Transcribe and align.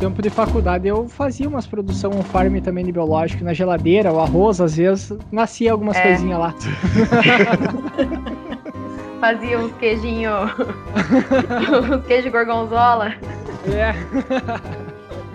tempo 0.00 0.22
de 0.22 0.30
faculdade 0.30 0.88
eu 0.88 1.06
fazia 1.06 1.46
umas 1.46 1.66
produção 1.66 2.10
um 2.10 2.22
farm 2.22 2.56
também 2.60 2.86
de 2.86 2.90
biológico 2.90 3.44
na 3.44 3.52
geladeira, 3.52 4.10
o 4.10 4.18
arroz, 4.18 4.58
às 4.58 4.74
vezes 4.76 5.12
nascia 5.30 5.70
algumas 5.70 5.94
é. 5.98 6.02
coisinhas 6.02 6.38
lá. 6.38 6.54
fazia 9.20 9.58
uns 9.58 9.72
queijinho, 9.74 10.30
uns 11.92 12.06
queijo 12.06 12.30
gorgonzola. 12.30 13.12
É. 13.66 13.92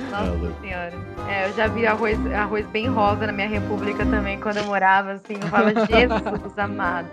Nossa 0.10 0.52
senhora. 0.60 0.94
É, 1.30 1.48
eu 1.48 1.54
já 1.54 1.68
vi 1.68 1.86
arroz, 1.86 2.18
arroz 2.34 2.66
bem 2.68 2.88
rosa 2.88 3.28
na 3.28 3.34
minha 3.34 3.48
república 3.48 4.04
também, 4.04 4.40
quando 4.40 4.58
eu 4.58 4.66
morava, 4.66 5.12
assim, 5.12 5.36
eu 5.40 5.48
falava, 5.48 5.74
Jesus 5.86 6.58
amado. 6.58 7.08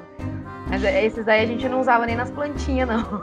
Mas 0.70 0.83
esses 0.84 1.28
aí 1.28 1.42
a 1.42 1.47
gente 1.47 1.69
não 1.69 1.80
usava 1.80 2.06
nem 2.06 2.16
nas 2.16 2.30
plantinhas, 2.30 2.89
não. 2.89 3.23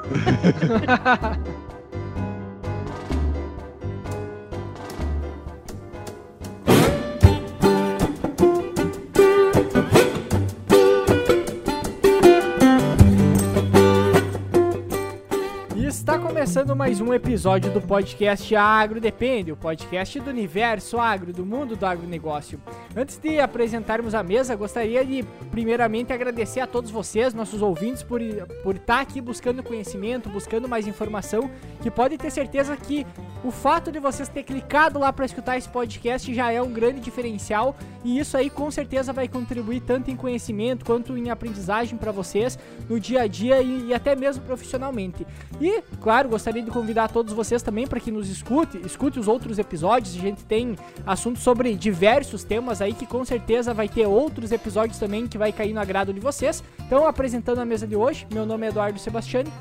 Começando 16.49 16.75
mais 16.75 16.99
um 16.99 17.13
episódio 17.13 17.71
do 17.71 17.79
podcast 17.79 18.55
Agro 18.55 18.99
Depende, 18.99 19.51
o 19.51 19.55
podcast 19.55 20.19
do 20.19 20.31
universo 20.31 20.99
agro, 20.99 21.31
do 21.31 21.45
mundo 21.45 21.75
do 21.75 21.85
agronegócio. 21.85 22.59
Antes 22.97 23.19
de 23.19 23.39
apresentarmos 23.39 24.15
a 24.15 24.23
mesa, 24.23 24.55
gostaria 24.55 25.05
de 25.05 25.23
primeiramente 25.51 26.11
agradecer 26.11 26.59
a 26.59 26.65
todos 26.65 26.89
vocês, 26.89 27.35
nossos 27.35 27.61
ouvintes, 27.61 28.01
por, 28.01 28.19
por 28.63 28.77
estar 28.77 28.99
aqui 28.99 29.21
buscando 29.21 29.61
conhecimento, 29.61 30.27
buscando 30.27 30.67
mais 30.67 30.87
informação, 30.87 31.51
que 31.83 31.91
pode 31.91 32.17
ter 32.17 32.31
certeza 32.31 32.75
que 32.75 33.05
o 33.43 33.51
fato 33.51 33.91
de 33.91 33.99
vocês 33.99 34.27
ter 34.27 34.41
clicado 34.41 34.97
lá 34.97 35.13
para 35.13 35.25
escutar 35.25 35.55
esse 35.55 35.69
podcast 35.69 36.33
já 36.33 36.51
é 36.51 36.59
um 36.59 36.71
grande 36.71 36.99
diferencial 36.99 37.75
e 38.03 38.17
isso 38.17 38.35
aí 38.35 38.49
com 38.49 38.71
certeza 38.71 39.13
vai 39.13 39.27
contribuir 39.27 39.81
tanto 39.81 40.09
em 40.09 40.15
conhecimento 40.15 40.83
quanto 40.83 41.15
em 41.15 41.29
aprendizagem 41.29 41.97
para 41.97 42.11
vocês 42.11 42.57
no 42.89 42.99
dia 42.99 43.21
a 43.21 43.27
dia 43.27 43.61
e, 43.61 43.89
e 43.89 43.93
até 43.93 44.15
mesmo 44.15 44.43
profissionalmente. 44.43 45.27
E, 45.61 45.81
claro, 46.01 46.27
gostaria 46.39 46.63
de 46.63 46.71
convidar 46.71 47.09
todos 47.09 47.33
vocês 47.33 47.61
também 47.61 47.85
para 47.85 47.99
que 47.99 48.09
nos 48.09 48.29
escute, 48.29 48.77
escute 48.85 49.19
os 49.19 49.27
outros 49.27 49.59
episódios. 49.59 50.15
A 50.15 50.19
gente 50.19 50.45
tem 50.45 50.77
assuntos 51.05 51.43
sobre 51.43 51.75
diversos 51.75 52.45
temas 52.45 52.81
aí 52.81 52.93
que 52.93 53.05
com 53.05 53.25
certeza 53.25 53.73
vai 53.73 53.89
ter 53.89 54.07
outros 54.07 54.53
episódios 54.53 54.97
também 54.97 55.27
que 55.27 55.37
vai 55.37 55.51
cair 55.51 55.73
no 55.73 55.81
agrado 55.81 56.13
de 56.13 56.19
vocês. 56.21 56.63
Então, 56.79 57.05
apresentando 57.05 57.59
a 57.59 57.65
mesa 57.65 57.85
de 57.85 57.95
hoje, 57.95 58.25
meu 58.33 58.45
nome 58.45 58.65
é 58.65 58.69
Eduardo 58.69 58.97
Sebastiani. 58.97 59.51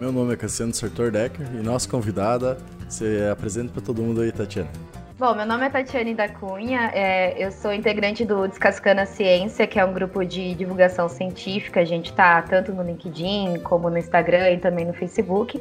Meu 0.00 0.10
nome 0.10 0.32
é 0.32 0.36
Cassiano 0.36 0.72
Sartor 0.72 1.10
Decker 1.10 1.46
e 1.54 1.62
nossa 1.62 1.86
convidada, 1.88 2.56
você 2.88 3.28
apresenta 3.30 3.72
para 3.72 3.82
todo 3.82 4.02
mundo 4.02 4.22
aí, 4.22 4.32
Tatiana. 4.32 4.70
Bom, 5.18 5.34
meu 5.34 5.46
nome 5.46 5.66
é 5.66 5.70
Tatiane 5.70 6.14
da 6.14 6.28
Cunha, 6.28 6.90
é, 6.92 7.34
eu 7.38 7.52
sou 7.52 7.72
integrante 7.72 8.24
do 8.24 8.48
Descascando 8.48 9.02
a 9.02 9.06
Ciência, 9.06 9.66
que 9.66 9.78
é 9.78 9.84
um 9.84 9.92
grupo 9.92 10.24
de 10.24 10.54
divulgação 10.54 11.08
científica. 11.08 11.80
A 11.80 11.84
gente 11.84 12.06
está 12.06 12.42
tanto 12.42 12.72
no 12.72 12.82
LinkedIn, 12.82 13.60
como 13.60 13.88
no 13.88 13.98
Instagram 13.98 14.50
e 14.50 14.58
também 14.58 14.84
no 14.84 14.92
Facebook. 14.92 15.60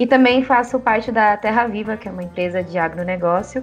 E 0.00 0.06
também 0.06 0.42
faço 0.42 0.80
parte 0.80 1.12
da 1.12 1.36
Terra 1.36 1.66
Viva, 1.66 1.94
que 1.94 2.08
é 2.08 2.10
uma 2.10 2.22
empresa 2.22 2.62
de 2.64 2.78
agronegócio, 2.78 3.62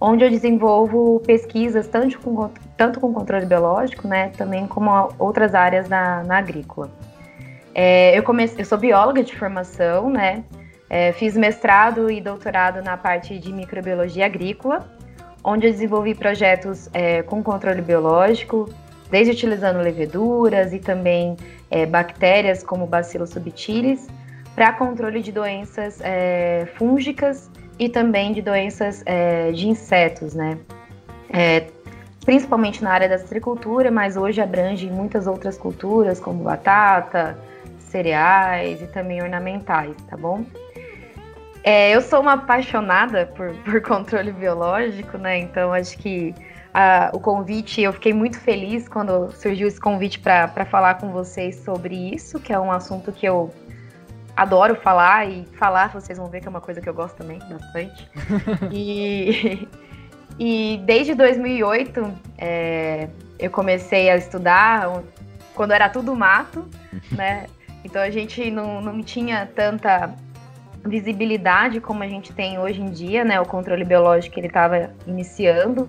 onde 0.00 0.24
eu 0.24 0.30
desenvolvo 0.30 1.18
pesquisas 1.26 1.88
tanto 1.88 2.20
com, 2.20 2.48
tanto 2.76 3.00
com 3.00 3.12
controle 3.12 3.44
biológico, 3.44 4.06
né, 4.06 4.28
também 4.36 4.68
como 4.68 5.08
outras 5.18 5.52
áreas 5.52 5.88
na, 5.88 6.22
na 6.22 6.38
agrícola. 6.38 6.88
É, 7.74 8.16
eu, 8.16 8.22
eu 8.56 8.64
sou 8.64 8.78
bióloga 8.78 9.24
de 9.24 9.36
formação, 9.36 10.08
né, 10.08 10.44
é, 10.88 11.10
fiz 11.10 11.36
mestrado 11.36 12.08
e 12.08 12.20
doutorado 12.20 12.80
na 12.80 12.96
parte 12.96 13.36
de 13.36 13.52
microbiologia 13.52 14.26
agrícola, 14.26 14.88
onde 15.42 15.66
eu 15.66 15.72
desenvolvi 15.72 16.14
projetos 16.14 16.88
é, 16.94 17.20
com 17.24 17.42
controle 17.42 17.82
biológico, 17.82 18.72
desde 19.10 19.32
utilizando 19.32 19.80
leveduras 19.80 20.72
e 20.72 20.78
também 20.78 21.36
é, 21.68 21.84
bactérias 21.84 22.62
como 22.62 22.86
Bacillus 22.86 23.30
subtilis, 23.30 24.06
para 24.54 24.72
controle 24.72 25.20
de 25.20 25.32
doenças 25.32 26.00
é, 26.02 26.66
fúngicas 26.76 27.50
e 27.78 27.88
também 27.88 28.32
de 28.32 28.40
doenças 28.40 29.02
é, 29.04 29.50
de 29.52 29.68
insetos, 29.68 30.34
né? 30.34 30.58
É, 31.28 31.66
principalmente 32.24 32.82
na 32.82 32.92
área 32.92 33.08
da 33.08 33.16
agricultura, 33.16 33.90
mas 33.90 34.16
hoje 34.16 34.40
abrange 34.40 34.88
muitas 34.88 35.26
outras 35.26 35.58
culturas, 35.58 36.20
como 36.20 36.44
batata, 36.44 37.38
cereais 37.78 38.80
e 38.80 38.86
também 38.86 39.22
ornamentais, 39.22 39.96
tá 40.08 40.16
bom? 40.16 40.44
É, 41.62 41.94
eu 41.94 42.00
sou 42.00 42.20
uma 42.20 42.34
apaixonada 42.34 43.26
por, 43.34 43.52
por 43.64 43.80
controle 43.82 44.32
biológico, 44.32 45.18
né? 45.18 45.38
Então 45.38 45.72
acho 45.72 45.98
que 45.98 46.34
a, 46.72 47.10
o 47.12 47.20
convite, 47.20 47.80
eu 47.80 47.92
fiquei 47.92 48.12
muito 48.12 48.38
feliz 48.38 48.88
quando 48.88 49.30
surgiu 49.32 49.66
esse 49.66 49.80
convite 49.80 50.18
para 50.18 50.64
falar 50.64 50.94
com 50.94 51.10
vocês 51.10 51.56
sobre 51.56 52.14
isso, 52.14 52.38
que 52.38 52.52
é 52.52 52.58
um 52.58 52.70
assunto 52.70 53.12
que 53.12 53.26
eu 53.26 53.52
adoro 54.36 54.74
falar 54.76 55.28
e 55.28 55.44
falar, 55.58 55.92
vocês 55.92 56.18
vão 56.18 56.28
ver 56.28 56.40
que 56.40 56.46
é 56.46 56.50
uma 56.50 56.60
coisa 56.60 56.80
que 56.80 56.88
eu 56.88 56.94
gosto 56.94 57.16
também 57.16 57.38
bastante. 57.38 58.10
e, 58.72 59.68
e 60.38 60.80
desde 60.84 61.14
2008 61.14 62.12
é, 62.38 63.08
eu 63.38 63.50
comecei 63.50 64.10
a 64.10 64.16
estudar 64.16 65.02
quando 65.54 65.72
era 65.72 65.88
tudo 65.88 66.14
mato, 66.14 66.68
né? 67.12 67.46
Então 67.84 68.00
a 68.00 68.10
gente 68.10 68.50
não, 68.50 68.80
não 68.80 69.02
tinha 69.02 69.46
tanta 69.54 70.14
visibilidade 70.84 71.80
como 71.80 72.02
a 72.02 72.08
gente 72.08 72.32
tem 72.32 72.58
hoje 72.58 72.80
em 72.80 72.90
dia, 72.90 73.24
né? 73.24 73.40
O 73.40 73.46
controle 73.46 73.84
biológico 73.84 74.38
ele 74.38 74.48
estava 74.48 74.90
iniciando. 75.06 75.88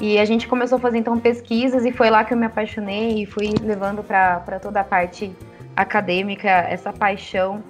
E 0.00 0.18
a 0.18 0.24
gente 0.24 0.48
começou 0.48 0.76
a 0.76 0.80
fazer 0.80 0.98
então 0.98 1.18
pesquisas 1.18 1.84
e 1.84 1.92
foi 1.92 2.10
lá 2.10 2.24
que 2.24 2.34
eu 2.34 2.38
me 2.38 2.46
apaixonei 2.46 3.22
e 3.22 3.26
fui 3.26 3.54
levando 3.62 4.02
para 4.02 4.58
toda 4.60 4.80
a 4.80 4.84
parte 4.84 5.32
acadêmica, 5.76 6.48
essa 6.48 6.92
paixão 6.92 7.62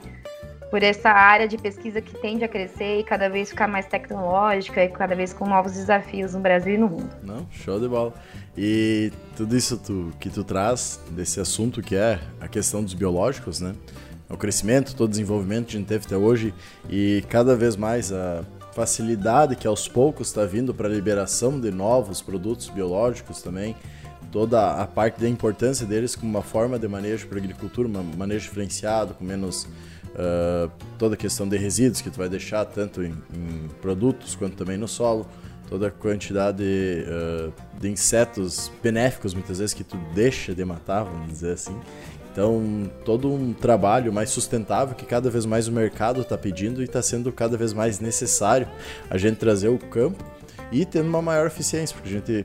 por 0.75 0.83
essa 0.83 1.09
área 1.09 1.47
de 1.47 1.57
pesquisa 1.57 2.01
que 2.01 2.19
tende 2.19 2.43
a 2.43 2.49
crescer 2.49 2.99
e 2.99 3.05
cada 3.05 3.29
vez 3.29 3.51
ficar 3.51 3.69
mais 3.69 3.87
tecnológica 3.87 4.83
e 4.83 4.89
cada 4.89 5.15
vez 5.15 5.33
com 5.33 5.47
novos 5.49 5.73
desafios 5.75 6.35
no 6.35 6.41
Brasil 6.41 6.75
e 6.75 6.79
no 6.79 6.89
mundo. 6.89 7.11
Não, 7.23 7.47
show 7.53 7.79
de 7.79 7.87
bola. 7.87 8.13
E 8.59 9.13
tudo 9.37 9.57
isso 9.57 9.79
tu, 9.79 10.13
que 10.19 10.29
tu 10.29 10.43
traz 10.43 11.01
desse 11.11 11.39
assunto 11.39 11.81
que 11.81 11.95
é 11.95 12.19
a 12.41 12.49
questão 12.49 12.83
dos 12.83 12.93
biológicos, 12.93 13.61
né? 13.61 13.73
O 14.29 14.37
crescimento, 14.37 14.97
todo 14.97 15.07
o 15.07 15.11
desenvolvimento 15.11 15.67
que 15.67 15.77
a 15.77 15.79
gente 15.79 15.87
teve 15.87 16.07
até 16.07 16.17
hoje 16.17 16.53
e 16.91 17.25
cada 17.29 17.55
vez 17.55 17.77
mais 17.77 18.13
a 18.13 18.43
facilidade 18.73 19.55
que 19.55 19.69
aos 19.69 19.87
poucos 19.87 20.27
está 20.27 20.45
vindo 20.45 20.75
para 20.75 20.89
a 20.89 20.91
liberação 20.91 21.61
de 21.61 21.71
novos 21.71 22.21
produtos 22.21 22.69
biológicos 22.69 23.41
também 23.41 23.77
toda 24.35 24.83
a 24.83 24.85
parte 24.85 25.21
da 25.21 25.29
importância 25.29 25.87
deles 25.87 26.17
como 26.17 26.29
uma 26.29 26.43
forma 26.43 26.77
de 26.77 26.89
manejo 26.89 27.29
para 27.29 27.39
a 27.39 27.41
agricultura, 27.41 27.89
um 27.89 28.17
manejo 28.17 28.49
diferenciado, 28.49 29.15
com 29.15 29.25
menos 29.25 29.63
uh, 29.63 30.69
toda 30.99 31.15
a 31.15 31.17
questão 31.17 31.49
de 31.49 31.57
resíduos 31.57 32.01
que 32.01 32.11
tu 32.11 32.19
vai 32.19 32.29
deixar 32.29 32.65
tanto 32.65 33.05
em, 33.05 33.15
em 33.33 33.69
produtos 33.81 34.35
quanto 34.35 34.57
também 34.57 34.77
no 34.77 34.89
solo, 34.89 35.25
toda 35.69 35.87
a 35.87 35.91
quantidade 35.93 36.59
de, 36.59 37.05
uh, 37.09 37.53
de 37.81 37.89
insetos 37.89 38.73
benéficos 38.83 39.35
muitas 39.35 39.61
vezes 39.61 39.73
que 39.73 39.85
tu 39.85 39.97
deixa 40.13 40.53
de 40.53 40.65
matar, 40.65 41.05
vamos 41.05 41.29
dizer 41.29 41.53
assim. 41.53 41.79
Então, 42.33 42.91
todo 43.05 43.33
um 43.33 43.53
trabalho 43.53 44.13
mais 44.13 44.31
sustentável 44.31 44.97
que 44.97 45.07
cada 45.07 45.31
vez 45.31 45.47
mais 45.47 45.69
o 45.69 45.73
mercado 45.73 46.23
está 46.23 46.37
pedindo 46.37 46.81
e 46.81 46.87
está 46.87 47.01
sendo 47.01 47.31
cada 47.31 47.57
vez 47.57 47.73
mais 47.73 48.01
necessário 48.01 48.67
a 49.09 49.17
gente 49.17 49.37
trazer 49.37 49.69
o 49.69 49.79
campo 49.79 50.25
e 50.73 50.85
tendo 50.85 51.07
uma 51.09 51.23
maior 51.23 51.47
eficiência, 51.47 51.95
porque 51.95 52.09
a 52.09 52.13
gente 52.13 52.45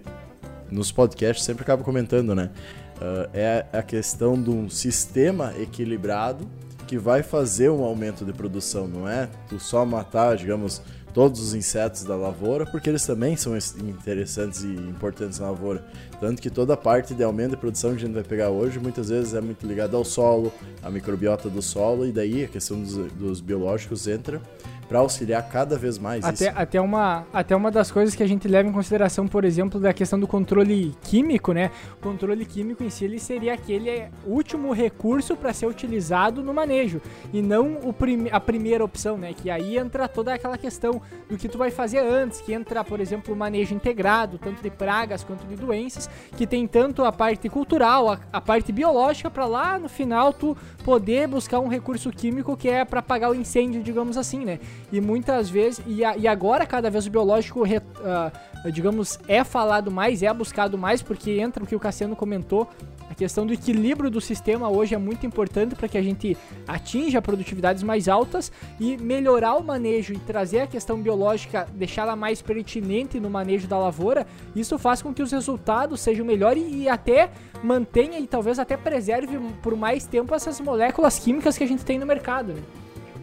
nos 0.71 0.91
podcasts 0.91 1.45
sempre 1.45 1.63
acaba 1.63 1.83
comentando, 1.83 2.35
né? 2.35 2.49
Uh, 2.97 3.29
é 3.33 3.65
a 3.71 3.81
questão 3.81 4.41
de 4.41 4.49
um 4.49 4.69
sistema 4.69 5.53
equilibrado 5.57 6.47
que 6.85 6.97
vai 6.97 7.21
fazer 7.21 7.69
um 7.69 7.83
aumento 7.83 8.25
de 8.25 8.33
produção, 8.33 8.87
não 8.87 9.07
é 9.07 9.29
tu 9.47 9.59
só 9.59 9.85
matar, 9.85 10.35
digamos, 10.35 10.81
todos 11.13 11.39
os 11.39 11.53
insetos 11.53 12.03
da 12.03 12.15
lavoura, 12.15 12.65
porque 12.65 12.89
eles 12.89 13.05
também 13.05 13.35
são 13.35 13.53
interessantes 13.79 14.63
e 14.63 14.67
importantes 14.67 15.39
na 15.39 15.49
lavoura. 15.49 15.85
Tanto 16.19 16.41
que 16.41 16.49
toda 16.49 16.73
a 16.73 16.77
parte 16.77 17.13
de 17.13 17.23
aumento 17.23 17.51
de 17.51 17.57
produção 17.57 17.91
que 17.91 17.97
a 17.97 17.99
gente 17.99 18.13
vai 18.13 18.23
pegar 18.23 18.49
hoje, 18.49 18.79
muitas 18.79 19.09
vezes 19.09 19.33
é 19.33 19.41
muito 19.41 19.65
ligada 19.65 19.95
ao 19.95 20.03
solo, 20.03 20.51
à 20.81 20.89
microbiota 20.89 21.49
do 21.49 21.61
solo, 21.61 22.05
e 22.07 22.11
daí 22.11 22.43
a 22.43 22.47
questão 22.47 22.81
dos, 22.81 22.95
dos 23.13 23.41
biológicos 23.41 24.07
entra 24.07 24.41
para 24.89 24.99
auxiliar 24.99 25.47
cada 25.47 25.77
vez 25.77 25.99
mais 25.99 26.25
até, 26.25 26.49
isso. 26.49 26.53
Até 26.59 26.81
uma, 26.81 27.23
até 27.31 27.55
uma 27.55 27.69
das 27.69 27.91
coisas 27.91 28.15
que 28.15 28.23
a 28.23 28.27
gente 28.27 28.47
leva 28.47 28.67
em 28.67 28.71
consideração, 28.71 29.27
por 29.27 29.45
exemplo, 29.45 29.79
da 29.79 29.93
questão 29.93 30.19
do 30.19 30.25
controle 30.25 30.97
químico, 31.03 31.53
né? 31.53 31.69
O 31.93 32.01
controle 32.01 32.43
químico 32.43 32.83
em 32.83 32.89
si 32.89 33.05
ele 33.05 33.19
seria 33.19 33.53
aquele 33.53 34.07
último 34.25 34.73
recurso 34.73 35.35
para 35.37 35.53
ser 35.53 35.67
utilizado 35.67 36.41
no 36.41 36.51
manejo 36.55 36.99
e 37.31 37.39
não 37.39 37.75
o 37.83 37.95
a 38.31 38.39
primeira 38.39 38.83
opção, 38.83 39.15
né? 39.15 39.31
Que 39.31 39.51
aí 39.51 39.77
entra 39.77 40.07
toda 40.07 40.33
aquela 40.33 40.57
questão 40.57 40.99
do 41.29 41.37
que 41.37 41.47
tu 41.47 41.59
vai 41.59 41.69
fazer 41.69 41.99
antes, 41.99 42.41
que 42.41 42.51
entra, 42.51 42.83
por 42.83 42.99
exemplo, 42.99 43.33
o 43.33 43.37
manejo 43.37 43.75
integrado, 43.75 44.39
tanto 44.39 44.63
de 44.63 44.71
pragas 44.71 45.23
quanto 45.23 45.45
de 45.45 45.55
doenças, 45.55 46.09
que 46.35 46.47
tem 46.47 46.65
tanto 46.65 47.03
a 47.03 47.11
parte 47.11 47.47
cultural, 47.47 48.09
a, 48.09 48.19
a 48.33 48.41
parte 48.41 48.71
biológica 48.71 49.29
para 49.29 49.45
lá 49.45 49.77
no 49.77 49.87
final 49.87 50.33
tu 50.33 50.57
poder 50.83 51.27
buscar 51.27 51.59
um 51.59 51.67
recurso 51.67 52.09
químico 52.09 52.57
que 52.57 52.67
é 52.67 52.83
para 52.83 53.01
apagar 53.01 53.29
o 53.29 53.35
incêndio, 53.35 53.83
digamos 53.83 54.17
assim, 54.17 54.43
né? 54.43 54.59
E 54.91 54.99
muitas 54.99 55.49
vezes, 55.49 55.81
e, 55.85 56.01
e 56.01 56.27
agora 56.27 56.65
cada 56.65 56.89
vez 56.89 57.05
o 57.05 57.09
biológico, 57.09 57.63
uh, 57.63 58.71
digamos, 58.71 59.19
é 59.27 59.43
falado 59.43 59.91
mais, 59.91 60.23
é 60.23 60.33
buscado 60.33 60.77
mais, 60.77 61.01
porque 61.01 61.39
entra 61.39 61.63
o 61.63 61.67
que 61.67 61.75
o 61.75 61.79
Cassiano 61.79 62.15
comentou, 62.15 62.67
a 63.09 63.15
questão 63.15 63.45
do 63.45 63.51
equilíbrio 63.51 64.09
do 64.09 64.21
sistema 64.21 64.69
hoje 64.69 64.93
é 64.93 64.97
muito 64.97 65.25
importante 65.25 65.73
para 65.73 65.87
que 65.87 65.97
a 65.97 66.01
gente 66.01 66.37
atinja 66.67 67.19
produtividades 67.19 67.81
mais 67.81 68.07
altas 68.07 68.51
e 68.79 68.97
melhorar 68.97 69.55
o 69.55 69.63
manejo 69.63 70.13
e 70.13 70.19
trazer 70.19 70.61
a 70.61 70.67
questão 70.67 71.01
biológica, 71.01 71.67
deixá-la 71.73 72.15
mais 72.15 72.39
pertinente 72.39 73.19
no 73.19 73.29
manejo 73.29 73.67
da 73.67 73.79
lavoura. 73.79 74.27
Isso 74.55 74.77
faz 74.77 75.01
com 75.01 75.11
que 75.11 75.23
os 75.23 75.31
resultados 75.31 76.01
sejam 76.01 76.23
melhores 76.23 76.63
e 76.69 76.87
até 76.87 77.31
mantenha 77.63 78.19
e 78.19 78.27
talvez 78.27 78.59
até 78.59 78.77
preserve 78.77 79.39
por 79.63 79.75
mais 79.75 80.05
tempo 80.05 80.35
essas 80.35 80.61
moléculas 80.61 81.17
químicas 81.17 81.57
que 81.57 81.63
a 81.63 81.67
gente 81.67 81.83
tem 81.83 81.97
no 81.97 82.05
mercado. 82.05 82.53
Né? 82.53 82.61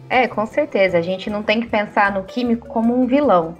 É, 0.09 0.27
com 0.27 0.45
certeza. 0.45 0.97
A 0.97 1.01
gente 1.01 1.29
não 1.29 1.43
tem 1.43 1.59
que 1.61 1.67
pensar 1.67 2.11
no 2.11 2.23
químico 2.23 2.67
como 2.67 2.99
um 2.99 3.05
vilão, 3.05 3.57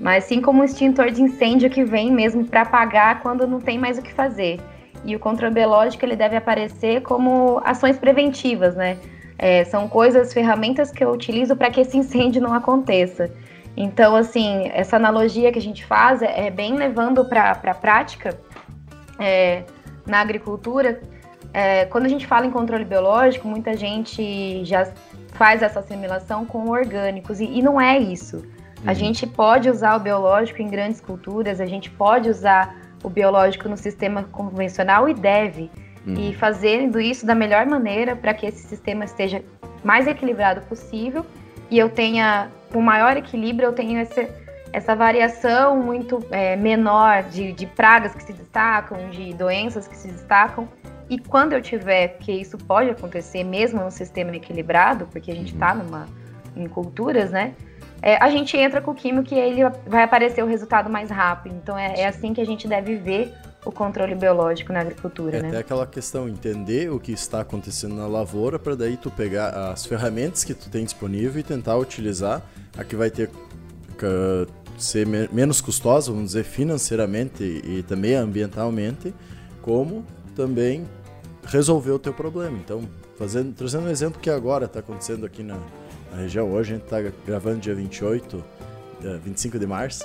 mas 0.00 0.24
sim 0.24 0.40
como 0.40 0.62
um 0.62 0.64
extintor 0.64 1.10
de 1.10 1.22
incêndio 1.22 1.68
que 1.68 1.84
vem 1.84 2.10
mesmo 2.10 2.44
para 2.44 2.62
apagar 2.62 3.20
quando 3.20 3.46
não 3.46 3.60
tem 3.60 3.78
mais 3.78 3.98
o 3.98 4.02
que 4.02 4.12
fazer. 4.12 4.60
E 5.04 5.14
o 5.14 5.18
controle 5.18 5.54
biológico 5.54 6.04
ele 6.04 6.16
deve 6.16 6.36
aparecer 6.36 7.02
como 7.02 7.60
ações 7.64 7.98
preventivas, 7.98 8.74
né? 8.74 8.98
É, 9.38 9.64
são 9.64 9.88
coisas, 9.88 10.34
ferramentas 10.34 10.90
que 10.90 11.02
eu 11.02 11.10
utilizo 11.10 11.56
para 11.56 11.70
que 11.70 11.80
esse 11.80 11.96
incêndio 11.96 12.42
não 12.42 12.52
aconteça. 12.52 13.30
Então, 13.76 14.14
assim, 14.14 14.68
essa 14.74 14.96
analogia 14.96 15.50
que 15.50 15.58
a 15.58 15.62
gente 15.62 15.84
faz 15.84 16.20
é, 16.20 16.46
é 16.46 16.50
bem 16.50 16.74
levando 16.74 17.24
para 17.24 17.52
a 17.52 17.74
prática 17.74 18.38
é, 19.18 19.62
na 20.06 20.20
agricultura. 20.20 21.00
É, 21.52 21.86
quando 21.86 22.04
a 22.04 22.08
gente 22.08 22.26
fala 22.26 22.44
em 22.44 22.50
controle 22.50 22.84
biológico, 22.84 23.48
muita 23.48 23.76
gente 23.76 24.64
já 24.64 24.92
faz 25.40 25.62
essa 25.62 25.80
assimilação 25.80 26.44
com 26.44 26.68
orgânicos, 26.68 27.40
e, 27.40 27.46
e 27.46 27.62
não 27.62 27.80
é 27.80 27.98
isso. 27.98 28.36
Uhum. 28.36 28.84
A 28.86 28.92
gente 28.92 29.26
pode 29.26 29.70
usar 29.70 29.96
o 29.96 29.98
biológico 29.98 30.60
em 30.60 30.68
grandes 30.68 31.00
culturas, 31.00 31.62
a 31.62 31.64
gente 31.64 31.90
pode 31.90 32.28
usar 32.28 32.76
o 33.02 33.08
biológico 33.08 33.66
no 33.66 33.74
sistema 33.78 34.24
convencional 34.24 35.08
e 35.08 35.14
deve. 35.14 35.70
Uhum. 36.06 36.12
E 36.28 36.34
fazendo 36.34 37.00
isso 37.00 37.24
da 37.24 37.34
melhor 37.34 37.64
maneira 37.64 38.14
para 38.14 38.34
que 38.34 38.44
esse 38.44 38.68
sistema 38.68 39.06
esteja 39.06 39.42
mais 39.82 40.06
equilibrado 40.06 40.60
possível 40.66 41.24
e 41.70 41.78
eu 41.78 41.88
tenha, 41.88 42.50
com 42.70 42.82
maior 42.82 43.16
equilíbrio, 43.16 43.68
eu 43.68 43.72
tenho 43.72 43.98
essa, 43.98 44.28
essa 44.74 44.94
variação 44.94 45.78
muito 45.78 46.22
é, 46.30 46.54
menor 46.54 47.22
de, 47.22 47.52
de 47.52 47.64
pragas 47.64 48.14
que 48.14 48.24
se 48.24 48.34
destacam, 48.34 49.08
de 49.08 49.32
doenças 49.32 49.88
que 49.88 49.96
se 49.96 50.08
destacam. 50.08 50.68
E 51.10 51.18
quando 51.18 51.52
eu 51.52 51.60
tiver, 51.60 52.16
que 52.18 52.32
isso 52.32 52.56
pode 52.56 52.88
acontecer 52.88 53.44
mesmo 53.44 53.82
no 53.84 53.90
sistema 53.90 54.34
equilibrado, 54.34 55.06
porque 55.06 55.30
a 55.30 55.34
gente 55.34 55.52
está 55.52 55.74
uhum. 55.74 55.82
numa 55.82 56.08
em 56.56 56.66
culturas, 56.66 57.30
né? 57.30 57.54
é, 58.02 58.16
a 58.16 58.30
gente 58.30 58.56
entra 58.56 58.80
com 58.80 58.92
o 58.92 58.94
químico 58.94 59.32
e 59.34 59.38
ele 59.38 59.62
vai 59.86 60.02
aparecer 60.02 60.42
o 60.42 60.46
resultado 60.46 60.88
mais 60.88 61.10
rápido. 61.10 61.54
Então 61.62 61.76
é, 61.76 62.00
é 62.00 62.06
assim 62.06 62.32
que 62.32 62.40
a 62.40 62.46
gente 62.46 62.66
deve 62.66 62.96
ver 62.96 63.34
o 63.64 63.70
controle 63.70 64.14
biológico 64.14 64.72
na 64.72 64.80
agricultura, 64.80 65.36
é 65.36 65.42
né? 65.42 65.48
até 65.48 65.58
aquela 65.58 65.86
questão, 65.86 66.26
entender 66.26 66.90
o 66.90 66.98
que 66.98 67.12
está 67.12 67.42
acontecendo 67.42 67.94
na 67.94 68.06
lavoura 68.06 68.58
para 68.58 68.74
daí 68.74 68.96
tu 68.96 69.10
pegar 69.10 69.50
as 69.70 69.84
ferramentas 69.84 70.44
que 70.44 70.54
tu 70.54 70.70
tem 70.70 70.82
disponível 70.82 71.38
e 71.38 71.42
tentar 71.42 71.76
utilizar 71.76 72.40
a 72.76 72.84
que 72.84 72.96
vai 72.96 73.10
ter 73.10 73.28
que 73.98 74.46
ser 74.78 75.06
me 75.06 75.28
menos 75.30 75.60
custosa, 75.60 76.10
vamos 76.10 76.28
dizer, 76.28 76.44
financeiramente 76.44 77.44
e 77.44 77.82
também 77.82 78.14
ambientalmente, 78.14 79.12
como 79.60 80.06
também 80.34 80.86
resolver 81.50 81.90
o 81.90 81.98
teu 81.98 82.14
problema. 82.14 82.56
Então, 82.56 82.88
fazendo, 83.16 83.52
trazendo 83.52 83.86
um 83.86 83.90
exemplo 83.90 84.20
que 84.20 84.30
agora 84.30 84.64
está 84.64 84.80
acontecendo 84.80 85.26
aqui 85.26 85.42
na, 85.42 85.58
na 86.10 86.18
região. 86.18 86.50
Hoje 86.50 86.72
a 86.72 86.76
gente 86.76 86.84
está 86.84 86.98
gravando 87.26 87.60
dia 87.60 87.74
28, 87.74 88.42
25 89.22 89.58
de 89.58 89.66
março. 89.66 90.04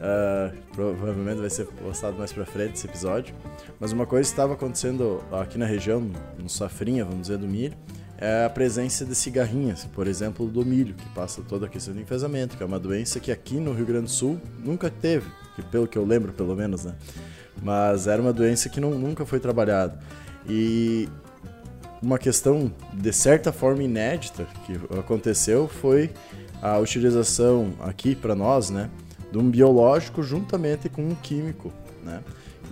Uh, 0.00 0.56
provavelmente 0.72 1.40
vai 1.40 1.50
ser 1.50 1.66
postado 1.66 2.16
mais 2.16 2.32
pra 2.32 2.44
frente 2.44 2.74
esse 2.74 2.86
episódio. 2.86 3.34
Mas 3.78 3.92
uma 3.92 4.06
coisa 4.06 4.28
que 4.28 4.32
estava 4.32 4.54
acontecendo 4.54 5.22
aqui 5.30 5.58
na 5.58 5.66
região, 5.66 6.10
no 6.38 6.48
safrinha, 6.48 7.04
vamos 7.04 7.22
dizer, 7.22 7.38
do 7.38 7.46
milho, 7.46 7.76
é 8.18 8.44
a 8.44 8.50
presença 8.50 9.04
de 9.04 9.14
cigarrinhas, 9.14 9.84
por 9.84 10.06
exemplo, 10.06 10.46
do 10.46 10.64
milho, 10.64 10.94
que 10.94 11.08
passa 11.10 11.40
toda 11.42 11.66
a 11.66 11.68
questão 11.68 11.94
do 11.94 12.00
enfesamento, 12.00 12.56
que 12.56 12.62
é 12.62 12.66
uma 12.66 12.78
doença 12.78 13.18
que 13.18 13.32
aqui 13.32 13.58
no 13.58 13.72
Rio 13.72 13.86
Grande 13.86 14.04
do 14.04 14.10
Sul 14.10 14.38
nunca 14.58 14.90
teve, 14.90 15.26
que 15.54 15.62
pelo 15.62 15.86
que 15.86 15.96
eu 15.96 16.04
lembro, 16.04 16.32
pelo 16.32 16.54
menos, 16.54 16.84
né? 16.84 16.94
Mas 17.62 18.06
era 18.06 18.20
uma 18.20 18.32
doença 18.32 18.68
que 18.68 18.80
não, 18.80 18.90
nunca 18.90 19.24
foi 19.24 19.38
trabalhada. 19.38 19.98
E 20.52 21.08
uma 22.02 22.18
questão 22.18 22.72
de 22.92 23.12
certa 23.12 23.52
forma 23.52 23.84
inédita 23.84 24.48
que 24.66 24.74
aconteceu 24.98 25.68
foi 25.68 26.10
a 26.60 26.76
utilização 26.78 27.72
aqui 27.80 28.16
para 28.16 28.34
nós, 28.34 28.68
né, 28.68 28.90
de 29.30 29.38
um 29.38 29.48
biológico 29.48 30.24
juntamente 30.24 30.88
com 30.88 31.02
um 31.02 31.14
químico, 31.14 31.72
né? 32.02 32.20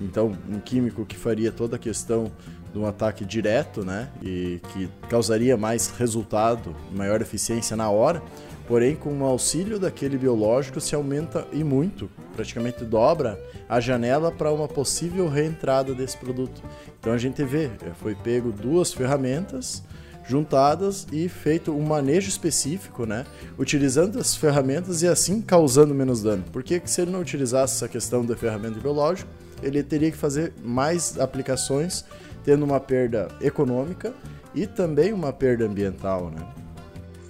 Então, 0.01 0.37
um 0.49 0.59
químico 0.59 1.07
que 1.07 1.17
faria 1.17 1.53
toda 1.53 1.77
a 1.77 1.79
questão 1.79 2.33
de 2.73 2.79
um 2.79 2.87
ataque 2.87 3.25
direto, 3.25 3.85
né, 3.85 4.09
e 4.23 4.61
que 4.73 4.89
causaria 5.09 5.57
mais 5.57 5.89
resultado, 5.89 6.75
maior 6.93 7.21
eficiência 7.23 7.77
na 7.77 7.89
hora, 7.91 8.23
Porém, 8.69 8.95
com 8.95 9.19
o 9.19 9.25
auxílio 9.25 9.79
daquele 9.79 10.19
biológico, 10.19 10.79
se 10.79 10.95
aumenta 10.95 11.49
e 11.55 11.65
muito, 11.65 12.11
praticamente 12.37 12.85
dobra 12.85 13.41
a 13.67 13.81
janela 13.81 14.31
para 14.31 14.53
uma 14.53 14.69
possível 14.69 15.27
reentrada 15.27 15.95
desse 15.95 16.19
produto. 16.19 16.63
Então 17.01 17.15
a 17.15 17.19
gente 17.19 17.43
vê, 17.43 17.65
é, 17.65 17.95
foi 17.99 18.15
pego 18.15 18.53
duas 18.53 18.93
ferramentas 18.93 19.83
juntadas 20.27 21.07
e 21.11 21.27
feito 21.27 21.73
um 21.73 21.81
manejo 21.81 22.29
específico, 22.29 23.07
né? 23.07 23.25
Utilizando 23.59 24.21
as 24.21 24.37
ferramentas 24.37 25.01
e 25.01 25.09
assim 25.09 25.41
causando 25.41 25.95
menos 25.95 26.23
dano. 26.23 26.45
Porque 26.53 26.83
se 26.85 27.01
ele 27.01 27.11
não 27.11 27.21
utilizasse 27.21 27.77
essa 27.77 27.89
questão 27.89 28.23
da 28.23 28.37
ferramenta 28.37 28.79
biológica, 28.79 29.27
ele 29.63 29.83
teria 29.83 30.11
que 30.11 30.19
fazer 30.19 30.53
mais 30.63 31.19
aplicações, 31.19 32.05
tendo 32.45 32.67
uma 32.67 32.79
perda 32.79 33.29
econômica 33.41 34.13
e 34.55 34.67
também 34.67 35.15
uma 35.15 35.33
perda 35.33 35.65
ambiental, 35.65 36.31
né? 36.31 36.47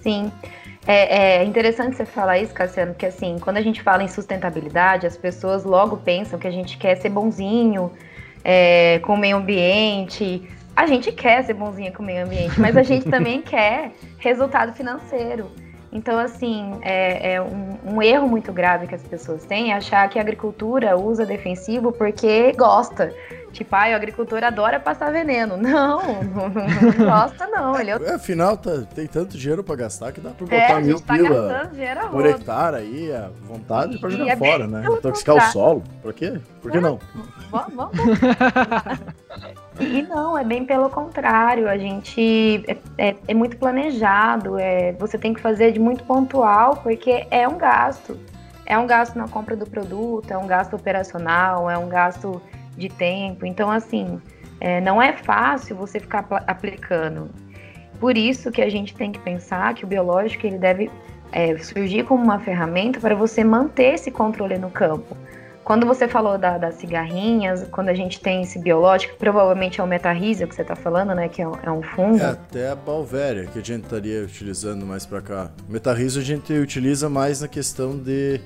Sim. 0.03 0.31
É, 0.91 1.41
é, 1.41 1.43
interessante 1.43 1.95
você 1.95 2.03
falar 2.03 2.39
isso, 2.39 2.51
Cassiano, 2.51 2.93
porque 2.93 3.05
assim, 3.05 3.37
quando 3.37 3.57
a 3.57 3.61
gente 3.61 3.79
fala 3.79 4.01
em 4.01 4.07
sustentabilidade, 4.07 5.05
as 5.05 5.15
pessoas 5.15 5.63
logo 5.63 5.97
pensam 5.97 6.39
que 6.39 6.47
a 6.47 6.51
gente 6.51 6.79
quer 6.79 6.95
ser 6.95 7.09
bonzinho 7.09 7.91
é, 8.43 8.97
com 9.03 9.13
o 9.13 9.17
meio 9.17 9.37
ambiente. 9.37 10.49
A 10.75 10.87
gente 10.87 11.11
quer 11.11 11.43
ser 11.43 11.53
bonzinho 11.53 11.93
com 11.93 12.01
o 12.01 12.05
meio 12.07 12.25
ambiente, 12.25 12.59
mas 12.59 12.75
a 12.75 12.81
gente 12.81 13.05
também 13.11 13.39
quer 13.39 13.91
resultado 14.17 14.73
financeiro. 14.73 15.51
Então, 15.91 16.19
assim, 16.19 16.79
é, 16.81 17.33
é 17.33 17.41
um, 17.41 17.77
um, 17.83 18.01
erro 18.01 18.27
muito 18.27 18.53
grave 18.53 18.85
que 18.85 18.93
as 18.93 19.01
pessoas 19.01 19.43
têm 19.45 19.71
é 19.71 19.75
achar 19.75 20.07
que 20.07 20.19
a 20.19 20.21
agricultura 20.21 20.95
usa 20.95 21.25
defensivo 21.25 21.91
porque 21.91 22.51
gosta. 22.53 23.13
Tipo, 23.51 23.75
ah, 23.75 23.89
o 23.89 23.95
agricultor 23.95 24.43
adora 24.43 24.79
passar 24.79 25.11
veneno. 25.11 25.57
Não, 25.69 26.21
não, 26.23 26.49
não 26.49 27.05
gosta, 27.05 27.47
não. 27.47 27.79
Ele 27.79 27.91
é, 27.91 28.13
afinal, 28.13 28.55
tá, 28.55 28.83
tem 28.93 29.07
tanto 29.07 29.37
dinheiro 29.37 29.63
pra 29.63 29.75
gastar 29.75 30.11
que 30.11 30.21
dá 30.21 30.29
pra 30.29 30.45
é, 30.55 30.61
botar 30.61 30.79
é, 30.79 30.83
mil 30.83 30.99
tá 30.99 31.13
pila 31.13 31.71
por 32.11 32.25
hectare 32.25 32.75
aí, 32.77 33.11
à 33.11 33.29
vontade, 33.41 33.95
e, 33.95 33.99
pra 33.99 34.09
jogar 34.09 34.33
é 34.33 34.35
fora, 34.35 34.67
né? 34.67 34.83
Intoxicar 34.85 35.35
o 35.35 35.41
solo. 35.51 35.83
Por 36.01 36.13
quê? 36.13 36.39
Por 36.61 36.71
que 36.71 36.77
é, 36.77 36.81
não? 36.81 36.99
Vamos, 37.49 37.73
vamos. 37.73 37.93
e 39.79 40.01
não, 40.03 40.37
é 40.37 40.43
bem 40.43 40.65
pelo 40.65 40.89
contrário. 40.89 41.69
A 41.69 41.77
gente 41.77 42.63
é, 42.67 42.77
é, 42.97 43.15
é 43.27 43.33
muito 43.33 43.57
planejado. 43.57 44.57
É, 44.59 44.93
você 44.93 45.17
tem 45.17 45.33
que 45.33 45.41
fazer 45.41 45.71
de 45.71 45.79
muito 45.79 46.03
pontual, 46.03 46.77
porque 46.77 47.25
é 47.31 47.47
um 47.47 47.57
gasto. 47.57 48.17
É 48.65 48.77
um 48.77 48.85
gasto 48.85 49.15
na 49.15 49.27
compra 49.27 49.55
do 49.55 49.65
produto, 49.65 50.31
é 50.31 50.37
um 50.37 50.45
gasto 50.45 50.75
operacional, 50.75 51.69
é 51.69 51.77
um 51.77 51.89
gasto 51.89 52.41
de 52.77 52.87
tempo. 52.87 53.45
Então, 53.45 53.71
assim, 53.71 54.21
é, 54.59 54.79
não 54.81 55.01
é 55.01 55.13
fácil 55.13 55.75
você 55.75 55.99
ficar 55.99 56.25
aplicando. 56.45 57.29
Por 57.99 58.17
isso 58.17 58.51
que 58.51 58.61
a 58.61 58.69
gente 58.69 58.95
tem 58.95 59.11
que 59.11 59.19
pensar 59.19 59.73
que 59.73 59.83
o 59.83 59.87
biológico 59.87 60.45
ele 60.45 60.57
deve 60.57 60.91
é, 61.31 61.57
surgir 61.57 62.03
como 62.03 62.23
uma 62.23 62.39
ferramenta 62.39 62.99
para 62.99 63.15
você 63.15 63.43
manter 63.43 63.95
esse 63.95 64.11
controle 64.11 64.57
no 64.57 64.69
campo. 64.69 65.17
Quando 65.69 65.85
você 65.85 66.07
falou 66.07 66.35
da, 66.35 66.57
das 66.57 66.73
cigarrinhas, 66.77 67.63
quando 67.69 67.89
a 67.89 67.93
gente 67.93 68.19
tem 68.19 68.41
esse 68.41 68.57
biológico, 68.57 69.15
provavelmente 69.19 69.79
é 69.79 69.83
o 69.83 69.85
metarrísio 69.85 70.47
que 70.47 70.55
você 70.55 70.63
está 70.63 70.75
falando, 70.75 71.13
né? 71.13 71.29
Que 71.29 71.43
é, 71.43 71.45
é, 71.45 71.71
um 71.71 71.83
fungo. 71.83 72.17
É 72.17 72.31
até 72.31 72.71
a 72.71 72.75
balvéria 72.75 73.45
que 73.45 73.59
a 73.59 73.61
gente 73.61 73.83
estaria 73.83 74.23
utilizando 74.23 74.83
mais 74.83 75.05
para 75.05 75.21
cá. 75.21 75.51
Metarrísio 75.67 76.21
a 76.21 76.23
gente 76.23 76.51
utiliza 76.53 77.07
mais 77.07 77.41
na 77.41 77.47
questão 77.47 77.95
de 77.95 78.41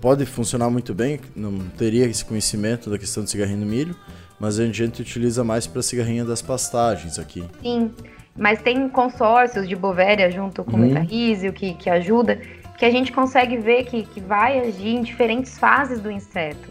pode 0.00 0.24
funcionar 0.24 0.70
muito 0.70 0.94
bem, 0.94 1.20
não 1.36 1.58
teria 1.76 2.06
esse 2.06 2.24
conhecimento 2.24 2.88
da 2.88 2.96
questão 2.96 3.22
do 3.22 3.28
cigarrinho 3.28 3.58
no 3.58 3.66
milho, 3.66 3.94
mas 4.40 4.58
a 4.58 4.64
gente 4.64 5.02
utiliza 5.02 5.44
mais 5.44 5.66
para 5.66 5.82
cigarrinha 5.82 6.24
das 6.24 6.40
pastagens 6.40 7.18
aqui. 7.18 7.44
Sim, 7.60 7.90
mas 8.34 8.62
tem 8.62 8.88
consórcios 8.88 9.68
de 9.68 9.76
bovéria 9.76 10.30
junto 10.30 10.64
com 10.64 10.78
uhum. 10.78 10.84
o 10.84 10.86
metarrísio 10.86 11.52
que, 11.52 11.74
que 11.74 11.90
ajuda, 11.90 12.40
que 12.78 12.84
a 12.84 12.90
gente 12.90 13.12
consegue 13.12 13.56
ver 13.56 13.84
que, 13.84 14.04
que 14.04 14.20
vai 14.20 14.60
agir 14.60 14.94
em 14.94 15.02
diferentes 15.02 15.58
fases 15.58 16.00
do 16.00 16.10
inseto. 16.10 16.68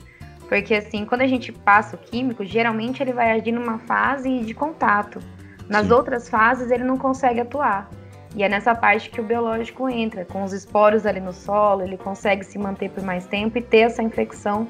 Porque 0.48 0.74
assim, 0.74 1.06
quando 1.06 1.22
a 1.22 1.28
gente 1.28 1.52
passa 1.52 1.98
o 1.98 2.00
químico, 2.00 2.46
geralmente 2.46 3.04
ele 3.04 3.12
vai 3.12 3.32
agir 3.32 3.52
numa 3.52 3.78
fase 3.80 4.40
de 4.40 4.54
contato. 4.54 5.20
Nas 5.68 5.88
Sim. 5.88 5.94
outras 5.94 6.30
fases 6.30 6.72
ele 6.72 6.86
não 6.86 6.98
consegue 6.98 7.42
atuar. 7.42 7.90
E 8.34 8.44
é 8.44 8.48
nessa 8.48 8.74
parte 8.74 9.10
que 9.10 9.20
o 9.20 9.24
biológico 9.24 9.90
entra, 9.90 10.24
com 10.24 10.44
os 10.44 10.54
esporos 10.54 11.06
ali 11.06 11.20
no 11.20 11.34
solo, 11.34 11.82
ele 11.82 11.98
consegue 11.98 12.46
se 12.46 12.58
manter 12.58 12.90
por 12.90 13.04
mais 13.04 13.26
tempo 13.26 13.58
e 13.58 13.62
ter 13.62 13.80
essa 13.80 14.02
infecção 14.02 14.68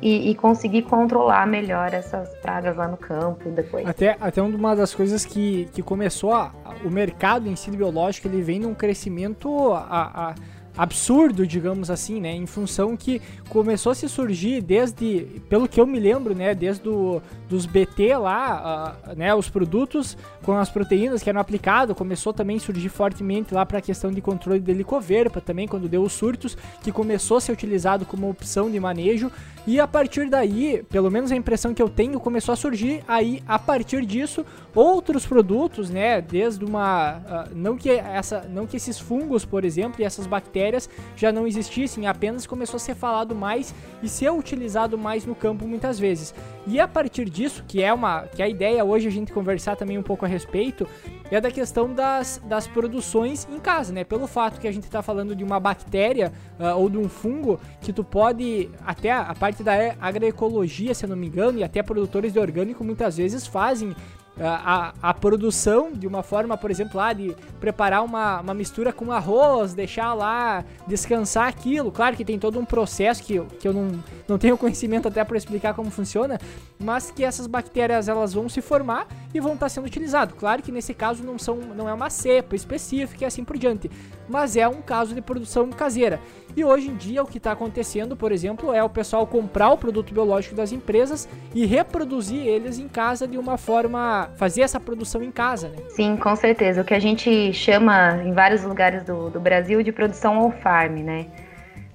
e, 0.00 0.30
e, 0.30 0.34
conseguir 0.34 0.82
controlar 0.82 1.46
melhor 1.46 1.94
essas 1.94 2.28
pragas 2.36 2.76
lá 2.76 2.86
no 2.86 2.98
campo 2.98 3.48
depois. 3.50 3.86
Até, 3.86 4.14
até 4.20 4.42
uma 4.42 4.76
das 4.76 4.94
coisas 4.94 5.24
que, 5.24 5.66
que 5.72 5.82
começou 5.82 6.34
a, 6.34 6.52
o 6.84 6.90
mercado 6.90 7.48
em 7.48 7.56
si 7.56 7.70
biológico, 7.70 8.28
ele 8.28 8.42
vem 8.42 8.60
num 8.60 8.74
crescimento 8.74 9.72
a, 9.72 10.28
a 10.28 10.34
absurdo, 10.76 11.46
digamos 11.46 11.90
assim, 11.90 12.20
né? 12.20 12.32
Em 12.34 12.46
função 12.46 12.96
que 12.96 13.20
começou 13.48 13.92
a 13.92 13.94
se 13.94 14.08
surgir 14.08 14.60
desde, 14.60 15.26
pelo 15.48 15.68
que 15.68 15.80
eu 15.80 15.86
me 15.86 15.98
lembro, 15.98 16.34
né? 16.34 16.54
Desde 16.54 16.82
do, 16.82 17.22
dos 17.48 17.66
BT 17.66 18.16
lá, 18.16 18.96
uh, 19.06 19.16
né? 19.16 19.34
Os 19.34 19.48
produtos 19.48 20.16
com 20.42 20.56
as 20.56 20.70
proteínas 20.70 21.22
que 21.22 21.28
eram 21.28 21.40
aplicados, 21.40 21.96
começou 21.96 22.32
também 22.32 22.56
a 22.56 22.60
surgir 22.60 22.88
fortemente 22.88 23.54
lá 23.54 23.64
para 23.64 23.78
a 23.78 23.82
questão 23.82 24.10
de 24.10 24.20
controle 24.20 24.60
de 24.60 24.70
helicoverpa 24.70 25.40
também, 25.40 25.66
quando 25.66 25.88
deu 25.88 26.02
os 26.02 26.12
surtos, 26.12 26.56
que 26.82 26.92
começou 26.92 27.36
a 27.36 27.40
ser 27.40 27.52
utilizado 27.52 28.04
como 28.04 28.28
opção 28.28 28.70
de 28.70 28.78
manejo. 28.78 29.30
E 29.66 29.80
a 29.80 29.86
partir 29.86 30.28
daí, 30.28 30.84
pelo 30.88 31.10
menos 31.10 31.32
a 31.32 31.36
impressão 31.36 31.74
que 31.74 31.82
eu 31.82 31.88
tenho, 31.88 32.20
começou 32.20 32.52
a 32.52 32.56
surgir 32.56 33.02
aí, 33.08 33.42
a 33.48 33.58
partir 33.58 34.06
disso, 34.06 34.46
outros 34.74 35.26
produtos, 35.26 35.90
né? 35.90 36.20
Desde 36.20 36.64
uma. 36.64 37.16
Uh, 37.18 37.54
não, 37.54 37.76
que 37.76 37.90
essa, 37.90 38.42
não 38.48 38.66
que 38.66 38.76
esses 38.76 38.98
fungos, 38.98 39.44
por 39.44 39.64
exemplo, 39.64 40.00
e 40.00 40.04
essas 40.04 40.26
bactérias 40.26 40.88
já 41.16 41.32
não 41.32 41.46
existissem, 41.46 42.06
apenas 42.06 42.46
começou 42.46 42.76
a 42.76 42.80
ser 42.80 42.94
falado 42.94 43.34
mais 43.34 43.74
e 44.02 44.08
ser 44.08 44.30
utilizado 44.30 44.96
mais 44.96 45.24
no 45.24 45.34
campo 45.34 45.66
muitas 45.66 45.98
vezes. 45.98 46.34
E 46.66 46.80
a 46.80 46.88
partir 46.88 47.30
disso, 47.30 47.64
que 47.66 47.80
é 47.80 47.92
uma. 47.92 48.22
que 48.22 48.42
é 48.42 48.44
a 48.44 48.48
ideia 48.48 48.84
hoje 48.84 49.06
a 49.06 49.10
gente 49.10 49.32
conversar 49.32 49.76
também 49.76 49.96
um 49.96 50.02
pouco 50.02 50.24
a 50.24 50.28
respeito, 50.28 50.86
é 51.30 51.40
da 51.40 51.50
questão 51.50 51.94
das, 51.94 52.42
das 52.44 52.66
produções 52.66 53.46
em 53.48 53.60
casa, 53.60 53.92
né? 53.92 54.02
Pelo 54.02 54.26
fato 54.26 54.60
que 54.60 54.66
a 54.66 54.72
gente 54.72 54.84
está 54.84 55.00
falando 55.00 55.36
de 55.36 55.44
uma 55.44 55.60
bactéria 55.60 56.32
uh, 56.58 56.76
ou 56.76 56.90
de 56.90 56.98
um 56.98 57.08
fungo 57.08 57.60
que 57.80 57.92
tu 57.92 58.02
pode, 58.02 58.68
até 58.84 59.12
a 59.12 59.32
parte 59.34 59.62
da 59.62 59.94
agroecologia, 60.00 60.92
se 60.92 61.04
eu 61.04 61.08
não 61.08 61.16
me 61.16 61.28
engano, 61.28 61.58
e 61.58 61.64
até 61.64 61.82
produtores 61.84 62.32
de 62.32 62.38
orgânico 62.40 62.82
muitas 62.82 63.16
vezes 63.16 63.46
fazem 63.46 63.94
a, 64.38 64.92
a, 65.02 65.14
produção 65.14 65.92
de 65.92 66.06
uma 66.06 66.22
forma, 66.22 66.56
por 66.56 66.70
exemplo, 66.70 66.98
lá 66.98 67.12
de 67.12 67.34
preparar 67.58 68.04
uma, 68.04 68.40
uma 68.40 68.54
mistura 68.54 68.92
com 68.92 69.10
arroz, 69.10 69.72
deixar 69.72 70.12
lá 70.12 70.64
descansar 70.86 71.48
aquilo. 71.48 71.90
Claro 71.90 72.16
que 72.16 72.24
tem 72.24 72.38
todo 72.38 72.58
um 72.58 72.64
processo 72.64 73.22
que, 73.22 73.36
eu, 73.36 73.46
que 73.46 73.66
eu 73.66 73.72
não, 73.72 74.02
não 74.28 74.38
tenho 74.38 74.56
conhecimento 74.58 75.08
até 75.08 75.24
para 75.24 75.38
explicar 75.38 75.74
como 75.74 75.90
funciona, 75.90 76.38
mas 76.78 77.10
que 77.10 77.24
essas 77.24 77.46
bactérias 77.46 78.08
elas 78.08 78.34
vão 78.34 78.48
se 78.48 78.60
formar 78.60 79.06
e 79.32 79.40
vão 79.40 79.54
estar 79.54 79.68
sendo 79.68 79.86
utilizadas. 79.86 80.36
Claro 80.38 80.62
que 80.62 80.70
nesse 80.70 80.92
caso 80.92 81.22
não, 81.22 81.38
são, 81.38 81.56
não 81.56 81.88
é 81.88 81.94
uma 81.94 82.10
cepa 82.10 82.54
específica 82.54 83.24
e 83.24 83.26
assim 83.26 83.42
por 83.42 83.56
diante, 83.56 83.90
mas 84.28 84.56
é 84.56 84.66
um 84.66 84.82
caso 84.82 85.14
de 85.14 85.20
produção 85.20 85.70
caseira. 85.70 86.20
E 86.56 86.64
hoje 86.64 86.88
em 86.88 86.96
dia 86.96 87.22
o 87.22 87.26
que 87.26 87.38
está 87.38 87.52
acontecendo, 87.52 88.16
por 88.16 88.32
exemplo, 88.32 88.72
é 88.72 88.82
o 88.82 88.88
pessoal 88.88 89.26
comprar 89.26 89.70
o 89.70 89.76
produto 89.76 90.12
biológico 90.14 90.54
das 90.54 90.72
empresas 90.72 91.28
e 91.54 91.66
reproduzir 91.66 92.46
eles 92.46 92.78
em 92.78 92.88
casa 92.88 93.26
de 93.28 93.36
uma 93.36 93.58
forma. 93.58 94.30
fazer 94.36 94.62
essa 94.62 94.80
produção 94.80 95.22
em 95.22 95.30
casa, 95.30 95.68
né? 95.68 95.76
Sim, 95.88 96.16
com 96.16 96.34
certeza. 96.34 96.80
O 96.80 96.84
que 96.84 96.94
a 96.94 96.98
gente 96.98 97.52
chama 97.52 98.22
em 98.24 98.32
vários 98.32 98.64
lugares 98.64 99.04
do, 99.04 99.28
do 99.28 99.38
Brasil 99.38 99.82
de 99.82 99.92
produção 99.92 100.38
on-farm, 100.38 101.02
né? 101.02 101.26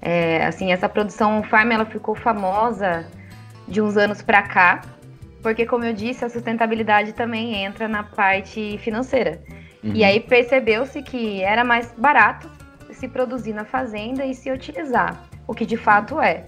É, 0.00 0.44
assim, 0.46 0.72
essa 0.72 0.88
produção 0.88 1.38
on-farm 1.38 1.72
ela 1.72 1.84
ficou 1.84 2.14
famosa 2.14 3.06
de 3.68 3.80
uns 3.80 3.96
anos 3.96 4.20
para 4.22 4.42
cá, 4.42 4.82
porque, 5.42 5.66
como 5.66 5.84
eu 5.84 5.92
disse, 5.92 6.24
a 6.24 6.28
sustentabilidade 6.28 7.12
também 7.12 7.64
entra 7.64 7.88
na 7.88 8.02
parte 8.04 8.78
financeira. 8.78 9.42
Uhum. 9.82 9.92
E 9.94 10.04
aí 10.04 10.20
percebeu-se 10.20 11.02
que 11.02 11.42
era 11.42 11.64
mais 11.64 11.92
barato 11.96 12.48
se 12.90 13.08
produzir 13.08 13.52
na 13.52 13.64
fazenda 13.64 14.24
e 14.24 14.34
se 14.34 14.50
utilizar, 14.50 15.24
o 15.46 15.54
que 15.54 15.66
de 15.66 15.76
fato 15.76 16.20
é. 16.20 16.44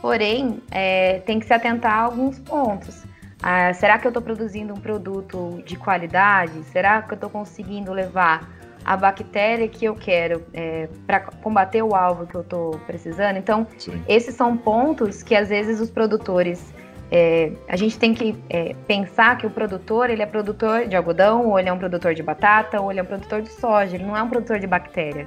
Porém, 0.00 0.62
é, 0.70 1.20
tem 1.20 1.40
que 1.40 1.46
se 1.46 1.52
atentar 1.52 1.92
a 1.92 2.02
alguns 2.02 2.38
pontos. 2.38 3.04
Ah, 3.42 3.72
será 3.74 3.98
que 3.98 4.06
eu 4.06 4.10
estou 4.10 4.22
produzindo 4.22 4.72
um 4.72 4.80
produto 4.80 5.62
de 5.64 5.76
qualidade? 5.76 6.62
Será 6.64 7.02
que 7.02 7.12
eu 7.12 7.16
estou 7.16 7.30
conseguindo 7.30 7.92
levar 7.92 8.50
a 8.84 8.96
bactéria 8.96 9.66
que 9.68 9.84
eu 9.84 9.94
quero 9.94 10.44
é, 10.54 10.88
para 11.06 11.20
combater 11.20 11.82
o 11.82 11.94
alvo 11.94 12.26
que 12.26 12.34
eu 12.34 12.42
estou 12.42 12.78
precisando? 12.86 13.36
Então, 13.36 13.66
Sim. 13.78 14.02
esses 14.08 14.34
são 14.34 14.56
pontos 14.56 15.22
que 15.22 15.34
às 15.34 15.48
vezes 15.48 15.80
os 15.80 15.90
produtores 15.90 16.72
é, 17.10 17.52
a 17.68 17.76
gente 17.76 17.98
tem 17.98 18.12
que 18.12 18.36
é, 18.50 18.74
pensar 18.86 19.38
que 19.38 19.46
o 19.46 19.50
produtor 19.50 20.10
ele 20.10 20.22
é 20.22 20.26
produtor 20.26 20.86
de 20.86 20.96
algodão, 20.96 21.46
ou 21.46 21.58
ele 21.58 21.68
é 21.68 21.72
um 21.72 21.78
produtor 21.78 22.14
de 22.14 22.22
batata, 22.22 22.80
ou 22.80 22.90
ele 22.90 23.00
é 23.00 23.02
um 23.02 23.06
produtor 23.06 23.42
de 23.42 23.50
soja, 23.50 23.94
ele 23.94 24.04
não 24.04 24.16
é 24.16 24.22
um 24.22 24.28
produtor 24.28 24.58
de 24.58 24.66
bactéria. 24.66 25.26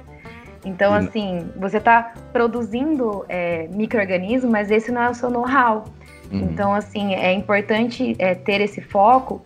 Então, 0.64 0.92
assim, 0.92 1.50
você 1.56 1.78
está 1.78 2.12
produzindo 2.32 3.24
é, 3.28 3.66
micro-organismos, 3.68 4.50
mas 4.50 4.70
esse 4.70 4.92
não 4.92 5.02
é 5.02 5.08
o 5.08 5.14
seu 5.14 5.30
know-how. 5.30 5.84
Uhum. 6.30 6.40
Então, 6.40 6.74
assim, 6.74 7.14
é 7.14 7.32
importante 7.32 8.14
é, 8.18 8.34
ter 8.34 8.60
esse 8.60 8.82
foco. 8.82 9.42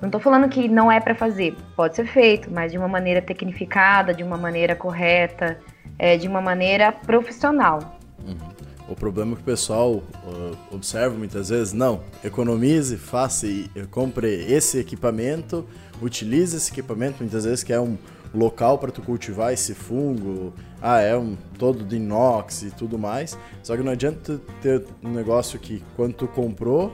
Não 0.00 0.08
estou 0.08 0.20
falando 0.20 0.48
que 0.48 0.66
não 0.68 0.90
é 0.90 0.98
para 0.98 1.14
fazer, 1.14 1.54
pode 1.74 1.96
ser 1.96 2.06
feito, 2.06 2.50
mas 2.50 2.72
de 2.72 2.78
uma 2.78 2.88
maneira 2.88 3.20
tecnificada, 3.20 4.14
de 4.14 4.22
uma 4.22 4.36
maneira 4.36 4.74
correta, 4.74 5.58
é, 5.98 6.16
de 6.16 6.26
uma 6.26 6.40
maneira 6.40 6.90
profissional. 6.90 7.95
O 8.88 8.94
problema 8.94 9.32
é 9.32 9.34
que 9.36 9.42
o 9.42 9.44
pessoal 9.44 9.94
uh, 9.94 10.56
observa 10.70 11.16
muitas 11.16 11.48
vezes, 11.48 11.72
não, 11.72 12.00
economize, 12.22 12.96
faça 12.96 13.46
e 13.46 13.68
compre 13.90 14.28
esse 14.28 14.78
equipamento, 14.78 15.66
utilize 16.00 16.56
esse 16.56 16.70
equipamento, 16.70 17.16
muitas 17.20 17.44
vezes 17.44 17.64
que 17.64 17.72
é 17.72 17.80
um, 17.80 17.98
local 18.36 18.78
para 18.78 18.92
tu 18.92 19.02
cultivar 19.02 19.52
esse 19.52 19.74
fungo, 19.74 20.52
ah, 20.80 21.00
é 21.00 21.16
um 21.16 21.36
todo 21.58 21.84
de 21.84 21.96
inox 21.96 22.62
e 22.62 22.70
tudo 22.70 22.98
mais. 22.98 23.36
Só 23.62 23.76
que 23.76 23.82
não 23.82 23.92
adianta 23.92 24.40
ter 24.60 24.84
um 25.02 25.10
negócio 25.10 25.58
que 25.58 25.82
quando 25.96 26.14
tu 26.14 26.28
comprou 26.28 26.92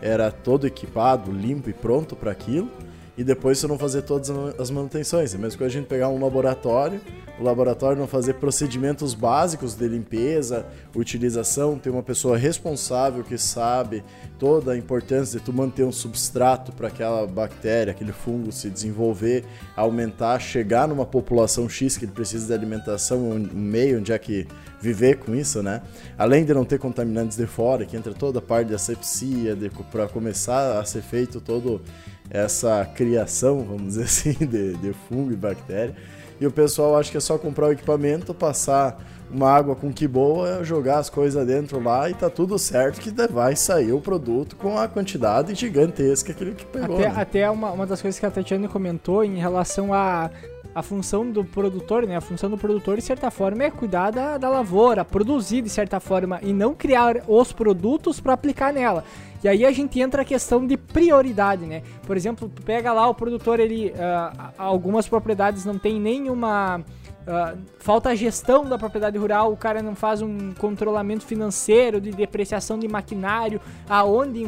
era 0.00 0.30
todo 0.30 0.66
equipado, 0.66 1.30
limpo 1.30 1.68
e 1.68 1.72
pronto 1.72 2.16
para 2.16 2.30
aquilo 2.30 2.70
e 3.18 3.24
depois 3.24 3.58
você 3.58 3.66
não 3.66 3.76
fazer 3.76 4.02
todas 4.02 4.30
as 4.60 4.70
manutenções. 4.70 5.34
É 5.34 5.38
mesmo 5.38 5.58
que 5.58 5.64
a 5.64 5.68
gente 5.68 5.86
pegar 5.86 6.08
um 6.08 6.22
laboratório, 6.22 7.00
o 7.36 7.42
laboratório 7.42 7.98
não 7.98 8.06
fazer 8.06 8.34
procedimentos 8.34 9.12
básicos 9.12 9.74
de 9.74 9.88
limpeza, 9.88 10.64
utilização, 10.94 11.76
ter 11.76 11.90
uma 11.90 12.02
pessoa 12.02 12.38
responsável 12.38 13.24
que 13.24 13.36
sabe 13.36 14.04
toda 14.38 14.72
a 14.72 14.78
importância 14.78 15.40
de 15.40 15.44
tu 15.44 15.52
manter 15.52 15.82
um 15.82 15.90
substrato 15.90 16.70
para 16.70 16.86
aquela 16.86 17.26
bactéria, 17.26 17.90
aquele 17.90 18.12
fungo 18.12 18.52
se 18.52 18.70
desenvolver, 18.70 19.44
aumentar, 19.74 20.38
chegar 20.38 20.86
numa 20.86 21.04
população 21.04 21.68
X 21.68 21.96
que 21.96 22.04
ele 22.04 22.12
precisa 22.12 22.46
de 22.46 22.52
alimentação, 22.52 23.18
um 23.30 23.38
meio 23.52 23.98
onde 23.98 24.12
é 24.12 24.18
que 24.18 24.46
viver 24.80 25.18
com 25.18 25.34
isso, 25.34 25.60
né? 25.60 25.82
Além 26.16 26.44
de 26.44 26.54
não 26.54 26.64
ter 26.64 26.78
contaminantes 26.78 27.36
de 27.36 27.46
fora, 27.46 27.84
que 27.84 27.96
entra 27.96 28.14
toda 28.14 28.38
a 28.38 28.42
parte 28.42 28.68
de 28.68 28.74
asepsia, 28.76 29.58
para 29.90 30.06
começar 30.06 30.78
a 30.78 30.84
ser 30.84 31.02
feito 31.02 31.40
todo 31.40 31.82
essa 32.30 32.84
criação, 32.94 33.64
vamos 33.64 33.94
dizer 33.94 34.04
assim, 34.04 34.32
de, 34.32 34.76
de 34.76 34.92
fungo 35.08 35.32
e 35.32 35.36
bactéria. 35.36 35.94
E 36.40 36.46
o 36.46 36.50
pessoal 36.50 36.96
acha 36.96 37.10
que 37.10 37.16
é 37.16 37.20
só 37.20 37.36
comprar 37.36 37.66
o 37.66 37.72
equipamento, 37.72 38.32
passar 38.32 39.02
uma 39.30 39.50
água 39.50 39.74
com 39.76 39.92
que 39.92 40.06
boa, 40.06 40.64
jogar 40.64 40.98
as 40.98 41.10
coisas 41.10 41.46
dentro 41.46 41.82
lá 41.82 42.08
e 42.08 42.14
tá 42.14 42.30
tudo 42.30 42.58
certo 42.58 43.00
que 43.00 43.10
vai 43.30 43.54
sair 43.56 43.92
o 43.92 44.00
produto 44.00 44.56
com 44.56 44.78
a 44.78 44.88
quantidade 44.88 45.54
gigantesca 45.54 46.32
que 46.32 46.42
ele 46.42 46.56
pegou. 46.72 46.96
Até, 46.96 47.08
né? 47.08 47.14
até 47.16 47.50
uma, 47.50 47.70
uma 47.72 47.86
das 47.86 48.00
coisas 48.00 48.18
que 48.18 48.24
a 48.24 48.30
Tatiana 48.30 48.68
comentou 48.68 49.24
em 49.24 49.36
relação 49.36 49.92
a 49.92 50.30
a 50.74 50.82
função 50.82 51.30
do 51.30 51.44
produtor, 51.44 52.06
né? 52.06 52.16
A 52.16 52.20
função 52.20 52.50
do 52.50 52.56
produtor, 52.56 52.96
de 52.96 53.02
certa 53.02 53.30
forma, 53.30 53.64
é 53.64 53.70
cuidar 53.70 54.10
da, 54.10 54.38
da 54.38 54.48
lavoura, 54.48 55.04
produzir 55.04 55.62
de 55.62 55.68
certa 55.68 55.98
forma 56.00 56.38
e 56.42 56.52
não 56.52 56.74
criar 56.74 57.22
os 57.26 57.52
produtos 57.52 58.20
para 58.20 58.32
aplicar 58.32 58.72
nela. 58.72 59.04
E 59.42 59.48
aí 59.48 59.64
a 59.64 59.70
gente 59.70 60.00
entra 60.00 60.22
a 60.22 60.24
questão 60.24 60.66
de 60.66 60.76
prioridade, 60.76 61.64
né? 61.64 61.82
Por 62.06 62.16
exemplo, 62.16 62.50
pega 62.64 62.92
lá 62.92 63.08
o 63.08 63.14
produtor, 63.14 63.60
ele 63.60 63.90
uh, 63.90 64.52
algumas 64.58 65.08
propriedades 65.08 65.64
não 65.64 65.78
tem 65.78 66.00
nenhuma 66.00 66.84
Uh, 67.28 67.58
falta 67.78 68.08
a 68.08 68.14
gestão 68.14 68.64
da 68.64 68.78
propriedade 68.78 69.18
rural, 69.18 69.52
o 69.52 69.56
cara 69.56 69.82
não 69.82 69.94
faz 69.94 70.22
um 70.22 70.54
controlamento 70.54 71.26
financeiro 71.26 72.00
de 72.00 72.10
depreciação 72.10 72.78
de 72.78 72.88
maquinário, 72.88 73.60
aonde, 73.86 74.46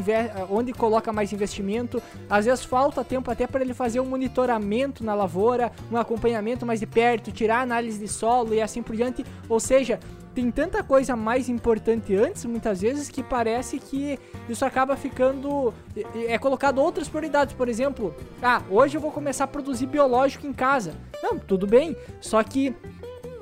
onde 0.49 0.73
coloca 0.73 1.13
mais 1.13 1.31
investimento. 1.31 2.01
Às 2.27 2.45
vezes 2.45 2.65
falta 2.65 3.03
tempo 3.03 3.29
até 3.29 3.45
para 3.45 3.61
ele 3.61 3.75
fazer 3.75 3.99
um 3.99 4.05
monitoramento 4.05 5.03
na 5.03 5.13
lavoura, 5.13 5.71
um 5.91 5.97
acompanhamento 5.97 6.65
mais 6.65 6.79
de 6.79 6.87
perto, 6.87 7.31
tirar 7.31 7.61
análise 7.61 7.99
de 7.99 8.07
solo 8.07 8.51
e 8.55 8.59
assim 8.59 8.81
por 8.81 8.95
diante. 8.95 9.23
Ou 9.47 9.59
seja, 9.59 9.99
tem 10.33 10.49
tanta 10.49 10.83
coisa 10.83 11.15
mais 11.15 11.49
importante 11.49 12.15
antes, 12.15 12.45
muitas 12.45 12.81
vezes, 12.81 13.09
que 13.09 13.21
parece 13.21 13.79
que 13.79 14.17
isso 14.47 14.63
acaba 14.63 14.95
ficando. 14.95 15.73
É 16.27 16.37
colocado 16.37 16.79
outras 16.79 17.09
prioridades. 17.09 17.53
Por 17.53 17.67
exemplo, 17.67 18.15
ah, 18.41 18.61
hoje 18.69 18.97
eu 18.97 19.01
vou 19.01 19.11
começar 19.11 19.43
a 19.43 19.47
produzir 19.47 19.87
biológico 19.87 20.47
em 20.47 20.53
casa. 20.53 20.95
Não, 21.21 21.37
tudo 21.37 21.67
bem. 21.67 21.95
Só 22.19 22.41
que 22.43 22.75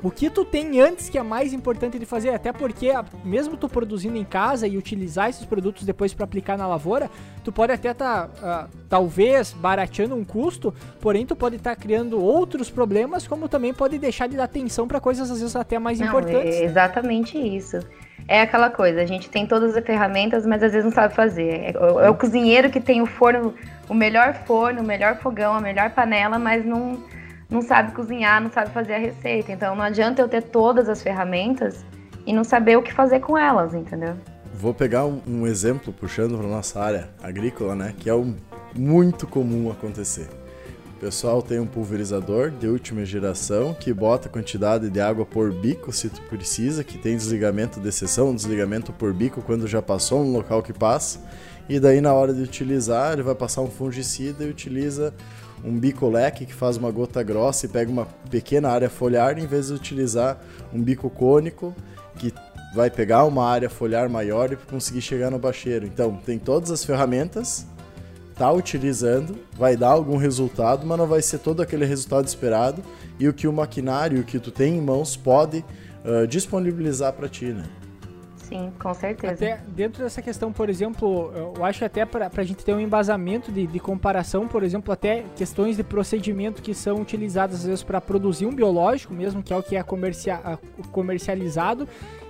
o 0.01 0.10
que 0.10 0.29
tu 0.29 0.46
tem 0.46 0.79
antes 0.79 1.10
que 1.10 1.18
é 1.18 1.24
mais 1.24 1.51
importante 1.51 2.00
de 2.00 2.06
fazer, 2.06 2.29
até 2.29 2.53
porque 2.53 2.91
mesmo 3.24 3.58
tu 3.58 3.68
produzindo 3.68 4.18
em 4.18 4.24
casa 4.24 4.65
e 4.65 4.77
utilizar 4.77 5.29
esses 5.29 5.46
produtos 5.46 5.84
depois 5.84 6.13
para 6.13 6.24
aplicar 6.24 6.58
na 6.58 6.65
lavoura, 6.68 7.10
tu 7.44 7.51
pode 7.51 7.74
até 7.74 7.91
estar 7.91 8.27
tá, 8.27 8.65
uh, 8.65 8.77
talvez 8.88 9.51
barateando 9.51 10.15
um 10.15 10.24
custo, 10.24 10.74
porém 11.01 11.25
tu 11.25 11.36
pode 11.36 11.58
estar 11.58 11.75
tá 11.75 11.82
criando 11.82 12.22
outros 12.22 12.70
problemas, 12.70 13.27
como 13.27 13.50
também 13.50 13.74
pode 13.74 13.98
deixar 13.98 14.27
de 14.27 14.38
dar 14.38 14.46
atenção 14.46 14.88
para 14.88 15.01
coisas 15.01 15.29
às 15.29 15.39
vezes 15.39 15.56
até 15.56 15.77
mais 15.77 16.00
não, 16.00 16.08
importantes. 16.08 16.56
É 16.56 16.63
exatamente 16.63 17.38
isso. 17.38 17.79
É 18.27 18.41
aquela 18.41 18.70
coisa, 18.70 19.01
a 19.01 19.06
gente 19.06 19.27
tem 19.29 19.48
todas 19.48 19.75
as 19.75 19.84
ferramentas, 19.84 20.46
mas 20.46 20.62
às 20.62 20.72
vezes 20.72 20.86
não 20.86 20.94
sabe 20.94 21.13
fazer. 21.15 21.50
É, 21.50 21.74
é 22.06 22.10
o 22.10 22.15
cozinheiro 22.15 22.70
que 22.70 22.79
tem 22.79 23.01
o 23.01 23.06
forno, 23.06 23.53
o 23.89 23.94
melhor 23.94 24.34
forno, 24.46 24.82
o 24.82 24.86
melhor 24.86 25.18
fogão, 25.18 25.56
a 25.56 25.60
melhor 25.60 25.89
panela, 25.89 26.38
mas 26.38 26.63
não 26.63 27.00
não 27.50 27.62
sabe 27.62 27.94
cozinhar, 27.94 28.41
não 28.41 28.51
sabe 28.51 28.72
fazer 28.72 28.94
a 28.94 29.00
receita. 29.00 29.51
Então 29.51 29.75
não 29.75 29.84
adianta 29.84 30.22
eu 30.22 30.29
ter 30.29 30.44
todas 30.44 30.88
as 30.88 31.01
ferramentas 31.01 31.84
e 32.25 32.32
não 32.32 32.44
saber 32.44 32.77
o 32.77 32.84
que 32.84 32.94
fazer 32.94 33.20
com 33.20 33.38
elas, 33.38 33.74
entendeu? 33.74 34.15
Vou 34.53 34.74
pegar 34.74 35.06
um, 35.06 35.48
exemplo 35.48 35.94
puxando 35.94 36.38
para 36.38 36.48
nossa 36.48 36.79
área 36.82 37.10
agrícola, 37.24 37.75
né, 37.75 37.94
que 37.98 38.10
é 38.10 38.13
um, 38.13 38.36
muito 38.75 39.25
comum 39.25 39.72
acontecer. 39.72 40.27
O 40.98 41.00
pessoal 41.00 41.41
tem 41.41 41.62
um 41.62 41.65
pulverizador 41.65 42.51
de 42.51 42.68
última 42.68 43.06
geração 43.06 43.74
que 43.74 43.94
bota 43.94 44.27
quantidade 44.27 44.89
de 44.89 45.00
água 45.00 45.25
por 45.25 45.53
bico 45.53 45.94
se 45.94 46.10
tu 46.10 46.22
precisa, 46.24 46.84
que 46.84 46.98
tem 46.98 47.15
desligamento 47.15 47.79
de 47.79 47.88
exceção, 47.88 48.36
desligamento 48.36 48.91
por 48.91 49.13
bico 49.13 49.41
quando 49.41 49.65
já 49.65 49.82
passou 49.82 50.25
no 50.25 50.34
local 50.34 50.62
que 50.62 50.74
passa. 50.74 51.22
E 51.70 51.79
daí 51.79 52.01
na 52.01 52.13
hora 52.13 52.34
de 52.34 52.41
utilizar, 52.41 53.13
ele 53.13 53.24
vai 53.24 53.36
passar 53.36 53.62
um 53.62 53.70
fungicida 53.70 54.44
e 54.44 54.50
utiliza 54.50 55.13
um 55.63 55.78
bico 55.78 56.08
leque 56.08 56.46
que 56.46 56.54
faz 56.54 56.78
uma 56.78 56.92
gota 56.92 57.22
grossa 57.22 57.66
e 57.66 57.70
pega 57.70 57.92
uma 57.92 58.08
pequena 58.30 58.70
área 58.70 58.89
foliar, 58.89 59.38
em 59.38 59.46
vez 59.46 59.68
de 59.68 59.74
utilizar 59.74 60.39
um 60.74 60.82
bico 60.82 61.10
cônico 61.10 61.75
que 62.18 62.34
vai 62.74 62.89
pegar 62.89 63.25
uma 63.25 63.46
área 63.46 63.70
foliar 63.70 64.10
maior 64.10 64.51
e 64.51 64.56
conseguir 64.56 65.01
chegar 65.01 65.32
no 65.32 65.39
bacheiro. 65.39 65.86
Então, 65.86 66.16
tem 66.18 66.38
todas 66.38 66.72
as 66.72 66.84
ferramentas, 66.84 67.66
tá 68.36 68.51
utilizando, 68.51 69.38
vai 69.58 69.75
dar 69.75 69.89
algum 69.89 70.18
resultado, 70.18 70.86
mas 70.86 70.98
não 70.98 71.08
vai 71.08 71.22
ser 71.22 71.39
todo 71.39 71.62
aquele 71.62 71.86
resultado 71.86 72.25
esperado 72.25 72.82
e 73.20 73.28
o 73.28 73.34
que 73.34 73.48
o 73.48 73.54
maquinário, 73.54 74.22
o 74.22 74.24
que 74.24 74.39
tu 74.39 74.51
tem 74.51 74.78
em 74.78 74.82
mãos 74.82 75.18
pode 75.18 75.66
uh, 76.06 76.25
disponibilizar 76.28 77.13
para 77.13 77.28
ti, 77.28 77.46
né? 77.48 77.66
Sim, 78.50 78.74
com 78.79 78.94
certeza. 78.96 79.34
Até 79.34 79.62
dentro 79.68 80.03
dessa 80.03 80.24
questão, 80.24 80.51
por 80.51 80.70
exemplo, 80.70 81.32
eu 81.56 81.63
acho 81.63 81.86
até 81.86 82.03
para 82.03 82.32
a 82.36 82.44
gente 82.44 82.65
ter 82.65 82.74
um 82.74 82.79
embasamento 82.79 83.51
de, 83.51 83.68
de, 83.68 83.79
comparação, 83.79 84.48
por 84.48 84.63
exemplo, 84.63 84.91
até 84.91 85.24
questões 85.36 85.77
de 85.77 85.84
procedimento 85.84 86.60
que 86.60 86.74
são 86.74 87.00
utilizadas 87.00 87.60
às 87.60 87.65
vezes 87.65 87.84
para 87.84 88.01
produzir 88.01 88.48
um 88.48 88.53
biológico, 88.53 89.13
mesmo 89.13 89.44
que 89.44 89.53
é 89.53 89.56
o 89.56 89.62
que 89.62 89.75
é 89.75 89.84
comercia 89.84 90.39
comercializado. 90.91 91.88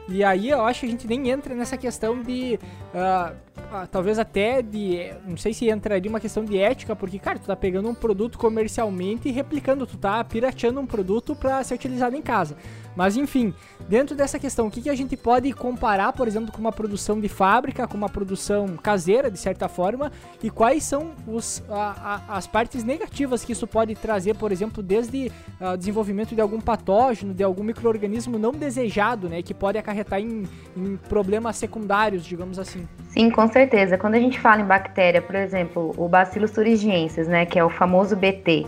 E 0.10 0.24
aí 0.24 0.50
eu 0.50 0.66
acho 0.66 0.82
que 0.82 0.86
a 0.88 0.90
gente 0.90 1.08
nem 1.08 1.30
entra 1.30 1.54
nessa 1.54 1.78
questão 1.78 2.22
de. 2.22 2.60
Uh, 2.94 3.88
talvez 3.92 4.18
até 4.18 4.62
de. 4.62 5.14
Não 5.26 5.38
sei 5.38 5.54
se 5.54 5.70
entraria 5.70 6.10
uma 6.10 6.20
questão 6.20 6.44
de 6.44 6.58
ética, 6.58 6.96
porque, 6.96 7.20
cara, 7.20 7.38
tu 7.38 7.46
tá 7.46 7.56
pegando 7.56 7.88
um 7.88 7.94
produto 7.94 8.38
comercialmente 8.38 9.30
e 9.30 9.32
replicando, 9.32 9.86
tu 9.86 9.98
tá 9.98 10.24
pirateando 10.24 10.80
um 10.80 10.86
produto 10.86 11.36
para 11.36 11.64
ser 11.64 11.76
utilizado 11.76 12.16
em 12.16 12.22
casa. 12.22 12.58
Mas 12.96 13.16
enfim, 13.16 13.54
dentro 13.88 14.16
dessa 14.16 14.40
questão, 14.40 14.68
o 14.68 14.72
que, 14.72 14.82
que 14.82 14.90
a 14.90 14.96
gente 14.96 15.16
pode 15.16 15.54
comparar, 15.54 16.12
por 16.12 16.28
exemplo, 16.28 16.52
com 16.52 16.60
uma 16.60 16.72
produção 16.72 17.20
de 17.20 17.30
fábrica, 17.30 17.88
com 17.88 17.96
uma 17.96 18.10
produção 18.10 18.76
caseira, 18.76 19.30
de 19.30 19.40
certa 19.40 19.70
forma, 19.70 20.12
e 20.44 20.50
quais 20.50 20.84
são 20.84 21.12
os, 21.28 21.64
a, 21.70 22.26
a, 22.28 22.38
as 22.38 22.48
partes 22.48 22.84
negativas 22.84 23.46
que 23.46 23.54
isso 23.54 23.68
pode 23.68 23.96
trazer, 23.96 24.36
por 24.36 24.52
exemplo, 24.52 24.84
desde 24.84 25.32
o 25.62 25.74
uh, 25.74 25.78
desenvolvimento 25.78 26.36
de 26.36 26.42
algum 26.42 26.60
patógeno, 26.60 27.34
de 27.34 27.44
algum 27.44 27.64
microorganismo 27.64 28.38
não 28.38 28.52
desejado, 28.52 29.30
né, 29.30 29.42
que 29.42 29.54
pode 29.54 29.78
acarretar 29.78 29.99
em, 30.20 30.48
em 30.76 30.98
problemas 31.08 31.56
secundários, 31.58 32.26
digamos 32.26 32.60
assim. 32.60 32.88
Sim, 33.10 33.30
com 33.30 33.48
certeza. 33.48 33.98
Quando 33.98 34.16
a 34.16 34.20
gente 34.20 34.40
fala 34.40 34.62
em 34.62 34.66
bactéria, 34.66 35.22
por 35.22 35.36
exemplo, 35.36 35.94
o 35.98 36.08
Bacillus 36.08 36.52
thuringiensis, 36.52 37.28
né, 37.28 37.46
que 37.46 37.58
é 37.58 37.64
o 37.64 37.70
famoso 37.70 38.16
BT, 38.16 38.66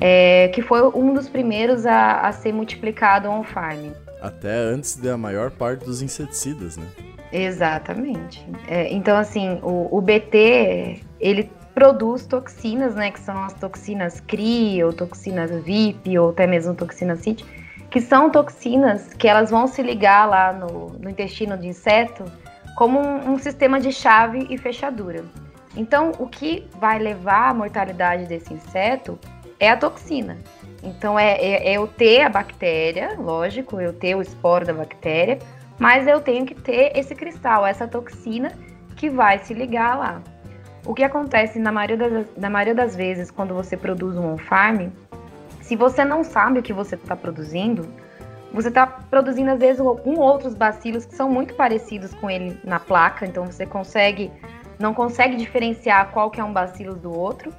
é, 0.00 0.48
que 0.48 0.62
foi 0.62 0.82
um 0.94 1.12
dos 1.12 1.28
primeiros 1.28 1.86
a, 1.86 2.20
a 2.20 2.32
ser 2.32 2.52
multiplicado 2.52 3.28
on-farm. 3.28 3.92
Até 4.20 4.52
antes 4.52 4.96
da 4.96 5.16
maior 5.16 5.50
parte 5.50 5.84
dos 5.84 6.02
inseticidas, 6.02 6.76
né? 6.76 6.86
Exatamente. 7.32 8.44
É, 8.66 8.92
então, 8.92 9.16
assim, 9.16 9.58
o, 9.62 9.88
o, 9.96 10.00
BT, 10.00 11.00
ele 11.20 11.50
produz 11.74 12.26
toxinas, 12.26 12.94
né, 12.94 13.10
que 13.10 13.20
são 13.20 13.38
as 13.44 13.52
toxinas 13.52 14.20
CRI, 14.20 14.82
ou 14.82 14.92
toxinas 14.92 15.50
VIP, 15.62 16.18
ou 16.18 16.30
até 16.30 16.46
mesmo 16.46 16.74
toxinas 16.74 17.20
CIT, 17.20 17.44
que 17.90 18.00
são 18.00 18.30
toxinas 18.30 19.12
que 19.14 19.26
elas 19.26 19.50
vão 19.50 19.66
se 19.66 19.82
ligar 19.82 20.28
lá 20.28 20.52
no, 20.52 20.88
no 20.90 21.08
intestino 21.08 21.56
de 21.56 21.68
inseto 21.68 22.24
como 22.76 23.00
um, 23.00 23.32
um 23.32 23.38
sistema 23.38 23.80
de 23.80 23.92
chave 23.92 24.46
e 24.50 24.58
fechadura. 24.58 25.24
Então, 25.76 26.12
o 26.18 26.26
que 26.26 26.66
vai 26.78 26.98
levar 26.98 27.50
à 27.50 27.54
mortalidade 27.54 28.26
desse 28.26 28.52
inseto 28.52 29.18
é 29.60 29.70
a 29.70 29.76
toxina. 29.76 30.38
Então 30.82 31.18
é, 31.18 31.32
é, 31.32 31.70
é, 31.70 31.72
eu 31.72 31.86
ter 31.86 32.22
a 32.22 32.28
bactéria, 32.28 33.14
lógico, 33.18 33.80
eu 33.80 33.92
ter 33.92 34.14
o 34.14 34.22
esporo 34.22 34.64
da 34.64 34.72
bactéria, 34.72 35.38
mas 35.78 36.06
eu 36.06 36.20
tenho 36.20 36.46
que 36.46 36.54
ter 36.54 36.96
esse 36.96 37.14
cristal, 37.14 37.66
essa 37.66 37.86
toxina 37.86 38.52
que 38.96 39.10
vai 39.10 39.38
se 39.38 39.54
ligar 39.54 39.98
lá. 39.98 40.22
O 40.86 40.94
que 40.94 41.02
acontece 41.02 41.58
na 41.58 41.72
maioria 41.72 41.96
das, 41.96 42.26
na 42.36 42.48
maioria 42.48 42.74
das 42.74 42.94
vezes 42.94 43.30
quando 43.30 43.54
você 43.54 43.76
produz 43.76 44.16
um 44.16 44.34
on-farm, 44.34 44.90
se 45.68 45.76
você 45.76 46.02
não 46.02 46.24
sabe 46.24 46.60
o 46.60 46.62
que 46.62 46.72
você 46.72 46.94
está 46.94 47.14
produzindo, 47.14 47.92
você 48.54 48.68
está 48.68 48.86
produzindo 48.86 49.50
às 49.50 49.58
vezes 49.58 49.82
com 50.02 50.14
outros 50.14 50.54
bacilos 50.54 51.04
que 51.04 51.14
são 51.14 51.28
muito 51.28 51.52
parecidos 51.52 52.14
com 52.14 52.30
ele 52.30 52.58
na 52.64 52.80
placa, 52.80 53.26
então 53.26 53.44
você 53.44 53.66
consegue 53.66 54.32
não 54.78 54.94
consegue 54.94 55.36
diferenciar 55.36 56.10
qual 56.10 56.30
que 56.30 56.40
é 56.40 56.44
um 56.44 56.54
bacilo 56.54 56.94
do 56.94 57.12
outro. 57.12 57.52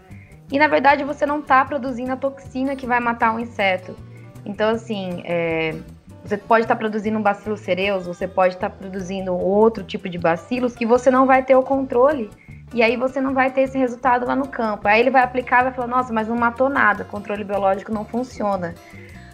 E 0.52 0.58
na 0.58 0.68
verdade 0.68 1.04
você 1.04 1.24
não 1.24 1.40
está 1.40 1.64
produzindo 1.64 2.12
a 2.12 2.18
toxina 2.18 2.76
que 2.76 2.88
vai 2.88 3.00
matar 3.00 3.36
o 3.36 3.40
inseto. 3.40 3.96
Então, 4.44 4.72
assim, 4.72 5.22
é, 5.24 5.76
você 6.24 6.36
pode 6.36 6.64
estar 6.64 6.74
tá 6.74 6.80
produzindo 6.80 7.20
um 7.20 7.22
bacilo 7.22 7.58
cereus, 7.58 8.08
você 8.08 8.28
pode 8.28 8.56
estar 8.56 8.72
tá 8.72 8.76
produzindo 8.76 9.36
outro 9.36 9.84
tipo 9.84 10.10
de 10.10 10.18
bacilos 10.18 10.76
que 10.76 10.86
você 10.86 11.12
não 11.12 11.28
vai 11.28 11.44
ter 11.44 11.56
o 11.56 11.62
controle. 11.62 12.32
E 12.74 12.84
aí 12.84 12.96
você 12.96 13.20
não 13.20 13.34
vai 13.34 13.52
ter 13.52 13.62
esse 13.62 13.78
resultado 13.78 14.26
lá 14.26 14.36
no 14.36 14.48
campo. 14.48 14.88
Aí 14.88 15.00
ele 15.00 15.10
vai 15.10 15.24
aplicar 15.24 15.62
e 15.62 15.64
vai 15.66 15.74
falar, 15.74 15.88
nossa, 15.88 16.14
mas 16.14 16.28
não 16.28 16.36
matou 16.36 16.70
nada, 16.70 17.04
controle 17.04 17.44
biológico 17.44 17.92
não 17.92 18.06
funciona. 18.06 18.76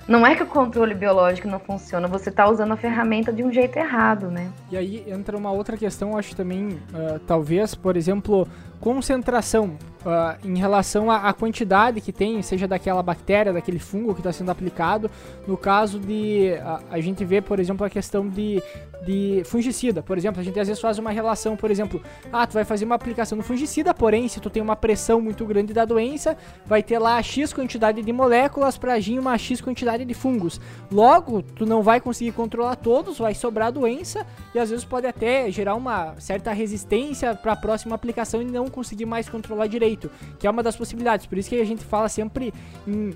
Não 0.07 0.25
é 0.25 0.35
que 0.35 0.43
o 0.43 0.45
controle 0.45 0.93
biológico 0.93 1.47
não 1.47 1.59
funciona, 1.59 2.07
você 2.07 2.29
está 2.29 2.47
usando 2.47 2.71
a 2.71 2.77
ferramenta 2.77 3.33
de 3.33 3.43
um 3.43 3.51
jeito 3.51 3.75
errado, 3.77 4.29
né? 4.29 4.51
E 4.71 4.77
aí 4.77 5.03
entra 5.07 5.35
uma 5.35 5.51
outra 5.51 5.75
questão, 5.75 6.15
acho 6.15 6.35
também, 6.35 6.79
uh, 6.93 7.17
talvez, 7.25 7.73
por 7.73 7.97
exemplo, 7.97 8.47
concentração 8.85 9.79
uh, 10.05 10.37
em 10.47 10.59
relação 10.59 11.09
à, 11.09 11.33
quantidade 11.33 11.99
que 11.99 12.11
tem, 12.11 12.39
seja 12.43 12.67
daquela 12.67 13.01
bactéria, 13.01 13.51
daquele 13.51 13.79
fungo 13.79 14.13
que 14.13 14.19
está 14.19 14.31
sendo 14.31 14.51
aplicado. 14.51 15.09
No 15.47 15.57
caso 15.57 15.99
de. 15.99 16.51
Uh, 16.61 16.85
a 16.91 17.01
gente 17.01 17.25
vê, 17.25 17.41
por 17.41 17.59
exemplo, 17.59 17.83
a 17.83 17.89
questão 17.89 18.29
de, 18.29 18.61
de 19.03 19.41
fungicida. 19.45 20.03
Por 20.03 20.15
exemplo, 20.19 20.39
a 20.39 20.43
gente 20.43 20.59
às 20.59 20.67
vezes 20.67 20.79
faz 20.79 20.99
uma 20.99 21.09
relação, 21.09 21.57
por 21.57 21.71
exemplo, 21.71 21.99
ah, 22.31 22.45
tu 22.45 22.53
vai 22.53 22.63
fazer 22.63 22.85
uma 22.85 22.93
aplicação 22.93 23.35
no 23.35 23.43
fungicida, 23.43 23.91
porém, 23.91 24.27
se 24.27 24.39
tu 24.39 24.51
tem 24.51 24.61
uma 24.61 24.75
pressão 24.75 25.19
muito 25.19 25.43
grande 25.45 25.73
da 25.73 25.83
doença, 25.83 26.37
vai 26.63 26.83
ter 26.83 26.99
lá 26.99 27.19
X 27.23 27.51
quantidade 27.51 28.03
de 28.03 28.13
moléculas 28.13 28.77
para 28.77 28.93
agir 28.93 29.17
uma 29.17 29.35
X 29.35 29.61
quantidade 29.61 30.05
de 30.05 30.13
fungos. 30.13 30.61
Logo, 30.91 31.41
tu 31.41 31.65
não 31.65 31.81
vai 31.81 31.99
conseguir 31.99 32.33
controlar 32.33 32.75
todos, 32.75 33.17
vai 33.17 33.33
sobrar 33.33 33.71
doença 33.71 34.27
e 34.53 34.59
às 34.59 34.69
vezes 34.69 34.85
pode 34.85 35.07
até 35.07 35.49
gerar 35.49 35.73
uma 35.73 36.13
certa 36.19 36.51
resistência 36.51 37.33
para 37.33 37.53
a 37.53 37.55
próxima 37.55 37.95
aplicação 37.95 38.43
e 38.43 38.45
não 38.45 38.69
conseguir 38.75 39.05
mais 39.05 39.29
controlar 39.29 39.67
direito, 39.67 40.11
que 40.37 40.45
é 40.45 40.49
uma 40.49 40.61
das 40.61 40.75
possibilidades. 40.75 41.25
Por 41.25 41.37
isso 41.37 41.49
que 41.49 41.59
a 41.59 41.65
gente 41.65 41.83
fala 41.83 42.09
sempre 42.09 42.53
em 42.85 43.09
uh, 43.09 43.15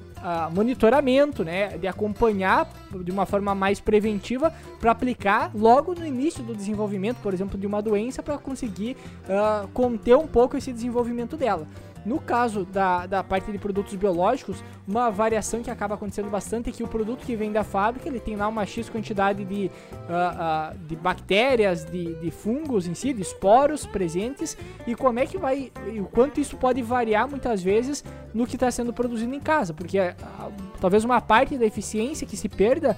monitoramento, 0.52 1.44
né, 1.44 1.78
de 1.78 1.86
acompanhar 1.86 2.68
de 3.04 3.12
uma 3.12 3.26
forma 3.26 3.54
mais 3.54 3.80
preventiva 3.80 4.54
para 4.80 4.92
aplicar 4.92 5.52
logo 5.54 5.94
no 5.94 6.06
início 6.06 6.42
do 6.44 6.56
desenvolvimento, 6.56 7.18
por 7.22 7.34
exemplo, 7.34 7.60
de 7.60 7.68
uma 7.68 7.82
doença 7.82 8.24
para 8.24 8.38
conseguir 8.38 8.96
uh, 9.26 9.68
conter 9.74 10.16
um 10.16 10.28
pouco 10.28 10.56
esse 10.56 10.72
desenvolvimento 10.72 11.36
dela. 11.36 11.68
No 12.10 12.20
caso 12.20 12.66
da, 12.66 13.06
da 13.06 13.24
parte 13.24 13.52
de 13.52 13.60
produtos 13.60 13.94
biológicos, 13.94 14.64
uma 14.88 15.12
variação 15.12 15.62
que 15.62 15.70
acaba 15.70 15.94
acontecendo 15.94 16.28
bastante 16.28 16.72
é 16.72 16.74
que 16.74 16.82
o 16.82 16.88
produto 16.88 17.24
que 17.24 17.36
vem 17.36 17.52
da 17.52 17.64
fábrica, 17.64 18.10
ele 18.10 18.20
tem 18.20 18.36
lá 18.36 18.48
uma 18.48 18.66
X 18.66 18.90
quantidade 18.90 19.46
de, 19.46 19.68
uh, 19.68 20.74
uh, 20.74 20.78
de 20.88 20.96
bactérias, 20.96 21.86
de, 21.86 22.16
de 22.16 22.32
fungos 22.32 22.88
em 22.88 22.96
si, 22.96 23.14
de 23.14 23.22
esporos 23.22 23.86
presentes, 23.86 24.58
e 24.88 24.96
como 24.96 25.20
é 25.20 25.28
que 25.28 25.38
vai, 25.38 25.72
e 25.94 26.02
o 26.02 26.06
quanto 26.06 26.42
isso 26.42 26.58
pode 26.58 26.82
variar 26.82 27.30
muitas 27.30 27.62
vezes 27.62 28.04
no 28.34 28.48
que 28.48 28.56
está 28.56 28.72
sendo 28.72 28.92
produzido 28.92 29.36
em 29.36 29.40
casa, 29.40 29.72
porque 29.72 30.00
uh, 30.00 30.52
talvez 30.82 31.06
uma 31.06 31.22
parte 31.22 31.60
da 31.60 31.66
eficiência 31.68 32.26
que 32.26 32.36
se 32.36 32.50
perda, 32.50 32.98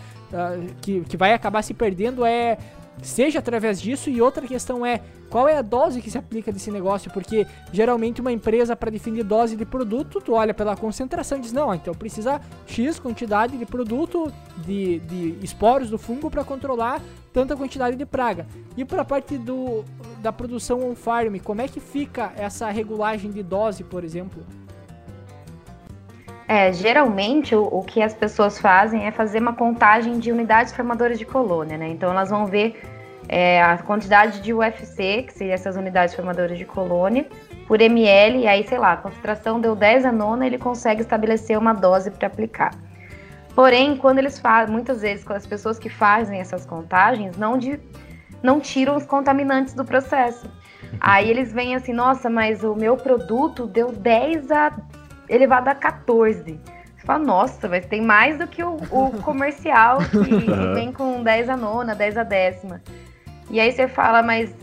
que, 0.79 1.01
que 1.01 1.17
vai 1.17 1.33
acabar 1.33 1.61
se 1.61 1.73
perdendo 1.73 2.23
é 2.23 2.57
seja 3.01 3.39
através 3.39 3.81
disso. 3.81 4.09
E 4.09 4.21
outra 4.21 4.45
questão 4.47 4.85
é 4.85 5.01
qual 5.29 5.47
é 5.47 5.57
a 5.57 5.61
dose 5.61 6.01
que 6.01 6.11
se 6.11 6.17
aplica 6.17 6.51
desse 6.51 6.69
negócio, 6.69 7.11
porque 7.11 7.47
geralmente 7.71 8.21
uma 8.21 8.31
empresa 8.31 8.75
para 8.75 8.91
definir 8.91 9.23
dose 9.23 9.55
de 9.55 9.65
produto, 9.65 10.19
tu 10.19 10.33
olha 10.33 10.53
pela 10.53 10.75
concentração 10.75 11.37
e 11.37 11.41
diz, 11.41 11.53
não, 11.53 11.73
então 11.73 11.93
precisa 11.93 12.41
X 12.67 12.99
quantidade 12.99 13.57
de 13.57 13.65
produto, 13.65 14.31
de, 14.57 14.99
de 14.99 15.37
esporos 15.41 15.89
do 15.89 15.97
fungo 15.97 16.29
para 16.29 16.43
controlar 16.43 17.01
tanta 17.31 17.55
quantidade 17.55 17.95
de 17.95 18.05
praga. 18.05 18.45
E 18.75 18.83
para 18.83 19.03
a 19.03 19.05
parte 19.05 19.37
do, 19.37 19.85
da 20.21 20.33
produção 20.33 20.89
on-farm, 20.89 21.37
como 21.37 21.61
é 21.61 21.67
que 21.67 21.79
fica 21.79 22.33
essa 22.35 22.69
regulagem 22.69 23.31
de 23.31 23.41
dose, 23.41 23.83
por 23.83 24.03
exemplo? 24.03 24.43
É, 26.47 26.73
geralmente 26.73 27.55
o, 27.55 27.63
o, 27.63 27.81
que 27.81 28.01
as 28.01 28.13
pessoas 28.13 28.59
fazem 28.59 29.05
é 29.05 29.11
fazer 29.11 29.39
uma 29.39 29.53
contagem 29.53 30.19
de 30.19 30.33
unidades 30.33 30.73
formadoras 30.73 31.17
de 31.17 31.23
colônia, 31.23 31.77
né? 31.77 31.87
Então 31.87 32.11
elas 32.11 32.29
vão 32.29 32.45
ver 32.45 32.77
é, 33.33 33.63
a 33.63 33.77
quantidade 33.77 34.41
de 34.41 34.53
UFC, 34.53 35.23
que 35.23 35.33
seriam 35.33 35.53
essas 35.53 35.77
unidades 35.77 36.13
formadoras 36.13 36.57
de 36.57 36.65
colônia, 36.65 37.25
por 37.65 37.79
ml, 37.79 38.39
e 38.39 38.45
aí, 38.45 38.67
sei 38.67 38.77
lá, 38.77 38.91
a 38.91 38.97
concentração 38.97 39.61
deu 39.61 39.73
10 39.73 40.03
a 40.03 40.11
nona, 40.11 40.45
ele 40.45 40.57
consegue 40.57 40.99
estabelecer 40.99 41.57
uma 41.57 41.71
dose 41.71 42.11
para 42.11 42.27
aplicar. 42.27 42.71
Porém, 43.55 43.95
quando 43.95 44.17
eles 44.19 44.37
fazem, 44.37 44.73
muitas 44.73 45.01
vezes, 45.01 45.23
com 45.23 45.31
as 45.31 45.47
pessoas 45.47 45.79
que 45.79 45.87
fazem 45.87 46.41
essas 46.41 46.65
contagens, 46.65 47.37
não, 47.37 47.57
de, 47.57 47.79
não 48.43 48.59
tiram 48.59 48.97
os 48.97 49.05
contaminantes 49.05 49.73
do 49.73 49.85
processo. 49.85 50.51
Aí 50.99 51.29
eles 51.29 51.53
vêm 51.53 51.73
assim, 51.73 51.93
nossa, 51.93 52.29
mas 52.29 52.65
o 52.65 52.75
meu 52.75 52.97
produto 52.97 53.65
deu 53.65 53.93
10 53.93 54.51
a 54.51 54.73
elevado 55.29 55.69
a 55.69 55.75
14. 55.75 56.59
Você 56.97 57.05
fala, 57.05 57.23
nossa, 57.23 57.69
mas 57.69 57.85
tem 57.85 58.01
mais 58.01 58.37
do 58.37 58.45
que 58.45 58.61
o, 58.61 58.75
o 58.91 59.11
comercial 59.21 59.99
que 59.99 60.51
vem 60.75 60.91
com 60.91 61.23
10 61.23 61.47
a 61.47 61.55
nona, 61.55 61.95
10 61.95 62.17
a 62.17 62.23
décima. 62.23 62.81
E 63.51 63.59
aí 63.59 63.69
você 63.69 63.85
fala, 63.85 64.23
mas 64.23 64.55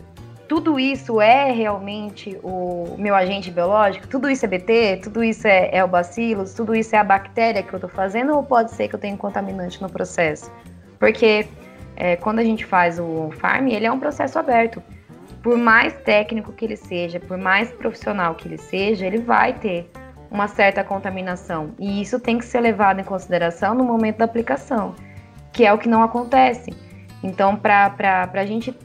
tudo 0.47 0.79
isso 0.79 1.21
é 1.21 1.51
realmente 1.51 2.35
o 2.41 2.95
meu 2.97 3.13
agente 3.13 3.51
biológico? 3.51 4.07
Tudo 4.07 4.27
isso 4.27 4.43
é 4.45 4.47
BT? 4.47 5.01
Tudo 5.03 5.23
isso 5.23 5.47
é, 5.47 5.69
é 5.71 5.83
o 5.83 5.87
bacillus? 5.87 6.55
Tudo 6.55 6.75
isso 6.75 6.95
é 6.95 6.99
a 6.99 7.03
bactéria 7.03 7.61
que 7.61 7.71
eu 7.71 7.77
estou 7.77 7.89
fazendo? 7.89 8.35
Ou 8.35 8.41
pode 8.41 8.71
ser 8.71 8.87
que 8.87 8.95
eu 8.95 8.99
tenha 8.99 9.15
contaminante 9.15 9.79
no 9.79 9.87
processo? 9.87 10.51
Porque 10.97 11.47
é, 11.95 12.15
quando 12.15 12.39
a 12.39 12.43
gente 12.43 12.65
faz 12.65 12.97
o 12.97 13.29
farm, 13.39 13.67
ele 13.67 13.85
é 13.85 13.91
um 13.91 13.99
processo 13.99 14.39
aberto. 14.39 14.81
Por 15.43 15.55
mais 15.55 15.93
técnico 16.01 16.51
que 16.51 16.65
ele 16.65 16.75
seja, 16.75 17.19
por 17.19 17.37
mais 17.37 17.71
profissional 17.71 18.33
que 18.33 18.47
ele 18.47 18.57
seja, 18.57 19.05
ele 19.05 19.19
vai 19.19 19.53
ter 19.53 19.87
uma 20.31 20.47
certa 20.47 20.83
contaminação. 20.83 21.75
E 21.77 22.01
isso 22.01 22.19
tem 22.19 22.39
que 22.39 22.45
ser 22.45 22.61
levado 22.61 22.99
em 22.99 23.03
consideração 23.03 23.75
no 23.75 23.83
momento 23.83 24.17
da 24.17 24.25
aplicação, 24.25 24.95
que 25.53 25.63
é 25.63 25.71
o 25.71 25.77
que 25.77 25.87
não 25.87 26.01
acontece. 26.01 26.88
Então, 27.23 27.55
para 27.55 28.29
a 28.33 28.45
gente 28.45 28.75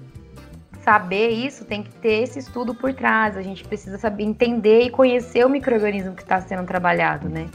saber 0.83 1.31
isso, 1.31 1.65
tem 1.65 1.83
que 1.83 1.91
ter 1.91 2.23
esse 2.23 2.39
estudo 2.39 2.75
por 2.75 2.93
trás. 2.93 3.37
A 3.37 3.43
gente 3.43 3.65
precisa 3.65 3.97
saber 3.97 4.25
entender 4.25 4.83
e 4.83 4.91
conhecer 4.91 5.45
o 5.45 5.49
microorganismo 5.49 6.15
que 6.15 6.23
está 6.23 6.41
sendo 6.41 6.67
trabalhado, 6.67 7.29
né? 7.29 7.49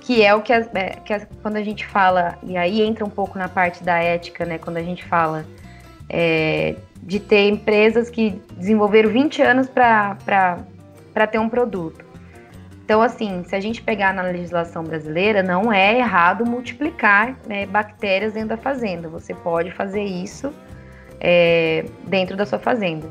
Que 0.00 0.22
é 0.22 0.34
o 0.34 0.42
que, 0.42 0.52
é, 0.52 0.62
que 1.04 1.26
quando 1.42 1.56
a 1.56 1.62
gente 1.62 1.86
fala, 1.86 2.38
e 2.42 2.56
aí 2.56 2.82
entra 2.82 3.04
um 3.04 3.10
pouco 3.10 3.38
na 3.38 3.48
parte 3.48 3.82
da 3.82 3.98
ética, 3.98 4.44
né? 4.44 4.58
Quando 4.58 4.76
a 4.76 4.82
gente 4.82 5.04
fala 5.04 5.46
é, 6.08 6.76
de 7.02 7.18
ter 7.20 7.48
empresas 7.48 8.10
que 8.10 8.40
desenvolveram 8.56 9.10
20 9.10 9.42
anos 9.42 9.68
para 9.68 10.56
ter 11.30 11.38
um 11.38 11.48
produto. 11.48 12.04
Então, 12.88 13.02
assim, 13.02 13.44
se 13.44 13.54
a 13.54 13.60
gente 13.60 13.82
pegar 13.82 14.14
na 14.14 14.22
legislação 14.22 14.82
brasileira, 14.82 15.42
não 15.42 15.70
é 15.70 15.98
errado 15.98 16.46
multiplicar 16.46 17.36
né, 17.46 17.66
bactérias 17.66 18.32
dentro 18.32 18.48
da 18.48 18.56
fazenda. 18.56 19.10
Você 19.10 19.34
pode 19.34 19.70
fazer 19.72 20.04
isso 20.04 20.50
é, 21.20 21.84
dentro 22.06 22.34
da 22.34 22.46
sua 22.46 22.58
fazenda. 22.58 23.06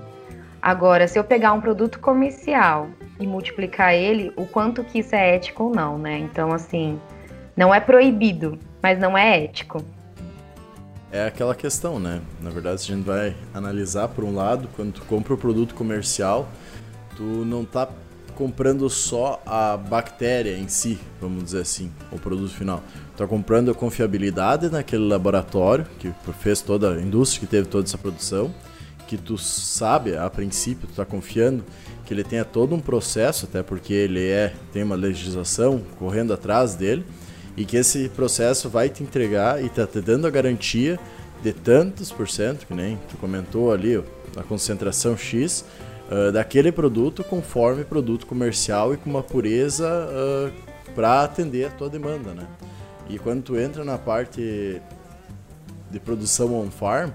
Agora, 0.59 1.07
se 1.07 1.19
eu 1.19 1.23
pegar 1.23 1.53
um 1.53 1.61
produto 1.61 1.99
comercial 1.99 2.89
e 3.19 3.27
multiplicar 3.27 3.93
ele, 3.93 4.33
o 4.35 4.47
quanto 4.47 4.83
que 4.83 4.97
isso 4.97 5.13
é 5.13 5.35
ético 5.35 5.65
ou 5.65 5.69
não, 5.69 5.99
né? 5.99 6.17
Então, 6.17 6.51
assim, 6.51 6.99
não 7.55 7.71
é 7.71 7.79
proibido, 7.79 8.57
mas 8.81 8.97
não 8.97 9.15
é 9.15 9.43
ético. 9.43 9.85
É 11.11 11.27
aquela 11.27 11.53
questão, 11.53 11.99
né? 11.99 12.19
Na 12.41 12.49
verdade, 12.49 12.81
se 12.81 12.91
a 12.91 12.95
gente 12.95 13.05
vai 13.05 13.35
analisar 13.53 14.07
por 14.07 14.23
um 14.23 14.33
lado, 14.33 14.67
quando 14.75 14.93
tu 14.93 15.03
compra 15.03 15.35
o 15.35 15.37
produto 15.37 15.75
comercial, 15.75 16.49
tu 17.15 17.21
não 17.21 17.63
tá 17.63 17.87
comprando 18.37 18.87
só 18.87 19.41
a 19.45 19.75
bactéria 19.75 20.55
em 20.55 20.67
si, 20.67 20.99
vamos 21.19 21.43
dizer 21.43 21.61
assim, 21.61 21.91
o 22.11 22.19
produto 22.19 22.53
final. 22.53 22.83
Está 23.11 23.25
comprando 23.25 23.71
a 23.71 23.73
confiabilidade 23.73 24.69
naquele 24.69 25.07
laboratório 25.07 25.87
que 25.97 26.13
fez 26.39 26.61
toda 26.61 26.93
a 26.93 27.01
indústria 27.01 27.39
que 27.39 27.47
teve 27.47 27.67
toda 27.67 27.87
essa 27.87 27.97
produção, 27.97 28.53
que 29.07 29.17
tu 29.17 29.39
sabe 29.39 30.15
a 30.15 30.29
princípio, 30.29 30.85
tu 30.85 30.91
está 30.91 31.03
confiando 31.03 31.63
que 32.05 32.13
ele 32.13 32.23
tenha 32.23 32.45
todo 32.45 32.75
um 32.75 32.79
processo, 32.79 33.45
até 33.45 33.63
porque 33.63 33.91
ele 33.91 34.27
é 34.27 34.53
tem 34.71 34.83
uma 34.83 34.95
legislação 34.95 35.81
correndo 35.97 36.31
atrás 36.31 36.75
dele 36.75 37.03
e 37.57 37.65
que 37.65 37.75
esse 37.75 38.07
processo 38.09 38.69
vai 38.69 38.87
te 38.87 39.01
entregar 39.01 39.63
e 39.63 39.65
está 39.65 39.87
te 39.87 39.99
dando 39.99 40.27
a 40.27 40.29
garantia 40.29 40.99
de 41.41 41.53
tantos 41.53 42.11
por 42.11 42.29
cento, 42.29 42.67
que 42.67 42.73
nem 42.73 42.99
tu 43.09 43.17
comentou 43.17 43.71
ali, 43.71 44.01
a 44.35 44.43
concentração 44.43 45.17
X, 45.17 45.65
uh, 46.11 46.31
daquele 46.31 46.71
produto 46.71 47.23
conforme 47.23 47.83
produto 47.83 48.25
comercial 48.25 48.93
e 48.93 48.97
com 48.97 49.09
uma 49.09 49.23
pureza 49.23 49.87
uh, 49.87 50.93
para 50.93 51.23
atender 51.23 51.67
a 51.67 51.69
tua 51.69 51.89
demanda, 51.89 52.33
né? 52.33 52.47
E 53.09 53.17
quando 53.17 53.43
tu 53.43 53.57
entra 53.57 53.83
na 53.83 53.97
parte 53.97 54.81
de 55.89 55.99
produção 55.99 56.53
on-farm, 56.59 57.11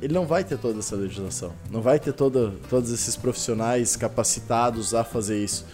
ele 0.00 0.14
não 0.14 0.26
vai 0.26 0.42
ter 0.42 0.56
toda 0.56 0.78
essa 0.78 0.96
legislação, 0.96 1.52
não 1.70 1.82
vai 1.82 1.98
ter 1.98 2.12
toda, 2.12 2.52
todos 2.70 2.90
esses 2.90 3.16
profissionais 3.16 3.96
capacitados 3.96 4.94
a 4.94 5.04
fazer 5.04 5.42
isso. 5.42 5.66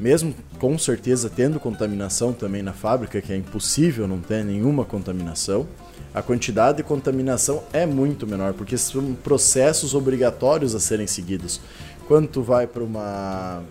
Mesmo 0.00 0.34
com 0.58 0.76
certeza 0.78 1.30
tendo 1.30 1.60
contaminação 1.60 2.32
também 2.32 2.62
na 2.62 2.72
fábrica, 2.72 3.20
que 3.20 3.32
é 3.32 3.36
impossível 3.36 4.08
não 4.08 4.20
ter 4.20 4.42
nenhuma 4.44 4.84
contaminação, 4.84 5.68
a 6.14 6.22
quantidade 6.22 6.76
de 6.76 6.84
contaminação 6.84 7.64
é 7.72 7.84
muito 7.84 8.26
menor, 8.26 8.54
porque 8.54 8.78
são 8.78 9.14
processos 9.14 9.94
obrigatórios 9.94 10.74
a 10.74 10.80
serem 10.80 11.08
seguidos. 11.08 11.60
Quando 12.06 12.42
vai 12.42 12.66
para 12.66 12.84
uma 12.84 13.62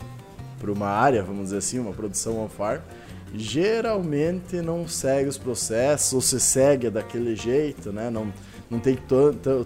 para 0.60 0.72
uma 0.72 0.88
área, 0.88 1.22
vamos 1.22 1.46
dizer 1.46 1.58
assim, 1.58 1.78
uma 1.78 1.92
produção 1.92 2.42
on-farm, 2.42 2.80
geralmente 3.34 4.62
não 4.62 4.88
segue 4.88 5.28
os 5.28 5.38
processos, 5.38 6.14
ou 6.14 6.22
se 6.22 6.40
segue 6.40 6.90
daquele 6.90 7.36
jeito, 7.36 7.92
né? 7.92 8.10
Não, 8.10 8.32
não 8.72 8.80
tem 8.80 8.98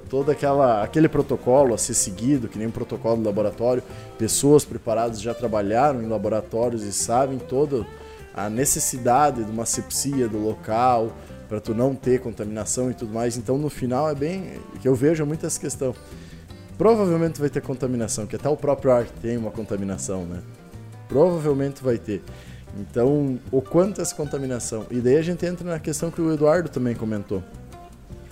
todo 0.09 0.31
aquela, 0.31 0.81
aquele 0.83 1.07
protocolo 1.07 1.75
a 1.75 1.77
ser 1.77 1.93
seguido, 1.93 2.47
que 2.47 2.57
nem 2.57 2.67
um 2.67 2.71
protocolo 2.71 3.17
do 3.17 3.25
laboratório. 3.25 3.83
Pessoas 4.17 4.65
preparadas 4.65 5.21
já 5.21 5.35
trabalharam 5.35 6.01
em 6.01 6.07
laboratórios 6.07 6.81
e 6.81 6.91
sabem 6.91 7.37
toda 7.37 7.85
a 8.33 8.49
necessidade 8.49 9.43
de 9.43 9.51
uma 9.51 9.65
sepsia 9.65 10.27
do 10.27 10.39
local, 10.39 11.11
para 11.47 11.59
tu 11.59 11.73
não 11.73 11.95
ter 11.95 12.19
contaminação 12.19 12.91
e 12.91 12.93
tudo 12.93 13.13
mais. 13.13 13.37
Então 13.37 13.57
no 13.57 13.69
final 13.69 14.09
é 14.09 14.15
bem 14.15 14.59
que 14.81 14.87
eu 14.87 14.95
vejo 14.95 15.25
muitas 15.25 15.57
questões. 15.57 15.95
Provavelmente 16.77 17.39
vai 17.39 17.49
ter 17.49 17.61
contaminação, 17.61 18.27
que 18.27 18.35
até 18.35 18.47
o 18.47 18.55
próprio 18.55 18.91
ar 18.91 19.05
tem 19.05 19.35
uma 19.35 19.49
contaminação, 19.49 20.25
né? 20.25 20.41
Provavelmente 21.09 21.83
vai 21.83 21.97
ter. 21.97 22.21
Então, 22.79 23.39
o 23.51 23.61
quanto 23.61 24.01
essa 24.01 24.13
contaminação? 24.13 24.85
E 24.91 24.99
daí 24.99 25.17
a 25.17 25.21
gente 25.21 25.43
entra 25.43 25.67
na 25.67 25.79
questão 25.79 26.11
que 26.11 26.21
o 26.21 26.31
Eduardo 26.31 26.69
também 26.69 26.93
comentou. 26.93 27.41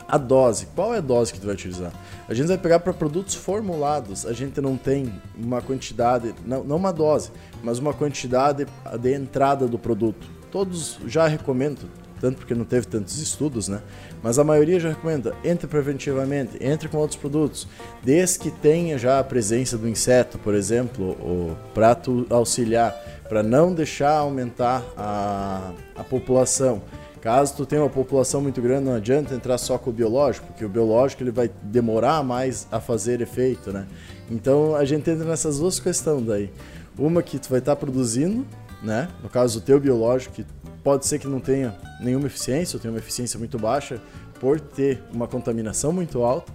A 0.07 0.19
dose, 0.19 0.67
qual 0.75 0.93
é 0.93 0.99
a 0.99 1.01
dose 1.01 1.33
que 1.33 1.39
tu 1.39 1.47
vai 1.47 1.55
utilizar? 1.55 1.91
A 2.29 2.33
gente 2.35 2.47
vai 2.47 2.59
pegar 2.59 2.79
para 2.79 2.93
produtos 2.93 3.33
formulados, 3.33 4.27
a 4.27 4.33
gente 4.33 4.61
não 4.61 4.77
tem 4.77 5.11
uma 5.35 5.61
quantidade, 5.61 6.35
não, 6.45 6.63
não 6.63 6.75
uma 6.75 6.93
dose, 6.93 7.31
mas 7.63 7.79
uma 7.79 7.91
quantidade 7.91 8.67
de 8.99 9.13
entrada 9.13 9.67
do 9.67 9.79
produto. 9.79 10.27
Todos 10.51 10.99
já 11.07 11.27
recomendo, 11.27 11.89
tanto 12.19 12.37
porque 12.37 12.55
não 12.55 12.65
teve 12.65 12.87
tantos 12.87 13.19
estudos, 13.19 13.67
né? 13.67 13.81
Mas 14.23 14.39
a 14.39 14.43
maioria 14.43 14.79
já 14.79 14.89
recomenda, 14.89 15.35
entre 15.43 15.67
preventivamente, 15.67 16.57
entre 16.61 16.87
com 16.89 16.97
outros 16.97 17.19
produtos, 17.19 17.67
desde 18.03 18.39
que 18.39 18.51
tenha 18.51 18.97
já 18.97 19.19
a 19.19 19.23
presença 19.23 19.77
do 19.77 19.87
inseto, 19.87 20.37
por 20.39 20.53
exemplo, 20.53 21.11
o 21.11 21.55
prato 21.73 22.25
auxiliar, 22.29 22.95
para 23.27 23.43
não 23.43 23.73
deixar 23.73 24.17
aumentar 24.17 24.83
a, 24.95 25.71
a 25.95 26.03
população. 26.03 26.81
Caso 27.25 27.55
tu 27.55 27.65
tenha 27.65 27.81
uma 27.81 27.89
população 27.89 28.39
muito 28.39 28.61
grande, 28.61 28.85
não 28.85 28.93
adianta 28.93 29.33
entrar 29.33 29.57
só 29.57 29.79
com 29.79 29.89
o 29.89 29.93
biológico, 29.93 30.45
porque 30.45 30.63
o 30.63 30.69
biológico 30.69 31.23
ele 31.23 31.31
vai 31.31 31.49
demorar 31.63 32.23
mais 32.23 32.67
a 32.71 32.79
fazer 32.79 33.19
efeito, 33.19 33.73
né? 33.73 33.87
Então 34.29 34.75
a 34.75 34.85
gente 34.85 35.09
entra 35.09 35.25
nessas 35.25 35.57
duas 35.57 35.79
questões 35.79 36.23
daí. 36.23 36.51
Uma 36.95 37.23
que 37.23 37.39
tu 37.39 37.49
vai 37.49 37.57
estar 37.57 37.75
tá 37.75 37.79
produzindo, 37.79 38.45
né? 38.83 39.09
No 39.23 39.29
caso 39.29 39.57
o 39.57 39.61
teu 39.61 39.79
biológico, 39.79 40.35
que 40.35 40.45
pode 40.85 41.07
ser 41.07 41.17
que 41.17 41.27
não 41.27 41.39
tenha 41.39 41.75
nenhuma 41.99 42.27
eficiência, 42.27 42.77
ou 42.77 42.79
tenha 42.79 42.91
uma 42.91 42.99
eficiência 42.99 43.39
muito 43.39 43.57
baixa, 43.57 43.99
por 44.39 44.59
ter 44.59 45.01
uma 45.11 45.27
contaminação 45.27 45.91
muito 45.91 46.21
alta. 46.21 46.53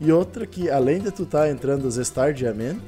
E 0.00 0.12
outra 0.12 0.46
que, 0.46 0.70
além 0.70 1.00
de 1.00 1.10
tu 1.10 1.24
estar 1.24 1.40
tá 1.40 1.50
entrando 1.50 1.88
às 1.88 1.96
vezes 1.96 2.08
tardiamente, 2.08 2.80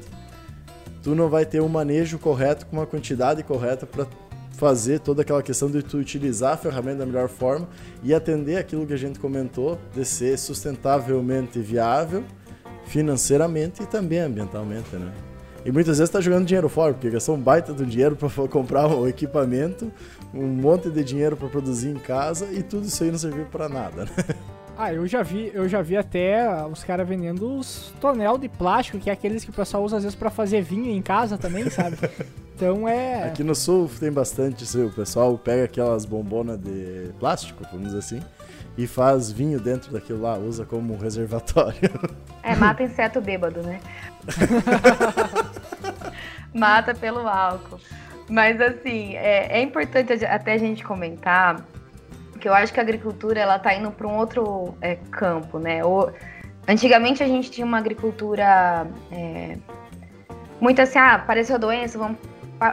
tu 1.03 1.13
não 1.13 1.27
vai 1.27 1.45
ter 1.45 1.61
um 1.61 1.67
manejo 1.67 2.17
correto 2.17 2.65
com 2.65 2.77
uma 2.77 2.85
quantidade 2.85 3.43
correta 3.43 3.85
para 3.85 4.07
fazer 4.53 5.01
toda 5.01 5.21
aquela 5.21 5.43
questão 5.43 5.69
de 5.69 5.83
tu 5.83 5.97
utilizar 5.97 6.53
a 6.53 6.57
ferramenta 6.57 6.99
da 6.99 7.05
melhor 7.05 7.27
forma 7.27 7.67
e 8.01 8.13
atender 8.13 8.55
aquilo 8.55 8.87
que 8.87 8.93
a 8.93 8.97
gente 8.97 9.19
comentou 9.19 9.77
de 9.93 10.05
ser 10.05 10.39
sustentavelmente 10.39 11.59
viável 11.59 12.23
financeiramente 12.85 13.83
e 13.83 13.85
também 13.85 14.19
ambientalmente, 14.19 14.95
né? 14.95 15.11
E 15.65 15.71
muitas 15.71 15.97
vezes 15.97 16.09
está 16.09 16.21
jogando 16.21 16.45
dinheiro 16.45 16.69
fora, 16.69 16.93
porque 16.93 17.09
gastou 17.09 17.35
um 17.35 17.41
baita 17.41 17.73
do 17.73 17.83
dinheiro 17.83 18.15
para 18.15 18.29
comprar 18.47 18.87
o 18.87 19.07
equipamento, 19.07 19.91
um 20.35 20.47
monte 20.47 20.89
de 20.89 21.03
dinheiro 21.03 21.37
para 21.37 21.47
produzir 21.47 21.89
em 21.89 21.95
casa 21.95 22.51
e 22.51 22.61
tudo 22.61 22.85
isso 22.85 23.03
aí 23.03 23.11
não 23.11 23.17
serviu 23.17 23.45
para 23.45 23.69
nada, 23.69 24.05
né? 24.05 24.11
Ah, 24.77 24.91
eu 24.91 25.07
já 25.07 25.23
vi, 25.23 25.51
eu 25.53 25.69
já 25.69 25.81
vi 25.81 25.95
até 25.95 26.65
os 26.65 26.83
caras 26.83 27.07
vendendo 27.07 27.57
os 27.57 27.93
tonel 28.01 28.37
de 28.37 28.49
plástico, 28.49 28.99
que 28.99 29.09
é 29.09 29.13
aqueles 29.13 29.45
que 29.45 29.49
o 29.49 29.53
pessoal 29.53 29.83
usa 29.83 29.97
às 29.97 30.03
vezes 30.03 30.17
para 30.17 30.29
fazer 30.29 30.61
vinho 30.61 30.91
em 30.91 31.01
casa 31.01 31.37
também, 31.37 31.69
sabe? 31.69 31.97
Então 32.55 32.87
é. 32.87 33.25
Aqui 33.25 33.43
no 33.43 33.53
sul 33.53 33.91
tem 33.99 34.09
bastante 34.09 34.63
isso. 34.63 34.85
O 34.85 34.89
pessoal 34.89 35.37
pega 35.37 35.65
aquelas 35.65 36.05
bombonas 36.05 36.57
de 36.57 37.11
plástico, 37.19 37.65
vamos 37.69 37.87
dizer 37.87 37.99
assim, 37.99 38.23
e 38.77 38.87
faz 38.87 39.29
vinho 39.29 39.59
dentro 39.59 39.91
daquilo 39.91 40.21
lá, 40.21 40.37
usa 40.37 40.63
como 40.63 40.97
reservatório. 40.97 41.91
É, 42.41 42.55
mata 42.55 42.81
inseto 42.81 43.19
bêbado, 43.19 43.61
né? 43.61 43.81
mata 46.55 46.95
pelo 46.95 47.27
álcool. 47.27 47.79
Mas 48.29 48.59
assim, 48.59 49.15
é, 49.15 49.59
é 49.59 49.61
importante 49.61 50.25
até 50.25 50.53
a 50.53 50.57
gente 50.57 50.83
comentar 50.83 51.63
que 52.39 52.49
eu 52.49 52.53
acho 52.53 52.73
que 52.73 52.79
a 52.79 52.83
agricultura 52.83 53.39
ela 53.39 53.57
tá 53.57 53.73
indo 53.73 53.91
para 53.91 54.07
um 54.07 54.17
outro 54.17 54.75
é, 54.81 54.95
campo, 55.11 55.57
né? 55.57 55.83
O, 55.83 56.11
antigamente 56.67 57.23
a 57.23 57.27
gente 57.27 57.49
tinha 57.49 57.65
uma 57.65 57.77
agricultura 57.77 58.87
é, 59.11 59.57
muito 60.59 60.81
assim, 60.81 60.99
ah, 60.99 61.15
apareceu 61.15 61.57
doença, 61.59 61.97
vamos, 61.97 62.17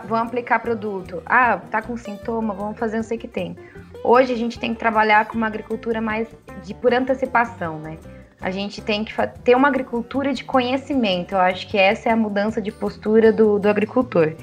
vamos 0.05 0.29
aplicar 0.29 0.59
produto. 0.61 1.23
Ah, 1.27 1.59
tá 1.71 1.83
com 1.83 1.97
sintoma, 1.97 2.55
vamos 2.55 2.79
fazer 2.79 2.97
não 2.97 3.03
sei 3.03 3.17
o 3.17 3.21
que 3.21 3.29
tem. 3.29 3.57
Hoje 4.05 4.33
a 4.33 4.37
gente 4.37 4.59
tem 4.59 4.75
que 4.75 4.81
trabalhar 4.81 5.27
com 5.27 5.37
uma 5.37 5.47
agricultura 5.47 6.01
mais 6.01 6.29
de 6.62 6.75
por 6.75 6.93
antecipação, 6.93 7.79
né? 7.79 7.99
A 8.41 8.51
gente 8.51 8.83
tem 8.83 9.05
que 9.05 9.15
ter 9.45 9.55
uma 9.55 9.69
agricultura 9.69 10.35
de 10.35 10.43
conhecimento. 10.43 11.33
Eu 11.33 11.41
acho 11.41 11.69
que 11.69 11.79
essa 11.79 12.09
é 12.09 12.12
a 12.12 12.17
mudança 12.17 12.61
de 12.61 12.73
postura 12.73 13.33
do, 13.33 13.59
do 13.61 13.69
agricultor. 13.69 14.35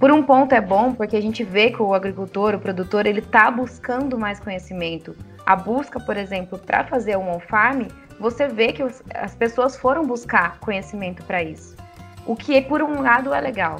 Por 0.00 0.10
um 0.10 0.22
ponto 0.22 0.54
é 0.54 0.62
bom, 0.62 0.94
porque 0.94 1.14
a 1.14 1.20
gente 1.20 1.44
vê 1.44 1.70
que 1.70 1.82
o 1.82 1.92
agricultor, 1.92 2.54
o 2.54 2.58
produtor, 2.58 3.04
ele 3.04 3.18
está 3.18 3.50
buscando 3.50 4.18
mais 4.18 4.40
conhecimento. 4.40 5.14
A 5.44 5.54
busca, 5.54 6.00
por 6.00 6.16
exemplo, 6.16 6.58
para 6.58 6.84
fazer 6.84 7.18
um 7.18 7.30
on-farm, 7.30 7.82
você 8.18 8.48
vê 8.48 8.72
que 8.72 8.82
as 8.82 9.34
pessoas 9.34 9.76
foram 9.76 10.06
buscar 10.06 10.58
conhecimento 10.58 11.22
para 11.24 11.42
isso. 11.42 11.76
O 12.24 12.34
que, 12.34 12.62
por 12.62 12.82
um 12.82 13.02
lado, 13.02 13.34
é 13.34 13.40
legal. 13.42 13.76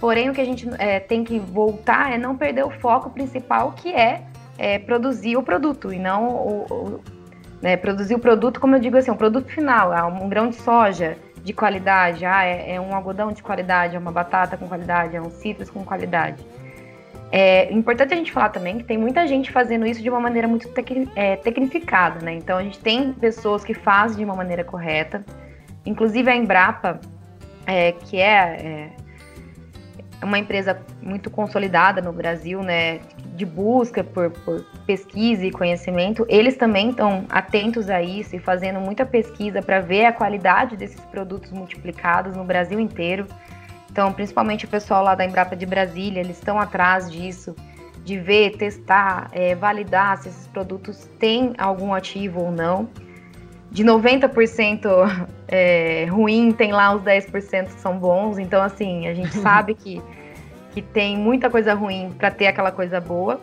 Porém, 0.00 0.28
o 0.28 0.32
que 0.32 0.40
a 0.40 0.44
gente 0.44 0.68
é, 0.80 0.98
tem 0.98 1.22
que 1.22 1.38
voltar 1.38 2.12
é 2.12 2.18
não 2.18 2.36
perder 2.36 2.64
o 2.64 2.70
foco 2.70 3.10
principal, 3.10 3.70
que 3.70 3.94
é, 3.94 4.24
é 4.58 4.80
produzir 4.80 5.36
o 5.36 5.44
produto, 5.44 5.92
e 5.92 5.98
não 6.00 6.28
o, 6.28 6.66
o 6.68 7.00
né, 7.62 7.76
produzir 7.76 8.16
o 8.16 8.18
produto, 8.18 8.58
como 8.58 8.74
eu 8.74 8.80
digo 8.80 8.96
assim, 8.96 9.12
um 9.12 9.16
produto 9.16 9.48
final, 9.48 9.92
ah, 9.92 10.06
um 10.06 10.28
grão 10.28 10.48
de 10.48 10.56
soja, 10.56 11.16
de 11.42 11.52
qualidade, 11.52 12.24
ah, 12.24 12.44
é, 12.44 12.74
é, 12.74 12.80
um 12.80 12.94
algodão 12.94 13.32
de 13.32 13.42
qualidade, 13.42 13.96
é 13.96 13.98
uma 13.98 14.12
batata 14.12 14.56
com 14.56 14.68
qualidade, 14.68 15.16
é 15.16 15.20
um 15.20 15.30
citros 15.30 15.68
com 15.68 15.84
qualidade. 15.84 16.44
É 17.30 17.72
importante 17.72 18.12
a 18.12 18.16
gente 18.16 18.30
falar 18.30 18.50
também 18.50 18.78
que 18.78 18.84
tem 18.84 18.98
muita 18.98 19.26
gente 19.26 19.50
fazendo 19.50 19.86
isso 19.86 20.02
de 20.02 20.10
uma 20.10 20.20
maneira 20.20 20.46
muito 20.46 20.68
é, 21.16 21.36
tecnificada, 21.36 22.24
né? 22.24 22.34
Então 22.34 22.58
a 22.58 22.62
gente 22.62 22.78
tem 22.78 23.12
pessoas 23.14 23.64
que 23.64 23.72
fazem 23.72 24.18
de 24.18 24.24
uma 24.24 24.36
maneira 24.36 24.62
correta, 24.62 25.24
inclusive 25.84 26.30
a 26.30 26.36
Embrapa, 26.36 27.00
é, 27.66 27.92
que 27.92 28.20
é, 28.20 28.92
é 30.20 30.24
uma 30.24 30.38
empresa 30.38 30.78
muito 31.00 31.30
consolidada 31.30 32.00
no 32.00 32.12
Brasil, 32.12 32.62
né? 32.62 33.00
De 33.34 33.46
busca 33.46 34.04
por, 34.04 34.30
por, 34.30 34.64
pesquisa 34.86 35.46
e 35.46 35.50
conhecimento, 35.50 36.26
eles 36.28 36.56
também 36.56 36.90
estão 36.90 37.24
atentos 37.30 37.88
a 37.88 38.02
isso 38.02 38.36
e 38.36 38.38
fazendo 38.38 38.78
muita 38.80 39.06
pesquisa 39.06 39.62
para 39.62 39.80
ver 39.80 40.04
a 40.04 40.12
qualidade 40.12 40.76
desses 40.76 41.00
produtos 41.06 41.50
multiplicados 41.50 42.36
no 42.36 42.44
Brasil 42.44 42.78
inteiro. 42.78 43.26
Então, 43.90 44.12
principalmente 44.12 44.64
o 44.64 44.68
pessoal 44.68 45.02
lá 45.02 45.14
da 45.14 45.24
Embrapa 45.24 45.56
de 45.56 45.66
Brasília, 45.66 46.20
eles 46.20 46.38
estão 46.38 46.58
atrás 46.58 47.10
disso, 47.10 47.54
de 48.04 48.18
ver, 48.18 48.56
testar, 48.56 49.28
é, 49.32 49.54
validar 49.54 50.18
se 50.18 50.28
esses 50.28 50.46
produtos 50.48 51.08
têm 51.18 51.54
algum 51.58 51.94
ativo 51.94 52.40
ou 52.40 52.50
não. 52.50 52.88
De 53.70 53.82
90% 53.84 55.28
é, 55.48 56.06
ruim, 56.10 56.52
tem 56.52 56.72
lá 56.72 56.94
os 56.94 57.02
10% 57.02 57.66
que 57.66 57.80
são 57.80 57.98
bons. 57.98 58.38
Então, 58.38 58.62
assim, 58.62 59.06
a 59.06 59.14
gente 59.14 59.34
sabe 59.38 59.74
que 59.74 60.02
que 60.72 60.82
tem 60.82 61.16
muita 61.16 61.48
coisa 61.48 61.74
ruim 61.74 62.12
para 62.16 62.30
ter 62.30 62.46
aquela 62.46 62.72
coisa 62.72 63.00
boa. 63.00 63.40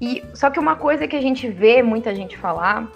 E 0.00 0.24
só 0.34 0.50
que 0.50 0.58
uma 0.58 0.74
coisa 0.74 1.06
que 1.06 1.14
a 1.14 1.20
gente 1.20 1.48
vê 1.48 1.82
muita 1.82 2.14
gente 2.14 2.36
falar, 2.36 2.90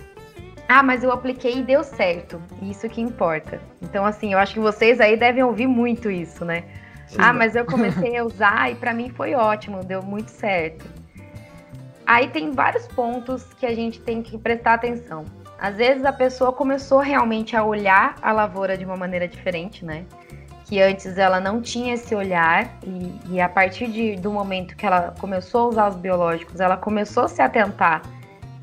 ah, 0.69 0.83
mas 0.83 1.05
eu 1.05 1.13
apliquei 1.13 1.59
e 1.59 1.63
deu 1.63 1.85
certo. 1.85 2.43
Isso 2.63 2.89
que 2.89 3.01
importa. 3.01 3.61
Então 3.81 4.05
assim, 4.05 4.33
eu 4.33 4.39
acho 4.39 4.55
que 4.55 4.61
vocês 4.61 5.01
aí 5.01 5.17
devem 5.17 5.45
ouvir 5.45 5.67
muito 5.67 6.11
isso, 6.11 6.45
né? 6.45 6.65
Sim. 7.07 7.19
Ah, 7.21 7.33
mas 7.33 7.55
eu 7.55 7.65
comecei 7.65 8.17
a 8.17 8.25
usar 8.25 8.73
e 8.73 8.75
para 8.75 8.93
mim 8.93 9.11
foi 9.11 9.35
ótimo, 9.35 9.85
deu 9.85 10.03
muito 10.03 10.31
certo. 10.31 10.85
Aí 12.05 12.29
tem 12.29 12.51
vários 12.53 12.87
pontos 12.89 13.45
que 13.55 13.67
a 13.67 13.75
gente 13.75 14.01
tem 14.01 14.23
que 14.23 14.39
prestar 14.39 14.75
atenção. 14.75 15.25
Às 15.59 15.77
vezes 15.77 16.05
a 16.05 16.13
pessoa 16.13 16.53
começou 16.53 16.99
realmente 16.99 17.57
a 17.57 17.65
olhar 17.65 18.17
a 18.21 18.33
lavoura 18.33 18.77
de 18.77 18.85
uma 18.85 18.97
maneira 18.97 19.27
diferente, 19.27 19.85
né? 19.85 20.05
Que 20.67 20.81
antes 20.83 21.17
ela 21.17 21.41
não 21.41 21.63
tinha 21.63 21.95
esse 21.95 22.15
olhar 22.15 22.69
e, 22.85 23.35
e 23.35 23.41
a 23.41 23.49
partir 23.49 23.87
de, 23.87 24.17
do 24.17 24.33
momento 24.33 24.77
que 24.77 24.85
ela 24.85 25.15
começou 25.19 25.63
a 25.63 25.69
usar 25.69 25.89
os 25.89 25.97
biológicos, 25.97 26.61
ela 26.61 26.77
começou 26.77 27.25
a 27.25 27.29
se 27.29 27.41
atentar 27.41 28.03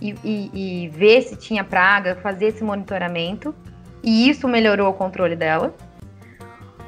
e, 0.02 0.14
e, 0.24 0.84
e 0.84 0.90
ver 0.90 1.22
se 1.22 1.38
tinha 1.38 1.64
praga, 1.64 2.18
fazer 2.18 2.48
esse 2.48 2.64
monitoramento 2.64 3.56
e 4.04 4.30
isso 4.30 4.50
melhorou 4.50 4.90
o 4.90 4.94
controle 4.94 5.36
dela. 5.36 5.74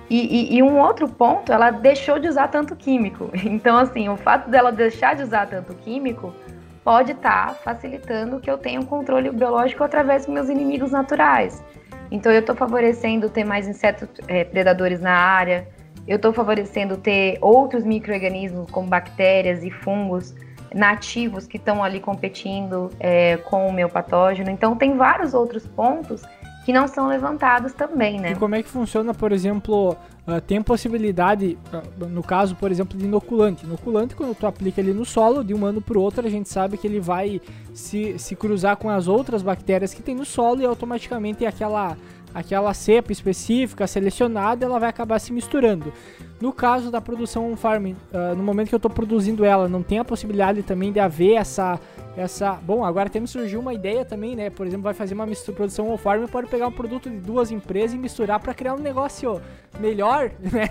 E, 0.07 0.61
um 0.61 0.77
outro 0.79 1.09
ponto, 1.09 1.51
ela 1.51 1.71
deixou 1.71 2.19
de 2.19 2.27
usar 2.27 2.49
tanto 2.49 2.75
químico. 2.75 3.31
Então, 3.43 3.77
assim, 3.77 4.07
o 4.07 4.15
fato 4.15 4.49
dela 4.49 4.71
deixar 4.71 5.15
de 5.15 5.23
usar 5.23 5.47
tanto 5.47 5.73
químico 5.75 6.33
pode 6.83 7.13
estar 7.13 7.47
tá 7.47 7.53
facilitando 7.55 8.39
que 8.39 8.51
eu 8.51 8.57
tenha 8.57 8.79
um 8.79 8.85
controle 8.85 9.31
biológico 9.31 9.83
através 9.83 10.25
dos 10.25 10.33
meus 10.33 10.49
inimigos 10.49 10.91
naturais. 10.91 11.63
Então 12.11 12.31
eu 12.31 12.39
estou 12.39 12.55
favorecendo 12.55 13.29
ter 13.29 13.43
mais 13.43 13.67
insetos 13.67 14.07
é, 14.27 14.43
predadores 14.43 14.99
na 15.01 15.13
área, 15.13 15.67
eu 16.07 16.17
estou 16.17 16.31
favorecendo 16.31 16.97
ter 16.97 17.37
outros 17.41 17.83
micro-organismos 17.83 18.69
como 18.69 18.87
bactérias 18.87 19.63
e 19.63 19.71
fungos 19.71 20.35
nativos 20.73 21.47
que 21.47 21.57
estão 21.57 21.83
ali 21.83 21.99
competindo 21.99 22.91
é, 22.99 23.37
com 23.37 23.67
o 23.67 23.73
meu 23.73 23.89
patógeno. 23.89 24.49
Então 24.49 24.75
tem 24.75 24.97
vários 24.97 25.33
outros 25.33 25.65
pontos 25.65 26.21
que 26.65 26.73
não 26.73 26.87
são 26.87 27.07
levantados 27.07 27.73
também, 27.73 28.19
né? 28.19 28.31
E 28.31 28.35
como 28.35 28.55
é 28.55 28.63
que 28.63 28.67
funciona, 28.67 29.13
por 29.13 29.31
exemplo, 29.31 29.95
uh, 30.27 30.41
tem 30.41 30.59
possibilidade, 30.63 31.59
uh, 31.71 32.05
no 32.07 32.23
caso, 32.23 32.55
por 32.55 32.71
exemplo, 32.71 32.97
de 32.97 33.05
inoculante. 33.05 33.65
Inoculante, 33.67 34.15
quando 34.15 34.35
tu 34.35 34.47
aplica 34.47 34.81
ele 34.81 34.91
no 34.91 35.05
solo, 35.05 35.43
de 35.43 35.53
um 35.53 35.63
ano 35.63 35.79
para 35.79 35.95
o 35.95 36.01
outro, 36.01 36.25
a 36.25 36.29
gente 36.29 36.49
sabe 36.49 36.75
que 36.75 36.87
ele 36.87 36.99
vai 36.99 37.39
se, 37.71 38.17
se 38.17 38.35
cruzar 38.35 38.77
com 38.77 38.89
as 38.89 39.07
outras 39.07 39.43
bactérias 39.43 39.93
que 39.93 40.01
tem 40.01 40.15
no 40.15 40.25
solo 40.25 40.59
e 40.59 40.65
automaticamente 40.65 41.45
aquela 41.45 41.95
aquela 42.35 42.73
cepa 42.73 43.13
específica 43.13 43.87
selecionada, 43.87 44.65
ela 44.65 44.77
vai 44.77 44.89
acabar 44.89 45.17
se 45.19 45.31
misturando. 45.31 45.93
No 46.41 46.51
caso 46.51 46.91
da 46.91 46.99
produção 46.99 47.49
on 47.49 47.55
farm, 47.55 47.91
uh, 47.91 48.35
no 48.35 48.43
momento 48.43 48.67
que 48.67 48.75
eu 48.75 48.77
estou 48.77 48.91
produzindo 48.91 49.45
ela, 49.45 49.69
não 49.69 49.81
tem 49.81 49.99
a 49.99 50.03
possibilidade 50.03 50.61
também 50.61 50.91
de 50.91 50.99
haver 50.99 51.35
essa 51.35 51.79
essa. 52.17 52.53
Bom, 52.53 52.83
agora 52.83 53.09
temos 53.09 53.29
surgiu 53.31 53.59
uma 53.59 53.73
ideia 53.73 54.05
também, 54.05 54.35
né? 54.35 54.49
Por 54.49 54.65
exemplo, 54.65 54.83
vai 54.83 54.93
fazer 54.93 55.13
uma 55.13 55.25
mistura, 55.25 55.55
produção 55.55 55.91
on 55.91 55.97
farm, 55.97 56.25
pode 56.27 56.47
pegar 56.47 56.67
um 56.67 56.71
produto 56.71 57.09
de 57.09 57.17
duas 57.17 57.51
empresas 57.51 57.93
e 57.93 57.97
misturar 57.97 58.39
para 58.39 58.53
criar 58.53 58.73
um 58.73 58.79
negócio 58.79 59.41
melhor, 59.79 60.31
né? 60.39 60.69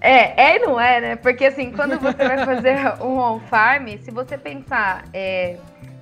É, 0.00 0.50
é 0.50 0.56
e 0.56 0.58
não 0.60 0.80
é, 0.80 1.00
né? 1.00 1.16
Porque 1.16 1.46
assim, 1.46 1.72
quando 1.72 1.98
você 1.98 2.26
vai 2.26 2.44
fazer 2.44 3.02
um 3.02 3.18
on 3.18 3.40
farm, 3.40 3.88
se 4.02 4.10
você 4.10 4.36
pensar 4.36 5.04
é, 5.12 5.56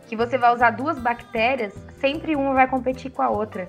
que 0.07 0.17
você 0.17 0.37
vai 0.37 0.53
usar 0.53 0.71
duas 0.71 0.99
bactérias, 0.99 1.73
sempre 2.01 2.37
uma 2.37 2.53
vai 2.53 2.69
competir 2.69 3.11
com 3.11 3.23
a 3.23 3.31
outra. 3.31 3.69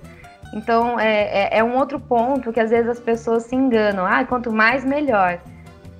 Então, 0.52 0.98
é, 0.98 1.22
é, 1.22 1.58
é, 1.58 1.64
um 1.64 1.76
outro 1.76 1.98
ponto 2.00 2.52
que 2.52 2.60
às 2.60 2.70
vezes 2.70 2.88
as 2.88 3.00
pessoas 3.00 3.44
se 3.44 3.54
enganam. 3.54 4.06
Ah, 4.06 4.24
quanto 4.24 4.52
mais, 4.52 4.84
melhor. 4.84 5.38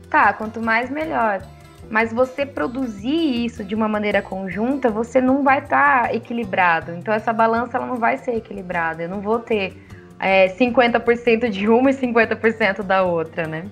Tá, 0.09 0.33
quanto 0.33 0.61
mais, 0.61 0.89
melhor. 0.89 1.43
Mas 1.91 2.13
você 2.13 2.45
produzir 2.45 3.45
isso 3.45 3.63
de 3.63 3.75
uma 3.75 3.89
maneira 3.89 4.23
conjunta, 4.23 4.91
você 4.91 5.21
não 5.21 5.43
vai 5.43 5.59
estar 5.59 6.03
tá 6.03 6.15
equilibrado. 6.15 6.93
Então, 6.93 7.13
essa 7.13 7.33
balança 7.33 7.77
ela 7.77 7.87
não 7.87 7.97
vai 7.97 8.17
ser 8.19 8.37
equilibrada. 8.37 9.03
Eu 9.03 9.09
não 9.09 9.21
vou 9.21 9.39
ter 9.39 9.77
é, 10.19 10.49
50% 10.49 11.49
de 11.49 11.69
uma 11.69 11.91
e 11.91 11.95
50% 11.95 12.83
da 12.83 13.03
outra, 13.03 13.47
né? 13.47 13.67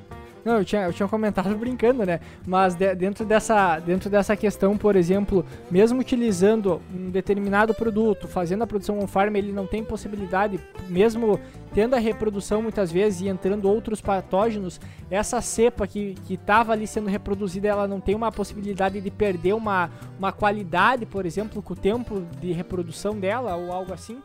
Não, 0.45 0.59
eu 0.59 0.65
tinha, 0.65 0.83
eu 0.83 0.93
tinha 0.93 1.09
comentado 1.09 1.55
brincando, 1.57 2.05
né? 2.05 2.21
Mas 2.47 2.75
de, 2.75 2.95
dentro, 2.95 3.25
dessa, 3.25 3.79
dentro 3.79 4.11
dessa 4.11 4.37
questão, 4.37 4.77
por 4.77 4.95
exemplo, 4.95 5.45
mesmo 5.71 6.01
utilizando 6.01 6.83
um 6.95 7.11
determinado 7.11 7.73
produto, 7.73 8.29
fazendo 8.29 8.63
a 8.63 8.67
produção 8.67 8.99
on-farm, 8.99 9.35
ele 9.37 9.53
não 9.53 9.67
tem 9.67 9.83
possibilidade, 9.83 10.61
mesmo 10.89 11.41
tendo 11.73 11.95
a 11.95 11.99
reprodução 11.99 12.63
muitas 12.63 12.93
vezes 12.93 13.23
e 13.23 13.29
entrando 13.29 13.69
outros 13.69 14.01
patógenos, 14.01 14.81
essa 15.11 15.41
cepa 15.41 15.87
que 15.87 16.15
estava 16.29 16.73
ali 16.73 16.87
sendo 16.87 17.09
reproduzida, 17.09 17.69
ela 17.69 17.89
não 17.89 18.01
tem 18.01 18.15
uma 18.15 18.31
possibilidade 18.31 19.01
de 19.01 19.11
perder 19.11 19.55
uma, 19.55 19.91
uma 20.19 20.31
qualidade, 20.31 21.07
por 21.07 21.25
exemplo, 21.25 21.63
com 21.63 21.73
o 21.73 21.77
tempo 21.77 22.23
de 22.41 22.53
reprodução 22.53 23.19
dela 23.19 23.57
ou 23.57 23.73
algo 23.73 23.93
assim? 23.93 24.23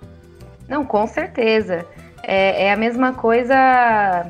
Não, 0.68 0.86
com 0.86 1.08
certeza. 1.08 1.86
É, 2.22 2.66
é 2.66 2.74
a 2.74 2.76
mesma 2.76 3.14
coisa 3.14 4.28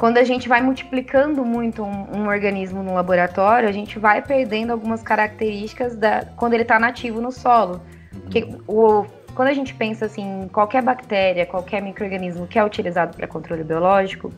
quando 0.00 0.16
a 0.16 0.24
gente 0.24 0.48
vai 0.48 0.62
multiplicando 0.62 1.44
muito 1.44 1.82
um, 1.84 2.20
um, 2.20 2.26
organismo 2.26 2.82
no 2.82 2.94
laboratório, 2.94 3.68
a 3.68 3.72
gente 3.72 3.98
vai 3.98 4.22
perdendo 4.22 4.70
algumas 4.72 5.02
características 5.02 5.94
da, 5.94 6.24
quando 6.38 6.54
ele 6.54 6.62
está 6.62 6.80
nativo 6.80 7.20
no 7.20 7.30
solo. 7.30 7.82
Porque 8.22 8.48
o, 8.66 9.04
quando 9.34 9.48
a 9.48 9.52
gente 9.52 9.74
pensa 9.74 10.06
assim, 10.06 10.48
qualquer 10.50 10.82
bactéria, 10.82 11.44
qualquer 11.44 11.82
microorganismo 11.82 12.46
que 12.46 12.58
é 12.58 12.64
utilizado 12.64 13.14
para 13.14 13.26
controle 13.26 13.62
biológico, 13.62 14.32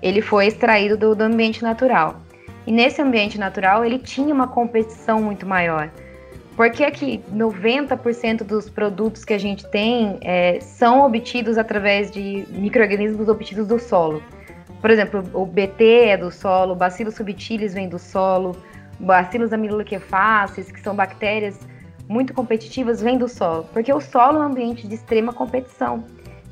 ele 0.00 0.22
foi 0.22 0.46
extraído 0.46 0.96
do, 0.96 1.14
do 1.14 1.24
ambiente 1.24 1.62
natural. 1.62 2.22
E 2.66 2.72
nesse 2.72 3.02
ambiente 3.02 3.38
natural, 3.38 3.84
ele 3.84 3.98
tinha 3.98 4.34
uma 4.34 4.48
competição 4.48 5.20
muito 5.20 5.44
maior. 5.44 5.90
Porque 6.56 6.82
aqui 6.82 7.22
90% 7.30 8.42
dos 8.42 8.70
produtos 8.70 9.22
que 9.22 9.34
a 9.34 9.38
gente 9.38 9.68
tem 9.68 10.18
é, 10.22 10.60
são 10.60 11.04
obtidos 11.04 11.58
através 11.58 12.10
de 12.10 12.46
micro-organismos 12.52 13.28
obtidos 13.28 13.68
do 13.68 13.78
solo. 13.78 14.22
Por 14.84 14.90
exemplo, 14.90 15.24
o 15.32 15.46
BT 15.46 16.08
é 16.08 16.16
do 16.18 16.30
solo, 16.30 16.74
Bacillus 16.74 17.14
subtilis 17.14 17.72
vem 17.72 17.88
do 17.88 17.98
solo, 17.98 18.54
Bacillus 19.00 19.50
amilolequefaces, 19.50 20.70
que 20.70 20.78
são 20.78 20.94
bactérias 20.94 21.58
muito 22.06 22.34
competitivas, 22.34 23.00
vem 23.00 23.16
do 23.16 23.26
solo. 23.26 23.66
Porque 23.72 23.90
o 23.90 23.98
solo 23.98 24.36
é 24.36 24.40
um 24.40 24.48
ambiente 24.48 24.86
de 24.86 24.96
extrema 24.96 25.32
competição. 25.32 26.04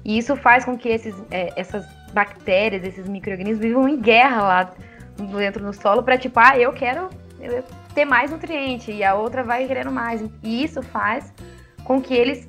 E 0.02 0.16
isso 0.16 0.34
faz 0.34 0.64
com 0.64 0.78
que 0.78 0.88
esses, 0.88 1.14
é, 1.30 1.52
essas 1.56 1.84
bactérias, 2.14 2.82
esses 2.84 3.06
micro-organismos 3.06 3.62
vivam 3.62 3.86
em 3.86 4.00
guerra 4.00 4.42
lá 4.42 4.70
dentro 5.36 5.62
no 5.62 5.74
solo 5.74 6.02
para 6.02 6.16
tipo, 6.16 6.40
ah, 6.40 6.58
eu 6.58 6.72
quero 6.72 7.10
ter 7.94 8.06
mais 8.06 8.30
nutriente 8.30 8.90
e 8.90 9.04
a 9.04 9.14
outra 9.14 9.44
vai 9.44 9.66
querendo 9.66 9.92
mais. 9.92 10.24
E 10.42 10.64
isso 10.64 10.82
faz 10.82 11.34
com 11.84 12.00
que 12.00 12.14
eles 12.14 12.48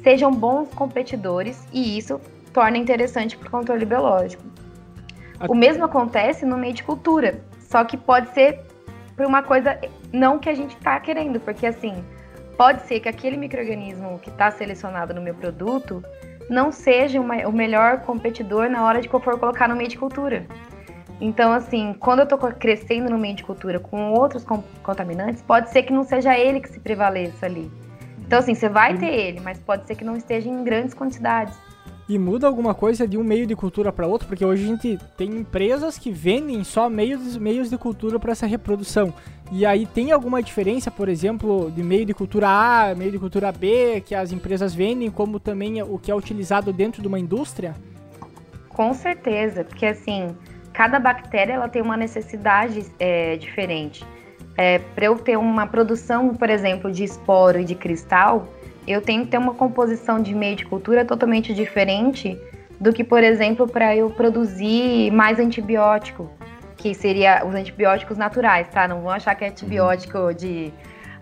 sejam 0.00 0.30
bons 0.30 0.68
competidores 0.74 1.66
e 1.72 1.98
isso 1.98 2.20
torna 2.52 2.78
interessante 2.78 3.36
para 3.36 3.48
o 3.48 3.50
controle 3.50 3.84
biológico. 3.84 4.54
O 5.48 5.54
mesmo 5.54 5.84
acontece 5.84 6.46
no 6.46 6.56
meio 6.56 6.72
de 6.72 6.82
cultura, 6.82 7.40
só 7.68 7.84
que 7.84 7.96
pode 7.96 8.32
ser 8.32 8.60
por 9.16 9.26
uma 9.26 9.42
coisa 9.42 9.78
não 10.12 10.38
que 10.38 10.48
a 10.48 10.54
gente 10.54 10.76
está 10.76 10.98
querendo, 11.00 11.40
porque 11.40 11.66
assim, 11.66 12.04
pode 12.56 12.82
ser 12.82 13.00
que 13.00 13.08
aquele 13.08 13.36
microorganismo 13.36 14.18
que 14.20 14.30
está 14.30 14.50
selecionado 14.50 15.12
no 15.12 15.20
meu 15.20 15.34
produto 15.34 16.02
não 16.48 16.70
seja 16.70 17.20
uma, 17.20 17.36
o 17.48 17.52
melhor 17.52 18.00
competidor 18.00 18.68
na 18.68 18.84
hora 18.84 19.00
de 19.00 19.08
que 19.08 19.14
eu 19.14 19.20
for 19.20 19.38
colocar 19.38 19.68
no 19.68 19.76
meio 19.76 19.88
de 19.88 19.98
cultura. 19.98 20.46
Então, 21.20 21.52
assim, 21.52 21.94
quando 21.98 22.20
eu 22.20 22.24
estou 22.24 22.38
crescendo 22.38 23.08
no 23.08 23.18
meio 23.18 23.34
de 23.34 23.44
cultura 23.44 23.78
com 23.78 24.12
outros 24.12 24.44
contaminantes, 24.82 25.42
pode 25.42 25.70
ser 25.70 25.84
que 25.84 25.92
não 25.92 26.04
seja 26.04 26.36
ele 26.38 26.60
que 26.60 26.68
se 26.68 26.80
prevaleça 26.80 27.46
ali. 27.46 27.70
Então, 28.18 28.38
assim, 28.38 28.54
você 28.54 28.68
vai 28.68 28.96
ter 28.96 29.12
ele, 29.12 29.40
mas 29.40 29.58
pode 29.58 29.86
ser 29.86 29.94
que 29.94 30.04
não 30.04 30.16
esteja 30.16 30.48
em 30.48 30.64
grandes 30.64 30.92
quantidades 30.92 31.56
e 32.08 32.18
muda 32.18 32.46
alguma 32.46 32.74
coisa 32.74 33.08
de 33.08 33.16
um 33.16 33.24
meio 33.24 33.46
de 33.46 33.56
cultura 33.56 33.90
para 33.92 34.06
outro, 34.06 34.28
porque 34.28 34.44
hoje 34.44 34.64
a 34.64 34.66
gente 34.66 34.98
tem 35.16 35.30
empresas 35.30 35.98
que 35.98 36.10
vendem 36.10 36.62
só 36.62 36.88
meios, 36.90 37.36
meios 37.36 37.70
de 37.70 37.78
cultura 37.78 38.18
para 38.18 38.32
essa 38.32 38.46
reprodução. 38.46 39.12
E 39.50 39.64
aí 39.64 39.86
tem 39.86 40.12
alguma 40.12 40.42
diferença, 40.42 40.90
por 40.90 41.08
exemplo, 41.08 41.70
de 41.70 41.82
meio 41.82 42.04
de 42.04 42.14
cultura 42.14 42.48
A, 42.48 42.94
meio 42.94 43.10
de 43.10 43.18
cultura 43.18 43.50
B, 43.52 44.02
que 44.04 44.14
as 44.14 44.32
empresas 44.32 44.74
vendem, 44.74 45.10
como 45.10 45.40
também 45.40 45.82
o 45.82 45.98
que 45.98 46.10
é 46.10 46.14
utilizado 46.14 46.72
dentro 46.72 47.00
de 47.00 47.08
uma 47.08 47.18
indústria? 47.18 47.74
Com 48.68 48.92
certeza, 48.92 49.64
porque 49.64 49.86
assim, 49.86 50.34
cada 50.72 50.98
bactéria 50.98 51.54
ela 51.54 51.68
tem 51.68 51.80
uma 51.80 51.96
necessidade 51.96 52.84
é, 52.98 53.36
diferente. 53.36 54.04
É, 54.56 54.78
para 54.78 55.06
eu 55.06 55.18
ter 55.18 55.36
uma 55.36 55.66
produção, 55.66 56.34
por 56.34 56.50
exemplo, 56.50 56.90
de 56.90 57.04
esporo 57.04 57.60
e 57.60 57.64
de 57.64 57.74
cristal, 57.74 58.48
eu 58.86 59.00
tenho 59.00 59.24
que 59.24 59.30
ter 59.30 59.38
uma 59.38 59.54
composição 59.54 60.20
de 60.20 60.34
meio 60.34 60.56
de 60.56 60.64
cultura 60.64 61.04
totalmente 61.04 61.54
diferente 61.54 62.38
do 62.80 62.92
que, 62.92 63.04
por 63.04 63.22
exemplo, 63.22 63.66
para 63.66 63.96
eu 63.96 64.10
produzir 64.10 65.10
mais 65.10 65.38
antibiótico, 65.38 66.30
que 66.76 66.94
seria 66.94 67.44
os 67.46 67.54
antibióticos 67.54 68.18
naturais, 68.18 68.68
tá? 68.68 68.86
Não 68.86 69.00
vão 69.00 69.10
achar 69.10 69.34
que 69.34 69.44
é 69.44 69.48
antibiótico 69.48 70.34
de 70.34 70.72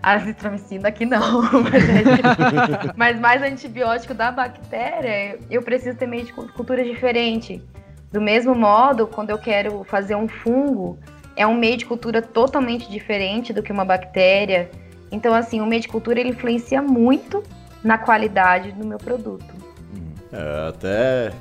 azitromicina 0.01 0.89
aqui 0.89 1.05
não, 1.05 1.41
mas, 1.63 1.73
é, 1.73 2.93
mas 2.97 3.19
mais 3.19 3.41
antibiótico 3.41 4.13
da 4.13 4.31
bactéria, 4.31 5.39
eu 5.49 5.61
preciso 5.61 5.97
ter 5.97 6.07
meio 6.07 6.25
de 6.25 6.33
cultura 6.33 6.83
diferente. 6.83 7.63
Do 8.11 8.21
mesmo 8.21 8.53
modo, 8.53 9.07
quando 9.07 9.29
eu 9.29 9.37
quero 9.37 9.83
fazer 9.85 10.15
um 10.15 10.27
fungo, 10.27 10.99
é 11.35 11.47
um 11.47 11.55
meio 11.55 11.77
de 11.77 11.85
cultura 11.85 12.21
totalmente 12.21 12.89
diferente 12.91 13.53
do 13.53 13.63
que 13.63 13.71
uma 13.71 13.85
bactéria. 13.85 14.69
Então, 15.13 15.33
assim, 15.33 15.61
o 15.61 15.65
meio 15.65 15.81
de 15.81 15.87
cultura 15.87 16.19
ele 16.19 16.29
influencia 16.29 16.81
muito 16.81 17.43
na 17.83 17.99
qualidade 17.99 18.71
do 18.71 18.85
meu 18.85 18.97
produto. 18.97 19.45
É, 20.31 20.67
até 20.67 21.31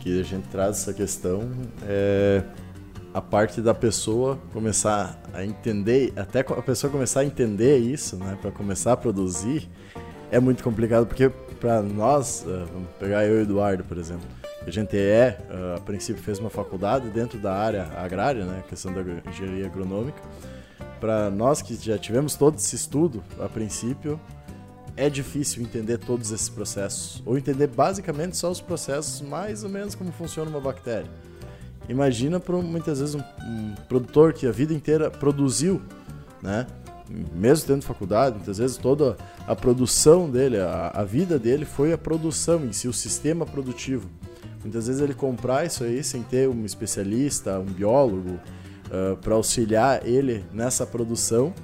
que 0.00 0.20
a 0.20 0.24
gente 0.24 0.48
traz 0.48 0.78
essa 0.78 0.92
questão 0.92 1.48
é 1.86 2.42
a 3.14 3.20
parte 3.20 3.60
da 3.60 3.72
pessoa 3.72 4.38
começar 4.52 5.20
a 5.32 5.44
entender, 5.44 6.12
até 6.16 6.40
a 6.40 6.62
pessoa 6.62 6.90
começar 6.90 7.20
a 7.20 7.24
entender 7.24 7.78
isso, 7.78 8.16
né, 8.16 8.36
para 8.40 8.50
começar 8.50 8.92
a 8.92 8.96
produzir, 8.96 9.68
é 10.30 10.38
muito 10.38 10.62
complicado 10.62 11.06
porque 11.06 11.28
para 11.60 11.82
nós, 11.82 12.44
é, 12.46 12.64
vamos 12.72 12.88
pegar 12.98 13.24
eu 13.24 13.36
e 13.36 13.38
o 13.38 13.42
Eduardo, 13.42 13.84
por 13.84 13.98
exemplo, 13.98 14.26
a 14.66 14.70
gente 14.70 14.96
é, 14.96 15.38
é, 15.50 15.76
a 15.76 15.80
princípio 15.80 16.22
fez 16.22 16.38
uma 16.38 16.50
faculdade 16.50 17.08
dentro 17.10 17.38
da 17.38 17.52
área 17.52 17.88
agrária, 17.96 18.44
né, 18.44 18.62
questão 18.68 18.92
da 18.92 19.02
engenharia 19.28 19.66
agronômica, 19.66 20.20
para 21.00 21.30
nós 21.30 21.62
que 21.62 21.74
já 21.74 21.98
tivemos 21.98 22.34
todo 22.34 22.56
esse 22.56 22.76
estudo, 22.76 23.22
a 23.40 23.48
princípio, 23.48 24.20
é 24.96 25.08
difícil 25.08 25.62
entender 25.62 25.98
todos 25.98 26.30
esses 26.30 26.48
processos, 26.48 27.22
ou 27.24 27.38
entender 27.38 27.68
basicamente 27.68 28.36
só 28.36 28.50
os 28.50 28.60
processos, 28.60 29.20
mais 29.22 29.64
ou 29.64 29.70
menos 29.70 29.94
como 29.94 30.12
funciona 30.12 30.50
uma 30.50 30.60
bactéria. 30.60 31.10
Imagina 31.88 32.38
para 32.38 32.56
muitas 32.56 33.00
vezes 33.00 33.14
um, 33.14 33.20
um, 33.42 33.74
produtor 33.88 34.32
que 34.32 34.46
a 34.46 34.52
vida 34.52 34.74
inteira 34.74 35.10
produziu, 35.10 35.80
né? 36.42 36.66
Mesmo 37.34 37.66
tendo 37.66 37.82
faculdade, 37.82 38.36
muitas 38.36 38.58
vezes 38.58 38.76
toda 38.76 39.16
a 39.46 39.56
produção 39.56 40.30
dele, 40.30 40.58
a, 40.58 40.92
a 40.94 41.02
vida 41.02 41.38
dele 41.38 41.64
foi 41.64 41.92
a 41.92 41.98
produção 41.98 42.64
em 42.64 42.72
si, 42.72 42.86
o 42.86 42.92
sistema 42.92 43.44
produtivo. 43.44 44.08
Muitas 44.62 44.86
vezes 44.86 45.02
ele 45.02 45.14
comprar 45.14 45.66
isso 45.66 45.82
aí 45.82 46.04
sem 46.04 46.22
ter 46.22 46.48
um 46.48 46.64
especialista, 46.64 47.58
um 47.58 47.64
biólogo, 47.64 48.38
uh, 48.90 49.16
para 49.16 49.34
auxiliar 49.34 50.06
ele 50.06 50.44
nessa 50.52 50.86
produção, 50.86 51.54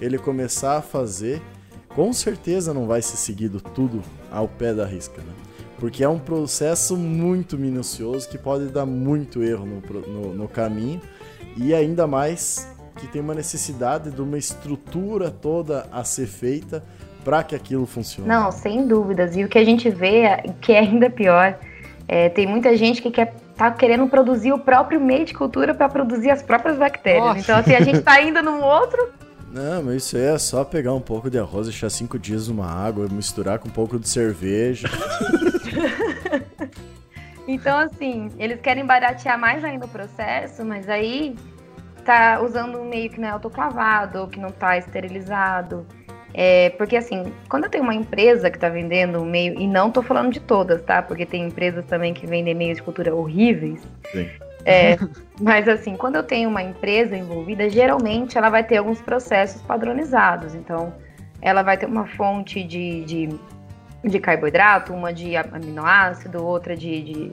ele 0.00 0.18
começar 0.18 0.76
a 0.76 0.82
fazer, 0.82 1.42
com 1.88 2.12
certeza 2.12 2.72
não 2.72 2.86
vai 2.86 3.02
ser 3.02 3.16
seguido 3.16 3.60
tudo 3.60 4.02
ao 4.30 4.48
pé 4.48 4.72
da 4.72 4.86
risca, 4.86 5.20
né? 5.20 5.32
Porque 5.78 6.04
é 6.04 6.08
um 6.08 6.18
processo 6.18 6.96
muito 6.96 7.56
minucioso 7.56 8.28
que 8.28 8.36
pode 8.36 8.66
dar 8.66 8.84
muito 8.84 9.42
erro 9.42 9.66
no, 9.66 10.00
no, 10.00 10.34
no 10.34 10.48
caminho 10.48 11.00
e 11.56 11.74
ainda 11.74 12.06
mais 12.06 12.68
que 12.96 13.08
tem 13.08 13.22
uma 13.22 13.34
necessidade 13.34 14.10
de 14.10 14.20
uma 14.20 14.36
estrutura 14.36 15.30
toda 15.30 15.86
a 15.90 16.04
ser 16.04 16.26
feita 16.26 16.84
para 17.24 17.42
que 17.42 17.54
aquilo 17.54 17.86
funcione. 17.86 18.28
Não, 18.28 18.52
sem 18.52 18.86
dúvidas. 18.86 19.36
E 19.36 19.44
o 19.44 19.48
que 19.48 19.58
a 19.58 19.64
gente 19.64 19.88
vê, 19.88 20.22
que 20.60 20.72
é 20.72 20.80
ainda 20.80 21.08
pior, 21.08 21.58
é, 22.06 22.28
tem 22.28 22.46
muita 22.46 22.76
gente 22.76 23.00
que 23.00 23.10
quer 23.10 23.34
tá 23.60 23.70
querendo 23.70 24.08
produzir 24.08 24.52
o 24.52 24.58
próprio 24.58 24.98
meio 24.98 25.26
de 25.26 25.34
cultura 25.34 25.74
para 25.74 25.86
produzir 25.86 26.30
as 26.30 26.42
próprias 26.42 26.78
bactérias. 26.78 27.22
Nossa. 27.22 27.40
Então, 27.40 27.58
assim, 27.58 27.74
a 27.74 27.82
gente 27.82 28.00
tá 28.00 28.22
indo 28.22 28.42
num 28.42 28.62
outro. 28.62 29.10
Não, 29.52 29.82
mas 29.82 29.96
isso 29.96 30.16
aí 30.16 30.22
é 30.22 30.38
só 30.38 30.64
pegar 30.64 30.94
um 30.94 31.00
pouco 31.00 31.28
de 31.28 31.38
arroz, 31.38 31.66
deixar 31.66 31.90
cinco 31.90 32.18
dias 32.18 32.48
numa 32.48 32.66
água, 32.66 33.06
misturar 33.10 33.58
com 33.58 33.68
um 33.68 33.70
pouco 33.70 33.98
de 33.98 34.08
cerveja. 34.08 34.88
então, 37.46 37.78
assim, 37.80 38.30
eles 38.38 38.58
querem 38.62 38.86
baratear 38.86 39.38
mais 39.38 39.62
ainda 39.62 39.84
o 39.84 39.88
processo, 39.88 40.64
mas 40.64 40.88
aí 40.88 41.36
tá 42.02 42.40
usando 42.40 42.78
um 42.78 42.88
meio 42.88 43.10
que 43.10 43.20
não 43.20 43.28
é 43.28 43.32
autoclavado 43.32 44.20
ou 44.20 44.26
que 44.26 44.40
não 44.40 44.50
tá 44.50 44.78
esterilizado. 44.78 45.84
É, 46.32 46.70
porque 46.70 46.96
assim, 46.96 47.32
quando 47.48 47.64
eu 47.64 47.70
tenho 47.70 47.84
uma 47.84 47.94
empresa 47.94 48.50
que 48.50 48.56
está 48.56 48.68
vendendo 48.68 49.20
um 49.20 49.24
meio, 49.24 49.60
e 49.60 49.66
não 49.66 49.88
estou 49.88 50.02
falando 50.02 50.32
de 50.32 50.40
todas, 50.40 50.82
tá? 50.82 51.02
Porque 51.02 51.26
tem 51.26 51.46
empresas 51.46 51.84
também 51.86 52.14
que 52.14 52.26
vendem 52.26 52.54
meios 52.54 52.76
de 52.76 52.82
cultura 52.82 53.14
horríveis. 53.14 53.80
Sim. 54.12 54.28
É, 54.64 54.96
mas 55.40 55.68
assim, 55.68 55.96
quando 55.96 56.16
eu 56.16 56.22
tenho 56.22 56.48
uma 56.48 56.62
empresa 56.62 57.16
envolvida, 57.16 57.68
geralmente 57.68 58.38
ela 58.38 58.50
vai 58.50 58.62
ter 58.62 58.76
alguns 58.76 59.00
processos 59.00 59.60
padronizados. 59.62 60.54
Então, 60.54 60.92
ela 61.42 61.62
vai 61.62 61.76
ter 61.76 61.86
uma 61.86 62.06
fonte 62.06 62.62
de, 62.62 63.04
de, 63.04 63.28
de 64.04 64.20
carboidrato, 64.20 64.92
uma 64.92 65.12
de 65.12 65.36
aminoácido, 65.36 66.44
outra 66.44 66.76
de, 66.76 67.02
de, 67.02 67.32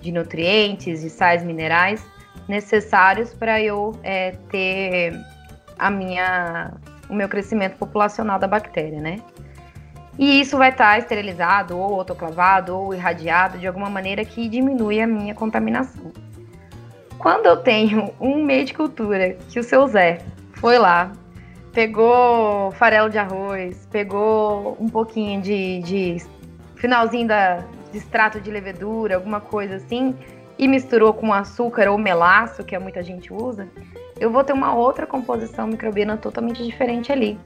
de 0.00 0.12
nutrientes, 0.12 1.02
de 1.02 1.10
sais 1.10 1.44
minerais. 1.44 2.04
necessários 2.48 3.32
para 3.34 3.60
eu 3.60 3.94
é, 4.02 4.32
ter 4.50 5.14
a 5.78 5.90
minha, 5.90 6.72
o 7.12 7.14
meu 7.14 7.28
crescimento 7.28 7.76
populacional 7.76 8.38
da 8.38 8.48
bactéria, 8.48 9.00
né? 9.00 9.18
E 10.18 10.40
isso 10.40 10.56
vai 10.56 10.70
estar 10.70 10.98
esterilizado, 10.98 11.78
ou 11.78 11.94
autoclavado, 11.94 12.74
ou 12.74 12.94
irradiado 12.94 13.58
de 13.58 13.66
alguma 13.66 13.90
maneira 13.90 14.24
que 14.24 14.48
diminui 14.48 15.00
a 15.00 15.06
minha 15.06 15.34
contaminação. 15.34 16.10
Quando 17.18 17.46
eu 17.46 17.56
tenho 17.58 18.12
um 18.18 18.42
meio 18.42 18.64
de 18.64 18.72
cultura 18.72 19.36
que 19.48 19.60
o 19.60 19.62
seu 19.62 19.86
Zé 19.86 20.22
foi 20.54 20.78
lá, 20.78 21.12
pegou 21.72 22.70
farelo 22.72 23.10
de 23.10 23.18
arroz, 23.18 23.86
pegou 23.90 24.76
um 24.80 24.88
pouquinho 24.88 25.40
de, 25.40 25.80
de 25.80 26.16
finalzinho 26.76 27.28
da, 27.28 27.58
de 27.90 27.98
extrato 27.98 28.40
de 28.40 28.50
levedura, 28.50 29.16
alguma 29.16 29.40
coisa 29.40 29.76
assim, 29.76 30.16
e 30.58 30.68
misturou 30.68 31.12
com 31.12 31.32
açúcar 31.32 31.88
ou 31.88 31.98
melaço, 31.98 32.64
que 32.64 32.78
muita 32.78 33.02
gente 33.02 33.32
usa, 33.32 33.68
eu 34.18 34.30
vou 34.30 34.44
ter 34.44 34.52
uma 34.52 34.74
outra 34.74 35.06
composição 35.06 35.66
microbiana 35.66 36.16
totalmente 36.16 36.62
diferente 36.62 37.10
ali 37.10 37.38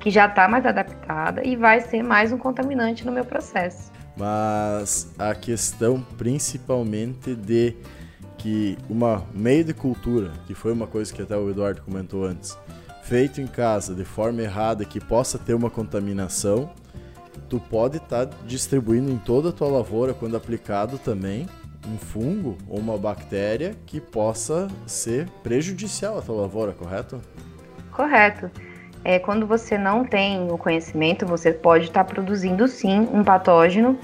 que 0.00 0.10
já 0.10 0.26
está 0.26 0.48
mais 0.48 0.64
adaptada 0.64 1.46
e 1.46 1.54
vai 1.54 1.80
ser 1.80 2.02
mais 2.02 2.32
um 2.32 2.38
contaminante 2.38 3.04
no 3.04 3.12
meu 3.12 3.24
processo. 3.24 3.92
Mas 4.16 5.12
a 5.18 5.34
questão 5.34 6.04
principalmente 6.16 7.34
de 7.34 7.76
que 8.38 8.78
uma 8.88 9.22
meio 9.34 9.62
de 9.62 9.74
cultura, 9.74 10.32
que 10.46 10.54
foi 10.54 10.72
uma 10.72 10.86
coisa 10.86 11.12
que 11.12 11.20
até 11.20 11.36
o 11.36 11.50
Eduardo 11.50 11.82
comentou 11.82 12.24
antes, 12.24 12.58
feito 13.02 13.40
em 13.40 13.46
casa 13.46 13.94
de 13.94 14.04
forma 14.04 14.40
errada 14.40 14.84
que 14.84 14.98
possa 14.98 15.38
ter 15.38 15.52
uma 15.52 15.68
contaminação, 15.68 16.70
tu 17.48 17.60
pode 17.60 17.98
estar 17.98 18.26
tá 18.26 18.36
distribuindo 18.46 19.10
em 19.10 19.18
toda 19.18 19.50
a 19.50 19.52
tua 19.52 19.68
lavoura 19.68 20.14
quando 20.14 20.36
aplicado 20.36 20.98
também 20.98 21.46
um 21.90 21.98
fungo 21.98 22.56
ou 22.68 22.78
uma 22.78 22.96
bactéria 22.96 23.74
que 23.86 24.00
possa 24.00 24.68
ser 24.86 25.28
prejudicial 25.42 26.18
à 26.18 26.22
tua 26.22 26.42
lavoura, 26.42 26.72
correto? 26.72 27.20
Correto 27.90 28.50
é, 29.04 29.18
quando 29.18 29.46
você 29.46 29.78
não 29.78 30.04
tem 30.04 30.50
o 30.50 30.58
conhecimento, 30.58 31.26
você 31.26 31.52
pode 31.52 31.84
estar 31.84 32.04
tá 32.04 32.12
produzindo 32.12 32.66
sim 32.68 33.08
um 33.12 33.24
patógeno. 33.24 33.98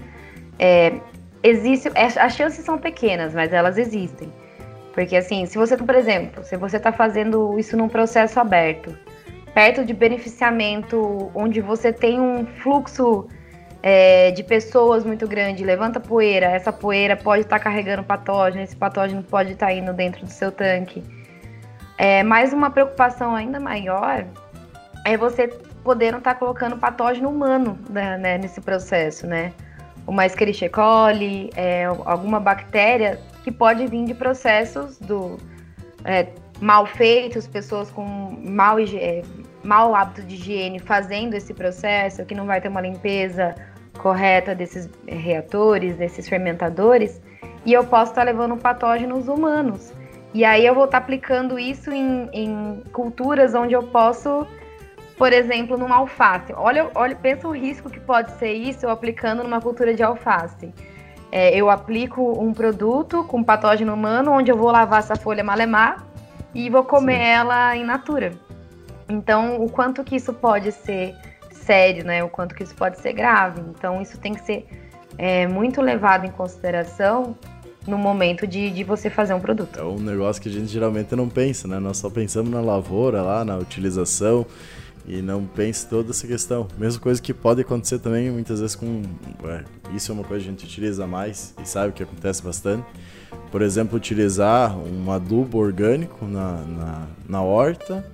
É, 0.58 0.94
existe, 1.42 1.88
é, 1.94 2.04
as 2.04 2.34
chances 2.34 2.64
são 2.64 2.78
pequenas, 2.78 3.34
mas 3.34 3.52
elas 3.52 3.76
existem. 3.76 4.32
Porque 4.94 5.16
assim, 5.16 5.44
se 5.44 5.58
você, 5.58 5.76
por 5.76 5.94
exemplo, 5.94 6.42
se 6.42 6.56
você 6.56 6.78
está 6.78 6.90
fazendo 6.90 7.58
isso 7.58 7.76
num 7.76 7.88
processo 7.88 8.40
aberto, 8.40 8.96
perto 9.52 9.84
de 9.84 9.92
beneficiamento, 9.92 11.30
onde 11.34 11.60
você 11.60 11.92
tem 11.92 12.18
um 12.18 12.46
fluxo 12.46 13.28
é, 13.82 14.30
de 14.30 14.42
pessoas 14.42 15.04
muito 15.04 15.26
grande, 15.26 15.64
levanta 15.64 16.00
poeira, 16.00 16.46
essa 16.46 16.72
poeira 16.72 17.16
pode 17.16 17.42
estar 17.42 17.58
tá 17.58 17.64
carregando 17.64 18.02
patógeno, 18.02 18.62
esse 18.62 18.76
patógeno 18.76 19.22
pode 19.22 19.52
estar 19.52 19.66
tá 19.66 19.72
indo 19.72 19.92
dentro 19.92 20.24
do 20.24 20.30
seu 20.30 20.50
tanque. 20.50 21.02
É, 21.98 22.22
mais 22.22 22.52
uma 22.52 22.70
preocupação 22.70 23.34
ainda 23.34 23.58
maior 23.58 24.26
é 25.04 25.16
você 25.16 25.48
podendo 25.82 26.18
estar 26.18 26.34
tá 26.34 26.38
colocando 26.38 26.76
patógeno 26.76 27.28
humano 27.30 27.78
né, 27.88 28.18
né, 28.18 28.38
nesse 28.38 28.60
processo, 28.60 29.26
né? 29.26 29.52
Uma 30.06 30.26
Escherichia 30.26 30.68
coli, 30.68 31.50
é, 31.56 31.84
alguma 31.84 32.38
bactéria 32.38 33.20
que 33.42 33.50
pode 33.50 33.86
vir 33.86 34.04
de 34.04 34.14
processos 34.14 34.98
do 34.98 35.36
é, 36.04 36.26
mal 36.60 36.86
feitos, 36.86 37.46
pessoas 37.46 37.90
com 37.90 38.04
mau, 38.42 38.78
é, 38.78 39.22
mau 39.66 39.94
hábito 39.94 40.22
de 40.22 40.36
higiene 40.36 40.78
fazendo 40.78 41.34
esse 41.34 41.52
processo, 41.52 42.24
que 42.24 42.34
não 42.34 42.46
vai 42.46 42.60
ter 42.60 42.68
uma 42.68 42.80
limpeza 42.80 43.54
correta 43.98 44.54
desses 44.54 44.88
reatores, 45.06 45.96
desses 45.96 46.28
fermentadores, 46.28 47.20
e 47.64 47.72
eu 47.72 47.84
posso 47.84 48.12
estar 48.12 48.24
tá 48.24 48.30
levando 48.30 48.56
patógenos 48.56 49.26
humanos. 49.28 49.92
E 50.32 50.44
aí 50.44 50.64
eu 50.64 50.74
vou 50.74 50.84
estar 50.84 51.00
tá 51.00 51.04
aplicando 51.04 51.58
isso 51.58 51.90
em, 51.90 52.28
em 52.32 52.82
culturas 52.92 53.54
onde 53.54 53.74
eu 53.74 53.82
posso 53.82 54.46
por 55.16 55.32
exemplo, 55.32 55.78
numa 55.78 55.96
alface. 55.96 56.52
Olha, 56.54 56.90
olha, 56.94 57.16
pensa 57.16 57.48
o 57.48 57.52
risco 57.52 57.88
que 57.88 57.98
pode 57.98 58.32
ser 58.32 58.52
isso 58.52 58.86
aplicando 58.86 59.42
numa 59.42 59.60
cultura 59.60 59.94
de 59.94 60.02
alface. 60.02 60.72
É, 61.32 61.56
eu 61.56 61.70
aplico 61.70 62.38
um 62.38 62.52
produto 62.52 63.24
com 63.24 63.42
patógeno 63.42 63.94
humano, 63.94 64.32
onde 64.32 64.50
eu 64.50 64.56
vou 64.56 64.70
lavar 64.70 65.00
essa 65.00 65.16
folha 65.16 65.42
malemar 65.42 66.04
e 66.54 66.70
vou 66.70 66.84
comer 66.84 67.16
Sim. 67.16 67.22
ela 67.22 67.76
in 67.76 67.84
natura. 67.84 68.32
Então, 69.08 69.62
o 69.62 69.70
quanto 69.70 70.02
que 70.02 70.16
isso 70.16 70.32
pode 70.32 70.72
ser 70.72 71.14
sério, 71.50 72.04
né? 72.04 72.22
O 72.24 72.28
quanto 72.28 72.54
que 72.54 72.62
isso 72.62 72.74
pode 72.74 72.98
ser 73.00 73.12
grave. 73.12 73.60
Então, 73.60 74.00
isso 74.00 74.18
tem 74.18 74.34
que 74.34 74.44
ser 74.44 74.66
é, 75.18 75.46
muito 75.46 75.80
levado 75.80 76.26
em 76.26 76.30
consideração 76.30 77.36
no 77.86 77.96
momento 77.96 78.46
de, 78.46 78.70
de 78.70 78.82
você 78.82 79.08
fazer 79.08 79.32
um 79.34 79.40
produto. 79.40 79.78
É 79.78 79.82
um 79.82 79.98
negócio 79.98 80.42
que 80.42 80.48
a 80.48 80.52
gente 80.52 80.66
geralmente 80.66 81.14
não 81.14 81.28
pensa, 81.28 81.68
né? 81.68 81.78
Nós 81.78 81.98
só 81.98 82.10
pensamos 82.10 82.50
na 82.50 82.60
lavoura 82.60 83.22
lá, 83.22 83.44
na 83.44 83.56
utilização 83.56 84.44
e 85.06 85.22
não 85.22 85.44
pense 85.46 85.86
toda 85.86 86.10
essa 86.10 86.26
questão. 86.26 86.66
Mesma 86.76 87.00
coisa 87.00 87.22
que 87.22 87.32
pode 87.32 87.60
acontecer 87.60 88.00
também 88.00 88.30
muitas 88.30 88.60
vezes 88.60 88.74
com. 88.74 89.02
É, 89.44 89.64
isso 89.94 90.10
é 90.10 90.14
uma 90.14 90.24
coisa 90.24 90.42
que 90.42 90.48
a 90.48 90.52
gente 90.52 90.64
utiliza 90.64 91.06
mais 91.06 91.54
e 91.62 91.68
sabe 91.68 91.92
que 91.92 92.02
acontece 92.02 92.42
bastante. 92.42 92.84
Por 93.50 93.62
exemplo, 93.62 93.96
utilizar 93.96 94.76
um 94.76 95.10
adubo 95.12 95.58
orgânico 95.58 96.26
na, 96.26 96.52
na, 96.62 97.06
na 97.28 97.42
horta, 97.42 98.04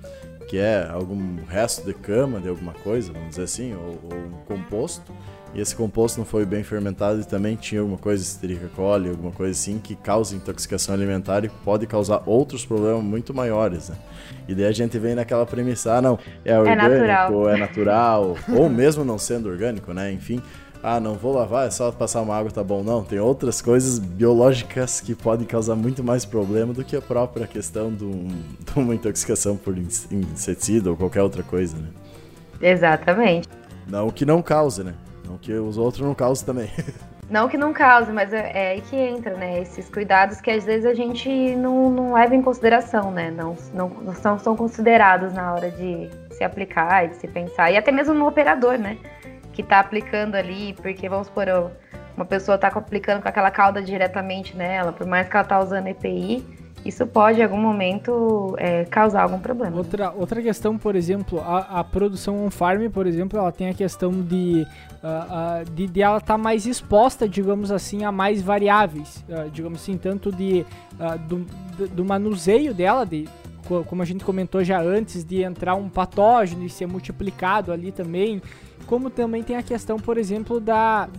que 0.47 0.57
é 0.57 0.87
algum 0.89 1.43
resto 1.45 1.85
de 1.85 1.93
cama 1.93 2.39
de 2.39 2.49
alguma 2.49 2.73
coisa, 2.73 3.11
vamos 3.11 3.29
dizer 3.29 3.43
assim, 3.43 3.73
ou, 3.73 3.99
ou 4.03 4.17
um 4.17 4.31
composto 4.45 5.11
e 5.53 5.61
esse 5.61 5.75
composto 5.75 6.17
não 6.17 6.25
foi 6.25 6.45
bem 6.45 6.63
fermentado 6.63 7.21
e 7.21 7.23
também 7.23 7.55
tinha 7.55 7.81
alguma 7.81 7.97
coisa, 7.97 8.23
Escherichia 8.23 8.69
coli, 8.75 9.09
alguma 9.09 9.31
coisa 9.31 9.51
assim, 9.51 9.77
que 9.77 9.95
causa 9.95 10.35
intoxicação 10.35 10.95
alimentar 10.95 11.45
e 11.45 11.49
pode 11.49 11.85
causar 11.85 12.23
outros 12.25 12.65
problemas 12.65 13.03
muito 13.03 13.33
maiores, 13.35 13.89
né? 13.89 13.95
E 14.47 14.55
daí 14.55 14.65
a 14.65 14.71
gente 14.71 14.97
vem 14.97 15.13
naquela 15.13 15.45
premissa, 15.45 15.93
ah, 15.93 16.01
não, 16.01 16.17
é, 16.43 16.53
é 16.53 16.59
orgânico, 16.59 16.85
é 16.85 17.07
natural, 17.07 17.49
é 17.49 17.57
natural 17.57 18.37
ou 18.57 18.67
mesmo 18.67 19.05
não 19.05 19.19
sendo 19.19 19.47
orgânico, 19.47 19.93
né? 19.93 20.11
Enfim, 20.11 20.41
ah, 20.83 20.99
não 20.99 21.13
vou 21.13 21.33
lavar, 21.33 21.65
é 21.65 21.71
só 21.71 21.89
passar 21.93 22.21
uma 22.21 22.35
água, 22.35 22.51
tá 22.51 22.61
bom. 22.61 22.83
Não, 22.83 23.05
tem 23.05 23.17
outras 23.17 23.61
coisas 23.61 23.97
biológicas 23.97 24.99
que 24.99 25.15
podem 25.15 25.47
causar 25.47 25.77
muito 25.77 26.03
mais 26.03 26.25
problema 26.25 26.73
do 26.73 26.83
que 26.83 26.93
a 26.93 27.01
própria 27.01 27.47
questão 27.47 27.89
de, 27.89 28.03
um, 28.03 28.27
de 28.59 28.77
uma 28.79 28.93
intoxicação 28.93 29.55
por 29.55 29.77
inseticida 29.77 30.89
ou 30.89 30.97
qualquer 30.97 31.21
outra 31.21 31.41
coisa, 31.41 31.77
né? 31.77 31.87
Exatamente. 32.61 33.47
Não 33.87 34.09
que 34.09 34.25
não 34.25 34.41
cause, 34.41 34.83
né? 34.83 34.93
Não 35.25 35.37
que 35.37 35.53
os 35.53 35.77
outros 35.77 36.05
não 36.05 36.13
causem 36.13 36.45
também. 36.45 36.69
Não 37.29 37.47
que 37.47 37.57
não 37.57 37.73
cause, 37.73 38.11
mas 38.11 38.33
é, 38.33 38.51
é, 38.53 38.71
aí 38.71 38.81
que 38.81 38.95
entra, 38.95 39.33
né? 39.35 39.61
Esses 39.61 39.89
cuidados 39.89 40.41
que 40.41 40.51
às 40.51 40.65
vezes 40.65 40.85
a 40.85 40.93
gente 40.93 41.29
não, 41.55 41.89
não 41.89 42.13
leva 42.13 42.35
em 42.35 42.41
consideração, 42.41 43.11
né? 43.11 43.31
Não, 43.31 43.55
não, 43.73 43.89
não 43.89 44.37
são 44.37 44.55
considerados 44.55 45.33
na 45.33 45.53
hora 45.53 45.71
de 45.71 46.09
se 46.31 46.43
aplicar 46.43 47.05
e 47.05 47.07
de 47.07 47.15
se 47.15 47.27
pensar. 47.27 47.71
E 47.71 47.77
até 47.77 47.91
mesmo 47.91 48.13
no 48.13 48.27
operador, 48.27 48.77
né? 48.77 48.97
Que 49.53 49.61
está 49.61 49.79
aplicando 49.79 50.35
ali, 50.35 50.73
porque 50.73 51.07
vamos 51.07 51.27
supor, 51.27 51.47
uma 52.17 52.25
pessoa 52.25 52.55
está 52.55 52.67
aplicando 52.67 53.21
com 53.21 53.29
aquela 53.29 53.51
cauda 53.51 53.81
diretamente 53.81 54.55
nela, 54.57 54.91
por 54.91 55.07
mais 55.07 55.29
que 55.29 55.35
ela 55.35 55.45
tá 55.45 55.59
usando 55.59 55.87
EPI, 55.87 56.43
isso 56.85 57.07
pode 57.07 57.39
em 57.39 57.43
algum 57.43 57.57
momento 57.57 58.55
é, 58.57 58.83
causar 58.85 59.23
algum 59.23 59.39
problema. 59.39 59.77
Outra, 59.77 60.11
outra 60.11 60.41
questão, 60.41 60.77
por 60.77 60.95
exemplo, 60.95 61.39
a, 61.39 61.79
a 61.79 61.83
produção 61.83 62.45
on-farm, 62.45 62.89
por 62.89 63.07
exemplo, 63.07 63.39
ela 63.39 63.51
tem 63.51 63.69
a 63.69 63.73
questão 63.73 64.11
de, 64.11 64.67
uh, 65.01 65.61
uh, 65.61 65.71
de, 65.71 65.87
de, 65.87 66.01
ela 66.01 66.17
estar 66.17 66.33
tá 66.33 66.37
mais 66.37 66.65
exposta, 66.65 67.27
digamos 67.27 67.71
assim, 67.71 68.03
a 68.03 68.11
mais 68.11 68.41
variáveis, 68.41 69.23
uh, 69.29 69.49
digamos 69.49 69.81
assim, 69.81 69.97
tanto 69.97 70.29
de, 70.31 70.65
do, 71.27 71.45
do 71.87 72.03
manuseio 72.03 72.73
dela, 72.73 73.05
de 73.05 73.29
como 73.87 74.01
a 74.01 74.05
gente 74.05 74.25
comentou 74.25 74.61
já 74.61 74.81
antes, 74.81 75.23
de 75.23 75.41
entrar 75.41 75.75
um 75.75 75.87
patógeno 75.87 76.65
e 76.65 76.69
ser 76.69 76.85
multiplicado 76.85 77.71
ali 77.71 77.93
também, 77.93 78.41
como 78.83 79.09
também 79.09 79.43
tem 79.43 79.55
a 79.55 79.63
questão, 79.63 79.97
por 79.97 80.17
exemplo, 80.17 80.59
da 80.59 81.09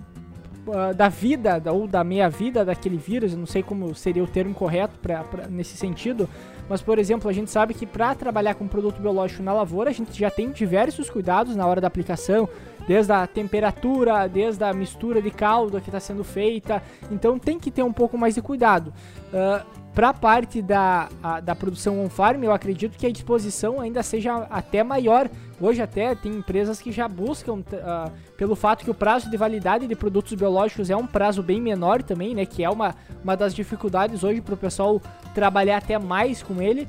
uh, 0.66 0.94
da 0.94 1.08
vida 1.08 1.58
da, 1.58 1.72
ou 1.72 1.86
da 1.86 2.02
meia-vida 2.02 2.64
daquele 2.64 2.96
vírus, 2.96 3.34
não 3.34 3.46
sei 3.46 3.62
como 3.62 3.94
seria 3.94 4.22
o 4.22 4.26
termo 4.26 4.54
correto 4.54 4.98
pra, 4.98 5.24
pra, 5.24 5.46
nesse 5.46 5.76
sentido, 5.76 6.28
mas 6.68 6.80
por 6.80 6.98
exemplo, 6.98 7.28
a 7.28 7.32
gente 7.32 7.50
sabe 7.50 7.74
que 7.74 7.86
para 7.86 8.14
trabalhar 8.14 8.54
com 8.54 8.66
produto 8.66 9.00
biológico 9.00 9.42
na 9.42 9.52
lavoura, 9.52 9.90
a 9.90 9.92
gente 9.92 10.18
já 10.18 10.30
tem 10.30 10.50
diversos 10.50 11.10
cuidados 11.10 11.54
na 11.56 11.66
hora 11.66 11.80
da 11.80 11.86
aplicação, 11.86 12.48
desde 12.86 13.12
a 13.12 13.26
temperatura, 13.26 14.26
desde 14.26 14.62
a 14.64 14.72
mistura 14.72 15.20
de 15.20 15.30
caldo 15.30 15.80
que 15.80 15.88
está 15.88 16.00
sendo 16.00 16.24
feita, 16.24 16.82
então 17.10 17.38
tem 17.38 17.58
que 17.58 17.70
ter 17.70 17.82
um 17.82 17.92
pouco 17.92 18.16
mais 18.16 18.34
de 18.34 18.42
cuidado. 18.42 18.92
Uh, 19.32 19.84
para 19.94 20.08
a 20.08 20.14
parte 20.14 20.60
da, 20.60 21.08
a, 21.22 21.38
da 21.38 21.54
produção 21.54 22.04
on-farm, 22.04 22.42
eu 22.42 22.52
acredito 22.52 22.98
que 22.98 23.06
a 23.06 23.10
disposição 23.12 23.80
ainda 23.80 24.02
seja 24.02 24.38
até 24.50 24.82
maior. 24.82 25.30
Hoje 25.60 25.80
até 25.80 26.14
tem 26.14 26.32
empresas 26.32 26.80
que 26.80 26.90
já 26.90 27.06
buscam, 27.06 27.54
uh, 27.54 28.10
pelo 28.36 28.56
fato 28.56 28.84
que 28.84 28.90
o 28.90 28.94
prazo 28.94 29.30
de 29.30 29.36
validade 29.36 29.86
de 29.86 29.94
produtos 29.94 30.34
biológicos 30.34 30.90
é 30.90 30.96
um 30.96 31.06
prazo 31.06 31.42
bem 31.42 31.60
menor 31.60 32.02
também, 32.02 32.34
né? 32.34 32.44
Que 32.44 32.64
é 32.64 32.70
uma, 32.70 32.94
uma 33.22 33.36
das 33.36 33.54
dificuldades 33.54 34.24
hoje 34.24 34.40
para 34.40 34.54
o 34.54 34.56
pessoal 34.56 35.00
trabalhar 35.32 35.78
até 35.78 35.98
mais 35.98 36.42
com 36.42 36.60
ele. 36.60 36.88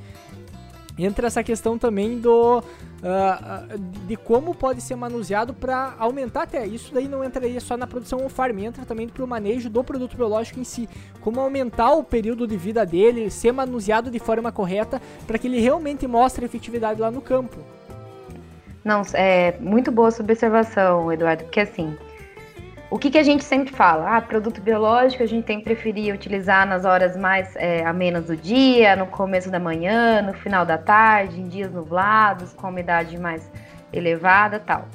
entra 0.97 1.27
essa 1.27 1.43
questão 1.43 1.77
também 1.77 2.19
do 2.19 2.59
uh, 2.59 3.77
de 4.07 4.15
como 4.15 4.55
pode 4.55 4.81
ser 4.81 4.95
manuseado 4.95 5.53
para 5.53 5.93
aumentar 5.99 6.43
até 6.43 6.65
isso 6.65 6.93
daí 6.93 7.07
não 7.07 7.23
entraria 7.23 7.59
só 7.59 7.75
na 7.75 7.85
produção 7.85 8.25
on 8.25 8.29
farm 8.29 8.59
entra 8.59 8.85
também 8.85 9.07
para 9.07 9.23
o 9.23 9.27
manejo 9.27 9.69
do 9.69 9.83
produto 9.83 10.15
biológico 10.15 10.59
em 10.59 10.63
si 10.63 10.87
como 11.19 11.41
aumentar 11.41 11.93
o 11.93 12.03
período 12.03 12.47
de 12.47 12.55
vida 12.55 12.85
dele 12.85 13.29
ser 13.29 13.51
manuseado 13.51 14.09
de 14.09 14.19
forma 14.19 14.51
correta 14.51 15.01
para 15.27 15.37
que 15.37 15.47
ele 15.47 15.59
realmente 15.59 16.07
mostre 16.07 16.45
efetividade 16.45 17.01
lá 17.01 17.11
no 17.11 17.21
campo 17.21 17.59
não 18.85 19.01
é 19.13 19.55
muito 19.59 19.91
boa 19.91 20.11
sua 20.11 20.23
observação 20.23 21.11
Eduardo 21.11 21.43
porque 21.43 21.59
assim 21.59 21.97
o 22.89 22.99
que, 22.99 23.09
que 23.09 23.17
a 23.17 23.23
gente 23.23 23.43
sempre 23.43 23.73
fala? 23.73 24.15
Ah, 24.15 24.21
produto 24.21 24.61
biológico 24.61 25.23
a 25.23 25.25
gente 25.25 25.43
tem 25.43 25.57
que 25.57 25.65
preferir 25.65 26.13
utilizar 26.13 26.65
nas 26.67 26.85
horas 26.85 27.17
mais 27.17 27.53
é, 27.55 27.83
amenas 27.83 28.25
do 28.25 28.37
dia, 28.37 28.95
no 28.95 29.07
começo 29.07 29.49
da 29.49 29.59
manhã, 29.59 30.21
no 30.21 30.33
final 30.33 30.65
da 30.65 30.77
tarde, 30.77 31.41
em 31.41 31.47
dias 31.47 31.71
nublados, 31.71 32.53
com 32.53 32.69
umidade 32.69 33.17
mais 33.17 33.51
elevada 33.91 34.59
tal. 34.59 34.87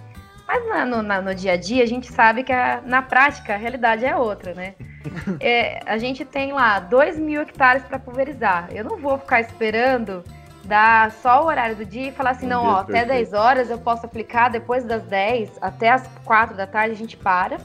Mas 0.46 0.66
na, 0.66 0.86
no, 0.86 1.02
na, 1.02 1.20
no, 1.20 1.34
dia 1.34 1.52
a 1.52 1.56
dia 1.56 1.82
a 1.82 1.86
gente 1.86 2.10
sabe 2.10 2.42
que 2.42 2.52
a, 2.52 2.80
na 2.84 3.02
prática 3.02 3.54
a 3.54 3.56
realidade 3.56 4.04
é 4.04 4.16
outra, 4.16 4.54
né? 4.54 4.74
É, 5.40 5.80
a 5.86 5.96
gente 5.96 6.24
tem 6.24 6.52
lá 6.52 6.78
2 6.78 7.18
mil 7.18 7.40
hectares 7.40 7.82
para 7.84 7.98
pulverizar. 7.98 8.68
Eu 8.70 8.84
não 8.84 8.96
vou 8.98 9.18
ficar 9.18 9.40
esperando 9.40 10.22
dar 10.70 11.10
só 11.10 11.42
o 11.42 11.46
horário 11.46 11.74
do 11.74 11.84
dia 11.84 12.08
e 12.08 12.12
falar 12.12 12.30
assim, 12.30 12.46
não, 12.46 12.64
ó, 12.64 12.76
até 12.76 13.04
10 13.04 13.32
horas 13.32 13.68
eu 13.68 13.78
posso 13.78 14.06
aplicar, 14.06 14.48
depois 14.48 14.84
das 14.84 15.02
10 15.02 15.58
até 15.60 15.90
as 15.90 16.06
4 16.24 16.56
da 16.56 16.64
tarde 16.64 16.92
a 16.92 16.96
gente 16.96 17.16
para 17.16 17.58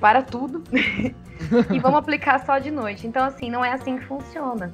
para 0.00 0.22
tudo 0.22 0.62
e 0.72 1.78
vamos 1.80 1.98
aplicar 1.98 2.38
só 2.46 2.58
de 2.58 2.70
noite. 2.70 3.06
Então, 3.06 3.24
assim, 3.24 3.50
não 3.50 3.64
é 3.64 3.72
assim 3.72 3.98
que 3.98 4.04
funciona. 4.04 4.72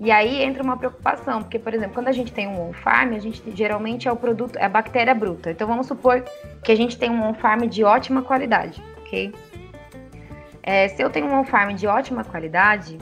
E 0.00 0.10
aí 0.10 0.42
entra 0.42 0.62
uma 0.62 0.76
preocupação, 0.76 1.42
porque, 1.42 1.58
por 1.58 1.72
exemplo, 1.74 1.94
quando 1.94 2.08
a 2.08 2.12
gente 2.12 2.32
tem 2.32 2.48
um 2.48 2.68
on-farm, 2.68 3.14
a 3.14 3.18
gente 3.18 3.42
geralmente 3.54 4.08
é 4.08 4.12
o 4.12 4.16
produto, 4.16 4.56
é 4.56 4.64
a 4.64 4.68
bactéria 4.68 5.14
bruta. 5.14 5.50
Então 5.50 5.68
vamos 5.68 5.86
supor 5.86 6.24
que 6.64 6.72
a 6.72 6.76
gente 6.76 6.98
tem 6.98 7.10
um 7.10 7.22
on-farm 7.28 7.66
de 7.68 7.84
ótima 7.84 8.22
qualidade, 8.22 8.82
ok? 8.98 9.32
É, 10.62 10.88
se 10.88 11.02
eu 11.02 11.10
tenho 11.10 11.26
um 11.26 11.38
on-farm 11.38 11.74
de 11.74 11.86
ótima 11.86 12.24
qualidade, 12.24 12.98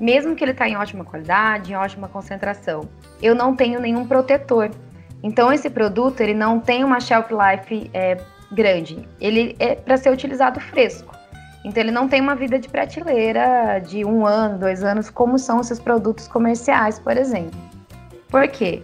mesmo 0.00 0.34
que 0.34 0.44
ele 0.44 0.52
está 0.52 0.68
em 0.68 0.76
ótima 0.76 1.04
qualidade, 1.04 1.72
em 1.72 1.76
ótima 1.76 2.08
concentração, 2.08 2.88
eu 3.22 3.34
não 3.34 3.54
tenho 3.54 3.80
nenhum 3.80 4.06
protetor. 4.06 4.70
Então 5.22 5.52
esse 5.52 5.70
produto 5.70 6.20
ele 6.20 6.34
não 6.34 6.60
tem 6.60 6.84
uma 6.84 7.00
shelf 7.00 7.30
life 7.30 7.90
é, 7.94 8.18
grande. 8.52 9.08
Ele 9.20 9.56
é 9.58 9.74
para 9.74 9.96
ser 9.96 10.10
utilizado 10.10 10.60
fresco. 10.60 11.14
Então 11.64 11.82
ele 11.82 11.90
não 11.90 12.06
tem 12.08 12.20
uma 12.20 12.34
vida 12.34 12.58
de 12.58 12.68
prateleira 12.68 13.78
de 13.78 14.04
um 14.04 14.26
ano, 14.26 14.58
dois 14.58 14.84
anos, 14.84 15.08
como 15.08 15.38
são 15.38 15.60
esses 15.60 15.80
produtos 15.80 16.28
comerciais, 16.28 16.98
por 16.98 17.16
exemplo. 17.16 17.58
Por 18.28 18.46
quê? 18.48 18.82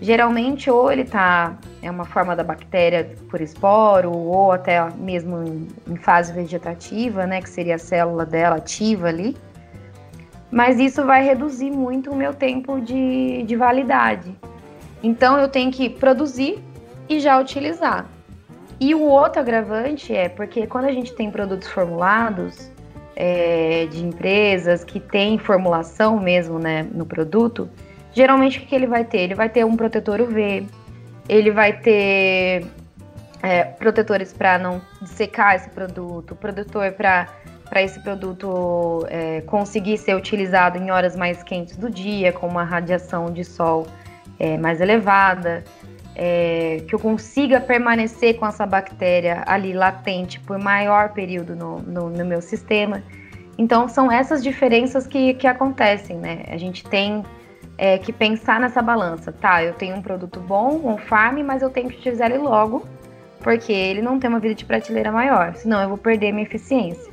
Geralmente 0.00 0.70
ou 0.70 0.90
ele 0.90 1.04
tá 1.04 1.56
é 1.80 1.90
uma 1.90 2.04
forma 2.04 2.34
da 2.34 2.42
bactéria 2.42 3.14
por 3.30 3.40
esporo 3.40 4.10
ou 4.10 4.52
até 4.52 4.84
mesmo 4.96 5.42
em, 5.42 5.68
em 5.86 5.96
fase 5.96 6.32
vegetativa, 6.32 7.26
né, 7.26 7.40
que 7.40 7.48
seria 7.48 7.76
a 7.76 7.78
célula 7.78 8.26
dela 8.26 8.56
ativa 8.56 9.06
ali. 9.06 9.36
Mas 10.50 10.78
isso 10.78 11.04
vai 11.04 11.24
reduzir 11.24 11.70
muito 11.70 12.10
o 12.10 12.16
meu 12.16 12.32
tempo 12.32 12.80
de, 12.80 13.42
de 13.42 13.56
validade. 13.56 14.34
Então 15.02 15.38
eu 15.38 15.48
tenho 15.48 15.70
que 15.70 15.88
produzir 15.88 16.62
e 17.08 17.20
já 17.20 17.38
utilizar. 17.38 18.06
E 18.78 18.94
o 18.94 19.02
outro 19.02 19.40
agravante 19.40 20.14
é 20.14 20.28
porque 20.28 20.66
quando 20.66 20.84
a 20.84 20.92
gente 20.92 21.12
tem 21.14 21.30
produtos 21.30 21.68
formulados 21.68 22.70
é, 23.14 23.86
de 23.90 24.04
empresas 24.04 24.84
que 24.84 25.00
têm 25.00 25.38
formulação 25.38 26.20
mesmo 26.20 26.58
né, 26.58 26.86
no 26.92 27.06
produto, 27.06 27.68
geralmente 28.12 28.58
o 28.58 28.60
que, 28.60 28.66
que 28.66 28.74
ele 28.74 28.86
vai 28.86 29.04
ter? 29.04 29.20
Ele 29.20 29.34
vai 29.34 29.48
ter 29.48 29.64
um 29.64 29.76
protetor 29.76 30.20
UV, 30.20 30.66
ele 31.28 31.50
vai 31.50 31.72
ter 31.72 32.66
é, 33.42 33.64
protetores 33.64 34.32
para 34.32 34.58
não 34.58 34.82
secar 35.06 35.56
esse 35.56 35.70
produto, 35.70 36.34
protetor 36.34 36.92
para 36.92 37.28
para 37.68 37.82
esse 37.82 38.00
produto 38.00 39.06
é, 39.08 39.40
conseguir 39.42 39.98
ser 39.98 40.14
utilizado 40.14 40.78
em 40.78 40.90
horas 40.90 41.16
mais 41.16 41.42
quentes 41.42 41.76
do 41.76 41.90
dia, 41.90 42.32
com 42.32 42.46
uma 42.46 42.64
radiação 42.64 43.26
de 43.26 43.44
sol 43.44 43.86
é, 44.38 44.56
mais 44.56 44.80
elevada 44.80 45.64
é, 46.16 46.82
que 46.88 46.94
eu 46.94 46.98
consiga 46.98 47.60
permanecer 47.60 48.38
com 48.38 48.46
essa 48.46 48.64
bactéria 48.64 49.44
ali 49.46 49.74
latente 49.74 50.40
por 50.40 50.58
maior 50.58 51.12
período 51.12 51.54
no, 51.54 51.78
no, 51.82 52.08
no 52.08 52.24
meu 52.24 52.40
sistema. 52.40 53.02
Então, 53.58 53.86
são 53.86 54.10
essas 54.10 54.42
diferenças 54.42 55.06
que, 55.06 55.34
que 55.34 55.46
acontecem, 55.46 56.16
né? 56.16 56.44
A 56.48 56.56
gente 56.56 56.84
tem 56.84 57.22
é, 57.76 57.98
que 57.98 58.12
pensar 58.12 58.58
nessa 58.58 58.80
balança. 58.80 59.30
Tá, 59.30 59.62
eu 59.62 59.74
tenho 59.74 59.94
um 59.96 60.02
produto 60.02 60.40
bom, 60.40 60.80
um 60.84 60.96
farm, 60.96 61.42
mas 61.42 61.60
eu 61.60 61.68
tenho 61.68 61.90
que 61.90 61.98
utilizar 61.98 62.30
ele 62.30 62.38
logo, 62.38 62.86
porque 63.40 63.72
ele 63.72 64.00
não 64.00 64.18
tem 64.18 64.28
uma 64.28 64.40
vida 64.40 64.54
de 64.54 64.64
prateleira 64.64 65.12
maior, 65.12 65.54
senão 65.54 65.82
eu 65.82 65.88
vou 65.88 65.98
perder 65.98 66.32
minha 66.32 66.46
eficiência. 66.46 67.12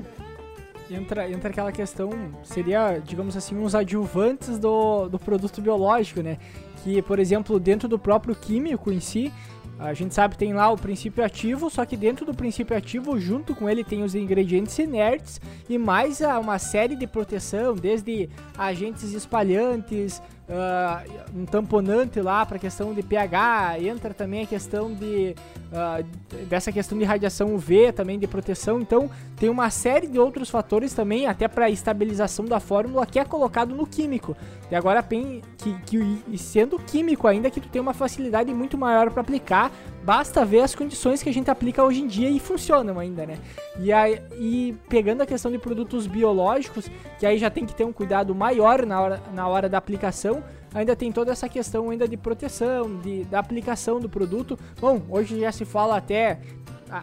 Entra, 0.93 1.29
entra 1.29 1.49
aquela 1.49 1.71
questão, 1.71 2.11
seria, 2.43 2.99
digamos 2.99 3.35
assim, 3.35 3.55
uns 3.55 3.73
adjuvantes 3.73 4.59
do, 4.59 5.09
do 5.09 5.17
produto 5.17 5.61
biológico, 5.61 6.21
né? 6.21 6.37
que, 6.83 7.01
por 7.01 7.17
exemplo, 7.17 7.59
dentro 7.59 7.87
do 7.87 7.97
próprio 7.97 8.35
químico 8.35 8.91
em 8.91 8.99
si, 8.99 9.31
a 9.79 9.93
gente 9.93 10.13
sabe 10.13 10.37
tem 10.37 10.53
lá 10.53 10.69
o 10.69 10.77
princípio 10.77 11.23
ativo, 11.23 11.69
só 11.69 11.85
que 11.85 11.97
dentro 11.97 12.25
do 12.25 12.33
princípio 12.33 12.75
ativo, 12.75 13.17
junto 13.17 13.55
com 13.55 13.69
ele, 13.69 13.83
tem 13.83 14.03
os 14.03 14.13
ingredientes 14.13 14.77
inertes 14.77 15.41
e 15.67 15.77
mais 15.77 16.21
uma 16.21 16.59
série 16.59 16.95
de 16.95 17.07
proteção, 17.07 17.73
desde 17.73 18.29
agentes 18.57 19.13
espalhantes, 19.13 20.21
uh, 20.53 21.37
um 21.37 21.45
tamponante 21.45 22.21
lá 22.21 22.45
para 22.45 22.59
questão 22.59 22.93
de 22.93 23.01
pH, 23.01 23.79
entra 23.79 24.13
também 24.13 24.43
a 24.43 24.45
questão 24.45 24.93
de 24.93 25.35
uh, 25.71 26.45
dessa 26.45 26.71
questão 26.71 26.97
de 26.97 27.03
radiação 27.03 27.55
UV, 27.55 27.91
também 27.91 28.19
de 28.19 28.27
proteção. 28.27 28.79
Então 28.79 29.09
tem 29.35 29.49
uma 29.49 29.69
série 29.69 30.07
de 30.07 30.19
outros 30.19 30.49
fatores 30.49 30.93
também, 30.93 31.27
até 31.27 31.47
para 31.47 31.69
estabilização 31.69 32.45
da 32.45 32.59
fórmula 32.59 33.05
que 33.05 33.19
é 33.19 33.25
colocado 33.25 33.75
no 33.75 33.85
químico. 33.85 34.35
E 34.71 34.75
agora 34.75 35.03
que, 35.03 35.41
que 35.85 36.37
sendo 36.37 36.79
químico 36.79 37.27
ainda 37.27 37.49
que 37.49 37.59
tu 37.59 37.69
tem 37.69 37.81
uma 37.81 37.93
facilidade 37.93 38.53
muito 38.53 38.77
maior 38.77 39.11
para 39.11 39.21
aplicar, 39.21 39.71
basta 40.03 40.43
ver 40.43 40.61
as 40.61 40.75
condições 40.75 41.23
que 41.23 41.29
a 41.29 41.33
gente 41.33 41.49
aplica 41.49 41.83
hoje 41.83 42.01
em 42.01 42.07
dia 42.07 42.29
e 42.29 42.39
funcionam 42.39 42.99
ainda, 42.99 43.25
né? 43.25 43.37
E, 43.79 43.91
aí, 43.91 44.21
e 44.37 44.75
pegando 44.89 45.21
a 45.21 45.25
questão 45.25 45.51
de 45.51 45.57
produtos 45.57 46.05
biológicos, 46.05 46.89
que 47.19 47.25
aí 47.25 47.37
já 47.37 47.49
tem 47.49 47.65
que 47.65 47.73
ter 47.73 47.85
um 47.85 47.93
cuidado 47.93 48.35
maior 48.35 48.85
na 48.85 49.01
hora, 49.01 49.21
na 49.33 49.47
hora 49.47 49.69
da 49.69 49.77
aplicação, 49.77 50.42
ainda 50.73 50.95
tem 50.95 51.11
toda 51.11 51.31
essa 51.31 51.47
questão 51.47 51.89
ainda 51.89 52.07
de 52.07 52.17
proteção, 52.17 52.99
de, 52.99 53.23
da 53.25 53.39
aplicação 53.39 53.99
do 53.99 54.09
produto. 54.09 54.57
Bom, 54.79 55.01
hoje 55.09 55.39
já 55.39 55.51
se 55.51 55.65
fala 55.65 55.97
até 55.97 56.39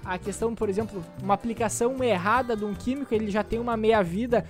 a, 0.05 0.19
questão, 0.19 0.55
por 0.55 0.69
exemplo, 0.69 1.03
uma 1.21 1.35
aplicação 1.35 2.03
errada 2.03 2.55
de 2.57 2.65
um 2.65 2.73
químico, 2.73 3.13
ele 3.13 3.31
já 3.31 3.43
tem 3.43 3.59
uma 3.59 3.77
meia-vida 3.77 4.45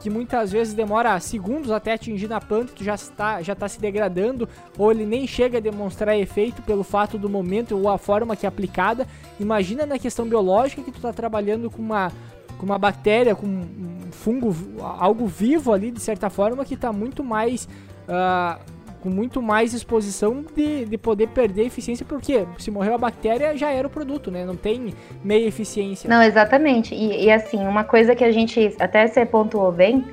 que 0.00 0.10
muitas 0.10 0.50
vezes 0.50 0.74
demora 0.74 1.18
segundos 1.20 1.70
até 1.70 1.92
atingir 1.92 2.28
na 2.28 2.40
planta, 2.40 2.72
que 2.72 2.84
já 2.84 2.94
está, 2.94 3.40
já 3.40 3.52
está 3.52 3.68
se 3.68 3.80
degradando, 3.80 4.48
ou 4.76 4.90
ele 4.90 5.06
nem 5.06 5.26
chega 5.26 5.58
a 5.58 5.60
demonstrar 5.60 6.18
efeito 6.18 6.60
pelo 6.62 6.82
fato 6.82 7.16
do 7.16 7.28
momento 7.28 7.78
ou 7.78 7.88
a 7.88 7.98
forma 7.98 8.34
que 8.34 8.46
é 8.46 8.48
aplicada. 8.48 9.06
Imagina 9.38 9.86
na 9.86 9.98
questão 9.98 10.26
biológica 10.26 10.82
que 10.82 10.90
tu 10.90 10.96
está 10.96 11.12
trabalhando 11.12 11.70
com 11.70 11.82
uma, 11.82 12.10
com 12.58 12.66
uma 12.66 12.78
bactéria, 12.78 13.36
com 13.36 13.46
um 13.46 14.10
fungo, 14.10 14.54
algo 14.80 15.26
vivo 15.26 15.72
ali, 15.72 15.90
de 15.90 16.00
certa 16.00 16.28
forma, 16.28 16.64
que 16.64 16.74
está 16.74 16.92
muito 16.92 17.22
mais. 17.22 17.68
Uh, 18.10 18.80
com 19.00 19.08
muito 19.08 19.40
mais 19.40 19.72
exposição 19.72 20.44
de, 20.54 20.84
de 20.84 20.98
poder 20.98 21.28
perder 21.28 21.64
eficiência, 21.64 22.04
porque 22.04 22.44
se 22.58 22.70
morreu 22.70 22.94
a 22.94 22.98
bactéria 22.98 23.56
já 23.56 23.70
era 23.70 23.86
o 23.86 23.90
produto, 23.90 24.30
né? 24.30 24.44
Não 24.44 24.56
tem 24.56 24.94
meia 25.24 25.46
eficiência. 25.46 26.08
Não, 26.08 26.22
exatamente. 26.22 26.94
E, 26.94 27.24
e 27.24 27.30
assim, 27.30 27.66
uma 27.66 27.82
coisa 27.82 28.14
que 28.14 28.22
a 28.22 28.30
gente 28.30 28.76
até 28.78 29.06
você 29.06 29.24
pontuou 29.24 29.72
bem, 29.72 30.04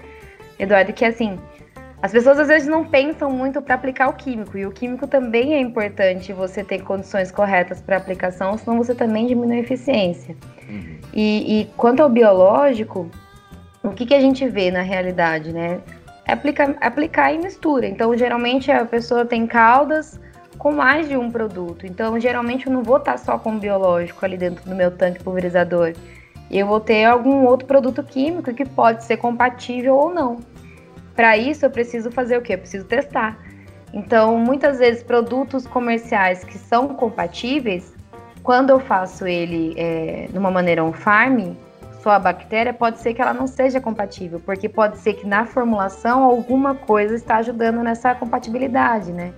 Eduardo, 0.57 0.93
que 0.93 1.03
assim, 1.03 1.37
as 2.01 2.11
pessoas 2.11 2.39
às 2.39 2.47
vezes 2.47 2.67
não 2.67 2.85
pensam 2.85 3.29
muito 3.31 3.61
para 3.61 3.75
aplicar 3.75 4.07
o 4.07 4.13
químico, 4.13 4.57
e 4.57 4.65
o 4.65 4.71
químico 4.71 5.07
também 5.07 5.53
é 5.53 5.59
importante 5.59 6.31
você 6.31 6.63
ter 6.63 6.83
condições 6.83 7.31
corretas 7.31 7.81
para 7.81 7.97
aplicação, 7.97 8.57
senão 8.57 8.77
você 8.77 8.95
também 8.95 9.25
diminui 9.25 9.57
a 9.57 9.59
eficiência. 9.59 10.35
Uhum. 10.69 10.97
E, 11.13 11.61
e, 11.61 11.65
quanto 11.75 12.01
ao 12.01 12.09
biológico, 12.09 13.09
o 13.83 13.89
que, 13.89 14.05
que 14.05 14.13
a 14.13 14.21
gente 14.21 14.47
vê 14.47 14.69
na 14.69 14.81
realidade, 14.81 15.51
né? 15.51 15.79
Aplicar, 16.27 17.33
em 17.33 17.39
mistura. 17.39 17.87
Então, 17.87 18.15
geralmente 18.17 18.71
a 18.71 18.85
pessoa 18.85 19.25
tem 19.25 19.47
caldas 19.47 20.19
com 20.57 20.71
mais 20.71 21.07
de 21.07 21.15
um 21.15 21.31
produto. 21.31 21.85
Então, 21.85 22.19
geralmente 22.19 22.67
eu 22.67 22.73
não 22.73 22.83
vou 22.83 22.97
estar 22.97 23.17
só 23.17 23.37
com 23.37 23.55
o 23.55 23.59
biológico 23.59 24.25
ali 24.25 24.37
dentro 24.37 24.63
do 24.67 24.75
meu 24.75 24.91
tanque 24.91 25.23
pulverizador. 25.23 25.93
Eu 26.49 26.67
vou 26.67 26.79
ter 26.79 27.05
algum 27.05 27.45
outro 27.45 27.67
produto 27.67 28.03
químico 28.03 28.53
que 28.53 28.65
pode 28.65 29.03
ser 29.03 29.17
compatível 29.17 29.95
ou 29.95 30.13
não. 30.13 30.39
Para 31.15 31.37
isso, 31.37 31.65
eu 31.65 31.69
preciso 31.69 32.11
fazer 32.11 32.37
o 32.37 32.41
quê? 32.41 32.53
Eu 32.53 32.59
preciso 32.59 32.85
testar. 32.85 33.37
Então, 33.93 34.37
muitas 34.37 34.79
vezes, 34.79 35.01
produtos 35.01 35.65
comerciais 35.65 36.43
que 36.43 36.57
são 36.57 36.89
compatíveis, 36.89 37.95
quando 38.43 38.69
eu 38.69 38.79
faço 38.79 39.25
ele 39.25 39.73
é, 39.77 40.27
de 40.31 40.37
uma 40.37 40.51
maneira 40.51 40.83
on-farm, 40.83 41.55
só 42.07 42.11
a 42.11 42.19
bactéria, 42.19 42.73
pode 42.73 42.99
ser 42.99 43.13
que 43.13 43.21
ela 43.21 43.33
não 43.33 43.47
seja 43.47 43.81
compatível, 43.81 44.39
porque 44.39 44.69
pode 44.69 44.97
ser 44.97 45.15
que 45.15 45.27
na 45.27 45.45
formulação 45.45 46.23
alguma 46.23 46.73
coisa 46.73 47.13
está 47.13 47.35
ajudando 47.35 47.83
nessa 47.83 48.15
compatibilidade, 48.15 49.11
né? 49.11 49.33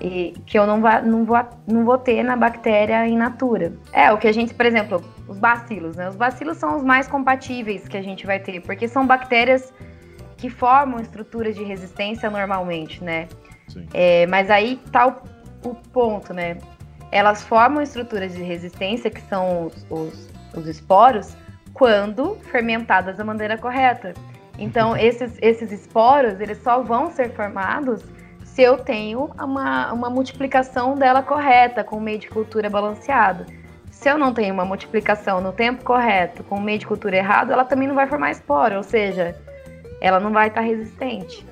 E 0.00 0.32
que 0.46 0.56
eu 0.56 0.68
não, 0.68 0.80
vá, 0.80 1.02
não, 1.02 1.24
vou, 1.24 1.36
não 1.66 1.84
vou 1.84 1.98
ter 1.98 2.22
na 2.22 2.36
bactéria 2.36 3.04
in 3.08 3.16
natura. 3.16 3.72
É, 3.92 4.12
o 4.12 4.18
que 4.18 4.28
a 4.28 4.32
gente, 4.32 4.54
por 4.54 4.64
exemplo, 4.64 5.02
os 5.26 5.36
bacilos, 5.36 5.96
né? 5.96 6.08
Os 6.08 6.14
bacilos 6.14 6.58
são 6.58 6.76
os 6.76 6.84
mais 6.84 7.08
compatíveis 7.08 7.88
que 7.88 7.96
a 7.96 8.02
gente 8.02 8.24
vai 8.24 8.38
ter, 8.38 8.60
porque 8.60 8.86
são 8.86 9.04
bactérias 9.04 9.74
que 10.36 10.48
formam 10.48 11.00
estruturas 11.00 11.56
de 11.56 11.64
resistência 11.64 12.30
normalmente, 12.30 13.02
né? 13.02 13.26
É, 13.92 14.28
mas 14.28 14.48
aí 14.48 14.80
tá 14.92 15.08
o, 15.08 15.70
o, 15.70 15.74
ponto, 15.74 16.32
né? 16.32 16.58
Elas 17.10 17.42
formam 17.42 17.82
estruturas 17.82 18.32
de 18.32 18.44
resistência, 18.44 19.10
que 19.10 19.22
são 19.22 19.66
os, 19.66 19.86
os, 19.90 20.28
os 20.54 20.68
esporos, 20.68 21.36
quando 21.76 22.36
fermentadas 22.50 23.18
da 23.18 23.24
maneira 23.24 23.58
correta. 23.58 24.14
Então, 24.58 24.96
esses, 24.96 25.36
esses 25.42 25.70
esporos, 25.70 26.40
eles 26.40 26.62
só 26.62 26.82
vão 26.82 27.10
ser 27.10 27.34
formados 27.34 28.02
se 28.42 28.62
eu 28.62 28.78
tenho 28.78 29.30
uma, 29.38 29.92
uma 29.92 30.08
multiplicação 30.08 30.94
dela 30.94 31.22
correta, 31.22 31.84
com 31.84 31.98
o 31.98 32.00
meio 32.00 32.18
de 32.18 32.28
cultura 32.30 32.70
balanceado. 32.70 33.44
Se 33.90 34.08
eu 34.08 34.16
não 34.16 34.32
tenho 34.32 34.54
uma 34.54 34.64
multiplicação 34.64 35.42
no 35.42 35.52
tempo 35.52 35.84
correto, 35.84 36.42
com 36.44 36.56
o 36.56 36.60
meio 36.60 36.78
de 36.78 36.86
cultura 36.86 37.16
errado, 37.16 37.52
ela 37.52 37.66
também 37.66 37.86
não 37.86 37.94
vai 37.94 38.06
formar 38.06 38.30
esporo, 38.30 38.76
ou 38.78 38.82
seja, 38.82 39.36
ela 40.00 40.18
não 40.18 40.32
vai 40.32 40.48
estar 40.48 40.62
tá 40.62 40.66
resistente. 40.66 41.44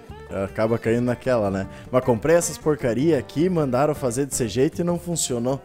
Acaba 0.45 0.79
caindo 0.79 1.05
naquela, 1.05 1.51
né? 1.51 1.67
Mas 1.93 2.03
comprei 2.03 2.37
essas 2.37 2.57
porcaria 2.57 3.19
aqui, 3.19 3.51
mandaram 3.51 3.95
fazer 3.95 4.25
desse 4.25 4.49
jeito 4.49 4.81
e 4.81 4.85
não 4.85 4.99
funcionou. 4.99 5.61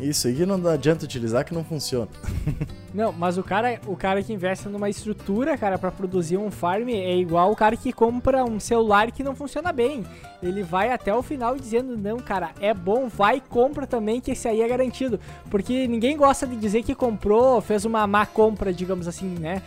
Isso 0.00 0.26
aí 0.26 0.44
não 0.44 0.56
adianta 0.68 1.04
utilizar 1.04 1.44
que 1.44 1.54
não 1.54 1.64
funciona. 1.64 2.08
Não, 2.94 3.10
mas 3.10 3.36
o 3.36 3.42
cara, 3.42 3.80
o 3.88 3.96
cara 3.96 4.22
que 4.22 4.32
investe 4.32 4.68
numa 4.68 4.88
estrutura, 4.88 5.58
cara, 5.58 5.76
para 5.76 5.90
produzir 5.90 6.36
um 6.36 6.48
farm 6.48 6.88
é 6.90 7.16
igual 7.16 7.50
o 7.50 7.56
cara 7.56 7.76
que 7.76 7.92
compra 7.92 8.44
um 8.44 8.60
celular 8.60 9.10
que 9.10 9.24
não 9.24 9.34
funciona 9.34 9.72
bem. 9.72 10.04
Ele 10.40 10.62
vai 10.62 10.92
até 10.92 11.12
o 11.12 11.20
final 11.20 11.56
dizendo: 11.56 11.98
"Não, 11.98 12.18
cara, 12.18 12.52
é 12.60 12.72
bom, 12.72 13.08
vai 13.08 13.40
compra 13.40 13.84
também 13.84 14.20
que 14.20 14.30
esse 14.30 14.46
aí 14.46 14.62
é 14.62 14.68
garantido". 14.68 15.18
Porque 15.50 15.88
ninguém 15.88 16.16
gosta 16.16 16.46
de 16.46 16.54
dizer 16.54 16.84
que 16.84 16.94
comprou, 16.94 17.60
fez 17.60 17.84
uma 17.84 18.06
má 18.06 18.24
compra, 18.26 18.72
digamos 18.72 19.08
assim, 19.08 19.26
né? 19.40 19.60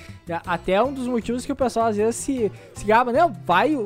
Até 0.46 0.82
um 0.82 0.94
dos 0.94 1.06
motivos 1.06 1.46
que 1.46 1.52
o 1.52 1.56
pessoal 1.56 1.88
às 1.88 1.98
vezes 1.98 2.16
se 2.16 2.50
se 2.74 2.86
gaba, 2.86 3.12
não, 3.12 3.34
vai 3.46 3.78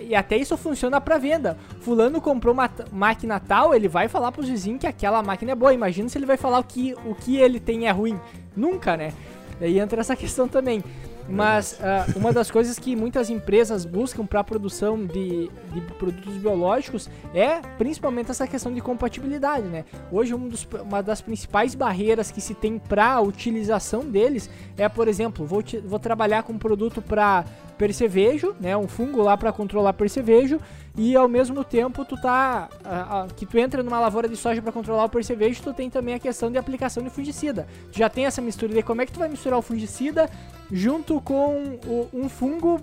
e 0.00 0.16
até 0.16 0.36
isso 0.36 0.56
funciona 0.56 1.00
para 1.00 1.16
venda. 1.16 1.56
Fulano 1.80 2.20
comprou 2.20 2.52
uma 2.52 2.68
máquina 2.90 3.38
tal, 3.38 3.72
ele 3.72 3.86
vai 3.86 4.08
falar 4.08 4.32
pros 4.32 4.48
vizinhos 4.48 4.80
que 4.80 4.86
aquela 4.88 5.22
máquina 5.22 5.52
é 5.52 5.54
boa. 5.54 5.63
Imagina 5.72 6.08
se 6.08 6.18
ele 6.18 6.26
vai 6.26 6.36
falar 6.36 6.58
o 6.58 6.64
que 6.64 6.94
o 7.04 7.14
que 7.14 7.36
ele 7.36 7.60
tem 7.60 7.86
é 7.86 7.90
ruim. 7.90 8.18
Nunca, 8.56 8.96
né? 8.96 9.12
Daí 9.58 9.78
entra 9.78 10.00
essa 10.00 10.14
questão 10.16 10.48
também. 10.48 10.82
Mas 11.28 11.78
uh, 11.80 12.18
uma 12.18 12.32
das 12.32 12.50
coisas 12.50 12.78
que 12.78 12.94
muitas 12.94 13.30
empresas 13.30 13.86
buscam 13.86 14.26
para 14.26 14.40
a 14.40 14.44
produção 14.44 15.06
de, 15.06 15.50
de, 15.72 15.80
produtos 15.98 16.34
biológicos 16.34 17.08
é 17.34 17.60
principalmente 17.78 18.30
essa 18.30 18.46
questão 18.46 18.72
de 18.72 18.80
compatibilidade, 18.82 19.66
né? 19.66 19.86
Hoje 20.12 20.34
um 20.34 20.48
dos, 20.48 20.68
uma 20.82 21.02
das 21.02 21.22
principais 21.22 21.74
barreiras 21.74 22.30
que 22.30 22.42
se 22.42 22.52
tem 22.52 22.78
para 22.78 23.14
a 23.14 23.20
utilização 23.22 24.04
deles 24.04 24.50
é, 24.76 24.86
por 24.86 25.08
exemplo, 25.08 25.46
vou, 25.46 25.62
te, 25.62 25.78
vou 25.78 25.98
trabalhar 25.98 26.42
com 26.42 26.52
um 26.52 26.58
produto 26.58 27.00
para 27.00 27.44
percevejo, 27.78 28.54
né, 28.60 28.76
um 28.76 28.86
fungo 28.86 29.20
lá 29.20 29.36
para 29.36 29.52
controlar 29.52 29.94
percevejo 29.94 30.60
e 30.96 31.16
ao 31.16 31.28
mesmo 31.28 31.64
tempo 31.64 32.04
tu 32.04 32.16
tá 32.16 32.68
a, 32.84 33.22
a, 33.22 33.26
que 33.26 33.44
tu 33.44 33.58
entra 33.58 33.82
numa 33.82 33.98
lavoura 33.98 34.28
de 34.28 34.36
soja 34.36 34.62
para 34.62 34.70
controlar 34.70 35.04
o 35.04 35.08
percevejo, 35.08 35.62
tu 35.62 35.72
tem 35.72 35.90
também 35.90 36.14
a 36.14 36.18
questão 36.18 36.50
de 36.50 36.56
aplicação 36.56 37.02
de 37.02 37.10
fungicida. 37.10 37.66
Tu 37.90 37.98
já 37.98 38.08
tem 38.08 38.26
essa 38.26 38.40
mistura 38.40 38.72
de 38.72 38.82
como 38.82 39.02
é 39.02 39.06
que 39.06 39.12
tu 39.12 39.18
vai 39.18 39.28
misturar 39.28 39.58
o 39.58 39.62
fungicida 39.62 40.30
junto 40.70 41.20
com 41.20 41.78
o, 41.86 42.08
um 42.12 42.28
fungo 42.28 42.80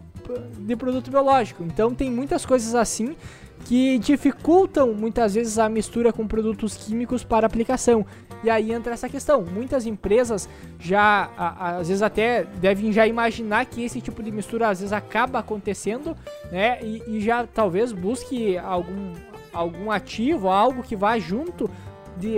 de 0.59 0.76
produto 0.76 1.09
biológico. 1.09 1.64
Então 1.64 1.95
tem 1.95 2.12
muitas 2.12 2.45
coisas 2.45 2.76
assim 2.76 3.16
que 3.66 3.97
dificultam 3.99 4.93
muitas 4.93 5.36
vezes 5.36 5.57
a 5.57 5.70
mistura 5.70 6.12
com 6.12 6.28
produtos 6.28 6.76
químicos 6.76 7.24
para 7.24 7.47
aplicação. 7.47 8.05
E 8.43 8.49
aí 8.49 8.72
entra 8.72 8.93
essa 8.93 9.07
questão. 9.07 9.43
Muitas 9.43 9.86
empresas 9.86 10.49
já, 10.80 11.30
às 11.38 11.88
vezes 11.88 12.01
até 12.01 12.43
devem 12.43 12.91
já 12.91 13.05
imaginar 13.05 13.66
que 13.66 13.84
esse 13.84 14.01
tipo 14.01 14.24
de 14.24 14.32
mistura 14.32 14.70
às 14.70 14.80
vezes 14.80 14.93
acaba 14.93 15.39
acontecendo, 15.39 16.18
né? 16.51 16.80
E, 16.82 17.03
e 17.07 17.22
já 17.22 17.45
talvez 17.45 17.91
busque 17.91 18.57
algum, 18.57 19.14
algum 19.53 19.91
ativo, 19.91 20.49
algo 20.49 20.82
que 20.82 20.95
vá 20.95 21.20
junto 21.20 21.70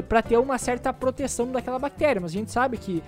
para 0.08 0.22
ter 0.22 0.38
uma 0.38 0.58
certa 0.58 0.92
proteção 0.92 1.52
daquela 1.52 1.80
bactéria. 1.80 2.22
Mas 2.22 2.32
a 2.32 2.34
gente 2.34 2.52
sabe 2.52 2.78
que 2.78 3.02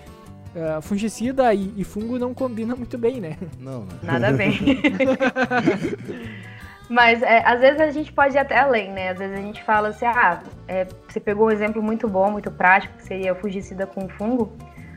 uh, 0.55 0.81
fungicida 0.81 1.53
e, 1.53 1.73
e, 1.75 1.83
fungo 1.83 2.17
não 2.17 2.33
combinam 2.33 2.77
muito 2.77 2.97
bem, 2.97 3.19
né? 3.19 3.37
Não, 3.59 3.81
não. 3.81 3.87
Nada 4.01 4.31
bem. 4.31 4.57
Mas 6.89 7.21
é, 7.23 7.43
às 7.45 7.59
vezes 7.59 7.81
a 7.81 7.89
gente 7.89 8.13
pode 8.13 8.35
ir 8.35 8.39
até 8.39 8.59
além, 8.59 8.91
né? 8.91 9.09
Às 9.09 9.17
vezes 9.17 9.37
a 9.37 9.41
gente 9.41 9.63
fala 9.63 9.89
assim, 9.89 10.05
ah, 10.05 10.39
é, 10.67 10.85
você 11.07 11.19
pegou 11.19 11.47
um 11.47 11.51
exemplo 11.51 11.81
muito 11.81 12.07
bom, 12.07 12.29
muito 12.31 12.51
prático, 12.51 12.95
que 12.97 13.03
seria 13.03 13.33
o 13.33 13.35
fungicida 13.35 13.87
com 13.87 14.07
fungo. 14.07 14.53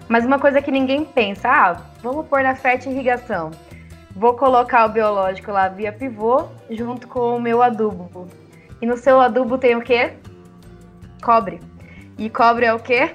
Mas 0.09 0.24
uma 0.24 0.39
coisa 0.39 0.61
que 0.61 0.70
ninguém 0.70 1.05
pensa, 1.05 1.49
ah, 1.49 1.82
vamos 2.03 2.26
pôr 2.26 2.43
na 2.43 2.55
fértil 2.55 2.93
irrigação. 2.93 3.51
Vou 4.14 4.34
colocar 4.34 4.86
o 4.86 4.89
biológico 4.89 5.53
lá 5.53 5.68
via 5.68 5.93
pivô 5.93 6.49
junto 6.70 7.07
com 7.07 7.36
o 7.36 7.41
meu 7.41 7.62
adubo. 7.62 8.26
E 8.80 8.86
no 8.86 8.97
seu 8.97 9.20
adubo 9.20 9.59
tem 9.59 9.76
o 9.76 9.82
quê? 9.82 10.14
Cobre. 11.22 11.61
E 12.18 12.28
cobre 12.28 12.66
é 12.66 12.74
o 12.74 12.78
quê? 12.78 13.14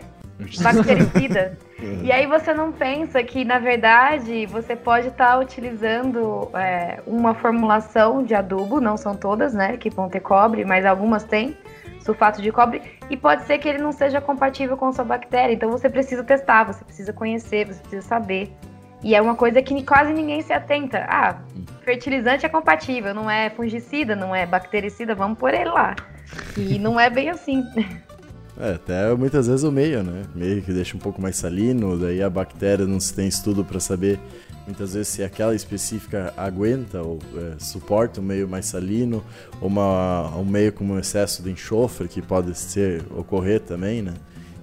Bactericida. 0.62 1.58
E 2.04 2.12
aí 2.12 2.26
você 2.26 2.54
não 2.54 2.72
pensa 2.72 3.22
que, 3.24 3.44
na 3.44 3.60
verdade, 3.60 4.46
você 4.46 4.76
pode 4.76 5.10
estar 5.10 5.34
tá 5.34 5.40
utilizando 5.40 6.50
é, 6.54 7.02
uma 7.06 7.34
formulação 7.34 8.24
de 8.24 8.34
adubo, 8.34 8.80
não 8.80 8.98
são 8.98 9.16
todas, 9.16 9.54
né, 9.54 9.78
que 9.78 9.90
vão 9.90 10.10
ter 10.10 10.22
cobre, 10.22 10.64
mas 10.66 10.86
algumas 10.86 11.24
têm 11.24 11.58
sulfato 12.00 12.42
de 12.42 12.52
cobre, 12.52 12.82
e 13.10 13.16
pode 13.16 13.44
ser 13.44 13.58
que 13.60 13.68
ele 13.68 13.78
não 13.78 13.94
seja 13.94 14.20
compatível 14.20 14.76
com 14.76 14.92
sua 14.92 15.06
bactéria. 15.06 15.54
Então 15.54 15.72
você 15.72 15.90
precisa 15.90 16.24
testar, 16.24 16.66
você 16.66 16.84
precisa 16.84 17.14
conhecer, 17.14 17.66
você 17.66 17.80
precisa 17.80 18.02
saber. 18.02 18.52
E 19.02 19.16
é 19.16 19.22
uma 19.22 19.36
coisa 19.36 19.62
que 19.62 19.84
quase 19.84 20.14
ninguém 20.14 20.42
se 20.42 20.54
atenta. 20.54 21.06
Ah, 21.10 21.38
fertilizante 21.82 22.46
é 22.46 22.50
compatível, 22.50 23.14
não 23.14 23.30
é 23.30 23.50
fungicida, 23.50 24.16
não 24.16 24.34
é 24.34 24.46
bactericida, 24.46 25.14
vamos 25.14 25.38
por 25.38 25.54
ele 25.54 25.70
lá. 25.70 25.96
E 26.58 26.80
não 26.80 27.00
é 27.00 27.10
bem 27.10 27.30
assim. 27.30 27.64
É, 28.58 28.74
até 28.74 29.14
muitas 29.16 29.48
vezes 29.48 29.64
o 29.64 29.72
meio, 29.72 30.04
né? 30.04 30.24
Meio 30.36 30.62
que 30.62 30.72
deixa 30.72 30.96
um 30.96 31.00
pouco 31.00 31.22
mais 31.22 31.36
salino, 31.36 31.98
daí 31.98 32.22
a 32.22 32.30
bactéria 32.30 32.86
não 32.86 33.00
se 33.00 33.14
tem 33.14 33.28
estudo 33.28 33.66
para 33.66 33.80
saber 33.80 34.20
muitas 34.66 34.94
vezes 34.94 35.10
se 35.10 35.24
aquela 35.24 35.56
específica 35.56 36.34
aguenta 36.38 37.02
ou 37.02 37.20
é, 37.36 37.56
suporta 37.60 38.22
um 38.22 38.24
meio 38.24 38.48
mais 38.48 38.68
salino, 38.68 39.24
ou 39.60 39.68
uma, 39.68 40.36
um 40.38 40.46
meio 40.46 40.72
com 40.72 40.86
um 40.86 41.00
excesso 41.00 41.42
de 41.42 41.52
enxofre 41.52 42.08
que 42.08 42.22
pode 42.22 42.58
ser 42.58 43.04
ocorrer 43.12 43.60
também, 43.60 44.02
né? 44.02 44.14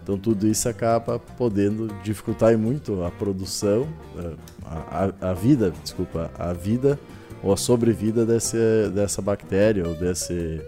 Então 0.03 0.17
tudo 0.17 0.47
isso 0.47 0.69
acaba 0.69 1.19
podendo 1.19 1.89
dificultar 2.03 2.57
muito 2.57 3.03
a 3.05 3.11
produção, 3.11 3.89
é, 4.19 4.33
a, 4.65 5.13
a, 5.21 5.31
a 5.31 5.35
vida, 5.35 5.73
desculpa, 5.83 6.31
a 6.39 6.53
vida 6.53 6.99
ou 7.43 7.53
a 7.53 7.57
sobrevida 7.57 8.25
desse, 8.25 8.57
dessa 8.95 9.21
bactéria 9.21 9.87
ou 9.87 9.95
desse 9.95 10.61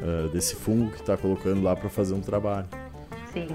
uh, 0.00 0.28
desse 0.28 0.54
fungo 0.54 0.90
que 0.90 1.00
está 1.00 1.16
colocando 1.16 1.62
lá 1.62 1.74
para 1.74 1.88
fazer 1.88 2.14
um 2.14 2.20
trabalho. 2.20 2.66
Sim. 3.32 3.48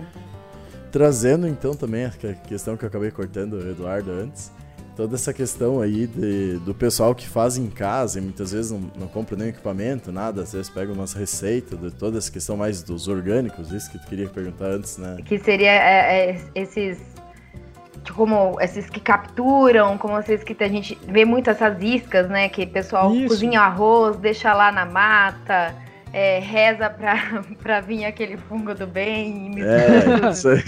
Trazendo 0.92 1.48
então 1.48 1.76
também 1.76 2.06
a 2.06 2.12
questão 2.12 2.76
que 2.76 2.84
eu 2.84 2.88
acabei 2.88 3.12
cortando 3.12 3.54
o 3.54 3.70
Eduardo 3.70 4.12
antes, 4.12 4.52
toda 4.96 5.16
essa 5.16 5.34
questão 5.34 5.80
aí 5.80 6.08
de, 6.08 6.58
do 6.60 6.74
pessoal 6.74 7.16
que 7.16 7.26
faz 7.26 7.58
em 7.58 7.70
casa 7.70 8.20
e 8.20 8.22
muitas 8.22 8.52
vezes 8.52 8.72
não, 8.72 8.92
não 8.98 9.08
compra 9.08 9.38
nenhum 9.38 9.50
equipamento, 9.50 10.12
nada, 10.12 10.42
às 10.42 10.52
vezes 10.52 10.70
pega 10.70 10.92
umas 10.92 11.14
receitas, 11.14 11.80
de 11.80 11.92
toda 11.92 12.18
essa 12.18 12.30
questão 12.30 12.58
mais 12.58 12.84
dos 12.84 13.08
orgânicos, 13.08 13.72
isso 13.72 13.90
que 13.90 13.98
tu 13.98 14.08
queria 14.08 14.28
perguntar 14.28 14.66
antes, 14.66 14.98
né? 14.98 15.18
Que 15.24 15.40
seria 15.40 15.72
é, 15.72 16.32
é, 16.32 16.42
esses 16.54 17.00
como 18.14 18.60
esses 18.60 18.90
que 18.90 19.00
capturam, 19.00 19.98
como 19.98 20.20
esses 20.20 20.44
que 20.44 20.62
a 20.62 20.68
gente 20.68 20.98
vê 21.08 21.24
muito 21.24 21.50
essas 21.50 21.82
iscas, 21.82 22.28
né? 22.28 22.50
Que 22.50 22.64
o 22.64 22.68
pessoal 22.68 23.14
Isso. 23.14 23.28
cozinha 23.28 23.62
arroz, 23.62 24.18
deixa 24.18 24.54
lá 24.54 24.72
na 24.72 24.86
mata, 24.86 25.76
é, 26.14 26.40
reza 26.40 26.90
pra, 26.90 27.44
pra 27.62 27.82
vir 27.82 28.06
aquele 28.06 28.38
fungo 28.38 28.74
do 28.74 28.88
bem 28.88 29.52
e 29.56 29.62
é, 29.62 30.30
isso 30.32 30.50
aí. 30.50 30.64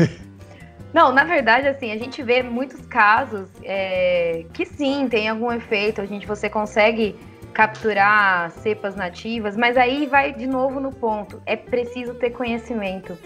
Não, 0.93 1.11
na 1.11 1.23
verdade, 1.23 1.67
assim, 1.67 1.91
a 1.91 1.97
gente 1.97 2.21
vê 2.21 2.43
muitos 2.43 2.85
casos 2.85 3.49
é, 3.63 4.45
que 4.53 4.65
sim, 4.65 5.07
tem 5.09 5.29
algum 5.29 5.51
efeito, 5.51 6.01
a 6.01 6.05
gente 6.05 6.27
você 6.27 6.49
consegue 6.49 7.15
capturar 7.53 8.51
cepas 8.51 8.95
nativas, 8.95 9.55
mas 9.55 9.77
aí 9.77 10.05
vai 10.05 10.33
de 10.33 10.47
novo 10.47 10.79
no 10.79 10.91
ponto, 10.91 11.41
é 11.45 11.55
preciso 11.55 12.13
ter 12.15 12.31
conhecimento. 12.31 13.17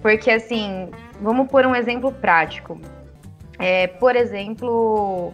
Porque 0.00 0.30
assim, 0.30 0.90
vamos 1.20 1.48
por 1.48 1.64
um 1.66 1.74
exemplo 1.74 2.12
prático. 2.12 2.78
É, 3.58 3.86
por 3.86 4.16
exemplo, 4.16 5.32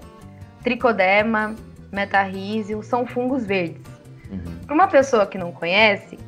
tricoderma, 0.63 1.57
metarrísio, 1.93 2.83
são 2.83 3.07
fungos 3.07 3.45
verdes. 3.45 3.90
Uhum. 4.31 4.59
Para 4.67 4.75
uma 4.75 4.89
pessoa 4.89 5.27
que 5.27 5.37
não 5.37 5.53
conhece, 5.53 6.19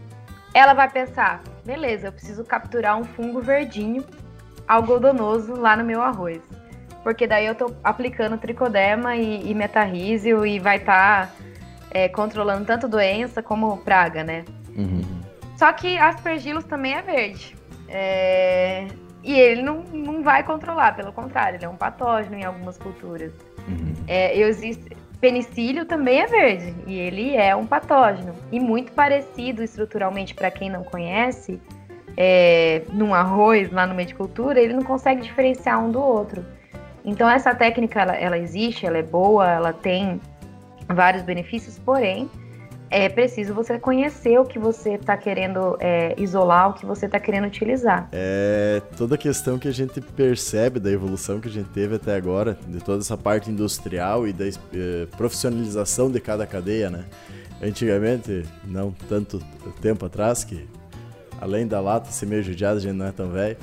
ela 0.55 0.75
vai 0.75 0.91
pensar: 0.91 1.43
beleza, 1.65 2.09
eu 2.09 2.13
preciso 2.13 2.45
capturar 2.45 2.99
um 2.99 3.05
fungo 3.05 3.41
verdinho 3.41 4.05
algodonoso 4.67 5.55
lá 5.55 5.77
no 5.77 5.85
meu 5.85 6.03
arroz. 6.03 6.41
porque 7.03 7.27
daí 7.27 7.47
eu 7.47 7.55
tô 7.55 7.75
aplicando 7.83 8.39
tricoderma 8.39 9.17
e, 9.17 9.51
e 9.51 9.55
metarrísio 9.55 10.47
e 10.47 10.59
vai 10.59 10.77
estar 10.77 11.27
tá, 11.27 11.33
é, 11.91 12.09
controlando 12.09 12.65
tanto 12.65 12.89
doença 12.89 13.43
como 13.43 13.77
praga, 13.79 14.23
né? 14.23 14.45
Uhum. 14.77 15.21
Só 15.57 15.73
que 15.73 15.99
aspergillus 15.99 16.65
também 16.65 16.95
é 16.95 17.03
verde. 17.03 17.57
É... 17.89 18.87
E 19.23 19.39
ele 19.39 19.63
não, 19.63 19.83
não 19.93 20.23
vai 20.23 20.43
controlar, 20.43 20.97
pelo 20.97 21.13
contrário, 21.13 21.57
ele 21.57 21.65
é 21.65 21.69
um 21.69 21.77
patógeno 21.77 22.37
em 22.37 22.45
algumas 22.45 22.77
culturas. 22.77 23.33
Uhum. 23.69 23.95
É, 24.09 24.37
existe, 24.37 24.97
penicílio 25.23 25.87
também 25.87 26.21
é 26.21 26.27
verde 26.27 26.75
e 26.85 26.99
ele 26.99 27.37
é 27.37 27.55
um 27.55 27.65
patógeno. 27.65 28.35
E 28.51 28.59
muito 28.59 28.91
parecido 28.91 29.63
estruturalmente, 29.63 30.35
para 30.35 30.51
quem 30.51 30.69
não 30.69 30.83
conhece, 30.83 31.61
é, 32.17 32.83
num 32.93 33.15
arroz 33.15 33.71
lá 33.71 33.87
no 33.87 33.95
meio 33.95 34.09
de 34.09 34.17
cultura, 34.17 34.61
ele 34.61 34.75
não 34.75 34.83
consegue 34.83 35.23
diferenciar 35.23 35.83
um 35.83 35.93
do 35.93 36.03
outro. 36.03 36.45
Então 37.05 37.31
essa 37.31 37.55
técnica 37.55 38.03
ela, 38.03 38.17
ela 38.17 38.37
existe, 38.37 38.85
ela 38.85 38.99
é 38.99 39.03
boa, 39.03 39.49
ela 39.49 39.73
tem 39.73 40.21
vários 40.89 41.23
benefícios, 41.23 41.79
porém 41.79 42.29
é 42.93 43.09
preciso 43.09 43.55
você 43.55 43.79
conhecer 43.79 44.39
o 44.39 44.45
que 44.45 44.59
você 44.59 44.93
está 44.93 45.17
querendo 45.17 45.79
é, 45.81 46.15
isolar, 46.19 46.71
o 46.71 46.75
que 46.75 46.85
você 46.85 47.07
está 47.07 47.19
querendo 47.19 47.47
utilizar. 47.47 48.09
É 48.13 48.83
toda 48.97 49.15
a 49.15 49.19
questão 49.19 49.59
que 49.59 49.67
a 49.67 49.73
gente 49.73 50.01
percebe 50.01 50.79
da 50.79 50.91
evolução 50.91 51.41
que 51.41 51.49
a 51.49 51.51
gente 51.51 51.71
teve 51.71 51.97
até 51.97 52.15
agora, 52.15 52.59
de 52.69 52.79
toda 52.81 53.01
essa 53.01 53.17
parte 53.17 53.51
industrial 53.51 54.29
e 54.29 54.33
da 54.33 54.47
eh, 54.47 55.07
profissionalização 55.17 56.11
de 56.11 56.21
cada 56.21 56.47
cadeia, 56.47 56.91
né? 56.91 57.05
Antigamente, 57.63 58.45
não 58.65 58.93
tanto 59.09 59.41
tempo 59.81 60.05
atrás, 60.05 60.45
que 60.45 60.69
além 61.41 61.67
da 61.67 61.81
lata 61.81 62.11
ser 62.11 62.27
meio 62.27 62.43
judiada, 62.43 62.77
a 62.77 62.81
gente 62.81 62.95
não 62.95 63.07
é 63.07 63.13
tão 63.13 63.31
velho, 63.31 63.57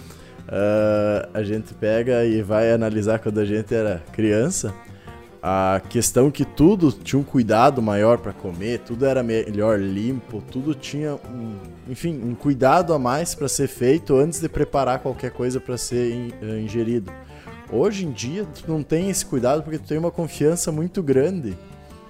uh, 0.48 1.30
a 1.34 1.44
gente 1.44 1.74
pega 1.74 2.26
e 2.26 2.42
vai 2.42 2.72
analisar 2.72 3.20
quando 3.20 3.40
a 3.40 3.46
gente 3.46 3.74
era 3.76 4.02
criança, 4.12 4.74
a 5.42 5.82
questão 5.90 6.30
que 6.30 6.44
tudo 6.44 6.92
tinha 6.92 7.20
um 7.20 7.24
cuidado 7.24 7.82
maior 7.82 8.18
para 8.18 8.34
comer, 8.34 8.80
tudo 8.80 9.06
era 9.06 9.24
melhor 9.24 9.80
limpo, 9.80 10.44
tudo 10.52 10.76
tinha 10.76 11.16
um, 11.16 11.58
enfim, 11.88 12.22
um 12.22 12.36
cuidado 12.36 12.94
a 12.94 13.00
mais 13.00 13.34
para 13.34 13.48
ser 13.48 13.68
feito 13.68 14.16
antes 14.18 14.42
de 14.42 14.50
preparar 14.50 15.00
qualquer 15.00 15.32
coisa 15.32 15.60
para 15.60 15.78
ser 15.78 16.34
uh, 16.42 16.58
ingerido. 16.58 17.12
Hoje 17.72 18.06
em 18.06 18.12
dia 18.12 18.46
tu 18.46 18.70
não 18.70 18.84
tem 18.84 19.10
esse 19.10 19.26
cuidado 19.26 19.64
porque 19.64 19.78
tu 19.78 19.88
tem 19.88 19.98
uma 19.98 20.12
confiança 20.12 20.72
muito 20.72 21.02
grande 21.02 21.58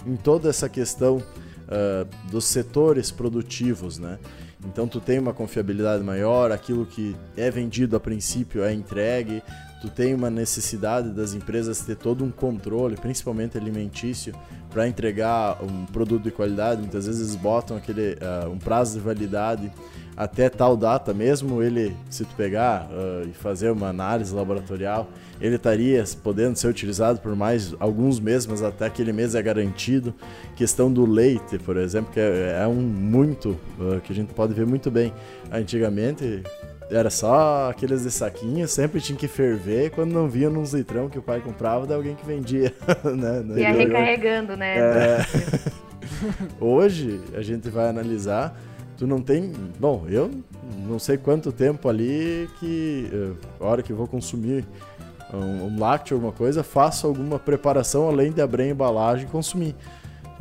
em 0.08 0.16
toda 0.16 0.50
essa 0.50 0.68
questão 0.68 1.18
uh, 1.18 2.32
dos 2.32 2.46
setores 2.46 3.12
produtivos, 3.12 4.00
né? 4.00 4.18
Então 4.66 4.88
tu 4.88 5.00
tem 5.00 5.20
uma 5.20 5.34
confiabilidade 5.34 6.04
maior, 6.04 6.52
aquilo 6.52 6.86
que 6.86 7.16
é 7.38 7.50
vendido 7.50 7.96
a 7.96 8.00
princípio 8.00 8.64
é 8.64 8.74
entregue, 8.74 9.42
tu 9.82 9.90
tem 9.90 10.14
uma 10.14 10.30
necessidade 10.30 11.10
das 11.10 11.34
empresas 11.34 11.80
ter 11.80 11.96
todo 11.96 12.24
um 12.24 12.32
controle, 12.32 12.96
principalmente 12.98 13.58
alimentício, 13.58 14.34
para 14.70 14.88
entregar 14.88 15.64
um 15.64 15.86
produto 15.86 16.24
de 16.24 16.32
qualidade. 16.32 16.82
Muitas 16.82 17.08
vezes 17.08 17.36
botam 17.36 17.78
aquele 17.78 18.14
uh, 18.14 18.50
um 18.50 18.58
prazo 18.58 18.98
de 18.98 19.00
validade 19.00 19.72
até 20.20 20.50
tal 20.50 20.76
data, 20.76 21.14
mesmo 21.14 21.64
ele, 21.64 21.96
se 22.10 22.26
tu 22.26 22.36
pegar 22.36 22.90
uh, 22.92 23.26
e 23.26 23.32
fazer 23.32 23.72
uma 23.72 23.88
análise 23.88 24.36
laboratorial, 24.36 25.08
ele 25.40 25.56
estaria 25.56 26.04
podendo 26.22 26.58
ser 26.58 26.68
utilizado 26.68 27.22
por 27.22 27.34
mais 27.38 27.74
alguns 27.80 28.20
meses, 28.20 28.46
mas 28.46 28.62
até 28.62 28.86
aquele 28.86 29.14
mês 29.14 29.34
é 29.34 29.42
garantido. 29.42 30.14
Questão 30.58 30.92
do 30.92 31.06
leite, 31.06 31.58
por 31.60 31.78
exemplo, 31.78 32.12
que 32.12 32.20
é, 32.20 32.60
é 32.62 32.68
um 32.68 32.82
muito 32.82 33.52
uh, 33.80 34.02
que 34.04 34.12
a 34.12 34.16
gente 34.16 34.34
pode 34.34 34.54
ver 34.54 34.66
muito 34.66 34.92
bem. 34.92 35.14
Antigamente 35.50 36.44
era 36.90 37.10
só 37.10 37.70
aqueles 37.70 38.04
de 38.04 38.12
saquinho, 38.12 38.68
sempre 38.68 39.00
tinha 39.00 39.18
que 39.18 39.28
ferver. 39.28 39.92
Quando 39.92 40.12
não 40.12 40.28
via 40.28 40.50
nos 40.50 40.74
litrão 40.74 41.10
que 41.10 41.20
o 41.20 41.22
pai 41.22 41.40
comprava, 41.40 41.86
de 41.86 41.94
alguém 41.94 42.16
que 42.16 42.26
vendia. 42.26 42.74
né? 43.16 43.62
Ia 43.62 43.72
recarregando, 43.72 44.58
né? 44.58 44.78
É... 44.78 45.26
Hoje 46.60 47.22
a 47.34 47.42
gente 47.42 47.70
vai 47.70 47.88
analisar 47.90 48.56
tu 49.00 49.08
não 49.08 49.22
tem. 49.22 49.54
Bom, 49.80 50.06
eu 50.10 50.30
não 50.86 51.00
sei 51.00 51.18
quanto 51.18 51.52
tempo 51.52 51.88
ali 51.88 52.50
que. 52.60 53.10
Eh, 53.12 53.48
a 53.60 53.66
hora 53.66 53.82
que 53.82 53.94
vou 53.94 54.06
consumir 54.06 54.66
um, 55.34 55.68
um 55.68 55.80
lácteo, 55.80 56.16
alguma 56.16 56.34
coisa, 56.34 56.64
faço 56.64 57.08
alguma 57.08 57.40
preparação 57.40 58.10
além 58.10 58.32
de 58.32 58.42
abrir 58.42 58.64
a 58.64 58.68
embalagem 58.68 59.26
e 59.26 59.30
consumir. 59.30 59.74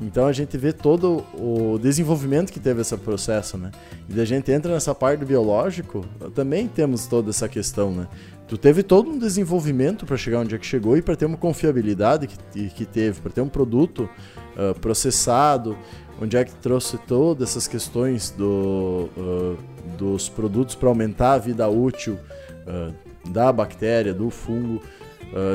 Então 0.00 0.26
a 0.26 0.32
gente 0.32 0.56
vê 0.56 0.72
todo 0.72 1.24
o 1.34 1.78
desenvolvimento 1.78 2.52
que 2.52 2.60
teve 2.60 2.80
esse 2.80 2.96
processo, 2.96 3.58
né? 3.58 3.72
E 4.08 4.20
a 4.20 4.24
gente 4.24 4.50
entra 4.52 4.72
nessa 4.72 4.94
parte 4.94 5.20
do 5.20 5.26
biológico, 5.26 6.04
também 6.34 6.68
temos 6.68 7.06
toda 7.06 7.30
essa 7.30 7.48
questão, 7.48 7.90
né? 7.90 8.06
Tu 8.46 8.56
teve 8.56 8.82
todo 8.82 9.10
um 9.10 9.18
desenvolvimento 9.18 10.06
para 10.06 10.16
chegar 10.16 10.40
onde 10.40 10.54
é 10.54 10.58
que 10.58 10.64
chegou 10.64 10.96
e 10.96 11.02
para 11.02 11.16
ter 11.16 11.26
uma 11.26 11.36
confiabilidade 11.36 12.28
que, 12.28 12.70
que 12.70 12.86
teve, 12.86 13.20
para 13.20 13.30
ter 13.32 13.40
um 13.40 13.48
produto 13.48 14.08
uh, 14.56 14.78
processado, 14.80 15.76
onde 16.22 16.36
é 16.36 16.44
que 16.44 16.54
trouxe 16.54 16.96
todas 16.96 17.50
essas 17.50 17.66
questões 17.66 18.30
do, 18.30 19.10
uh, 19.16 19.58
dos 19.98 20.30
produtos 20.30 20.74
para 20.74 20.88
aumentar 20.88 21.34
a 21.34 21.38
vida 21.38 21.68
útil 21.68 22.18
uh, 22.66 23.30
da 23.30 23.52
bactéria, 23.52 24.14
do 24.14 24.30
fungo, 24.30 24.80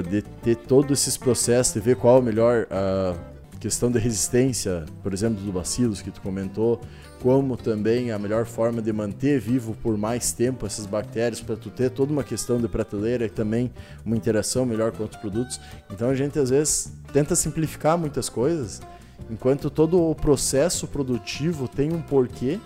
de 0.08 0.22
ter 0.22 0.56
todos 0.56 0.92
esses 0.92 1.18
processos, 1.18 1.74
de 1.74 1.80
ver 1.80 1.96
qual 1.96 2.18
a 2.18 2.22
melhor 2.22 2.68
questão 3.64 3.90
de 3.90 3.98
resistência, 3.98 4.86
por 5.02 5.14
exemplo, 5.14 5.42
do 5.42 5.50
bacilos 5.50 6.02
que 6.02 6.12
tu 6.12 6.20
comentou, 6.20 6.82
como 7.22 7.56
também 7.56 8.12
a 8.12 8.20
melhor 8.20 8.46
forma 8.46 8.82
de 8.82 8.92
manter 8.92 9.40
vivo 9.40 9.74
por 9.82 9.98
mais 9.98 10.34
tempo 10.34 10.66
essas 10.66 10.86
bactérias 10.86 11.40
para 11.40 11.56
tu 11.56 11.70
ter 11.70 11.90
toda 11.90 12.12
uma 12.12 12.26
questão 12.26 12.60
de 12.60 12.68
prateleira 12.68 13.26
e 13.26 13.30
também 13.30 13.72
uma 14.06 14.18
interação 14.18 14.66
melhor 14.66 14.92
com 14.92 15.04
outros 15.04 15.22
produtos. 15.22 15.62
Então 15.90 16.10
a 16.10 16.16
gente 16.16 16.38
às 16.38 16.50
vezes 16.50 16.92
tenta 17.14 17.38
simplificar 17.38 17.98
muitas 17.98 18.28
coisas 18.28 18.82
Enquanto 19.30 19.70
todo 19.70 20.02
o 20.02 20.14
processo 20.14 20.88
produtivo 20.88 21.68
tem 21.68 21.94
um 21.94 22.02
porquê, 22.02 22.60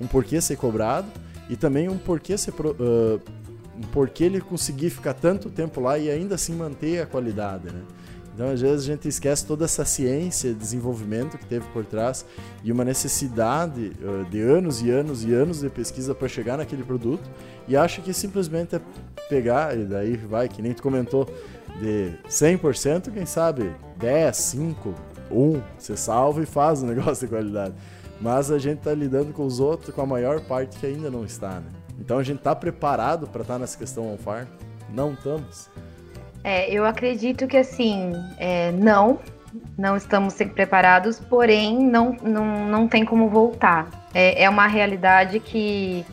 um 0.00 0.06
porquê 0.06 0.40
ser 0.40 0.56
cobrado 0.56 1.08
e 1.48 1.56
também 1.56 1.88
um 1.88 1.96
porquê 1.96 2.36
ser 2.36 2.50
uh, 2.50 3.20
um 3.74 3.80
porquê 3.92 4.24
ele 4.24 4.40
conseguir 4.40 4.90
ficar 4.90 5.14
tanto 5.14 5.48
tempo 5.48 5.80
lá 5.80 5.98
e 5.98 6.10
ainda 6.10 6.34
assim 6.34 6.54
manter 6.54 7.00
a 7.00 7.06
qualidade, 7.06 7.72
né? 7.72 7.82
Então, 8.34 8.48
às 8.48 8.60
vezes, 8.60 8.84
a 8.84 8.92
gente 8.92 9.06
esquece 9.06 9.44
toda 9.44 9.64
essa 9.64 9.84
ciência, 9.84 10.54
desenvolvimento 10.54 11.36
que 11.36 11.44
teve 11.44 11.66
por 11.68 11.84
trás 11.84 12.24
e 12.64 12.72
uma 12.72 12.84
necessidade 12.84 13.92
uh, 14.00 14.24
de 14.30 14.40
anos 14.40 14.80
e 14.80 14.90
anos 14.90 15.24
e 15.24 15.34
anos 15.34 15.60
de 15.60 15.68
pesquisa 15.68 16.14
para 16.14 16.28
chegar 16.28 16.56
naquele 16.56 16.82
produto 16.82 17.28
e 17.68 17.76
acha 17.76 18.00
que 18.00 18.12
simplesmente 18.12 18.76
é 18.76 18.80
pegar, 19.28 19.76
e 19.76 19.84
daí 19.84 20.16
vai, 20.16 20.48
que 20.48 20.62
nem 20.62 20.72
tu 20.72 20.82
comentou, 20.82 21.28
de 21.78 22.12
100%, 22.28 23.12
quem 23.12 23.26
sabe 23.26 23.74
10, 23.96 24.36
5, 24.36 24.94
um, 25.30 25.60
você 25.78 25.96
salva 25.96 26.42
e 26.42 26.46
faz 26.46 26.82
um 26.82 26.86
negócio 26.88 27.26
de 27.26 27.32
qualidade. 27.32 27.74
Mas 28.20 28.50
a 28.50 28.58
gente 28.58 28.78
está 28.78 28.94
lidando 28.94 29.32
com 29.32 29.44
os 29.44 29.58
outros, 29.60 29.94
com 29.94 30.00
a 30.00 30.06
maior 30.06 30.40
parte 30.42 30.78
que 30.78 30.86
ainda 30.86 31.10
não 31.10 31.24
está, 31.24 31.60
né? 31.60 31.66
Então 31.98 32.18
a 32.18 32.22
gente 32.22 32.38
está 32.38 32.54
preparado 32.54 33.26
para 33.26 33.42
estar 33.42 33.54
tá 33.54 33.58
nessa 33.58 33.76
questão 33.76 34.12
on-farm? 34.12 34.46
Não 34.92 35.12
estamos. 35.12 35.68
É, 36.44 36.70
eu 36.72 36.84
acredito 36.84 37.46
que 37.46 37.56
assim, 37.56 38.12
é, 38.38 38.72
não, 38.72 39.20
não 39.78 39.96
estamos 39.96 40.34
sempre 40.34 40.54
preparados, 40.54 41.20
porém 41.20 41.78
não, 41.78 42.16
não, 42.22 42.66
não 42.66 42.88
tem 42.88 43.04
como 43.04 43.28
voltar. 43.28 43.88
É, 44.12 44.44
é 44.44 44.50
uma 44.50 44.66
realidade 44.66 45.38
que 45.40 46.04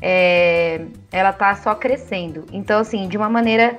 é, 0.00 0.86
ela 1.10 1.30
está 1.30 1.54
só 1.56 1.74
crescendo. 1.74 2.46
Então, 2.52 2.80
assim, 2.80 3.08
de 3.08 3.16
uma 3.16 3.28
maneira 3.28 3.78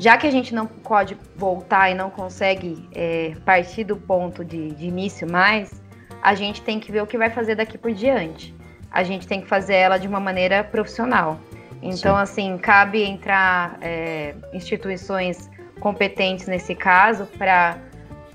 já 0.00 0.16
que 0.16 0.26
a 0.26 0.30
gente 0.30 0.54
não 0.54 0.66
pode 0.66 1.14
voltar 1.36 1.90
e 1.90 1.94
não 1.94 2.08
consegue 2.08 2.88
é, 2.94 3.34
partir 3.44 3.84
do 3.84 3.98
ponto 3.98 4.42
de, 4.42 4.70
de 4.70 4.86
início 4.86 5.30
mais, 5.30 5.82
a 6.22 6.34
gente 6.34 6.62
tem 6.62 6.80
que 6.80 6.90
ver 6.90 7.02
o 7.02 7.06
que 7.06 7.18
vai 7.18 7.28
fazer 7.28 7.54
daqui 7.54 7.76
por 7.76 7.92
diante. 7.92 8.54
A 8.90 9.04
gente 9.04 9.28
tem 9.28 9.42
que 9.42 9.46
fazer 9.46 9.74
ela 9.74 9.98
de 9.98 10.08
uma 10.08 10.18
maneira 10.18 10.64
profissional. 10.64 11.38
Então, 11.82 12.16
Sim. 12.16 12.22
assim, 12.22 12.58
cabe 12.58 13.02
entrar 13.02 13.78
é, 13.80 14.34
instituições 14.52 15.50
competentes 15.80 16.46
nesse 16.46 16.74
caso 16.74 17.26
para 17.38 17.78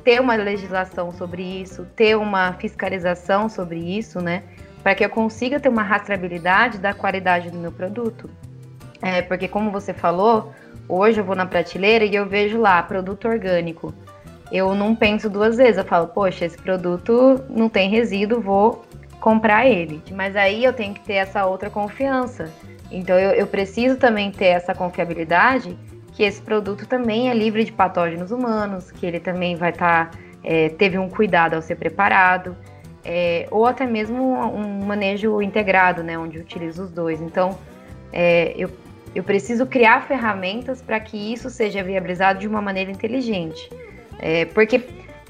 ter 0.03 0.19
uma 0.19 0.35
legislação 0.35 1.11
sobre 1.11 1.43
isso, 1.43 1.85
ter 1.95 2.15
uma 2.17 2.53
fiscalização 2.53 3.47
sobre 3.49 3.79
isso, 3.79 4.19
né? 4.19 4.43
Para 4.81 4.95
que 4.95 5.03
eu 5.03 5.09
consiga 5.09 5.59
ter 5.59 5.69
uma 5.69 5.83
rastreabilidade 5.83 6.77
da 6.77 6.93
qualidade 6.93 7.49
do 7.49 7.57
meu 7.57 7.71
produto. 7.71 8.29
É, 9.01 9.21
porque, 9.21 9.47
como 9.47 9.71
você 9.71 9.93
falou, 9.93 10.53
Hoje 10.87 11.19
eu 11.19 11.25
vou 11.25 11.35
na 11.35 11.47
prateleira 11.47 12.05
e 12.05 12.13
eu 12.13 12.27
vejo 12.27 12.59
lá 12.59 12.81
produto 12.83 13.27
orgânico. 13.27 13.93
Eu 14.51 14.75
não 14.75 14.95
penso 14.95 15.29
duas 15.29 15.57
vezes, 15.57 15.77
eu 15.77 15.83
falo, 15.83 16.07
poxa, 16.07 16.45
esse 16.45 16.57
produto 16.57 17.43
não 17.49 17.67
tem 17.67 17.89
resíduo, 17.89 18.39
vou 18.39 18.85
comprar 19.19 19.65
ele. 19.65 20.03
Mas 20.11 20.35
aí 20.35 20.63
eu 20.63 20.71
tenho 20.71 20.93
que 20.93 20.99
ter 20.99 21.13
essa 21.13 21.45
outra 21.45 21.71
confiança. 21.71 22.51
Então 22.91 23.17
eu, 23.17 23.31
eu 23.31 23.47
preciso 23.47 23.97
também 23.97 24.31
ter 24.31 24.45
essa 24.45 24.73
confiabilidade 24.73 25.77
que 26.13 26.23
esse 26.23 26.41
produto 26.41 26.87
também 26.87 27.29
é 27.29 27.33
livre 27.33 27.63
de 27.63 27.71
patógenos 27.71 28.31
humanos, 28.31 28.89
que 28.91 29.05
ele 29.05 29.19
também 29.19 29.55
vai 29.55 29.71
estar, 29.71 30.11
tá, 30.11 30.17
é, 30.43 30.69
teve 30.69 30.97
um 30.97 31.09
cuidado 31.09 31.55
ao 31.55 31.61
ser 31.61 31.75
preparado, 31.75 32.55
é, 33.03 33.47
ou 33.51 33.65
até 33.65 33.85
mesmo 33.85 34.23
um 34.23 34.85
manejo 34.85 35.41
integrado, 35.41 36.03
né, 36.03 36.17
onde 36.17 36.39
utiliza 36.39 36.83
os 36.83 36.91
dois. 36.91 37.21
Então, 37.21 37.57
é, 38.13 38.53
eu 38.57 38.69
Eu 39.15 39.23
preciso 39.23 39.65
criar 39.65 40.01
ferramentas 40.01 40.81
para 40.81 40.99
que 40.99 41.15
isso 41.15 41.49
seja 41.49 41.81
viabilizado 41.81 42.39
de 42.39 42.47
uma 42.47 42.61
maneira 42.61 42.91
inteligente. 42.91 43.69
É, 44.19 44.43
porque 44.45 44.81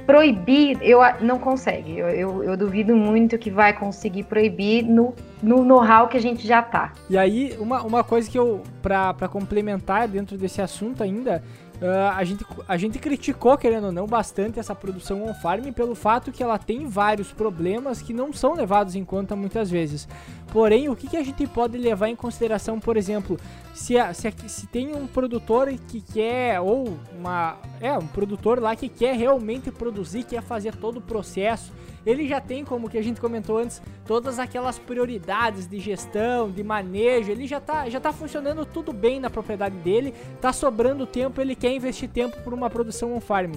proibir, 0.05 0.77
eu 0.81 0.99
não 1.21 1.37
consegue. 1.37 1.97
Eu, 1.97 2.09
eu, 2.09 2.43
eu, 2.43 2.57
duvido 2.57 2.95
muito 2.95 3.37
que 3.37 3.51
vai 3.51 3.73
conseguir 3.73 4.23
proibir 4.23 4.83
no, 4.83 5.13
no 5.45 5.63
know-how 5.63 6.07
que 6.07 6.17
a 6.17 6.21
gente 6.21 6.45
já 6.47 6.61
tá. 6.61 6.91
E 7.07 7.15
aí, 7.15 7.55
uma, 7.59 7.83
uma 7.83 8.03
coisa 8.03 8.29
que 8.29 8.37
eu, 8.37 8.63
para 8.81 9.29
complementar 9.29 10.07
dentro 10.07 10.37
desse 10.37 10.61
assunto 10.61 11.03
ainda, 11.03 11.43
Uh, 11.75 12.09
a, 12.15 12.23
gente, 12.23 12.45
a 12.69 12.77
gente 12.77 12.99
criticou, 12.99 13.57
querendo 13.57 13.87
ou 13.87 13.91
não, 13.91 14.07
bastante 14.07 14.57
essa 14.57 14.73
produção 14.73 15.25
on-farm 15.25 15.73
pelo 15.73 15.93
fato 15.93 16.31
que 16.31 16.41
ela 16.41 16.57
tem 16.57 16.87
vários 16.87 17.33
problemas 17.33 18.01
que 18.01 18.13
não 18.13 18.31
são 18.31 18.53
levados 18.53 18.95
em 18.95 19.03
conta 19.03 19.35
muitas 19.35 19.69
vezes. 19.69 20.07
Porém, 20.53 20.87
o 20.87 20.95
que, 20.95 21.09
que 21.09 21.17
a 21.17 21.23
gente 21.23 21.45
pode 21.45 21.77
levar 21.77 22.07
em 22.07 22.15
consideração, 22.15 22.79
por 22.79 22.95
exemplo, 22.95 23.37
se, 23.73 23.99
a, 23.99 24.13
se, 24.13 24.25
a, 24.25 24.31
se 24.47 24.67
tem 24.67 24.95
um 24.95 25.05
produtor 25.05 25.67
que 25.85 25.99
quer, 25.99 26.61
ou 26.61 26.97
uma. 27.13 27.57
É, 27.81 27.91
um 27.97 28.07
produtor 28.07 28.61
lá 28.61 28.73
que 28.73 28.87
quer 28.87 29.13
realmente 29.17 29.69
produzir, 29.69 30.23
quer 30.23 30.41
fazer 30.41 30.73
todo 30.77 30.99
o 30.99 31.01
processo 31.01 31.73
ele 32.05 32.27
já 32.27 32.39
tem, 32.39 32.63
como 32.63 32.89
que 32.89 32.97
a 32.97 33.01
gente 33.01 33.19
comentou 33.19 33.57
antes, 33.57 33.81
todas 34.05 34.39
aquelas 34.39 34.77
prioridades 34.77 35.67
de 35.67 35.79
gestão, 35.79 36.51
de 36.51 36.63
manejo, 36.63 37.31
ele 37.31 37.47
já 37.47 37.59
tá, 37.59 37.89
já 37.89 37.99
tá 37.99 38.13
funcionando 38.13 38.65
tudo 38.65 38.93
bem 38.93 39.19
na 39.19 39.29
propriedade 39.29 39.75
dele, 39.77 40.13
tá 40.39 40.53
sobrando 40.53 41.05
tempo, 41.05 41.41
ele 41.41 41.55
quer 41.55 41.73
investir 41.73 42.09
tempo 42.09 42.39
por 42.41 42.53
uma 42.53 42.69
produção 42.69 43.15
on 43.15 43.19
farm. 43.19 43.53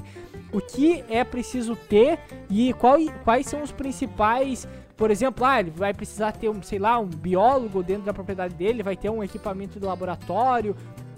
O 0.52 0.60
que 0.60 1.04
é 1.08 1.22
preciso 1.22 1.76
ter 1.76 2.18
e 2.48 2.72
qual, 2.72 2.96
quais 3.24 3.46
são 3.46 3.62
os 3.62 3.70
principais 3.70 4.66
por 4.96 5.12
exemplo, 5.12 5.44
ah, 5.44 5.60
ele 5.60 5.70
vai 5.70 5.94
precisar 5.94 6.32
ter 6.32 6.48
um, 6.48 6.60
sei 6.60 6.80
lá, 6.80 6.98
um 6.98 7.06
biólogo 7.06 7.84
dentro 7.84 8.02
da 8.02 8.12
propriedade 8.12 8.52
dele, 8.54 8.82
vai 8.82 8.96
ter 8.96 9.08
um 9.08 9.22
equipamento 9.22 9.78
de 9.78 9.86
laboratório. 9.86 10.74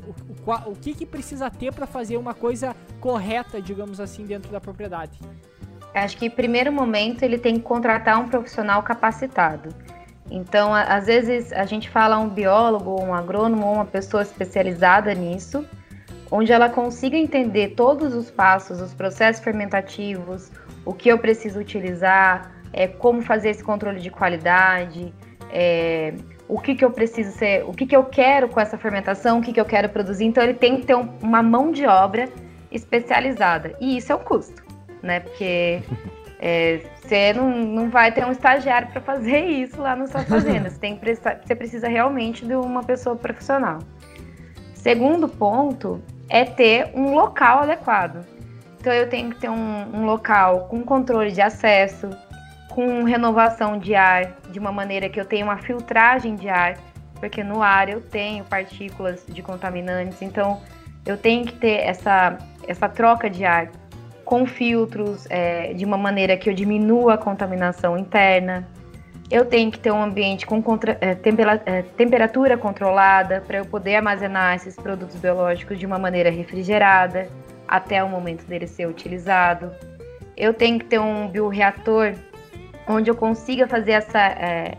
O, 0.07 0.51
o, 0.51 0.72
o 0.72 0.76
que, 0.76 0.93
que 0.93 1.07
precisa 1.07 1.51
ter 1.51 1.72
para 1.72 1.87
fazer 1.87 2.18
uma 2.18 2.35
coisa 2.35 2.76
correta, 3.01 3.59
digamos 3.59 3.99
assim, 3.99 4.26
dentro 4.26 4.53
da 4.53 4.61
propriedade? 4.61 5.18
Acho 5.95 6.16
que, 6.16 6.26
em 6.26 6.30
primeiro 6.30 6.72
momento, 6.72 7.22
ele 7.22 7.38
tem 7.38 7.57
que 7.57 7.62
contratar 7.62 8.18
um 8.20 8.28
profissional 8.28 8.82
capacitado. 8.82 9.74
Então, 10.30 10.72
às 10.72 11.07
vezes, 11.07 11.53
a 11.53 11.64
gente 11.64 11.91
fala 11.91 12.16
um 12.18 12.28
biólogo, 12.28 13.03
um 13.03 13.12
agrônomo, 13.12 13.72
uma 13.72 13.84
pessoa 13.84 14.22
especializada 14.22 15.12
nisso, 15.12 15.66
onde 16.30 16.53
ela 16.53 16.68
consiga 16.68 17.16
entender 17.16 17.74
todos 17.74 18.14
os 18.14 18.30
passos, 18.30 18.80
os 18.80 18.95
processos 18.95 19.43
fermentativos, 19.43 20.53
o 20.84 20.95
que 20.95 21.09
eu 21.09 21.18
preciso 21.18 21.59
utilizar, 21.59 22.53
é, 22.72 22.86
como 22.86 23.20
fazer 23.20 23.51
esse 23.51 23.64
controle 23.64 23.99
de 23.99 24.11
qualidade, 24.11 25.12
é, 25.53 26.14
o 26.47 26.61
que, 26.61 26.76
que 26.76 26.84
eu 26.84 26.93
preciso 26.93 27.32
ser, 27.36 27.64
o 27.64 27.72
que, 27.72 27.84
que 27.84 27.97
eu 27.97 28.05
quero 28.05 28.49
com 28.49 28.61
essa 28.61 28.78
fermentação, 28.78 29.41
o 29.41 29.43
que, 29.43 29.53
que 29.53 29.61
eu 29.61 29.64
quero 29.64 29.88
produzir. 29.88 30.26
Então, 30.26 30.45
ele 30.45 30.55
tem 30.55 30.76
que 30.78 30.86
ter 30.86 30.95
um, 30.95 31.09
uma 31.20 31.43
mão 31.43 31.72
de 31.72 31.84
obra 31.84 32.28
especializada. 32.70 33.74
E 33.80 33.97
isso 33.97 34.12
é 34.12 34.14
um 34.14 34.20
custo 34.20 34.69
né? 35.03 35.20
Porque 35.20 35.82
é, 36.40 36.80
você 36.96 37.34
não, 37.34 37.51
não 37.51 37.90
vai 37.90 38.11
ter 38.11 38.24
um 38.24 38.32
estagiário 38.32 38.88
para 38.88 39.01
fazer 39.01 39.40
isso 39.44 39.80
lá 39.80 39.94
na 39.94 40.07
sua 40.07 40.22
fazenda. 40.22 40.70
Você, 40.70 40.78
tem 40.78 40.96
que 40.96 41.14
você 41.14 41.55
precisa 41.55 41.88
realmente 41.88 42.46
de 42.46 42.55
uma 42.55 42.82
pessoa 42.82 43.14
profissional. 43.14 43.78
Segundo 44.74 45.28
ponto 45.28 46.03
é 46.28 46.44
ter 46.44 46.90
um 46.94 47.14
local 47.14 47.61
adequado. 47.61 48.24
Então 48.80 48.92
eu 48.92 49.09
tenho 49.09 49.30
que 49.30 49.36
ter 49.36 49.51
um, 49.51 49.96
um 49.96 50.07
local 50.07 50.61
com 50.68 50.82
controle 50.82 51.30
de 51.32 51.42
acesso, 51.42 52.09
com 52.70 53.03
renovação 53.03 53.76
de 53.78 53.94
ar, 53.94 54.38
de 54.51 54.59
uma 54.59 54.72
maneira 54.72 55.11
que 55.11 55.20
eu 55.20 55.24
tenha 55.26 55.44
uma 55.44 55.59
filtragem 55.59 56.36
de 56.36 56.48
ar, 56.48 56.78
porque 57.16 57.44
no 57.44 57.62
ar 57.62 57.90
eu 57.90 58.01
tenho 58.01 58.42
partículas 58.44 59.22
de 59.28 59.42
contaminantes, 59.42 60.22
então 60.22 60.62
eu 61.05 61.18
tenho 61.18 61.44
que 61.44 61.53
ter 61.53 61.80
essa, 61.80 62.38
essa 62.66 62.88
troca 62.88 63.28
de 63.28 63.44
ar 63.44 63.68
com 64.31 64.47
filtros, 64.47 65.26
é, 65.28 65.74
de 65.74 65.85
uma 65.85 65.99
maneira 65.99 66.37
que 66.37 66.49
eu 66.49 66.55
diminua 66.55 67.14
a 67.14 67.18
contaminação 67.18 67.99
interna. 67.99 68.64
Eu 69.28 69.45
tenho 69.45 69.72
que 69.72 69.78
ter 69.81 69.91
um 69.91 70.01
ambiente 70.01 70.47
com 70.47 70.62
contra, 70.62 70.97
é, 71.01 71.16
tempera, 71.16 71.61
é, 71.66 71.83
temperatura 71.83 72.57
controlada 72.57 73.43
para 73.45 73.59
eu 73.59 73.66
poder 73.66 73.97
armazenar 73.97 74.55
esses 74.55 74.76
produtos 74.76 75.16
biológicos 75.16 75.76
de 75.81 75.85
uma 75.85 75.99
maneira 75.99 76.31
refrigerada 76.31 77.28
até 77.66 78.05
o 78.05 78.09
momento 78.09 78.45
dele 78.45 78.68
ser 78.68 78.87
utilizado. 78.87 79.72
Eu 80.37 80.55
tenho 80.55 80.78
que 80.78 80.85
ter 80.85 81.01
um 81.01 81.26
bioreator 81.26 82.14
onde 82.87 83.11
eu 83.11 83.16
consiga 83.16 83.66
fazer 83.66 83.93
essa 83.93 84.20
é, 84.20 84.78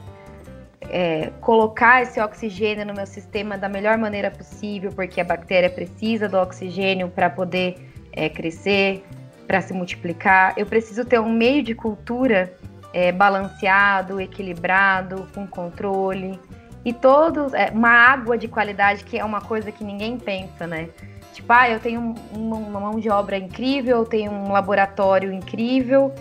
é, 0.84 1.30
colocar 1.42 2.04
esse 2.04 2.22
oxigênio 2.22 2.86
no 2.86 2.94
meu 2.94 3.06
sistema 3.06 3.58
da 3.58 3.68
melhor 3.68 3.98
maneira 3.98 4.32
possível, 4.32 4.94
porque 4.94 5.20
a 5.20 5.26
bactéria 5.26 5.70
precisa 5.70 6.30
do 6.30 6.38
oxigênio 6.38 7.10
para 7.10 7.30
poder 7.30 7.76
é, 8.14 8.30
crescer 8.30 9.04
para 9.52 9.60
se 9.60 9.74
multiplicar. 9.74 10.54
Eu 10.56 10.66
preciso 10.66 11.04
ter 11.04 11.20
um 11.20 11.30
meio 11.30 11.62
de 11.62 11.76
cultura 11.76 12.54
é, 12.94 13.12
balanceado, 13.12 14.22
equilibrado, 14.22 15.28
com 15.36 15.46
controle 15.46 16.40
e 16.86 16.94
todos 16.94 17.54
é, 17.54 17.70
uma 17.74 17.90
água 17.90 18.38
de 18.38 18.48
qualidade 18.48 19.04
que 19.04 19.20
é 19.20 19.26
uma 19.26 19.42
coisa 19.42 19.70
que 19.70 19.84
ninguém 19.84 20.18
pensa, 20.18 20.66
né? 20.66 20.88
Tipo, 21.34 21.52
ah, 21.52 21.70
eu 21.70 21.82
tenho 21.82 22.16
uma, 22.34 22.56
uma 22.56 22.80
mão 22.80 22.98
de 22.98 23.10
obra 23.10 23.38
incrível, 23.38 23.98
eu 23.98 24.06
tenho 24.06 24.32
um 24.32 24.54
laboratório 24.54 25.34
incrível, 25.34 26.16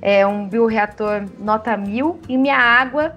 é, 0.00 0.24
um 0.24 0.48
bioreator 0.48 1.24
nota 1.40 1.76
mil 1.76 2.20
e 2.28 2.38
minha 2.38 2.56
água 2.56 3.16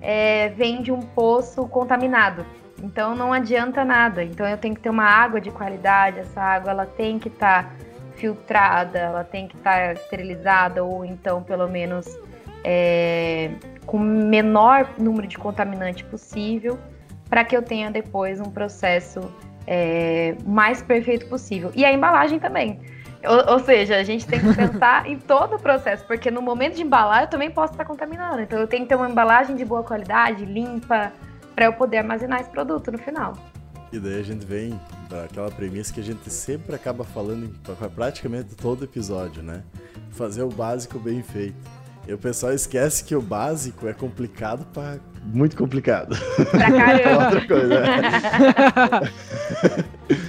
é, 0.00 0.50
vem 0.50 0.82
de 0.82 0.92
um 0.92 1.00
poço 1.00 1.66
contaminado. 1.66 2.46
Então 2.80 3.16
não 3.16 3.32
adianta 3.32 3.84
nada. 3.84 4.22
Então 4.22 4.46
eu 4.46 4.56
tenho 4.56 4.76
que 4.76 4.80
ter 4.80 4.90
uma 4.90 5.04
água 5.04 5.40
de 5.40 5.50
qualidade. 5.50 6.20
Essa 6.20 6.40
água 6.40 6.70
ela 6.70 6.86
tem 6.86 7.18
que 7.18 7.26
estar 7.26 7.64
tá 7.64 7.89
filtrada, 8.20 8.98
ela 8.98 9.24
tem 9.24 9.48
que 9.48 9.56
estar 9.56 9.86
tá 9.86 9.92
esterilizada 9.94 10.84
ou 10.84 11.04
então 11.04 11.42
pelo 11.42 11.66
menos 11.66 12.06
é, 12.62 13.50
com 13.86 13.96
o 13.96 14.00
menor 14.00 14.90
número 14.98 15.26
de 15.26 15.38
contaminante 15.38 16.04
possível, 16.04 16.78
para 17.28 17.44
que 17.44 17.56
eu 17.56 17.62
tenha 17.62 17.90
depois 17.90 18.40
um 18.40 18.50
processo 18.50 19.20
é, 19.66 20.36
mais 20.44 20.82
perfeito 20.82 21.26
possível. 21.26 21.70
E 21.74 21.84
a 21.84 21.92
embalagem 21.92 22.38
também. 22.38 22.78
Ou, 23.24 23.54
ou, 23.54 23.58
seja, 23.60 23.96
a 23.96 24.02
gente 24.02 24.26
tem 24.26 24.40
que 24.40 24.54
pensar 24.54 25.06
em 25.08 25.18
todo 25.18 25.56
o 25.56 25.58
processo, 25.58 26.04
porque 26.06 26.30
no 26.30 26.42
momento 26.42 26.76
de 26.76 26.82
embalar 26.82 27.22
eu 27.22 27.28
também 27.28 27.50
posso 27.50 27.72
estar 27.72 27.84
contaminando. 27.84 28.40
Então 28.40 28.58
eu 28.58 28.66
tenho 28.66 28.82
que 28.82 28.88
ter 28.88 28.96
uma 28.96 29.08
embalagem 29.08 29.56
de 29.56 29.64
boa 29.64 29.82
qualidade, 29.82 30.44
limpa, 30.44 31.12
para 31.54 31.66
eu 31.66 31.72
poder 31.72 31.98
armazenar 31.98 32.40
esse 32.40 32.50
produto 32.50 32.90
no 32.90 32.98
final. 32.98 33.34
E 33.92 33.98
daí 33.98 34.20
a 34.20 34.22
gente 34.22 34.46
vem 34.46 34.78
daquela 35.08 35.50
premissa 35.50 35.92
que 35.92 36.00
a 36.00 36.04
gente 36.04 36.30
sempre 36.30 36.74
acaba 36.76 37.02
falando 37.02 37.44
em 37.44 37.88
praticamente 37.88 38.54
todo 38.54 38.84
episódio, 38.84 39.42
né? 39.42 39.64
Fazer 40.10 40.42
o 40.42 40.48
básico 40.48 40.98
bem 40.98 41.22
feito. 41.22 41.56
E 42.06 42.12
o 42.12 42.18
pessoal 42.18 42.52
esquece 42.52 43.04
que 43.04 43.14
o 43.14 43.20
básico 43.20 43.88
é 43.88 43.92
complicado 43.92 44.64
para 44.72 44.98
muito 45.24 45.56
complicado. 45.56 46.16
Pra 46.50 46.70
caramba. 46.72 47.24
Outra 47.24 47.46
coisa. 47.46 47.80
Né? 47.80 48.02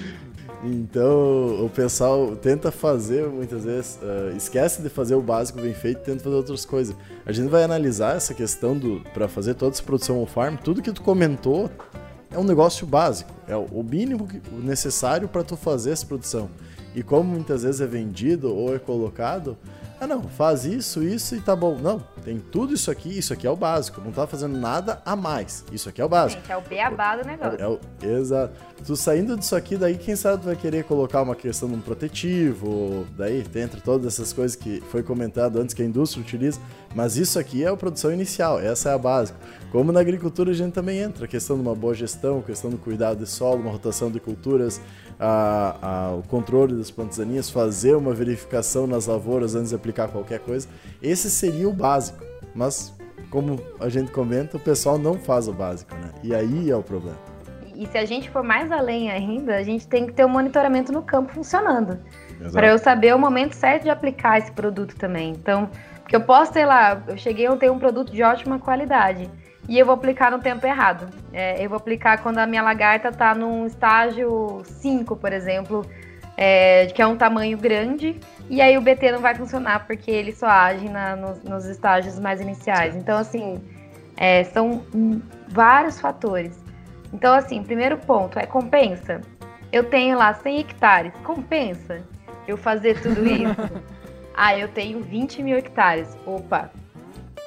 então 0.64 1.66
o 1.66 1.70
pessoal 1.70 2.36
tenta 2.36 2.72
fazer 2.72 3.28
muitas 3.28 3.64
vezes, 3.64 3.99
uh, 4.01 4.36
esquece 4.36 4.82
de 4.82 4.89
fazer 4.89 5.16
o 5.16 5.22
básico 5.22 5.62
bem 5.62 5.74
feito, 5.74 6.01
tenta 6.01 6.24
fazer 6.24 6.36
outras 6.36 6.66
coisas. 6.66 6.95
A 7.26 7.32
gente 7.32 7.49
vai 7.49 7.64
analisar 7.64 8.18
essa 8.18 8.34
questão 8.34 8.78
do 8.78 9.01
para 9.14 9.28
fazer 9.28 9.53
toda 9.53 9.74
essa 9.74 9.84
produção 9.84 10.22
on 10.22 10.26
farm, 10.26 10.55
tudo 10.57 10.82
que 10.82 10.91
tu 10.91 11.01
comentou 11.01 11.70
é 12.32 12.40
um 12.40 12.44
negócio 12.44 12.88
básico, 12.88 13.32
é 13.48 13.56
o 13.56 13.84
mínimo 13.84 14.28
necessário 14.64 15.28
para 15.28 15.44
tu 15.44 15.58
fazer 15.58 15.92
essa 15.92 16.06
produção. 16.06 16.50
E 16.96 17.04
como 17.04 17.24
muitas 17.24 17.64
vezes 17.64 17.82
é 17.82 17.88
vendido 17.88 18.54
ou 18.54 18.76
é 18.76 18.80
colocado, 18.80 19.58
ah 20.00 20.08
não, 20.08 20.24
faz 20.24 20.66
isso, 20.66 21.04
isso 21.04 21.36
e 21.36 21.40
tá 21.40 21.56
bom. 21.56 21.78
Não, 21.78 22.04
tem 22.24 22.40
tudo 22.40 22.74
isso 22.74 22.90
aqui, 22.90 23.16
isso 23.16 23.32
aqui 23.32 23.46
é 23.46 23.52
o 23.52 23.56
básico. 23.56 24.02
Não 24.02 24.12
tá 24.12 24.26
fazendo 24.26 24.58
nada 24.58 25.00
a 25.06 25.16
mais. 25.16 25.64
Isso 25.72 25.88
aqui 25.88 26.02
é 26.02 26.06
o 26.06 26.10
básico. 26.10 26.42
Gente, 26.42 26.52
é 26.52 26.58
o 26.58 26.62
beabá 26.62 27.18
do 27.18 27.26
negócio. 27.26 27.60
É, 27.60 27.62
é 27.62 27.68
o, 27.68 27.80
exato. 28.02 28.54
Tu 28.84 28.96
saindo 28.96 29.38
disso 29.38 29.56
aqui, 29.56 29.78
daí 29.78 29.96
quem 29.96 30.16
sabe 30.16 30.42
tu 30.42 30.46
vai 30.46 30.56
querer 30.56 30.86
colocar 30.86 31.22
uma 31.22 31.36
questão 31.36 31.70
de 31.70 31.76
um 31.76 31.82
protetivo, 31.82 33.06
daí 33.16 33.46
entre 33.56 33.80
todas 33.80 34.08
essas 34.08 34.34
coisas 34.34 34.56
que 34.56 34.82
foi 34.90 35.04
comentado 35.04 35.60
antes 35.60 35.76
que 35.76 35.84
a 35.84 35.86
indústria 35.86 36.22
utiliza. 36.22 36.60
Mas 36.94 37.18
isso 37.18 37.39
aqui 37.39 37.64
é 37.64 37.68
a 37.68 37.76
produção 37.76 38.12
inicial, 38.12 38.60
essa 38.60 38.89
é 38.89 38.94
a 38.94 38.98
básica. 38.98 39.39
Como 39.72 39.92
na 39.92 40.02
agricultura 40.02 40.52
a 40.52 40.54
gente 40.54 40.74
também 40.74 41.00
entra, 41.00 41.26
a 41.26 41.28
questão 41.28 41.56
de 41.56 41.62
uma 41.62 41.74
boa 41.74 41.94
gestão, 41.94 42.39
a 42.39 42.44
questão 42.44 42.70
do 42.70 42.78
cuidado 42.78 43.20
de 43.20 43.30
solo, 43.30 43.62
uma 43.62 43.72
rotação 43.72 44.12
de 44.12 44.20
culturas, 44.20 44.82
a, 45.18 45.78
a, 45.82 46.16
o 46.16 46.24
controle 46.24 46.76
das 46.76 46.92
plantas 46.92 47.18
daninhas, 47.18 47.50
fazer 47.50 47.96
uma 47.96 48.14
verificação 48.14 48.86
nas 48.86 49.06
lavouras 49.06 49.56
antes 49.56 49.70
de 49.70 49.76
aplicar 49.76 50.10
qualquer 50.10 50.39
coisa. 50.39 50.68
Esse 51.02 51.30
seria 51.30 51.70
o 51.70 51.74
básico. 51.74 52.24
Mas, 52.54 52.94
como 53.30 53.62
a 53.80 53.88
gente 53.88 54.12
comenta, 54.12 54.58
o 54.58 54.60
pessoal 54.60 54.98
não 54.98 55.14
faz 55.14 55.48
o 55.48 55.54
básico, 55.54 55.96
né? 55.96 56.12
E 56.22 56.36
aí 56.36 56.70
é 56.70 56.76
o 56.76 56.84
problema. 56.84 57.18
E 57.74 57.88
se 57.88 57.98
a 57.98 58.06
gente 58.06 58.30
for 58.30 58.44
mais 58.44 58.72
além 58.72 59.10
ainda, 59.10 59.56
a 59.56 59.64
gente 59.64 59.88
tem 59.88 60.06
que 60.06 60.14
ter 60.14 60.26
o 60.26 60.28
um 60.28 60.32
monitoramento 60.32 60.92
no 60.92 61.02
campo 61.02 61.34
funcionando. 61.34 61.98
Para 62.52 62.68
eu 62.68 62.78
saber 62.78 63.16
o 63.16 63.20
momento 63.20 63.54
certo 63.54 63.84
de 63.84 63.89
aplicar 63.89 64.38
esse 64.38 64.52
produto 64.52 64.96
também. 64.96 65.32
Então, 65.32 65.70
porque 66.12 66.18
eu 66.18 66.26
posso, 66.26 66.51
sei 66.51 66.66
lá, 66.66 67.01
eu 67.07 67.18
cheguei 67.18 67.47
a 67.47 67.55
ter 67.55 67.72
um 67.72 67.80
produto 67.80 68.12
de 68.12 68.22
ótima 68.22 68.59
qualidade. 68.59 69.30
e 69.70 69.80
eu 69.80 69.86
vou 69.86 69.95
aplicar 69.95 70.30
no 70.30 70.39
tempo 70.39 70.68
errado. 70.68 71.07
É, 71.32 71.64
eu 71.64 71.70
vou 71.70 71.78
aplicar 71.78 72.22
quando 72.22 72.39
a 72.39 72.45
minha 72.45 72.62
lagarta 72.62 73.07
está 73.07 73.34
num 73.34 73.66
estágio 73.66 74.62
5, 74.66 75.16
por 75.16 75.32
exemplo, 75.32 75.86
é, 76.36 76.88
que 76.88 77.01
é 77.01 77.07
um 77.07 77.16
tamanho 77.16 77.57
grande, 77.57 78.20
e 78.49 78.59
aí 78.62 78.78
o 78.78 78.82
BT 78.82 79.14
não 79.14 79.20
vai 79.20 79.36
funcionar 79.36 79.88
porque 79.88 80.12
ele 80.12 80.34
só 80.34 80.47
age 80.47 80.89
na, 80.89 81.16
nos, 81.16 81.41
nos, 81.43 81.66
estágios 81.66 82.20
mais 82.20 82.41
iniciais. 82.41 82.93
Então, 82.93 83.18
assim, 83.18 83.64
é, 84.18 84.43
são 84.43 84.84
vários 85.47 86.01
fatores. 86.01 86.59
Então, 87.14 87.34
assim, 87.34 87.64
primeiro 87.64 87.97
ponto 87.97 88.38
é 88.38 88.45
compensa. 88.45 89.22
Eu 89.72 89.86
tenho 89.86 90.18
lá 90.18 90.34
100 90.34 90.59
hectares, 90.59 91.14
compensa 91.24 92.01
eu 92.45 92.57
fazer 92.57 92.99
tudo 92.99 93.26
isso? 93.26 93.91
ah, 94.36 94.58
eu 94.58 94.68
tenho 94.68 95.02
20 95.02 95.44
mil 95.44 95.58
hectares. 95.58 96.18
Opa, 96.26 96.72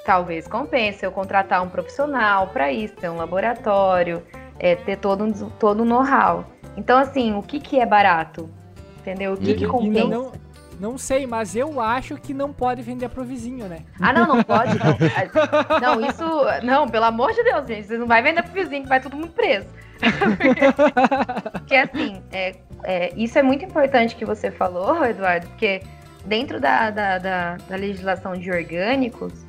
talvez 0.04 0.46
compense 0.46 1.04
eu 1.04 1.10
contratar 1.10 1.62
um 1.62 1.68
profissional 1.68 2.48
para 2.48 2.70
isso, 2.70 2.94
ter 2.94 3.08
um 3.08 3.16
laboratório, 3.16 4.22
é, 4.58 4.76
ter 4.76 4.96
todo 4.98 5.24
um, 5.24 5.32
todo 5.32 5.82
um 5.82 5.86
know-how. 5.86 6.44
Então, 6.76 6.98
assim, 6.98 7.34
o 7.34 7.42
que, 7.42 7.60
que 7.60 7.80
é 7.80 7.86
barato? 7.86 8.50
Entendeu? 8.98 9.34
O 9.34 9.36
que, 9.36 9.52
e, 9.52 9.54
que 9.54 9.66
compensa? 9.66 10.08
Não, 10.08 10.32
não, 10.80 10.98
sei, 10.98 11.26
mas 11.26 11.54
eu 11.54 11.80
acho 11.80 12.16
que 12.16 12.34
não 12.34 12.52
pode 12.52 12.82
vender 12.82 13.08
pro 13.08 13.24
vizinho, 13.24 13.66
né? 13.66 13.80
Ah, 14.00 14.12
não, 14.12 14.26
não 14.26 14.42
pode. 14.42 14.76
Não, 14.78 14.96
não 15.80 16.08
isso. 16.08 16.24
Não, 16.62 16.88
pelo 16.88 17.04
amor 17.04 17.32
de 17.32 17.42
Deus, 17.44 17.66
gente. 17.66 17.86
Você 17.86 17.98
não 17.98 18.06
vai 18.06 18.22
vender 18.22 18.42
pro 18.42 18.52
vizinho, 18.52 18.82
que 18.82 18.88
vai 18.88 19.00
todo 19.00 19.16
mundo 19.16 19.32
preso. 19.32 19.66
porque 21.52 21.76
assim, 21.76 22.22
é, 22.32 22.56
é, 22.82 23.12
isso 23.16 23.38
é 23.38 23.42
muito 23.42 23.64
importante 23.64 24.16
que 24.16 24.24
você 24.24 24.50
falou, 24.50 25.04
Eduardo, 25.04 25.46
porque 25.48 25.82
dentro 26.24 26.60
da, 26.60 26.90
da, 26.90 27.18
da, 27.18 27.56
da 27.56 27.76
legislação 27.76 28.34
de 28.34 28.50
orgânicos, 28.50 29.44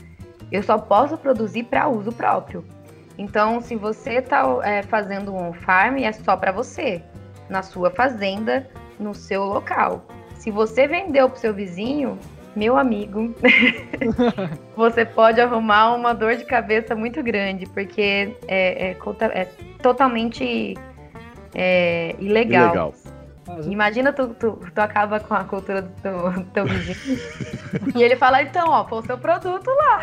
eu 0.51 0.61
só 0.61 0.77
posso 0.77 1.17
produzir 1.17 1.63
para 1.63 1.87
uso 1.87 2.11
próprio. 2.11 2.63
Então, 3.17 3.61
se 3.61 3.75
você 3.75 4.15
está 4.15 4.43
é, 4.63 4.81
fazendo 4.83 5.33
um 5.33 5.53
farm, 5.53 5.97
é 5.99 6.11
só 6.11 6.35
para 6.35 6.51
você, 6.51 7.01
na 7.49 7.63
sua 7.63 7.89
fazenda, 7.89 8.67
no 8.99 9.13
seu 9.13 9.43
local. 9.43 10.05
Se 10.35 10.51
você 10.51 10.87
vendeu 10.87 11.29
para 11.29 11.39
seu 11.39 11.53
vizinho, 11.53 12.19
meu 12.55 12.77
amigo, 12.77 13.33
você 14.75 15.05
pode 15.05 15.39
arrumar 15.39 15.93
uma 15.95 16.13
dor 16.13 16.35
de 16.35 16.45
cabeça 16.45 16.95
muito 16.95 17.23
grande, 17.23 17.65
porque 17.67 18.35
é, 18.47 18.91
é, 18.91 18.97
é 19.33 19.45
totalmente 19.81 20.75
é, 21.53 22.15
ilegal. 22.19 22.65
ilegal. 22.65 22.93
Imagina 23.69 24.11
tu, 24.11 24.29
tu, 24.29 24.59
tu, 24.73 24.79
acaba 24.79 25.19
com 25.19 25.33
a 25.35 25.43
cultura 25.43 25.83
do 25.83 25.89
teu, 26.01 26.45
teu 26.53 26.65
vizinho 26.65 27.19
e 27.95 28.01
ele 28.01 28.15
fala, 28.15 28.41
então, 28.41 28.69
ó, 28.69 28.87
foi 28.87 28.99
o 28.99 29.05
seu 29.05 29.17
produto 29.17 29.69
lá. 29.69 30.01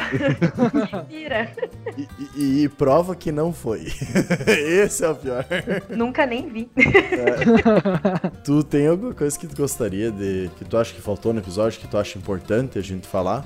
Mentira. 1.03 1.51
E, 1.97 2.09
e, 2.37 2.65
e, 2.65 2.69
prova 2.69 3.17
que 3.17 3.33
não 3.33 3.53
foi. 3.53 3.87
Esse 4.47 5.05
é 5.05 5.09
o 5.09 5.17
pior. 5.17 5.45
Nunca 5.91 6.25
nem 6.25 6.49
vi. 6.49 6.71
É. 6.77 8.29
Tu 8.45 8.63
tem 8.63 8.87
alguma 8.87 9.13
coisa 9.13 9.37
que 9.37 9.47
tu 9.49 9.57
gostaria 9.57 10.11
de. 10.13 10.49
que 10.57 10.65
tu 10.65 10.77
acha 10.77 10.95
que 10.95 11.01
faltou 11.01 11.33
no 11.33 11.41
episódio, 11.41 11.81
que 11.81 11.89
tu 11.89 11.99
acha 11.99 12.19
importante 12.19 12.79
a 12.79 12.83
gente 12.83 13.09
falar? 13.09 13.45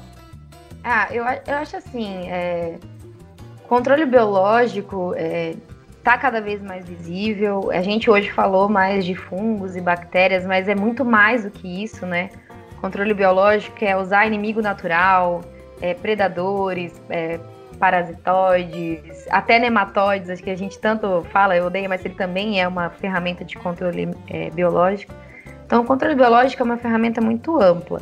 Ah, 0.85 1.09
eu, 1.11 1.25
eu 1.25 1.55
acho 1.57 1.77
assim, 1.77 2.29
é, 2.29 2.79
controle 3.67 4.05
biológico, 4.05 5.15
é, 5.17 5.55
está 6.07 6.17
cada 6.17 6.41
vez 6.41 6.63
mais 6.63 6.89
visível. 6.89 7.69
A 7.73 7.83
gente 7.83 8.09
hoje 8.09 8.31
falou 8.31 8.69
mais 8.69 9.05
de 9.05 9.17
fungos 9.17 9.75
e 9.75 9.81
bactérias, 9.81 10.47
mas 10.47 10.69
é 10.69 10.75
muito 10.75 11.05
mais 11.05 11.43
do 11.43 11.51
que 11.51 11.83
isso, 11.83 12.07
né? 12.07 12.31
Controle 12.81 13.13
biológico 13.13 13.85
é 13.85 13.97
usar 13.97 14.25
inimigo 14.25 14.63
natural, 14.63 15.41
é, 15.81 15.95
predadores, 15.95 16.93
é, 17.11 17.41
parasitoides, 17.81 19.27
até 19.31 19.59
nematóides, 19.59 20.31
acho 20.31 20.43
que 20.45 20.51
a 20.51 20.57
gente 20.57 20.79
tanto 20.79 21.27
fala, 21.33 21.57
eu 21.57 21.67
odeio, 21.67 21.89
mas 21.89 22.05
ele 22.05 22.15
também 22.15 22.61
é 22.61 22.69
uma 22.69 22.89
ferramenta 22.89 23.45
de 23.45 23.57
controle 23.57 24.09
é, 24.29 24.49
biológico. 24.51 25.13
Então, 25.67 25.83
o 25.83 25.85
controle 25.85 26.15
biológico 26.15 26.63
é 26.63 26.65
uma 26.65 26.79
ferramenta 26.79 27.21
muito 27.21 27.61
ampla. 27.61 28.01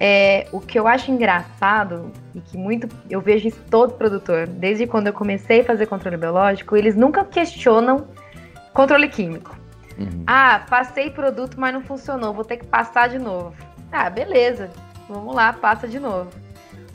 É, 0.00 0.48
o 0.50 0.60
que 0.60 0.78
eu 0.78 0.88
acho 0.88 1.10
engraçado 1.10 2.10
e 2.34 2.40
que 2.40 2.56
muito 2.56 2.88
eu 3.08 3.20
vejo 3.20 3.46
isso 3.46 3.60
todo 3.70 3.94
produtor, 3.94 4.46
desde 4.46 4.86
quando 4.86 5.06
eu 5.06 5.12
comecei 5.12 5.60
a 5.60 5.64
fazer 5.64 5.86
controle 5.86 6.16
biológico, 6.16 6.76
eles 6.76 6.96
nunca 6.96 7.24
questionam 7.24 8.08
controle 8.72 9.08
químico. 9.08 9.56
Uhum. 9.98 10.24
Ah, 10.26 10.64
passei 10.68 11.10
produto, 11.10 11.58
mas 11.58 11.72
não 11.72 11.80
funcionou, 11.80 12.34
vou 12.34 12.44
ter 12.44 12.56
que 12.56 12.66
passar 12.66 13.08
de 13.08 13.18
novo. 13.18 13.54
Ah, 13.92 14.10
beleza, 14.10 14.70
vamos 15.08 15.34
lá, 15.34 15.52
passa 15.52 15.86
de 15.86 16.00
novo. 16.00 16.30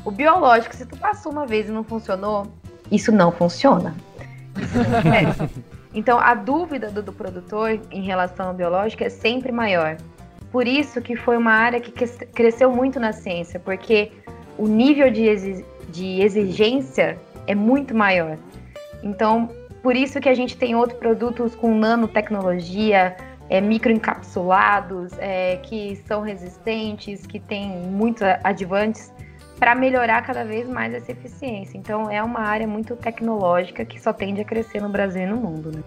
O 0.04 0.12
biológico, 0.12 0.76
se 0.76 0.86
tu 0.86 0.98
passou 0.98 1.32
uma 1.32 1.46
vez 1.46 1.70
e 1.70 1.72
não 1.72 1.84
funcionou, 1.84 2.48
isso 2.92 3.12
não 3.12 3.32
funciona. 3.32 3.96
Isso 4.58 4.78
não 4.90 5.14
é. 5.14 5.50
Então, 5.94 6.20
a 6.20 6.34
dúvida 6.36 6.90
do, 6.90 7.02
do 7.02 7.14
produtor 7.14 7.80
em 7.90 8.04
relação 8.04 8.50
ao 8.50 8.54
biológico 8.54 9.04
é 9.04 9.10
sempre 9.10 9.52
maior. 9.52 9.98
Por 10.52 10.68
isso 10.68 11.02
que 11.02 11.16
foi 11.16 11.38
uma 11.38 11.52
área 11.52 11.80
que 11.80 11.92
cresceu 11.92 12.72
muito 12.72 13.00
na 13.00 13.12
ciência, 13.12 13.60
porque 13.60 14.12
o 14.58 14.68
nível 14.68 15.12
de, 15.12 15.24
exi 15.24 15.66
de 15.90 16.22
exigência 16.22 17.18
é 17.48 17.56
muito 17.56 17.96
maior. 17.96 18.38
Então, 19.04 19.50
por 19.82 19.96
isso 19.96 20.20
que 20.20 20.28
a 20.28 20.34
gente 20.34 20.58
tem 20.58 20.76
outros 20.76 21.00
produtos 21.00 21.56
com 21.56 21.74
nanotecnologia, 21.76 23.16
é, 23.50 23.62
microencapsulados, 23.62 25.14
é, 25.18 25.58
que 25.58 25.96
são 26.08 26.22
resistentes, 26.22 27.26
que 27.26 27.40
têm 27.40 27.70
muitos 27.88 28.22
advantes 28.44 29.12
para 29.58 29.76
melhorar 29.76 30.22
cada 30.22 30.44
vez 30.44 30.68
mais 30.68 30.94
essa 30.94 31.12
eficiência. 31.12 31.78
Então, 31.78 32.10
é 32.10 32.22
uma 32.24 32.42
área 32.42 32.68
muito 32.68 32.96
tecnológica 32.96 33.84
que 33.84 34.00
só 34.00 34.14
tende 34.14 34.42
a 34.42 34.46
crescer 34.46 34.82
no 34.82 34.90
Brasil 34.90 35.24
e 35.24 35.26
no 35.26 35.38
mundo. 35.38 35.72
Né? 35.76 35.84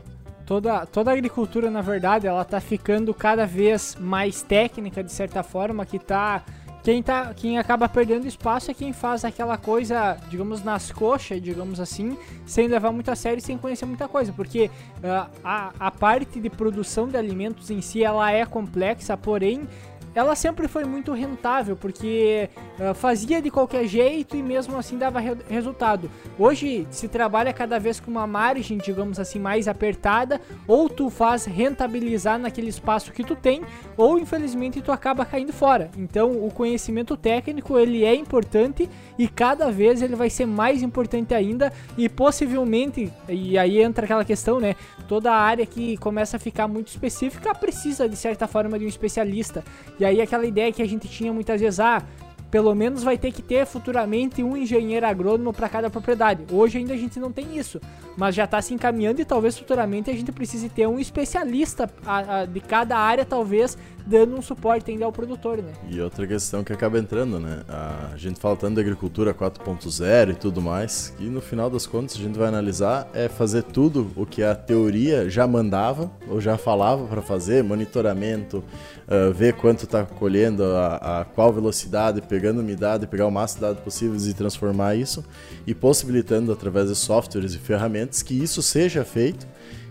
Toda, 0.47 0.87
toda 0.87 1.11
a 1.11 1.15
agricultura, 1.15 1.71
na 1.71 1.81
verdade, 1.81 2.27
ela 2.27 2.45
tá 2.45 2.61
ficando 2.61 3.13
cada 3.15 3.47
vez 3.47 3.97
mais 3.99 4.43
técnica, 4.43 5.03
de 5.03 5.13
certa 5.13 5.43
forma, 5.43 5.85
que 5.87 5.99
tá... 5.99 6.43
Quem, 6.83 7.01
tá, 7.01 7.33
quem 7.33 7.61
acaba 7.61 7.89
perdendo 7.89 8.27
espaço 8.27 8.69
é 8.69 8.75
quem 8.75 8.93
faz 8.93 9.25
aquela 9.25 9.57
coisa, 9.57 10.19
digamos, 10.29 10.65
nas 10.65 10.91
coxas, 10.91 11.41
digamos 11.41 11.79
assim, 11.79 12.19
sem 12.45 12.67
levar 12.67 12.91
muito 12.91 13.09
a 13.09 13.15
sério 13.15 13.39
e 13.39 13.41
sem 13.41 13.57
conhecer 13.57 13.87
muita 13.87 14.09
coisa. 14.09 14.33
Porque 14.33 14.69
uh, 14.99 15.31
a, 15.45 15.73
a 15.79 15.91
parte 15.93 16.41
de 16.41 16.51
produção 16.51 17.07
de 17.07 17.17
alimentos 17.17 17.71
em 17.71 17.81
si, 17.81 18.03
ela 18.03 18.33
é 18.33 18.45
complexa, 18.45 19.17
porém 19.17 19.69
ela 20.15 20.35
sempre 20.35 20.69
foi 20.69 20.85
muito 20.85 21.13
rentável, 21.13 21.77
porque 21.77 22.49
uh, 22.79 22.95
fazia 22.95 23.41
de 23.41 23.51
qualquer 23.51 23.87
jeito 23.87 24.37
e 24.37 24.43
mesmo 24.43 24.77
assim 24.77 24.99
dava 24.99 25.21
re 25.21 25.37
resultado. 25.49 26.11
Hoje 26.39 26.87
se 26.91 27.09
trabalha 27.09 27.53
cada 27.53 27.79
vez 27.79 27.99
com 27.99 28.11
uma 28.11 28.27
margem, 28.27 28.79
digamos 28.79 29.19
assim, 29.19 29.39
mais 29.39 29.67
apertada, 29.67 30.41
ou 30.67 30.89
tu 30.89 31.09
faz 31.09 31.45
rentabilizar 31.45 32.39
naquele 32.39 32.69
espaço 32.69 33.13
que 33.13 33.25
tu 33.25 33.35
tem, 33.35 33.63
ou 33.97 34.19
infelizmente 34.19 34.83
tu 34.83 34.93
acaba 34.93 35.25
caindo 35.25 35.53
fora. 35.53 35.91
Então 35.97 36.45
o 36.45 36.51
conhecimento 36.51 37.17
técnico 37.17 37.79
ele 37.79 38.05
é 38.05 38.15
importante 38.15 38.89
e 39.19 39.29
cada 39.29 39.71
vez 39.71 40.03
ele 40.03 40.17
vai 40.17 40.29
ser 40.29 40.47
mais 40.47 40.83
importante 40.83 41.35
ainda 41.35 41.73
e 41.97 42.09
possivelmente, 42.09 43.13
e 43.29 43.57
aí 43.57 43.81
entra 43.81 44.05
aquela 44.05 44.25
questão, 44.25 44.61
né? 44.61 44.75
Toda 45.09 45.33
área 45.33 45.67
que 45.67 45.97
começa 45.99 46.37
a 46.37 46.41
ficar 46.41 46.69
muito 46.69 46.89
específica 46.89 47.55
precisa 47.55 48.09
de 48.09 48.17
certa 48.17 48.47
forma 48.47 48.79
de 48.79 48.85
um 48.85 48.89
especialista. 48.89 49.65
E 50.03 50.05
aí 50.05 50.21
aquela 50.21 50.45
ideia 50.45 50.73
que 50.73 50.83
a 50.83 50.89
gente 50.89 51.07
tinha 51.09 51.33
muitas 51.33 51.61
vezes, 51.61 51.79
ah, 51.79 52.03
pelo 52.51 52.75
menos 52.75 53.05
vai 53.05 53.17
ter 53.17 53.31
que 53.31 53.41
ter 53.41 53.65
futuramente 53.65 54.43
um 54.43 54.57
engenheiro 54.57 55.07
agrônomo 55.07 55.53
para 55.53 55.69
cada 55.69 55.89
propriedade. 55.89 56.43
Hoje 56.51 56.79
ainda 56.79 56.93
a 56.93 56.97
gente 56.97 57.21
não 57.21 57.31
tem 57.31 57.57
isso, 57.57 57.81
mas 58.17 58.35
já 58.35 58.43
está 58.43 58.61
se 58.61 58.75
encaminhando 58.75 59.21
e 59.21 59.25
talvez 59.25 59.57
futuramente 59.57 60.11
a 60.11 60.13
gente 60.13 60.33
precise 60.33 60.69
ter 60.69 60.89
um 60.89 60.99
especialista 60.99 61.89
a, 62.05 62.41
a, 62.41 62.45
de 62.47 62.59
cada 62.59 62.99
área, 62.99 63.25
talvez 63.25 63.79
dando 64.07 64.37
um 64.37 64.43
suporte 64.43 64.91
ainda 64.91 65.05
ao 65.05 65.13
produtor, 65.13 65.59
né? 65.59 65.73
E 65.89 66.01
outra 66.01 66.27
questão 66.27 66.65
que 66.65 66.73
acaba 66.73 66.99
entrando, 66.99 67.39
né? 67.39 67.63
A 67.69 68.17
gente 68.17 68.41
fala 68.41 68.57
tanto 68.57 68.77
da 68.77 68.81
agricultura 68.81 69.33
4.0 69.35 70.31
e 70.31 70.35
tudo 70.35 70.61
mais, 70.61 71.13
que 71.17 71.25
no 71.25 71.41
final 71.41 71.71
das 71.71 71.87
contas 71.87 72.17
a 72.17 72.19
gente 72.19 72.39
vai 72.39 72.49
analisar 72.49 73.09
é 73.15 73.29
fazer 73.29 73.63
tudo 73.63 74.11
o 74.17 74.27
que 74.27 74.43
a 74.43 74.55
teoria 74.55 75.29
já 75.29 75.47
mandava 75.47 76.11
ou 76.29 76.41
já 76.41 76.57
falava 76.57 77.07
para 77.07 77.23
fazer, 77.23 77.63
monitoramento, 77.63 78.65
uh, 79.09 79.33
ver 79.33 79.55
quanto 79.55 79.85
está 79.85 80.05
colhendo, 80.05 80.65
a, 80.65 81.21
a, 81.21 81.25
qual 81.25 81.53
velocidade, 81.53 82.21
pegando 82.23 82.61
umidade, 82.61 83.07
pegar 83.07 83.27
o 83.27 83.31
máximo 83.31 83.61
de 83.61 83.67
dados 83.67 83.83
possíveis 83.83 84.27
e 84.27 84.35
transformar 84.35 84.95
isso 84.97 85.25
e 85.67 85.75
possibilitando 85.75 86.53
através 86.53 86.89
de 86.89 86.97
softwares 86.97 87.55
e 87.55 87.59
ferramentas 87.59 88.23
que 88.23 88.35
isso 88.35 88.63
seja 88.63 89.05
feito 89.05 89.47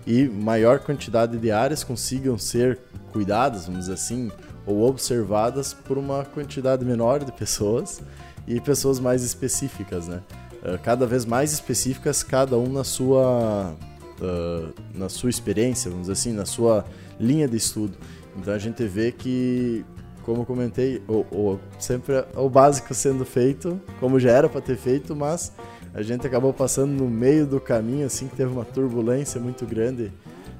e 0.06 0.28
maior 0.28 0.80
quantidade 0.80 1.38
de 1.38 1.52
áreas 1.52 1.84
consigam 1.84 2.38
ser 2.38 2.80
cuidadas, 3.12 3.66
vamos 3.66 3.82
dizer 3.82 3.94
assim, 3.94 4.32
ou 4.66 4.88
observadas 4.88 5.74
por 5.74 5.98
uma 5.98 6.24
quantidade 6.26 6.86
menor 6.86 7.24
de 7.24 7.32
pessoas 7.32 8.02
e 8.48 8.60
pessoas 8.60 9.00
mais 9.00 9.24
específicas, 9.24 10.08
né? 10.08 10.22
Eh, 10.64 10.78
cada 10.84 11.06
vez 11.06 11.26
mais 11.26 11.52
específicas, 11.52 12.24
cada 12.24 12.58
um 12.58 12.72
na 12.72 12.84
sua, 12.84 13.76
uh, 14.22 14.74
na 14.94 15.10
sua 15.10 15.30
experiência, 15.30 15.90
vamos 15.90 16.08
dizer 16.08 16.14
assim, 16.14 16.34
na 16.34 16.46
sua 16.46 16.86
linha 17.20 17.48
de 17.48 17.58
estudo. 17.58 17.98
Então 18.38 18.54
a 18.54 18.60
gente 18.60 18.86
vê 18.86 19.12
que, 19.12 19.84
como 20.24 20.46
comentei, 20.46 21.02
o, 21.08 21.26
o, 21.36 21.60
sempre 21.80 22.24
o 22.36 22.48
básico 22.48 22.94
sendo 22.94 23.26
feito, 23.26 23.82
como 24.00 24.20
já 24.20 24.32
era 24.32 24.48
para 24.48 24.62
ter 24.62 24.78
feito, 24.78 25.16
mas 25.16 25.52
a 25.94 26.02
gente 26.02 26.26
acabou 26.26 26.54
passando 26.54 26.92
no 26.92 27.10
meio 27.10 27.46
do 27.46 27.60
caminho, 27.60 28.06
assim, 28.06 28.28
que 28.28 28.36
teve 28.36 28.52
uma 28.52 28.66
turbulência 28.66 29.40
muito 29.40 29.66
grande. 29.66 30.12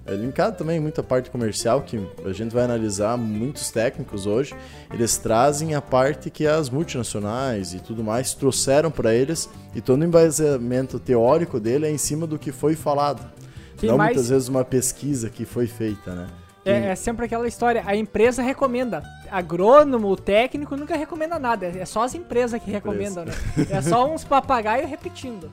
É 0.06 0.14
linkado 0.14 0.58
também 0.58 0.80
muita 0.80 1.04
parte 1.04 1.30
comercial, 1.30 1.84
que 1.84 2.06
a 2.26 2.34
gente 2.34 2.54
vai 2.54 2.64
analisar 2.64 3.16
muitos 3.18 3.70
técnicos 3.70 4.26
hoje, 4.26 4.56
eles 4.92 5.18
trazem 5.18 5.76
a 5.76 5.82
parte 5.82 6.30
que 6.30 6.48
as 6.48 6.70
multinacionais 6.70 7.74
e 7.74 7.80
tudo 7.80 8.04
mais 8.04 8.34
trouxeram 8.34 8.90
para 8.90 9.14
eles, 9.14 9.48
e 9.76 9.80
todo 9.80 10.02
o 10.02 10.06
embasamento 10.06 11.00
teórico 11.00 11.60
dele 11.60 11.86
é 11.86 11.92
em 11.92 12.00
cima 12.00 12.26
do 12.26 12.40
que 12.40 12.52
foi 12.52 12.76
falado. 12.76 13.30
Que 13.78 13.88
Não 13.88 13.98
mais... 13.98 14.16
muitas 14.16 14.30
vezes 14.30 14.48
uma 14.48 14.66
pesquisa 14.66 15.30
que 15.30 15.46
foi 15.46 15.68
feita, 15.68 16.14
né? 16.14 16.28
É, 16.64 16.90
é, 16.90 16.96
sempre 16.96 17.26
aquela 17.26 17.48
história, 17.48 17.84
a 17.86 17.96
empresa 17.96 18.42
recomenda. 18.42 19.02
Agrônomo, 19.32 20.10
o 20.10 20.16
técnico 20.16 20.76
nunca 20.76 20.96
recomenda 20.96 21.40
nada. 21.40 21.68
É 21.68 21.86
só 21.86 22.04
as 22.04 22.14
empresas 22.14 22.62
que 22.62 22.70
recomendam, 22.70 23.26
né? 23.26 23.34
É 23.70 23.82
só 23.82 24.12
uns 24.12 24.24
papagaios 24.24 24.90
repetindo. 24.90 25.52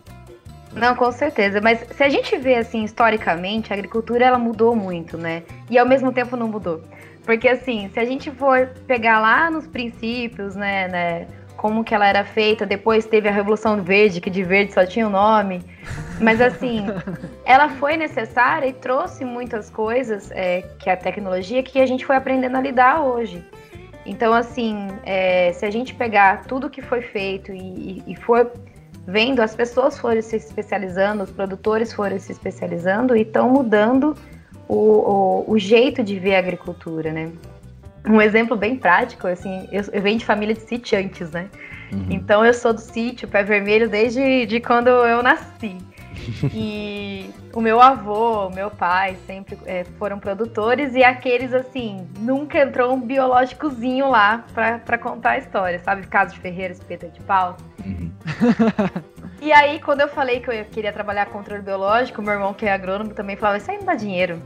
Não, 0.72 0.94
com 0.94 1.10
certeza. 1.10 1.60
Mas 1.60 1.80
se 1.96 2.02
a 2.02 2.08
gente 2.08 2.36
vê 2.36 2.56
assim 2.56 2.84
historicamente, 2.84 3.72
a 3.72 3.76
agricultura 3.76 4.24
ela 4.24 4.38
mudou 4.38 4.76
muito, 4.76 5.16
né? 5.16 5.42
E 5.70 5.78
ao 5.78 5.86
mesmo 5.86 6.12
tempo 6.12 6.36
não 6.36 6.48
mudou. 6.48 6.82
Porque 7.24 7.48
assim, 7.48 7.90
se 7.92 8.00
a 8.00 8.04
gente 8.04 8.30
for 8.30 8.68
pegar 8.86 9.20
lá 9.20 9.50
nos 9.50 9.66
princípios, 9.66 10.54
né, 10.54 10.88
né 10.88 11.26
como 11.58 11.82
que 11.82 11.92
ela 11.92 12.06
era 12.06 12.24
feita, 12.24 12.64
depois 12.64 13.04
teve 13.04 13.28
a 13.28 13.32
Revolução 13.32 13.82
Verde, 13.82 14.20
que 14.20 14.30
de 14.30 14.44
verde 14.44 14.72
só 14.72 14.86
tinha 14.86 15.04
o 15.04 15.08
um 15.08 15.12
nome. 15.12 15.60
Mas 16.20 16.40
assim, 16.40 16.86
ela 17.44 17.68
foi 17.68 17.96
necessária 17.96 18.68
e 18.68 18.72
trouxe 18.72 19.24
muitas 19.24 19.68
coisas 19.68 20.30
é, 20.30 20.62
que 20.78 20.88
a 20.88 20.96
tecnologia 20.96 21.60
que 21.60 21.80
a 21.80 21.86
gente 21.86 22.06
foi 22.06 22.14
aprendendo 22.14 22.56
a 22.56 22.60
lidar 22.60 23.02
hoje. 23.02 23.44
Então, 24.06 24.32
assim, 24.32 24.86
é, 25.04 25.52
se 25.52 25.66
a 25.66 25.70
gente 25.70 25.94
pegar 25.96 26.44
tudo 26.44 26.70
que 26.70 26.80
foi 26.80 27.02
feito 27.02 27.52
e, 27.52 28.04
e 28.06 28.14
for 28.14 28.52
vendo, 29.04 29.40
as 29.40 29.56
pessoas 29.56 29.98
foram 29.98 30.22
se 30.22 30.36
especializando, 30.36 31.24
os 31.24 31.30
produtores 31.32 31.92
foram 31.92 32.20
se 32.20 32.30
especializando 32.30 33.16
e 33.16 33.22
estão 33.22 33.50
mudando 33.50 34.16
o, 34.68 34.74
o, 34.76 35.44
o, 35.48 35.58
jeito 35.58 36.04
de 36.04 36.20
ver 36.20 36.36
a 36.36 36.38
agricultura, 36.38 37.12
né? 37.12 37.32
Um 38.08 38.20
exemplo 38.20 38.56
bem 38.56 38.76
prático, 38.76 39.26
assim, 39.26 39.68
eu, 39.70 39.82
eu 39.92 40.02
venho 40.02 40.18
de 40.18 40.24
família 40.24 40.54
de 40.54 40.62
sitiantes, 40.62 41.30
né? 41.30 41.48
Uhum. 41.92 42.06
Então 42.10 42.44
eu 42.44 42.52
sou 42.52 42.72
do 42.72 42.80
sítio 42.80 43.28
Pé 43.28 43.42
Vermelho 43.42 43.88
desde 43.88 44.46
de 44.46 44.60
quando 44.60 44.88
eu 44.88 45.22
nasci. 45.22 45.76
e 46.52 47.30
o 47.54 47.60
meu 47.60 47.80
avô, 47.80 48.50
meu 48.50 48.70
pai 48.70 49.16
sempre 49.26 49.58
é, 49.66 49.84
foram 49.98 50.18
produtores 50.18 50.94
e 50.94 51.02
aqueles 51.02 51.52
assim, 51.52 52.06
nunca 52.18 52.58
entrou 52.58 52.92
um 52.92 53.00
biológicozinho 53.00 54.10
lá 54.10 54.44
para 54.54 54.98
contar 54.98 55.30
a 55.30 55.38
história, 55.38 55.78
sabe? 55.78 56.06
Caso 56.06 56.34
de 56.34 56.40
Ferreira, 56.40 56.72
espeta 56.72 57.08
de 57.08 57.20
pau. 57.20 57.56
Uhum. 57.84 58.10
e 59.40 59.52
aí, 59.52 59.80
quando 59.80 60.00
eu 60.02 60.08
falei 60.08 60.40
que 60.40 60.50
eu 60.50 60.64
queria 60.66 60.92
trabalhar 60.92 61.26
com 61.26 61.38
controle 61.38 61.62
biológico, 61.62 62.20
meu 62.20 62.32
irmão, 62.32 62.52
que 62.52 62.66
é 62.66 62.72
agrônomo, 62.72 63.14
também 63.14 63.36
falava: 63.36 63.58
Isso 63.58 63.70
aí 63.70 63.78
não 63.78 63.86
dá 63.86 63.94
dinheiro. 63.94 64.42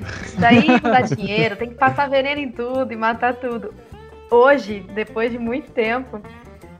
Isso 0.00 0.40
daí 0.40 0.66
não 0.66 0.90
dá 0.90 1.00
dinheiro, 1.00 1.56
tem 1.56 1.68
que 1.68 1.74
passar 1.74 2.08
veneno 2.08 2.40
em 2.40 2.50
tudo 2.50 2.92
e 2.92 2.96
matar 2.96 3.34
tudo. 3.34 3.74
Hoje, 4.30 4.84
depois 4.94 5.30
de 5.30 5.38
muito 5.38 5.70
tempo, 5.70 6.20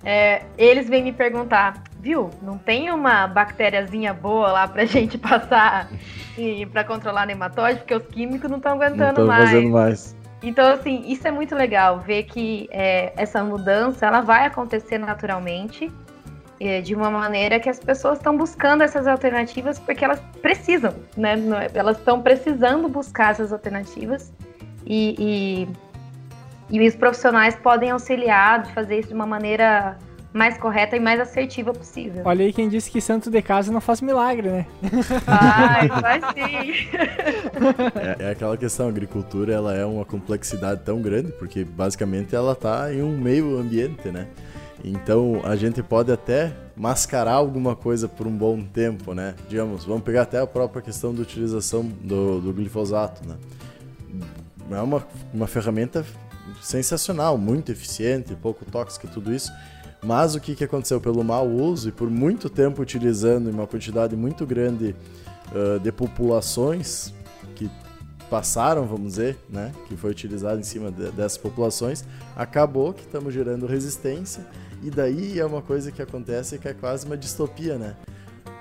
é, 0.04 0.42
eles 0.58 0.88
vêm 0.88 1.02
me 1.02 1.12
perguntar: 1.12 1.82
Viu, 2.00 2.30
não 2.42 2.58
tem 2.58 2.90
uma 2.90 3.26
bactériazinha 3.26 4.12
boa 4.12 4.52
lá 4.52 4.68
pra 4.68 4.84
gente 4.86 5.16
passar 5.16 5.88
e 6.36 6.66
para 6.66 6.84
controlar 6.84 7.26
nematóide, 7.26 7.80
porque 7.80 7.94
os 7.94 8.06
químicos 8.06 8.50
não 8.50 8.58
estão 8.58 8.72
aguentando 8.72 9.20
não 9.20 9.26
mais. 9.26 9.50
Fazendo 9.50 9.70
mais. 9.70 10.16
Então, 10.42 10.70
assim, 10.70 11.02
isso 11.06 11.26
é 11.26 11.30
muito 11.30 11.54
legal, 11.54 12.00
ver 12.00 12.24
que 12.24 12.68
é, 12.70 13.14
essa 13.16 13.42
mudança 13.42 14.04
ela 14.04 14.20
vai 14.20 14.44
acontecer 14.44 14.98
naturalmente, 14.98 15.90
de 16.82 16.94
uma 16.94 17.10
maneira 17.10 17.58
que 17.58 17.68
as 17.68 17.78
pessoas 17.78 18.18
estão 18.18 18.36
buscando 18.36 18.82
essas 18.82 19.06
alternativas 19.06 19.78
porque 19.78 20.04
elas 20.04 20.20
precisam, 20.40 20.94
né? 21.16 21.34
É, 21.34 21.78
elas 21.78 21.98
estão 21.98 22.22
precisando 22.22 22.88
buscar 22.88 23.32
essas 23.32 23.52
alternativas 23.52 24.32
e, 24.86 25.68
e, 26.70 26.78
e 26.78 26.86
os 26.86 26.94
profissionais 26.94 27.54
podem 27.56 27.90
auxiliar 27.90 28.62
de 28.62 28.72
fazer 28.72 29.00
isso 29.00 29.08
de 29.08 29.14
uma 29.14 29.26
maneira 29.26 29.98
mais 30.34 30.58
correta 30.58 30.96
e 30.96 31.00
mais 31.00 31.20
assertiva 31.20 31.72
possível. 31.72 32.22
Olha 32.24 32.44
aí 32.44 32.52
quem 32.52 32.68
disse 32.68 32.90
que 32.90 33.00
santo 33.00 33.30
de 33.30 33.40
casa 33.40 33.72
não 33.72 33.80
faz 33.80 34.00
milagre, 34.00 34.48
né? 34.48 34.66
Faz, 35.24 35.86
faz 36.00 36.24
sim. 36.34 36.88
É, 37.94 38.24
é, 38.24 38.30
aquela 38.32 38.56
questão, 38.56 38.86
a 38.86 38.88
agricultura 38.88 39.54
ela 39.54 39.72
é 39.72 39.84
uma 39.84 40.04
complexidade 40.04 40.82
tão 40.84 41.00
grande, 41.00 41.30
porque 41.32 41.64
basicamente 41.64 42.34
ela 42.34 42.52
está 42.52 42.92
em 42.92 43.00
um 43.00 43.16
meio 43.16 43.56
ambiente, 43.56 44.08
né? 44.08 44.26
Então 44.84 45.40
a 45.44 45.56
gente 45.56 45.82
pode 45.82 46.12
até 46.12 46.52
mascarar 46.76 47.32
alguma 47.32 47.74
coisa 47.74 48.06
por 48.06 48.26
um 48.26 48.36
bom 48.36 48.62
tempo, 48.62 49.14
né? 49.14 49.34
Digamos, 49.48 49.84
vamos 49.86 50.02
pegar 50.02 50.22
até 50.22 50.38
a 50.38 50.46
própria 50.46 50.82
questão 50.82 51.14
da 51.14 51.22
utilização 51.22 51.82
do, 51.82 52.38
do 52.40 52.52
glifosato, 52.52 53.26
né? 53.26 53.36
É 54.70 54.80
uma, 54.80 55.06
uma 55.32 55.46
ferramenta 55.46 56.04
sensacional, 56.60 57.38
muito 57.38 57.72
eficiente, 57.72 58.34
pouco 58.34 58.64
tóxica, 58.66 59.08
tudo 59.08 59.32
isso. 59.32 59.50
Mas 60.02 60.34
o 60.34 60.40
que, 60.40 60.54
que 60.54 60.64
aconteceu? 60.64 61.00
Pelo 61.00 61.24
mau 61.24 61.48
uso 61.48 61.88
e 61.88 61.92
por 61.92 62.10
muito 62.10 62.50
tempo 62.50 62.82
utilizando 62.82 63.48
em 63.48 63.52
uma 63.52 63.66
quantidade 63.66 64.14
muito 64.14 64.44
grande 64.44 64.94
uh, 65.50 65.80
de 65.80 65.90
populações 65.90 67.14
que 67.54 67.70
passaram, 68.28 68.86
vamos 68.86 69.12
dizer, 69.12 69.38
né, 69.48 69.72
que 69.86 69.96
foi 69.96 70.10
utilizado 70.10 70.60
em 70.60 70.62
cima 70.62 70.90
de, 70.90 71.10
dessas 71.12 71.38
populações, 71.38 72.04
acabou 72.36 72.92
que 72.92 73.02
estamos 73.02 73.32
gerando 73.32 73.66
resistência 73.66 74.44
e 74.84 74.90
daí 74.90 75.40
é 75.40 75.46
uma 75.46 75.62
coisa 75.62 75.90
que 75.90 76.02
acontece 76.02 76.58
que 76.58 76.68
é 76.68 76.74
quase 76.74 77.06
uma 77.06 77.16
distopia, 77.16 77.78
né? 77.78 77.96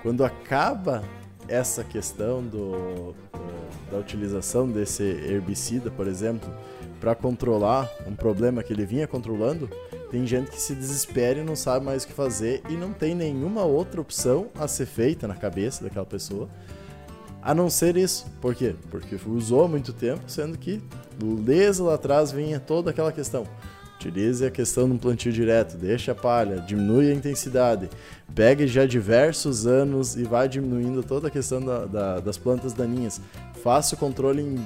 Quando 0.02 0.24
acaba 0.24 1.04
essa 1.46 1.84
questão 1.84 2.42
do, 2.42 3.14
da 3.90 3.98
utilização 3.98 4.66
desse 4.66 5.02
herbicida, 5.02 5.90
por 5.90 6.06
exemplo, 6.06 6.50
para 6.98 7.14
controlar 7.14 7.90
um 8.06 8.14
problema 8.14 8.62
que 8.62 8.72
ele 8.72 8.86
vinha 8.86 9.06
controlando, 9.06 9.68
tem 10.10 10.26
gente 10.26 10.50
que 10.50 10.60
se 10.60 10.74
desespera 10.74 11.40
e 11.40 11.44
não 11.44 11.54
sabe 11.54 11.84
mais 11.84 12.04
o 12.04 12.06
que 12.06 12.14
fazer 12.14 12.62
e 12.70 12.72
não 12.72 12.94
tem 12.94 13.14
nenhuma 13.14 13.62
outra 13.64 14.00
opção 14.00 14.48
a 14.58 14.66
ser 14.66 14.86
feita 14.86 15.28
na 15.28 15.34
cabeça 15.34 15.84
daquela 15.84 16.06
pessoa 16.06 16.48
a 17.44 17.54
não 17.54 17.68
ser 17.68 17.98
isso. 17.98 18.26
Por 18.40 18.54
quê? 18.54 18.74
Porque 18.90 19.18
usou 19.26 19.68
muito 19.68 19.92
tempo, 19.92 20.22
sendo 20.26 20.56
que 20.56 20.80
desde 21.42 21.82
lá 21.82 21.94
atrás 21.94 22.32
vinha 22.32 22.58
toda 22.58 22.90
aquela 22.90 23.12
questão. 23.12 23.46
Utilize 24.04 24.44
a 24.44 24.50
questão 24.50 24.88
do 24.88 24.98
plantio 24.98 25.32
direto, 25.32 25.76
deixa 25.78 26.12
a 26.12 26.14
palha, 26.14 26.60
diminui 26.60 27.10
a 27.10 27.14
intensidade, 27.14 27.88
pegue 28.34 28.66
já 28.66 28.84
diversos 28.84 29.66
anos 29.66 30.14
e 30.14 30.24
vai 30.24 30.46
diminuindo 30.46 31.02
toda 31.02 31.28
a 31.28 31.30
questão 31.30 31.60
da, 31.60 31.86
da, 31.86 32.20
das 32.20 32.36
plantas 32.36 32.74
daninhas 32.74 33.20
faço 33.64 33.94
o 33.94 33.98
controle 33.98 34.42
em, 34.42 34.56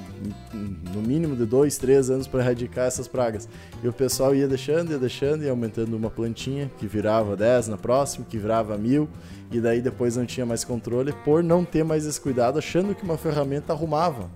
em, 0.53 0.77
no 0.93 1.01
mínimo 1.01 1.33
de 1.33 1.45
dois, 1.45 1.77
três 1.77 2.09
anos 2.09 2.27
para 2.27 2.41
erradicar 2.41 2.85
essas 2.85 3.07
pragas. 3.07 3.47
E 3.81 3.87
o 3.87 3.93
pessoal 3.93 4.35
ia 4.35 4.45
deixando, 4.45 4.91
ia 4.91 4.97
deixando, 4.99 5.41
e 5.41 5.49
aumentando 5.49 5.95
uma 5.95 6.09
plantinha 6.09 6.69
que 6.77 6.85
virava 6.85 7.37
10 7.37 7.69
na 7.69 7.77
próxima, 7.77 8.25
que 8.29 8.37
virava 8.37 8.77
mil, 8.77 9.07
e 9.49 9.61
daí 9.61 9.81
depois 9.81 10.17
não 10.17 10.25
tinha 10.25 10.45
mais 10.45 10.65
controle 10.65 11.13
por 11.23 11.41
não 11.41 11.63
ter 11.63 11.81
mais 11.81 12.05
esse 12.05 12.19
cuidado, 12.19 12.59
achando 12.59 12.93
que 12.93 13.01
uma 13.01 13.17
ferramenta 13.17 13.71
arrumava. 13.71 14.29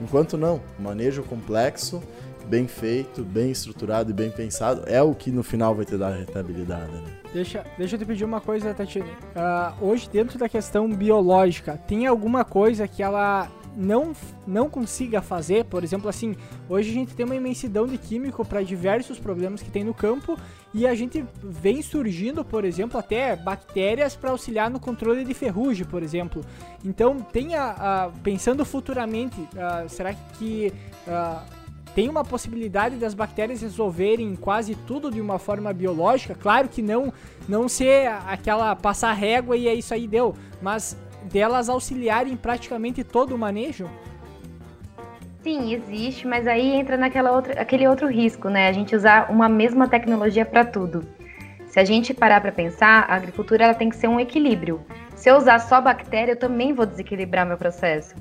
Enquanto 0.00 0.36
não, 0.36 0.60
manejo 0.76 1.22
complexo, 1.22 2.02
bem 2.50 2.66
feito, 2.66 3.22
bem 3.22 3.52
estruturado 3.52 4.10
e 4.10 4.12
bem 4.12 4.28
pensado 4.28 4.82
é 4.86 5.00
o 5.00 5.14
que 5.14 5.30
no 5.30 5.42
final 5.42 5.72
vai 5.72 5.84
te 5.84 5.96
dar 5.96 6.10
rentabilidade. 6.10 6.90
Né? 6.90 7.12
Deixa, 7.32 7.64
deixa 7.78 7.94
eu 7.94 7.98
te 8.00 8.04
pedir 8.04 8.24
uma 8.24 8.40
coisa, 8.40 8.74
Tatiane. 8.74 9.08
Uh, 9.08 9.86
hoje, 9.86 10.10
dentro 10.12 10.36
da 10.36 10.48
questão 10.48 10.88
biológica, 10.88 11.78
tem 11.86 12.08
alguma 12.08 12.44
coisa 12.44 12.88
que 12.88 13.04
ela 13.04 13.48
não, 13.76 14.12
não 14.48 14.68
consiga 14.68 15.22
fazer, 15.22 15.64
por 15.66 15.84
exemplo, 15.84 16.08
assim, 16.08 16.34
hoje 16.68 16.90
a 16.90 16.92
gente 16.92 17.14
tem 17.14 17.24
uma 17.24 17.36
imensidão 17.36 17.86
de 17.86 17.96
químico 17.96 18.44
para 18.44 18.64
diversos 18.64 19.20
problemas 19.20 19.62
que 19.62 19.70
tem 19.70 19.84
no 19.84 19.94
campo 19.94 20.36
e 20.74 20.88
a 20.88 20.94
gente 20.96 21.24
vem 21.40 21.80
surgindo, 21.82 22.44
por 22.44 22.64
exemplo, 22.64 22.98
até 22.98 23.36
bactérias 23.36 24.16
para 24.16 24.30
auxiliar 24.30 24.68
no 24.68 24.80
controle 24.80 25.24
de 25.24 25.34
ferrugem, 25.34 25.86
por 25.86 26.02
exemplo. 26.02 26.44
Então, 26.84 27.20
tem 27.20 27.54
a, 27.54 27.70
a 28.06 28.10
pensando 28.24 28.64
futuramente, 28.64 29.40
uh, 29.40 29.88
será 29.88 30.12
que 30.14 30.72
uh, 31.06 31.59
tem 31.94 32.08
uma 32.08 32.24
possibilidade 32.24 32.96
das 32.96 33.14
bactérias 33.14 33.62
resolverem 33.62 34.36
quase 34.36 34.74
tudo 34.74 35.10
de 35.10 35.20
uma 35.20 35.38
forma 35.38 35.72
biológica? 35.72 36.34
Claro 36.34 36.68
que 36.68 36.82
não, 36.82 37.12
não 37.48 37.68
ser 37.68 38.08
aquela 38.26 38.74
passar 38.76 39.12
régua 39.12 39.56
e 39.56 39.68
é 39.68 39.74
isso 39.74 39.92
aí 39.92 40.06
deu, 40.06 40.34
mas 40.62 40.96
delas 41.24 41.68
auxiliarem 41.68 42.36
praticamente 42.36 43.04
todo 43.04 43.34
o 43.34 43.38
manejo? 43.38 43.88
Sim, 45.42 45.72
existe, 45.72 46.26
mas 46.26 46.46
aí 46.46 46.74
entra 46.74 46.96
naquela 46.96 47.32
outra, 47.32 47.60
aquele 47.60 47.88
outro 47.88 48.06
risco, 48.08 48.48
né? 48.48 48.68
A 48.68 48.72
gente 48.72 48.94
usar 48.94 49.30
uma 49.30 49.48
mesma 49.48 49.88
tecnologia 49.88 50.44
para 50.44 50.64
tudo. 50.64 51.06
Se 51.66 51.80
a 51.80 51.84
gente 51.84 52.12
parar 52.12 52.40
para 52.40 52.52
pensar, 52.52 53.06
a 53.08 53.14
agricultura 53.14 53.64
ela 53.64 53.74
tem 53.74 53.88
que 53.88 53.96
ser 53.96 54.08
um 54.08 54.20
equilíbrio. 54.20 54.84
Se 55.14 55.30
eu 55.30 55.36
usar 55.36 55.58
só 55.60 55.80
bactéria, 55.80 56.32
eu 56.32 56.38
também 56.38 56.74
vou 56.74 56.84
desequilibrar 56.84 57.46
meu 57.46 57.56
processo. 57.56 58.14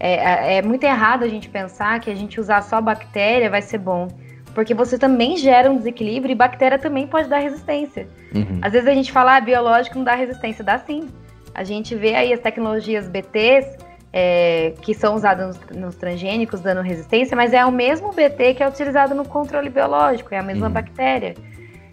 É, 0.00 0.14
é, 0.14 0.56
é 0.56 0.62
muito 0.62 0.82
errado 0.82 1.24
a 1.24 1.28
gente 1.28 1.50
pensar 1.50 2.00
que 2.00 2.10
a 2.10 2.14
gente 2.14 2.40
usar 2.40 2.62
só 2.62 2.80
bactéria 2.80 3.50
vai 3.50 3.60
ser 3.60 3.76
bom, 3.76 4.08
porque 4.54 4.72
você 4.72 4.98
também 4.98 5.36
gera 5.36 5.70
um 5.70 5.76
desequilíbrio 5.76 6.32
e 6.32 6.34
bactéria 6.34 6.78
também 6.78 7.06
pode 7.06 7.28
dar 7.28 7.38
resistência. 7.38 8.08
Uhum. 8.34 8.58
Às 8.62 8.72
vezes 8.72 8.88
a 8.88 8.94
gente 8.94 9.12
fala, 9.12 9.36
ah, 9.36 9.40
biológico 9.40 9.98
não 9.98 10.04
dá 10.04 10.14
resistência, 10.14 10.64
dá 10.64 10.78
sim. 10.78 11.08
A 11.54 11.62
gente 11.62 11.94
vê 11.94 12.14
aí 12.14 12.32
as 12.32 12.40
tecnologias 12.40 13.08
BTs, 13.08 13.76
é, 14.12 14.72
que 14.80 14.94
são 14.94 15.14
usadas 15.14 15.58
nos, 15.58 15.76
nos, 15.76 15.94
transgênicos, 15.96 16.60
dando 16.60 16.80
resistência, 16.80 17.36
mas 17.36 17.52
é 17.52 17.64
o 17.64 17.70
mesmo 17.70 18.12
BT 18.12 18.54
que 18.54 18.62
é 18.62 18.68
utilizado 18.68 19.14
no 19.14 19.24
controle 19.24 19.68
biológico, 19.68 20.34
é 20.34 20.38
a 20.38 20.42
mesma 20.42 20.66
uhum. 20.66 20.72
bactéria. 20.72 21.34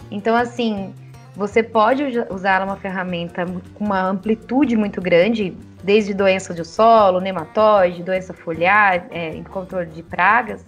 Então, 0.10 0.36
assim, 0.36 0.94
você 1.36 1.62
pode 1.62 2.04
usar 2.32 2.64
uma 2.64 2.78
ferramenta 2.78 3.46
com 3.76 3.86
uma 3.86 4.02
amplitude 4.02 4.76
muito 4.76 5.02
grande, 5.02 5.56
desde 5.88 6.14
doença 6.14 6.54
do 6.54 6.66
solo, 6.66 7.22
nematóide, 7.22 8.04
doença 8.04 8.34
foliar, 8.34 9.08
é, 9.10 9.42
controle 9.50 9.86
de 9.86 10.04
pragas, 10.04 10.66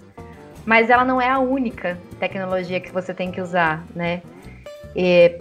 mas 0.66 0.90
ela 0.90 1.04
não 1.04 1.20
é 1.20 1.28
a 1.28 1.40
única 1.40 2.00
tecnologia 2.22 2.80
que 2.80 2.90
você 2.90 3.14
tem 3.14 3.30
que 3.30 3.41
usar, 3.41 3.86
né? 3.94 4.22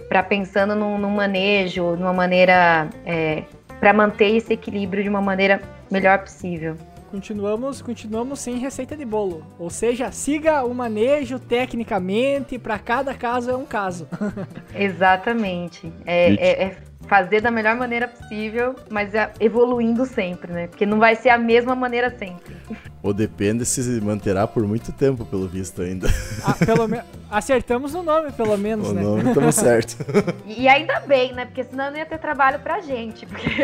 Para 0.09 0.21
pensando 0.21 0.75
num, 0.75 0.97
num, 0.97 1.09
manejo, 1.09 1.95
numa 1.95 2.11
maneira 2.11 2.89
é, 3.05 3.43
para 3.79 3.93
manter 3.93 4.35
esse 4.35 4.51
equilíbrio 4.51 5.01
de 5.01 5.07
uma 5.07 5.21
maneira 5.21 5.61
melhor 5.89 6.19
possível. 6.19 6.75
Continuamos, 7.09 7.81
continuamos 7.81 8.39
sem 8.39 8.57
receita 8.57 8.97
de 8.97 9.05
bolo. 9.05 9.45
Ou 9.57 9.69
seja, 9.69 10.11
siga 10.11 10.63
o 10.63 10.73
manejo 10.75 11.39
tecnicamente, 11.39 12.59
para 12.59 12.77
cada 12.77 13.13
caso 13.13 13.49
é 13.49 13.55
um 13.55 13.65
caso. 13.65 14.07
Exatamente. 14.75 15.91
É, 16.05 16.33
é, 16.33 16.63
é, 16.63 16.77
fazer 17.09 17.41
da 17.41 17.49
melhor 17.49 17.75
maneira 17.75 18.07
possível, 18.07 18.75
mas 18.89 19.15
é 19.15 19.31
evoluindo 19.39 20.05
sempre, 20.05 20.53
né? 20.53 20.67
Porque 20.67 20.85
não 20.85 20.99
vai 20.99 21.15
ser 21.15 21.29
a 21.29 21.37
mesma 21.37 21.75
maneira 21.75 22.15
sempre. 22.17 22.55
Ou 23.01 23.13
depende 23.13 23.65
se 23.65 23.81
manterá 24.01 24.45
por 24.45 24.67
muito 24.67 24.91
tempo, 24.91 25.25
pelo 25.25 25.47
visto 25.47 25.81
ainda. 25.81 26.07
Ah, 26.45 26.53
pelo 26.53 26.87
me... 26.87 27.01
Acertamos 27.31 27.95
o 27.95 28.03
nome, 28.03 28.31
pelo 28.31 28.57
menos, 28.57 28.89
o 28.89 28.93
né? 28.93 29.01
O 29.01 29.05
nome 29.05 29.29
estamos 29.29 29.55
certo. 29.55 29.97
E 30.45 30.67
ainda 30.67 30.99
bem, 31.01 31.33
né? 31.33 31.45
Porque 31.45 31.63
senão 31.63 31.89
não 31.89 31.97
ia 31.97 32.05
ter 32.05 32.17
trabalho 32.17 32.59
pra 32.59 32.81
gente. 32.81 33.25
Porque 33.25 33.47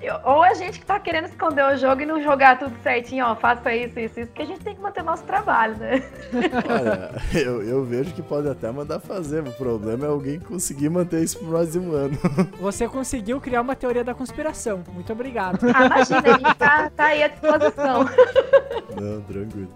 eu... 0.00 0.14
Ou 0.24 0.42
a 0.42 0.54
gente 0.54 0.80
que 0.80 0.86
tá 0.86 0.98
querendo 0.98 1.26
esconder 1.26 1.64
o 1.64 1.76
jogo 1.76 2.00
e 2.00 2.06
não 2.06 2.22
jogar 2.22 2.58
tudo 2.58 2.72
certinho, 2.82 3.26
ó, 3.26 3.36
faça 3.36 3.74
isso, 3.74 3.98
isso, 3.98 4.20
isso, 4.20 4.28
porque 4.28 4.42
a 4.42 4.46
gente 4.46 4.60
tem 4.60 4.74
que 4.74 4.80
manter 4.80 5.02
nosso 5.02 5.24
trabalho, 5.24 5.76
né? 5.76 6.02
Olha, 6.68 7.10
eu, 7.34 7.62
eu 7.62 7.84
vejo 7.84 8.14
que 8.14 8.22
pode 8.22 8.48
até 8.48 8.70
mandar 8.70 9.00
fazer. 9.00 9.42
O 9.42 9.52
problema 9.52 10.06
é 10.06 10.08
alguém 10.08 10.38
conseguir 10.38 10.88
manter 10.88 11.22
isso 11.28 11.38
pro 11.38 11.48
próximo 11.48 11.92
ano. 11.92 12.18
Você 12.58 12.88
conseguiu 12.88 13.40
criar 13.40 13.60
uma 13.60 13.76
teoria 13.76 14.02
da 14.02 14.14
conspiração. 14.14 14.82
Muito 14.92 15.12
obrigado. 15.12 15.58
Ah, 15.74 15.86
imagina, 15.86 16.22
a 16.24 16.38
gente 16.38 16.54
tá, 16.54 16.90
tá 16.90 17.04
aí 17.04 17.22
à 17.22 17.28
disposição. 17.28 18.04
Não, 19.00 19.20
tranquilo. 19.22 19.68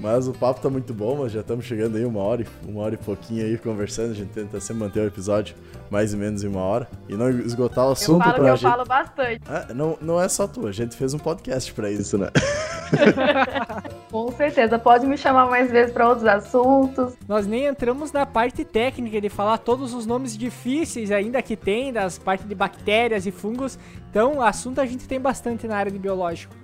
Mas 0.00 0.28
o 0.28 0.32
papo 0.32 0.60
tá 0.60 0.70
muito 0.70 0.94
bom, 0.94 1.16
nós 1.16 1.32
já 1.32 1.40
estamos 1.40 1.64
chegando 1.64 1.96
aí 1.96 2.04
uma 2.04 2.20
hora, 2.20 2.44
uma 2.66 2.82
hora 2.82 2.94
e 2.94 2.98
pouquinho 2.98 3.44
aí 3.44 3.58
conversando. 3.58 4.12
A 4.12 4.14
gente 4.14 4.30
tenta 4.30 4.60
sempre 4.60 4.82
manter 4.84 5.00
o 5.00 5.06
episódio 5.06 5.54
mais 5.90 6.12
ou 6.12 6.20
menos 6.20 6.44
em 6.44 6.48
uma 6.48 6.60
hora 6.60 6.88
e 7.08 7.14
não 7.14 7.28
esgotar 7.30 7.86
o 7.86 7.92
assunto 7.92 8.20
eu 8.20 8.24
falo 8.24 8.34
pra 8.34 8.44
que 8.44 8.56
gente. 8.56 8.64
Eu 8.64 8.70
falo 8.70 8.84
bastante. 8.84 9.40
Ah, 9.48 9.66
não, 9.74 9.98
não 10.00 10.20
é 10.20 10.28
só 10.28 10.46
tu, 10.46 10.66
a 10.66 10.72
gente 10.72 10.96
fez 10.96 11.14
um 11.14 11.18
podcast 11.18 11.72
pra 11.72 11.90
isso, 11.90 12.16
né? 12.16 12.28
Com 14.10 14.30
certeza, 14.32 14.78
pode 14.78 15.06
me 15.06 15.16
chamar 15.16 15.50
mais 15.50 15.70
vezes 15.70 15.92
para 15.92 16.08
outros 16.08 16.26
assuntos. 16.26 17.14
Nós 17.26 17.46
nem 17.46 17.66
entramos 17.66 18.12
na 18.12 18.24
parte 18.24 18.64
técnica 18.64 19.20
de 19.20 19.28
falar 19.28 19.58
todos 19.58 19.92
os 19.92 20.06
nomes 20.06 20.36
difíceis 20.36 21.10
ainda 21.10 21.42
que 21.42 21.56
tem, 21.56 21.92
das 21.92 22.18
partes 22.18 22.46
de 22.46 22.54
bactérias 22.54 23.26
e 23.26 23.30
fungos. 23.30 23.78
Então, 24.10 24.40
assunto 24.40 24.80
a 24.80 24.86
gente 24.86 25.06
tem 25.06 25.20
bastante 25.20 25.66
na 25.66 25.76
área 25.76 25.92
de 25.92 25.98
biológico. 25.98 26.54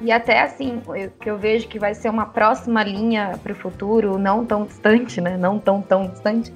E 0.00 0.12
até 0.12 0.42
assim, 0.42 0.82
eu, 0.88 1.10
que 1.10 1.30
eu 1.30 1.38
vejo 1.38 1.68
que 1.68 1.78
vai 1.78 1.94
ser 1.94 2.10
uma 2.10 2.26
próxima 2.26 2.82
linha 2.82 3.38
para 3.42 3.52
o 3.52 3.54
futuro, 3.54 4.18
não 4.18 4.44
tão 4.44 4.64
distante, 4.64 5.20
né? 5.20 5.36
Não 5.36 5.58
tão 5.58 5.80
tão 5.80 6.06
distante, 6.06 6.52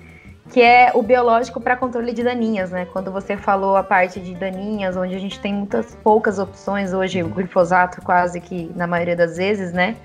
que 0.51 0.61
é 0.61 0.91
o 0.95 1.03
biológico 1.03 1.61
para 1.61 1.77
controle 1.77 2.13
de 2.13 2.23
daninhas, 2.23 2.71
né? 2.71 2.87
Quando 2.93 3.11
você 3.11 3.37
falou 3.37 3.77
a 3.77 3.83
parte 3.83 4.21
de 4.21 4.35
daninhas, 4.35 4.97
onde 4.97 5.15
a 5.15 5.19
gente 5.19 5.41
tem 5.41 5.55
muitas 5.55 5.95
poucas 6.03 6.39
opções 6.39 6.93
hoje, 6.93 7.23
o 7.23 7.29
glifosato 7.29 8.03
quase 8.03 8.41
que 8.41 8.71
na 8.77 8.87
maioria 8.87 9.17
das 9.17 9.39
vezes, 9.39 9.73
né? 9.73 9.97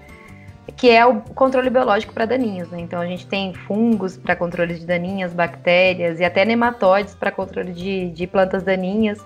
Que 0.77 0.89
é 0.89 1.05
o 1.05 1.19
controle 1.21 1.69
biológico 1.69 2.13
para 2.13 2.25
daninhas, 2.25 2.69
né? 2.69 2.79
Então 2.79 3.01
a 3.01 3.05
gente 3.05 3.27
tem 3.27 3.53
fungos 3.53 4.15
para 4.15 4.35
controle 4.35 4.75
de 4.75 4.85
daninhas, 4.85 5.33
bactérias 5.33 6.21
e 6.21 6.23
até 6.23 6.45
nematóides 6.45 7.13
para 7.15 7.31
controle 7.31 7.73
de, 7.73 8.11
de 8.11 8.27
plantas 8.27 8.63
daninhas 8.63 9.19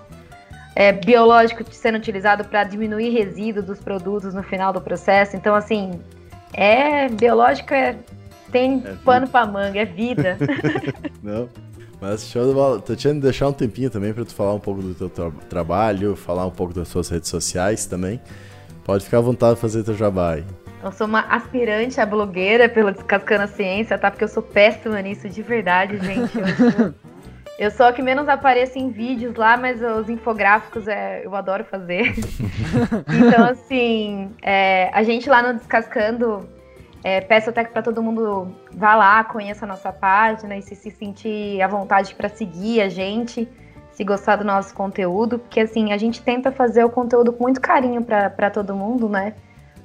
é, 0.79 0.93
biológico 0.93 1.61
sendo 1.73 1.97
utilizado 1.97 2.45
para 2.45 2.63
diminuir 2.63 3.09
resíduo 3.09 3.61
dos 3.61 3.79
produtos 3.79 4.33
no 4.33 4.41
final 4.41 4.71
do 4.71 4.79
processo. 4.79 5.35
Então, 5.35 5.53
assim, 5.53 5.99
é 6.53 7.09
biológico 7.09 7.73
é 7.73 7.97
tem 8.49 8.81
é 8.85 8.93
pano 9.03 9.27
para 9.27 9.45
manga, 9.45 9.77
é 9.77 9.83
vida. 9.83 10.37
Não. 11.21 11.49
Mas 11.99 12.25
show 12.25 12.47
de 12.47 12.53
bola. 12.53 12.79
Tô 12.79 12.95
te 12.95 13.11
deixar 13.15 13.49
um 13.49 13.51
tempinho 13.51 13.89
também 13.89 14.13
para 14.13 14.23
tu 14.23 14.33
falar 14.33 14.53
um 14.53 14.59
pouco 14.59 14.81
do 14.81 14.93
teu 14.93 15.09
tra 15.09 15.29
trabalho, 15.49 16.15
falar 16.15 16.45
um 16.45 16.51
pouco 16.51 16.73
das 16.73 16.87
suas 16.87 17.09
redes 17.09 17.27
sociais 17.27 17.85
também. 17.85 18.21
Pode 18.85 19.03
ficar 19.03 19.17
à 19.17 19.21
vontade 19.21 19.55
de 19.55 19.61
fazer 19.61 19.83
teu 19.83 19.97
jabá 19.97 20.35
aí. 20.35 20.45
Eu 20.81 20.93
sou 20.93 21.07
uma 21.07 21.25
aspirante 21.27 21.99
a 21.99 22.05
blogueira 22.05 22.69
pelo 22.69 22.89
Descascando 22.93 23.43
a 23.43 23.47
Ciência, 23.47 23.97
tá? 23.97 24.09
Porque 24.09 24.23
eu 24.23 24.29
sou 24.29 24.41
péssima 24.41 25.01
nisso 25.01 25.27
de 25.27 25.41
verdade, 25.41 25.97
gente. 25.97 26.37
Eu 26.37 26.93
eu 27.59 27.69
sou 27.69 27.87
a 27.87 27.93
que 27.93 28.01
menos 28.01 28.29
apareço 28.29 28.79
em 28.79 28.89
vídeos 28.89 29.35
lá, 29.35 29.57
mas 29.57 29.81
os 29.81 30.09
infográficos 30.09 30.87
é, 30.87 31.25
eu 31.25 31.35
adoro 31.35 31.65
fazer. 31.65 32.13
então, 33.05 33.45
assim, 33.45 34.31
é, 34.41 34.89
a 34.93 35.03
gente 35.03 35.29
lá 35.29 35.43
no 35.43 35.55
Descascando, 35.55 36.47
é, 37.03 37.19
peço 37.19 37.49
até 37.49 37.65
que 37.65 37.73
para 37.73 37.81
todo 37.81 38.01
mundo 38.01 38.55
vá 38.71 38.95
lá, 38.95 39.21
conheça 39.25 39.65
a 39.65 39.67
nossa 39.67 39.91
página 39.91 40.55
e 40.55 40.61
se, 40.61 40.73
se 40.73 40.89
sentir 40.89 41.61
à 41.61 41.67
vontade 41.67 42.15
para 42.15 42.29
seguir 42.29 42.79
a 42.79 42.87
gente, 42.87 43.45
se 43.91 44.05
gostar 44.05 44.37
do 44.37 44.45
nosso 44.45 44.73
conteúdo, 44.73 45.37
porque 45.37 45.59
assim, 45.59 45.91
a 45.91 45.97
gente 45.97 46.21
tenta 46.21 46.53
fazer 46.53 46.85
o 46.85 46.89
conteúdo 46.89 47.33
com 47.33 47.43
muito 47.43 47.59
carinho 47.59 48.01
para 48.01 48.49
todo 48.49 48.73
mundo, 48.73 49.09
né? 49.09 49.33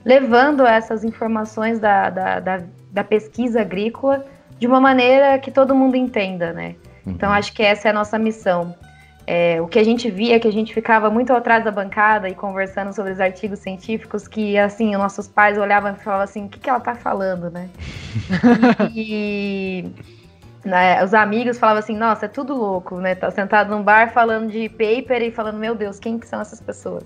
Levando 0.04 0.64
essas 0.64 1.02
informações 1.02 1.80
da, 1.80 2.08
da, 2.08 2.38
da, 2.38 2.62
da 2.92 3.02
pesquisa 3.02 3.62
agrícola 3.62 4.24
de 4.60 4.68
uma 4.68 4.80
maneira 4.80 5.36
que 5.40 5.50
todo 5.50 5.74
mundo 5.74 5.96
entenda, 5.96 6.52
né? 6.52 6.76
Então 7.06 7.30
acho 7.30 7.52
que 7.52 7.62
essa 7.62 7.88
é 7.88 7.90
a 7.90 7.94
nossa 7.94 8.18
missão. 8.18 8.74
É, 9.26 9.60
o 9.60 9.66
que 9.66 9.78
a 9.78 9.84
gente 9.84 10.10
via, 10.10 10.38
que 10.38 10.46
a 10.46 10.52
gente 10.52 10.74
ficava 10.74 11.08
muito 11.08 11.32
atrás 11.32 11.64
da 11.64 11.70
bancada 11.70 12.28
e 12.28 12.34
conversando 12.34 12.92
sobre 12.92 13.12
os 13.12 13.20
artigos 13.20 13.58
científicos, 13.60 14.28
que 14.28 14.58
assim, 14.58 14.94
os 14.94 15.00
nossos 15.00 15.26
pais 15.26 15.56
olhavam 15.56 15.92
e 15.92 15.96
falavam 15.96 16.24
assim, 16.24 16.44
o 16.44 16.48
que, 16.48 16.60
que 16.60 16.68
ela 16.68 16.80
tá 16.80 16.94
falando, 16.94 17.50
né? 17.50 17.70
e 18.94 19.90
né, 20.62 21.02
os 21.02 21.14
amigos 21.14 21.58
falavam 21.58 21.78
assim, 21.78 21.96
nossa, 21.96 22.26
é 22.26 22.28
tudo 22.28 22.54
louco, 22.54 22.96
né? 22.96 23.14
Tá 23.14 23.30
sentado 23.30 23.70
num 23.70 23.82
bar 23.82 24.12
falando 24.12 24.50
de 24.50 24.68
paper 24.68 25.22
e 25.22 25.30
falando, 25.30 25.58
meu 25.58 25.74
Deus, 25.74 25.98
quem 25.98 26.18
que 26.18 26.26
são 26.26 26.40
essas 26.42 26.60
pessoas? 26.60 27.04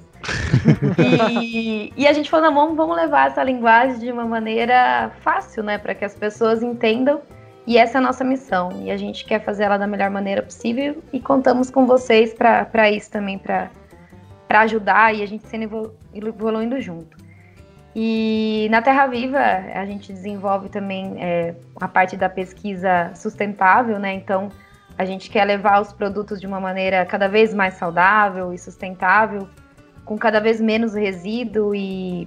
e, 0.98 1.92
e, 1.96 2.06
a 2.08 2.12
gente 2.12 2.28
falou, 2.28 2.46
não, 2.46 2.54
vamos, 2.54 2.76
vamos 2.76 2.96
levar 2.96 3.28
essa 3.28 3.44
linguagem 3.44 4.00
de 4.00 4.10
uma 4.10 4.24
maneira 4.24 5.12
fácil, 5.20 5.62
né? 5.62 5.78
Para 5.78 5.94
que 5.94 6.04
as 6.04 6.16
pessoas 6.16 6.64
entendam 6.64 7.20
e 7.68 7.76
essa 7.76 7.98
é 7.98 8.00
a 8.00 8.02
nossa 8.02 8.24
missão. 8.24 8.80
E 8.82 8.90
a 8.90 8.96
gente 8.96 9.26
quer 9.26 9.44
fazer 9.44 9.64
ela 9.64 9.76
da 9.76 9.86
melhor 9.86 10.08
maneira 10.08 10.42
possível 10.42 11.02
e 11.12 11.20
contamos 11.20 11.70
com 11.70 11.84
vocês 11.84 12.32
para 12.32 12.90
isso 12.90 13.10
também, 13.10 13.38
para 13.38 13.70
ajudar 14.48 15.14
e 15.14 15.22
a 15.22 15.26
gente 15.26 15.46
sendo 15.46 15.94
evoluindo 16.14 16.80
junto. 16.80 17.14
E 17.94 18.68
na 18.70 18.80
Terra 18.80 19.06
Viva 19.06 19.38
a 19.38 19.84
gente 19.84 20.14
desenvolve 20.14 20.70
também 20.70 21.22
é, 21.22 21.54
a 21.78 21.86
parte 21.86 22.16
da 22.16 22.30
pesquisa 22.30 23.10
sustentável, 23.14 23.98
né? 23.98 24.14
Então 24.14 24.48
a 24.96 25.04
gente 25.04 25.28
quer 25.28 25.44
levar 25.44 25.82
os 25.82 25.92
produtos 25.92 26.40
de 26.40 26.46
uma 26.46 26.58
maneira 26.58 27.04
cada 27.04 27.28
vez 27.28 27.52
mais 27.52 27.74
saudável 27.74 28.50
e 28.50 28.56
sustentável, 28.56 29.46
com 30.06 30.16
cada 30.16 30.40
vez 30.40 30.58
menos 30.58 30.94
resíduo 30.94 31.74
e 31.74 32.26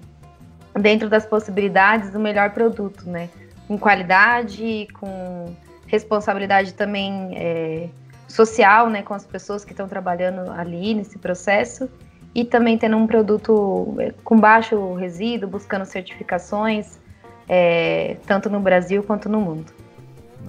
dentro 0.80 1.10
das 1.10 1.26
possibilidades 1.26 2.14
o 2.14 2.20
melhor 2.20 2.52
produto, 2.52 3.10
né? 3.10 3.28
Com 3.72 3.78
qualidade, 3.78 4.86
com 5.00 5.56
responsabilidade 5.88 6.74
também 6.74 7.32
é, 7.38 7.88
social, 8.28 8.90
né, 8.90 9.02
com 9.02 9.14
as 9.14 9.26
pessoas 9.26 9.64
que 9.64 9.72
estão 9.72 9.88
trabalhando 9.88 10.52
ali 10.52 10.94
nesse 10.94 11.18
processo 11.18 11.90
e 12.36 12.44
também 12.44 12.78
tendo 12.78 12.98
um 12.98 13.08
produto 13.08 13.96
é, 13.98 14.14
com 14.26 14.38
baixo 14.38 14.94
resíduo, 14.96 15.50
buscando 15.50 15.86
certificações, 15.86 17.00
é, 17.48 18.18
tanto 18.28 18.50
no 18.50 18.60
Brasil 18.60 19.04
quanto 19.04 19.30
no 19.30 19.40
mundo. 19.40 19.72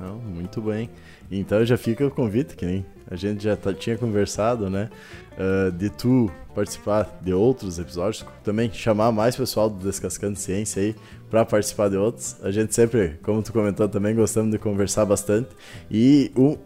Não, 0.01 0.17
muito 0.17 0.61
bem. 0.61 0.91
Então 1.31 1.65
já 1.65 1.77
fica 1.77 2.05
o 2.05 2.11
convite, 2.11 2.57
que 2.57 2.67
nem 2.67 2.85
a 3.09 3.15
gente 3.15 3.45
já 3.45 3.57
tá, 3.57 3.73
tinha 3.73 3.97
conversado, 3.97 4.69
né? 4.69 4.91
Uh, 5.33 5.71
de 5.71 5.89
tu 5.91 6.31
participar 6.55 7.19
de 7.23 7.33
outros 7.33 7.79
episódios, 7.79 8.27
também 8.43 8.71
chamar 8.73 9.13
mais 9.13 9.37
pessoal 9.37 9.71
do 9.71 9.77
Descascando 9.77 10.37
Ciência 10.37 10.83
aí 10.83 10.97
para 11.33 11.47
participar 11.47 11.89
de 11.89 11.97
outros. 11.97 12.37
A 12.43 12.51
gente 12.51 12.75
sempre, 12.75 13.19
como 13.23 13.43
tu 13.43 13.55
comentou 13.55 13.89
também, 13.89 14.15
gostamos 14.15 14.53
de 14.53 14.59
conversar 14.59 15.07
bastante. 15.07 15.49
E, 15.91 16.31
um, 16.37 16.59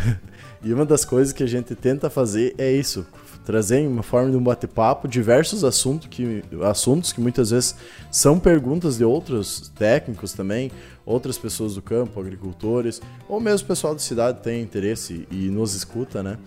e 0.64 0.72
uma 0.72 0.86
das 0.86 1.04
coisas 1.04 1.30
que 1.30 1.42
a 1.42 1.46
gente 1.46 1.74
tenta 1.74 2.08
fazer 2.08 2.54
é 2.56 2.72
isso, 2.72 3.06
trazer 3.44 3.86
uma 3.86 4.02
forma 4.02 4.30
de 4.30 4.36
um 4.38 4.42
bate-papo 4.42 5.06
diversos 5.06 5.62
assuntos 5.62 6.08
que, 6.08 6.42
assuntos 6.62 7.12
que 7.12 7.20
muitas 7.20 7.50
vezes 7.50 7.76
são 8.10 8.38
perguntas 8.38 8.96
de 8.96 9.04
outros 9.04 9.70
técnicos 9.76 10.32
também, 10.32 10.70
outras 11.04 11.36
pessoas 11.36 11.74
do 11.74 11.82
campo, 11.82 12.18
agricultores, 12.18 13.02
ou 13.28 13.38
mesmo 13.38 13.68
pessoal 13.68 13.92
da 13.92 14.00
cidade 14.00 14.38
tem 14.42 14.62
interesse 14.62 15.28
e 15.30 15.50
nos 15.50 15.74
escuta, 15.74 16.22
né? 16.22 16.38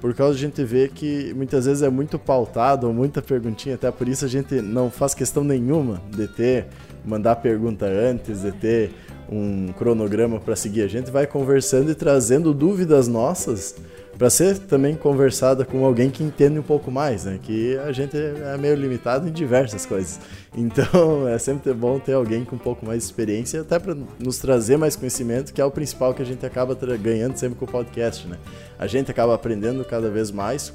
Por 0.00 0.14
causa 0.14 0.34
a 0.34 0.38
gente 0.38 0.64
ver 0.64 0.90
que 0.90 1.32
muitas 1.34 1.66
vezes 1.66 1.82
é 1.82 1.90
muito 1.90 2.18
pautado, 2.18 2.92
muita 2.92 3.20
perguntinha, 3.22 3.74
até 3.76 3.88
por 3.92 4.08
isso 4.08 4.24
a 4.24 4.28
gente 4.28 4.60
não 4.62 4.90
faz 4.90 5.14
questão 5.14 5.44
nenhuma 5.44 6.02
de 6.10 6.26
ter, 6.26 6.68
mandar 7.04 7.36
pergunta 7.36 7.86
antes, 7.86 8.42
de 8.42 8.52
ter 8.52 8.90
um 9.30 9.72
cronograma 9.72 10.40
para 10.40 10.56
seguir. 10.56 10.82
A 10.82 10.88
gente 10.88 11.10
vai 11.10 11.26
conversando 11.26 11.90
e 11.90 11.94
trazendo 11.94 12.52
dúvidas 12.52 13.06
nossas 13.06 13.76
para 14.20 14.28
ser 14.28 14.58
também 14.58 14.94
conversada 14.94 15.64
com 15.64 15.82
alguém 15.82 16.10
que 16.10 16.22
entende 16.22 16.58
um 16.58 16.62
pouco 16.62 16.90
mais, 16.90 17.24
né? 17.24 17.38
Que 17.42 17.78
a 17.78 17.90
gente 17.90 18.14
é 18.14 18.54
meio 18.58 18.74
limitado 18.74 19.26
em 19.26 19.32
diversas 19.32 19.86
coisas. 19.86 20.20
Então 20.54 21.24
é 21.26 21.38
sempre 21.38 21.72
bom 21.72 21.98
ter 21.98 22.12
alguém 22.12 22.44
com 22.44 22.56
um 22.56 22.58
pouco 22.58 22.84
mais 22.84 22.98
de 22.98 23.04
experiência, 23.04 23.62
até 23.62 23.78
para 23.78 23.96
nos 24.18 24.36
trazer 24.36 24.76
mais 24.76 24.94
conhecimento, 24.94 25.54
que 25.54 25.60
é 25.60 25.64
o 25.64 25.70
principal 25.70 26.12
que 26.12 26.20
a 26.20 26.26
gente 26.26 26.44
acaba 26.44 26.76
ganhando 26.98 27.38
sempre 27.38 27.58
com 27.58 27.64
o 27.64 27.68
podcast, 27.68 28.28
né? 28.28 28.36
A 28.78 28.86
gente 28.86 29.10
acaba 29.10 29.34
aprendendo 29.34 29.82
cada 29.86 30.10
vez 30.10 30.30
mais, 30.30 30.70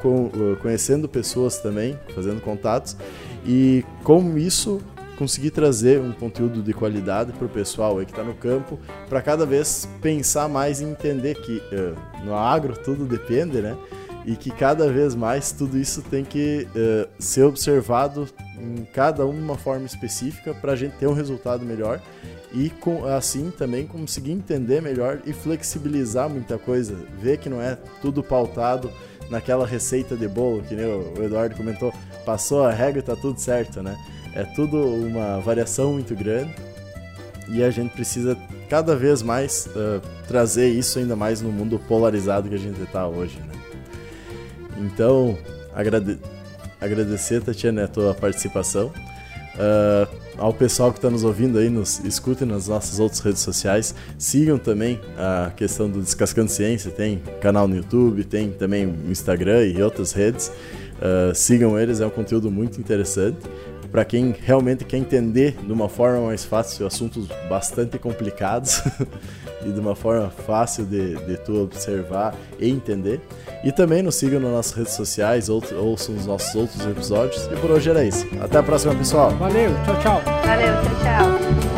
com, 0.00 0.28
conhecendo 0.60 1.08
pessoas 1.08 1.58
também, 1.58 1.96
fazendo 2.12 2.40
contatos, 2.40 2.96
e 3.46 3.84
com 4.02 4.36
isso 4.36 4.80
conseguir 5.22 5.52
trazer 5.52 6.00
um 6.00 6.10
conteúdo 6.10 6.60
de 6.60 6.74
qualidade 6.74 7.32
para 7.32 7.46
o 7.46 7.48
pessoal 7.48 8.00
aí 8.00 8.04
que 8.04 8.10
está 8.10 8.24
no 8.24 8.34
campo, 8.34 8.76
para 9.08 9.22
cada 9.22 9.46
vez 9.46 9.88
pensar 10.00 10.48
mais 10.48 10.80
e 10.80 10.84
entender 10.84 11.36
que 11.36 11.58
uh, 11.58 12.24
no 12.24 12.34
agro 12.34 12.76
tudo 12.76 13.04
depende, 13.04 13.60
né? 13.60 13.76
E 14.26 14.34
que 14.34 14.50
cada 14.50 14.92
vez 14.92 15.14
mais 15.14 15.52
tudo 15.52 15.78
isso 15.78 16.02
tem 16.02 16.24
que 16.24 16.66
uh, 16.74 17.08
ser 17.20 17.44
observado 17.44 18.28
em 18.58 18.84
cada 18.92 19.24
uma 19.24 19.56
forma 19.56 19.86
específica 19.86 20.52
para 20.54 20.72
a 20.72 20.76
gente 20.76 20.96
ter 20.96 21.06
um 21.06 21.12
resultado 21.12 21.64
melhor 21.64 22.00
e 22.52 22.68
com, 22.68 23.04
assim 23.06 23.52
também 23.56 23.86
conseguir 23.86 24.32
entender 24.32 24.82
melhor 24.82 25.20
e 25.24 25.32
flexibilizar 25.32 26.28
muita 26.28 26.58
coisa, 26.58 26.96
ver 27.20 27.38
que 27.38 27.48
não 27.48 27.62
é 27.62 27.78
tudo 28.00 28.24
pautado 28.24 28.90
naquela 29.30 29.64
receita 29.64 30.16
de 30.16 30.26
bolo 30.26 30.62
que 30.62 30.74
o 30.74 31.22
Eduardo 31.22 31.54
comentou, 31.54 31.94
passou 32.26 32.64
a 32.64 32.72
regra 32.72 32.98
e 32.98 33.02
tá 33.02 33.14
tudo 33.14 33.38
certo, 33.38 33.84
né? 33.84 33.96
É 34.34 34.44
tudo 34.44 34.78
uma 34.78 35.40
variação 35.40 35.92
muito 35.92 36.14
grande 36.14 36.54
e 37.48 37.62
a 37.62 37.70
gente 37.70 37.90
precisa 37.90 38.36
cada 38.68 38.96
vez 38.96 39.22
mais 39.22 39.68
uh, 39.68 40.00
trazer 40.26 40.68
isso 40.68 40.98
ainda 40.98 41.14
mais 41.14 41.42
no 41.42 41.52
mundo 41.52 41.78
polarizado 41.78 42.48
que 42.48 42.54
a 42.54 42.58
gente 42.58 42.80
está 42.80 43.06
hoje. 43.06 43.38
Né? 43.38 43.52
Então, 44.78 45.36
agrade 45.74 46.18
agradecer, 46.80 47.42
Tatiana, 47.42 47.84
a 47.84 47.88
tua 47.88 48.12
participação. 48.14 48.86
Uh, 49.54 50.22
ao 50.38 50.52
pessoal 50.52 50.90
que 50.90 50.98
está 50.98 51.10
nos 51.10 51.22
ouvindo 51.22 51.58
aí, 51.58 51.68
nos 51.68 52.00
escutem 52.00 52.48
nas 52.48 52.66
nossas 52.66 52.98
outras 52.98 53.20
redes 53.20 53.42
sociais. 53.42 53.94
Sigam 54.18 54.58
também 54.58 54.98
a 55.16 55.52
questão 55.54 55.88
do 55.88 56.00
Descascando 56.00 56.50
Ciência, 56.50 56.90
tem 56.90 57.22
canal 57.40 57.68
no 57.68 57.76
YouTube, 57.76 58.24
tem 58.24 58.50
também 58.50 58.92
Instagram 59.08 59.66
e 59.66 59.80
outras 59.80 60.12
redes. 60.12 60.50
Uh, 60.98 61.34
sigam 61.34 61.78
eles, 61.78 62.00
é 62.00 62.06
um 62.06 62.10
conteúdo 62.10 62.50
muito 62.50 62.80
interessante 62.80 63.38
para 63.92 64.06
quem 64.06 64.34
realmente 64.44 64.84
quer 64.84 64.96
entender 64.96 65.54
de 65.62 65.70
uma 65.70 65.88
forma 65.88 66.26
mais 66.26 66.44
fácil 66.44 66.86
assuntos 66.86 67.28
bastante 67.46 67.98
complicados 67.98 68.82
e 69.64 69.70
de 69.70 69.78
uma 69.78 69.94
forma 69.94 70.30
fácil 70.30 70.86
de, 70.86 71.14
de 71.26 71.36
tu 71.36 71.62
observar 71.62 72.34
e 72.58 72.70
entender. 72.70 73.20
E 73.62 73.70
também 73.70 74.02
nos 74.02 74.14
sigam 74.14 74.40
nas 74.40 74.50
nossas 74.50 74.72
redes 74.72 74.94
sociais, 74.94 75.48
ou, 75.50 75.62
ouçam 75.76 76.16
os 76.16 76.26
nossos 76.26 76.54
outros 76.54 76.84
episódios. 76.86 77.46
E 77.52 77.56
por 77.56 77.70
hoje 77.70 77.90
era 77.90 78.02
isso. 78.02 78.26
Até 78.40 78.58
a 78.58 78.62
próxima, 78.62 78.94
pessoal. 78.94 79.30
Valeu, 79.32 79.70
tchau, 79.84 80.00
tchau. 80.00 80.22
Valeu, 80.24 80.74
tchau, 80.82 80.96
tchau. 81.02 81.71